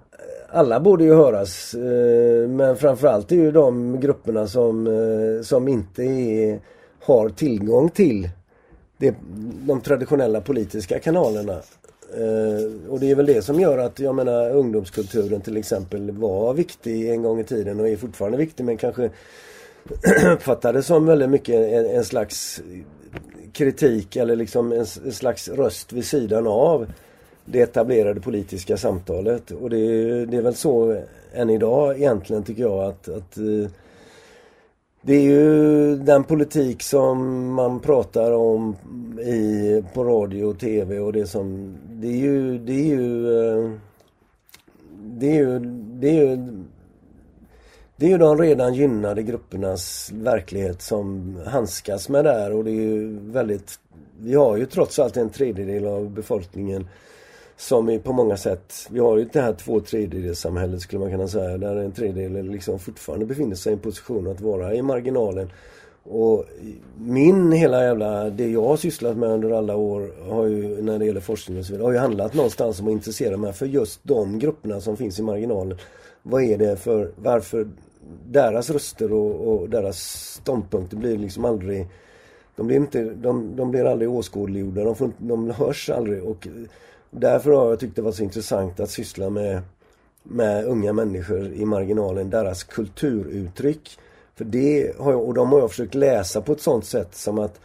alla 0.49 0.79
borde 0.79 1.03
ju 1.03 1.13
höras 1.13 1.73
eh, 1.73 2.49
men 2.49 2.77
framförallt 2.77 3.31
är 3.31 3.35
ju 3.35 3.51
de 3.51 3.99
grupperna 3.99 4.47
som, 4.47 4.87
eh, 4.87 5.43
som 5.43 5.67
inte 5.67 6.03
är, 6.03 6.59
har 7.01 7.29
tillgång 7.29 7.89
till 7.89 8.29
det, 8.97 9.15
de 9.67 9.81
traditionella 9.81 10.41
politiska 10.41 10.99
kanalerna. 10.99 11.61
Eh, 12.17 12.91
och 12.91 12.99
det 12.99 13.11
är 13.11 13.15
väl 13.15 13.25
det 13.25 13.41
som 13.41 13.59
gör 13.59 13.77
att, 13.77 13.99
jag 13.99 14.15
menar 14.15 14.49
ungdomskulturen 14.49 15.41
till 15.41 15.57
exempel 15.57 16.11
var 16.11 16.53
viktig 16.53 17.09
en 17.09 17.21
gång 17.21 17.39
i 17.39 17.43
tiden 17.43 17.79
och 17.79 17.89
är 17.89 17.97
fortfarande 17.97 18.37
viktig 18.37 18.63
men 18.63 18.77
kanske 18.77 19.09
uppfattades 20.33 20.85
som 20.85 21.05
väldigt 21.05 21.29
mycket 21.29 21.55
en, 21.55 21.85
en 21.85 22.05
slags 22.05 22.61
kritik 23.53 24.15
eller 24.15 24.35
liksom 24.35 24.71
en, 24.71 24.85
en, 25.05 25.11
slags 25.11 25.49
röst 25.49 25.93
vid 25.93 26.05
sidan 26.05 26.47
av 26.47 26.91
det 27.45 27.61
etablerade 27.61 28.21
politiska 28.21 28.77
samtalet. 28.77 29.51
Och 29.51 29.69
det, 29.69 30.25
det 30.25 30.37
är 30.37 30.41
väl 30.41 30.55
så 30.55 31.01
än 31.33 31.49
idag 31.49 31.97
egentligen 31.97 32.43
tycker 32.43 32.63
jag 32.63 32.83
att, 32.83 33.09
att 33.09 33.37
eh, 33.37 33.69
det 35.05 35.13
är 35.13 35.21
ju 35.21 35.95
den 35.95 36.23
politik 36.23 36.83
som 36.83 37.47
man 37.53 37.79
pratar 37.79 38.31
om 38.31 38.75
i, 39.19 39.83
på 39.93 40.03
radio 40.03 40.45
och 40.45 40.59
tv 40.59 40.99
och 40.99 41.13
det 41.13 41.27
som 41.27 41.77
det 41.89 42.07
är 42.07 42.17
ju 42.17 42.57
det 42.57 42.73
är 42.73 42.85
ju 42.85 43.39
eh, 43.39 43.71
det 45.05 45.29
är 45.29 45.35
ju, 45.35 45.59
det 45.99 46.09
är 46.09 46.13
ju 46.13 46.37
det 47.95 48.05
är 48.05 48.09
ju 48.09 48.17
de 48.17 48.37
redan 48.37 48.73
gynnade 48.73 49.23
gruppernas 49.23 50.11
verklighet 50.13 50.81
som 50.81 51.37
handskas 51.45 52.09
med 52.09 52.25
det 52.25 52.31
här 52.31 52.53
och 52.53 52.63
det 52.63 52.71
är 52.71 52.81
ju 52.81 53.19
väldigt 53.19 53.79
Vi 54.19 54.35
har 54.35 54.57
ju 54.57 54.65
trots 54.65 54.99
allt 54.99 55.17
en 55.17 55.29
tredjedel 55.29 55.85
av 55.85 56.09
befolkningen 56.09 56.87
som 57.63 57.89
är 57.89 57.99
på 57.99 58.13
många 58.13 58.37
sätt, 58.37 58.87
vi 58.89 58.99
har 58.99 59.17
ju 59.17 59.25
det 59.33 59.41
här 59.41 59.53
två 59.53 59.79
tredjedelssamhället 59.79 60.81
skulle 60.81 60.99
man 60.99 61.11
kunna 61.11 61.27
säga, 61.27 61.57
där 61.57 61.75
en 61.75 61.91
tredjedel 61.91 62.49
liksom 62.49 62.79
fortfarande 62.79 63.25
befinner 63.25 63.55
sig 63.55 63.71
i 63.71 63.73
en 63.73 63.79
position 63.79 64.27
att 64.27 64.41
vara 64.41 64.75
i 64.75 64.81
marginalen. 64.81 65.51
Och 66.03 66.45
min 66.97 67.51
hela 67.51 67.83
jävla, 67.83 68.29
det 68.29 68.47
jag 68.47 68.67
har 68.67 68.77
sysslat 68.77 69.17
med 69.17 69.29
under 69.29 69.51
alla 69.51 69.75
år 69.75 70.11
har 70.29 70.45
ju, 70.45 70.81
när 70.81 70.99
det 70.99 71.05
gäller 71.05 71.21
forskning 71.21 71.59
och 71.59 71.65
så 71.65 71.73
vidare, 71.73 71.85
har 71.85 71.91
ju 71.91 71.97
handlat 71.97 72.33
någonstans 72.33 72.79
om 72.79 72.87
att 72.87 72.91
intressera 72.91 73.37
mig 73.37 73.53
för 73.53 73.65
just 73.65 73.99
de 74.03 74.39
grupperna 74.39 74.81
som 74.81 74.97
finns 74.97 75.19
i 75.19 75.23
marginalen. 75.23 75.77
Vad 76.23 76.43
är 76.43 76.57
det 76.57 76.75
för, 76.75 77.11
varför 77.15 77.67
deras 78.25 78.69
röster 78.69 79.13
och, 79.13 79.53
och 79.53 79.69
deras 79.69 79.97
ståndpunkter 80.41 80.97
blir 80.97 81.17
liksom 81.17 81.45
aldrig 81.45 81.87
de 82.55 82.67
blir, 82.67 82.77
inte, 82.77 83.03
de, 83.03 83.55
de 83.55 83.71
blir 83.71 83.85
aldrig 83.85 84.09
åskådliggjorda, 84.09 84.83
de, 84.83 84.95
får, 84.95 85.11
de 85.17 85.49
hörs 85.49 85.89
aldrig 85.89 86.23
och 86.23 86.47
Därför 87.15 87.51
har 87.51 87.69
jag 87.69 87.79
tyckt 87.79 87.95
det 87.95 88.01
var 88.01 88.11
så 88.11 88.23
intressant 88.23 88.79
att 88.79 88.89
syssla 88.89 89.29
med, 89.29 89.61
med 90.23 90.65
unga 90.65 90.93
människor 90.93 91.53
i 91.53 91.65
marginalen, 91.65 92.29
deras 92.29 92.63
kulturuttryck. 92.63 93.99
För 94.35 94.45
det 94.45 94.99
har 94.99 95.11
jag, 95.11 95.23
och 95.23 95.33
de 95.33 95.51
har 95.51 95.59
jag 95.59 95.69
försökt 95.69 95.95
läsa 95.95 96.41
på 96.41 96.53
ett 96.53 96.61
sånt 96.61 96.85
sätt 96.85 97.15
som 97.15 97.39
att 97.39 97.59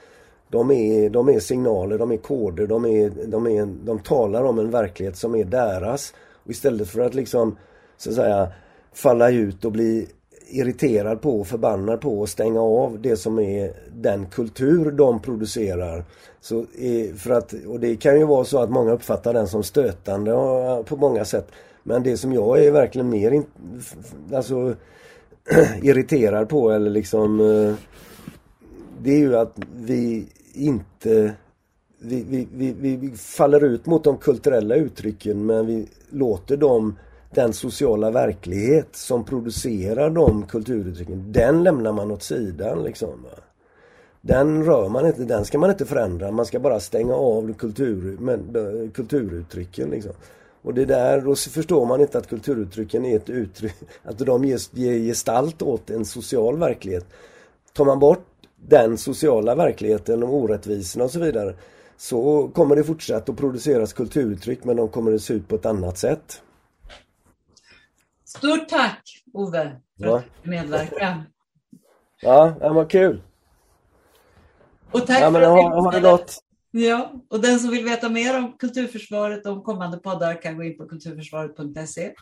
de 0.48 0.70
är, 0.70 1.10
de 1.10 1.28
är 1.28 1.40
signaler, 1.40 1.98
de 1.98 2.12
är 2.12 2.16
koder, 2.16 2.66
de, 2.66 2.84
är, 2.84 3.12
de, 3.26 3.46
är, 3.46 3.66
de 3.84 3.98
talar 3.98 4.44
om 4.44 4.58
en 4.58 4.70
verklighet 4.70 5.16
som 5.16 5.34
är 5.34 5.44
deras. 5.44 6.14
Och 6.44 6.50
istället 6.50 6.88
för 6.88 7.00
att 7.00 7.14
liksom, 7.14 7.56
så 7.96 8.10
att 8.10 8.16
säga, 8.16 8.52
falla 8.92 9.30
ut 9.30 9.64
och 9.64 9.72
bli 9.72 10.08
irriterad 10.50 11.20
på, 11.20 11.44
förbannad 11.44 12.00
på 12.00 12.20
och 12.20 12.28
stänga 12.28 12.60
av 12.60 13.00
det 13.00 13.16
som 13.16 13.38
är 13.38 13.72
den 13.92 14.26
kultur 14.26 14.90
de 14.90 15.22
producerar. 15.22 16.04
Så 16.40 16.64
för 17.16 17.30
att, 17.30 17.54
och 17.66 17.80
det 17.80 17.96
kan 17.96 18.18
ju 18.18 18.24
vara 18.24 18.44
så 18.44 18.58
att 18.58 18.70
många 18.70 18.92
uppfattar 18.92 19.34
den 19.34 19.48
som 19.48 19.62
stötande 19.62 20.32
på 20.86 20.96
många 20.96 21.24
sätt. 21.24 21.48
Men 21.82 22.02
det 22.02 22.16
som 22.16 22.32
jag 22.32 22.64
är 22.64 22.70
verkligen 22.70 23.08
mer 23.08 23.30
in, 23.30 23.44
alltså, 24.34 24.74
irriterad 25.82 26.48
på 26.48 26.70
eller 26.70 26.90
liksom 26.90 27.40
eh, 27.40 27.74
det 29.02 29.10
är 29.10 29.18
ju 29.18 29.36
att 29.36 29.56
vi 29.76 30.26
inte 30.54 31.34
vi, 32.00 32.46
vi, 32.54 32.74
vi, 32.80 32.96
vi 32.96 33.10
faller 33.16 33.64
ut 33.64 33.86
mot 33.86 34.04
de 34.04 34.16
kulturella 34.16 34.74
uttrycken 34.74 35.46
men 35.46 35.66
vi 35.66 35.88
låter 36.10 36.56
dem 36.56 36.96
den 37.30 37.52
sociala 37.52 38.10
verklighet 38.10 38.88
som 38.96 39.24
producerar 39.24 40.10
de 40.10 40.46
kulturuttrycken, 40.46 41.32
den 41.32 41.62
lämnar 41.62 41.92
man 41.92 42.10
åt 42.10 42.22
sidan 42.22 42.82
liksom. 42.82 43.26
Den 44.20 44.64
rör 44.64 44.88
man 44.88 45.06
inte, 45.06 45.24
den 45.24 45.44
ska 45.44 45.58
man 45.58 45.70
inte 45.70 45.86
förändra, 45.86 46.30
man 46.30 46.46
ska 46.46 46.60
bara 46.60 46.80
stänga 46.80 47.14
av 47.14 47.54
kultur, 47.54 48.16
men, 48.20 48.56
eh, 48.56 48.90
kulturuttrycken 48.90 49.90
liksom. 49.90 50.12
Och 50.62 50.74
det 50.74 50.84
där, 50.84 51.20
då 51.20 51.34
förstår 51.34 51.86
man 51.86 52.00
inte 52.00 52.18
att 52.18 52.28
kulturuttrycken 52.28 53.04
är 53.04 53.16
ett 53.16 53.30
uttryck, 53.30 53.74
att 54.02 54.18
de 54.18 54.44
ger, 54.44 54.60
ger 54.70 54.98
gestalt 54.98 55.62
åt 55.62 55.90
en 55.90 56.04
social 56.04 56.58
verklighet. 56.58 57.06
Tar 57.72 57.84
man 57.84 57.98
bort 57.98 58.26
den 58.56 58.98
sociala 58.98 59.54
verkligheten, 59.54 60.20
de 60.20 60.30
orättvisorna 60.30 61.04
och 61.04 61.10
så 61.10 61.20
vidare, 61.20 61.54
så 61.96 62.48
kommer 62.54 62.76
det 62.76 62.84
fortsätta 62.84 63.32
att 63.32 63.38
produceras 63.38 63.92
kulturuttryck 63.92 64.64
men 64.64 64.76
de 64.76 64.88
kommer 64.88 65.14
att 65.14 65.22
se 65.22 65.34
ut 65.34 65.48
på 65.48 65.54
ett 65.54 65.66
annat 65.66 65.98
sätt. 65.98 66.42
Stort 68.28 68.68
tack 68.68 69.24
Ove 69.32 69.76
för 70.00 70.16
att 70.16 70.24
du 70.42 70.50
medverkade. 70.50 71.24
Ja, 72.20 72.56
det 72.60 72.68
var 72.68 72.90
kul. 72.90 73.22
Och 74.90 75.06
tack 75.06 75.20
ja, 75.20 75.30
men 75.30 75.42
för 75.42 75.42
att 75.42 75.84
ha, 75.84 75.90
det 75.90 76.00
gott. 76.00 76.38
Ja, 76.70 77.12
och 77.28 77.40
den 77.40 77.60
som 77.60 77.70
vill 77.70 77.84
veta 77.84 78.08
mer 78.08 78.38
om 78.38 78.52
Kulturförsvaret 78.52 79.46
och 79.46 79.52
om 79.52 79.62
kommande 79.62 79.98
poddar 79.98 80.42
kan 80.42 80.56
gå 80.56 80.62
in 80.62 80.78
på 80.78 80.88
kulturförsvaret.se. 80.88 82.14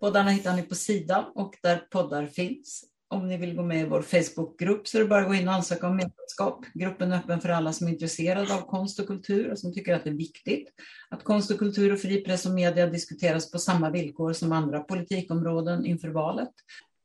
Poddarna 0.00 0.30
hittar 0.30 0.56
ni 0.56 0.62
på 0.62 0.74
sidan 0.74 1.24
och 1.34 1.56
där 1.62 1.86
poddar 1.90 2.26
finns. 2.26 2.84
Om 3.12 3.28
ni 3.28 3.36
vill 3.36 3.56
gå 3.56 3.62
med 3.62 3.80
i 3.80 3.88
vår 3.88 4.02
Facebookgrupp 4.02 4.88
så 4.88 4.98
är 4.98 5.02
det 5.02 5.08
bara 5.08 5.20
att 5.20 5.28
gå 5.28 5.34
in 5.34 5.48
och 5.48 5.54
ansöka 5.54 5.86
om 5.88 5.96
medlemskap. 5.96 6.64
Gruppen 6.74 7.12
är 7.12 7.16
öppen 7.16 7.40
för 7.40 7.48
alla 7.48 7.72
som 7.72 7.86
är 7.86 7.90
intresserade 7.90 8.54
av 8.54 8.60
konst 8.60 9.00
och 9.00 9.06
kultur 9.06 9.50
och 9.50 9.58
som 9.58 9.74
tycker 9.74 9.94
att 9.94 10.04
det 10.04 10.10
är 10.10 10.14
viktigt 10.14 10.68
att 11.08 11.24
konst 11.24 11.50
och 11.50 11.58
kultur 11.58 11.92
och 11.92 12.00
fri 12.00 12.24
press 12.24 12.46
och 12.46 12.52
media 12.52 12.86
diskuteras 12.86 13.50
på 13.50 13.58
samma 13.58 13.90
villkor 13.90 14.32
som 14.32 14.52
andra 14.52 14.80
politikområden 14.80 15.86
inför 15.86 16.08
valet. 16.08 16.50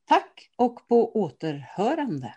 Tack 0.07 0.49
och 0.56 0.88
på 0.88 1.15
återhörande. 1.15 2.36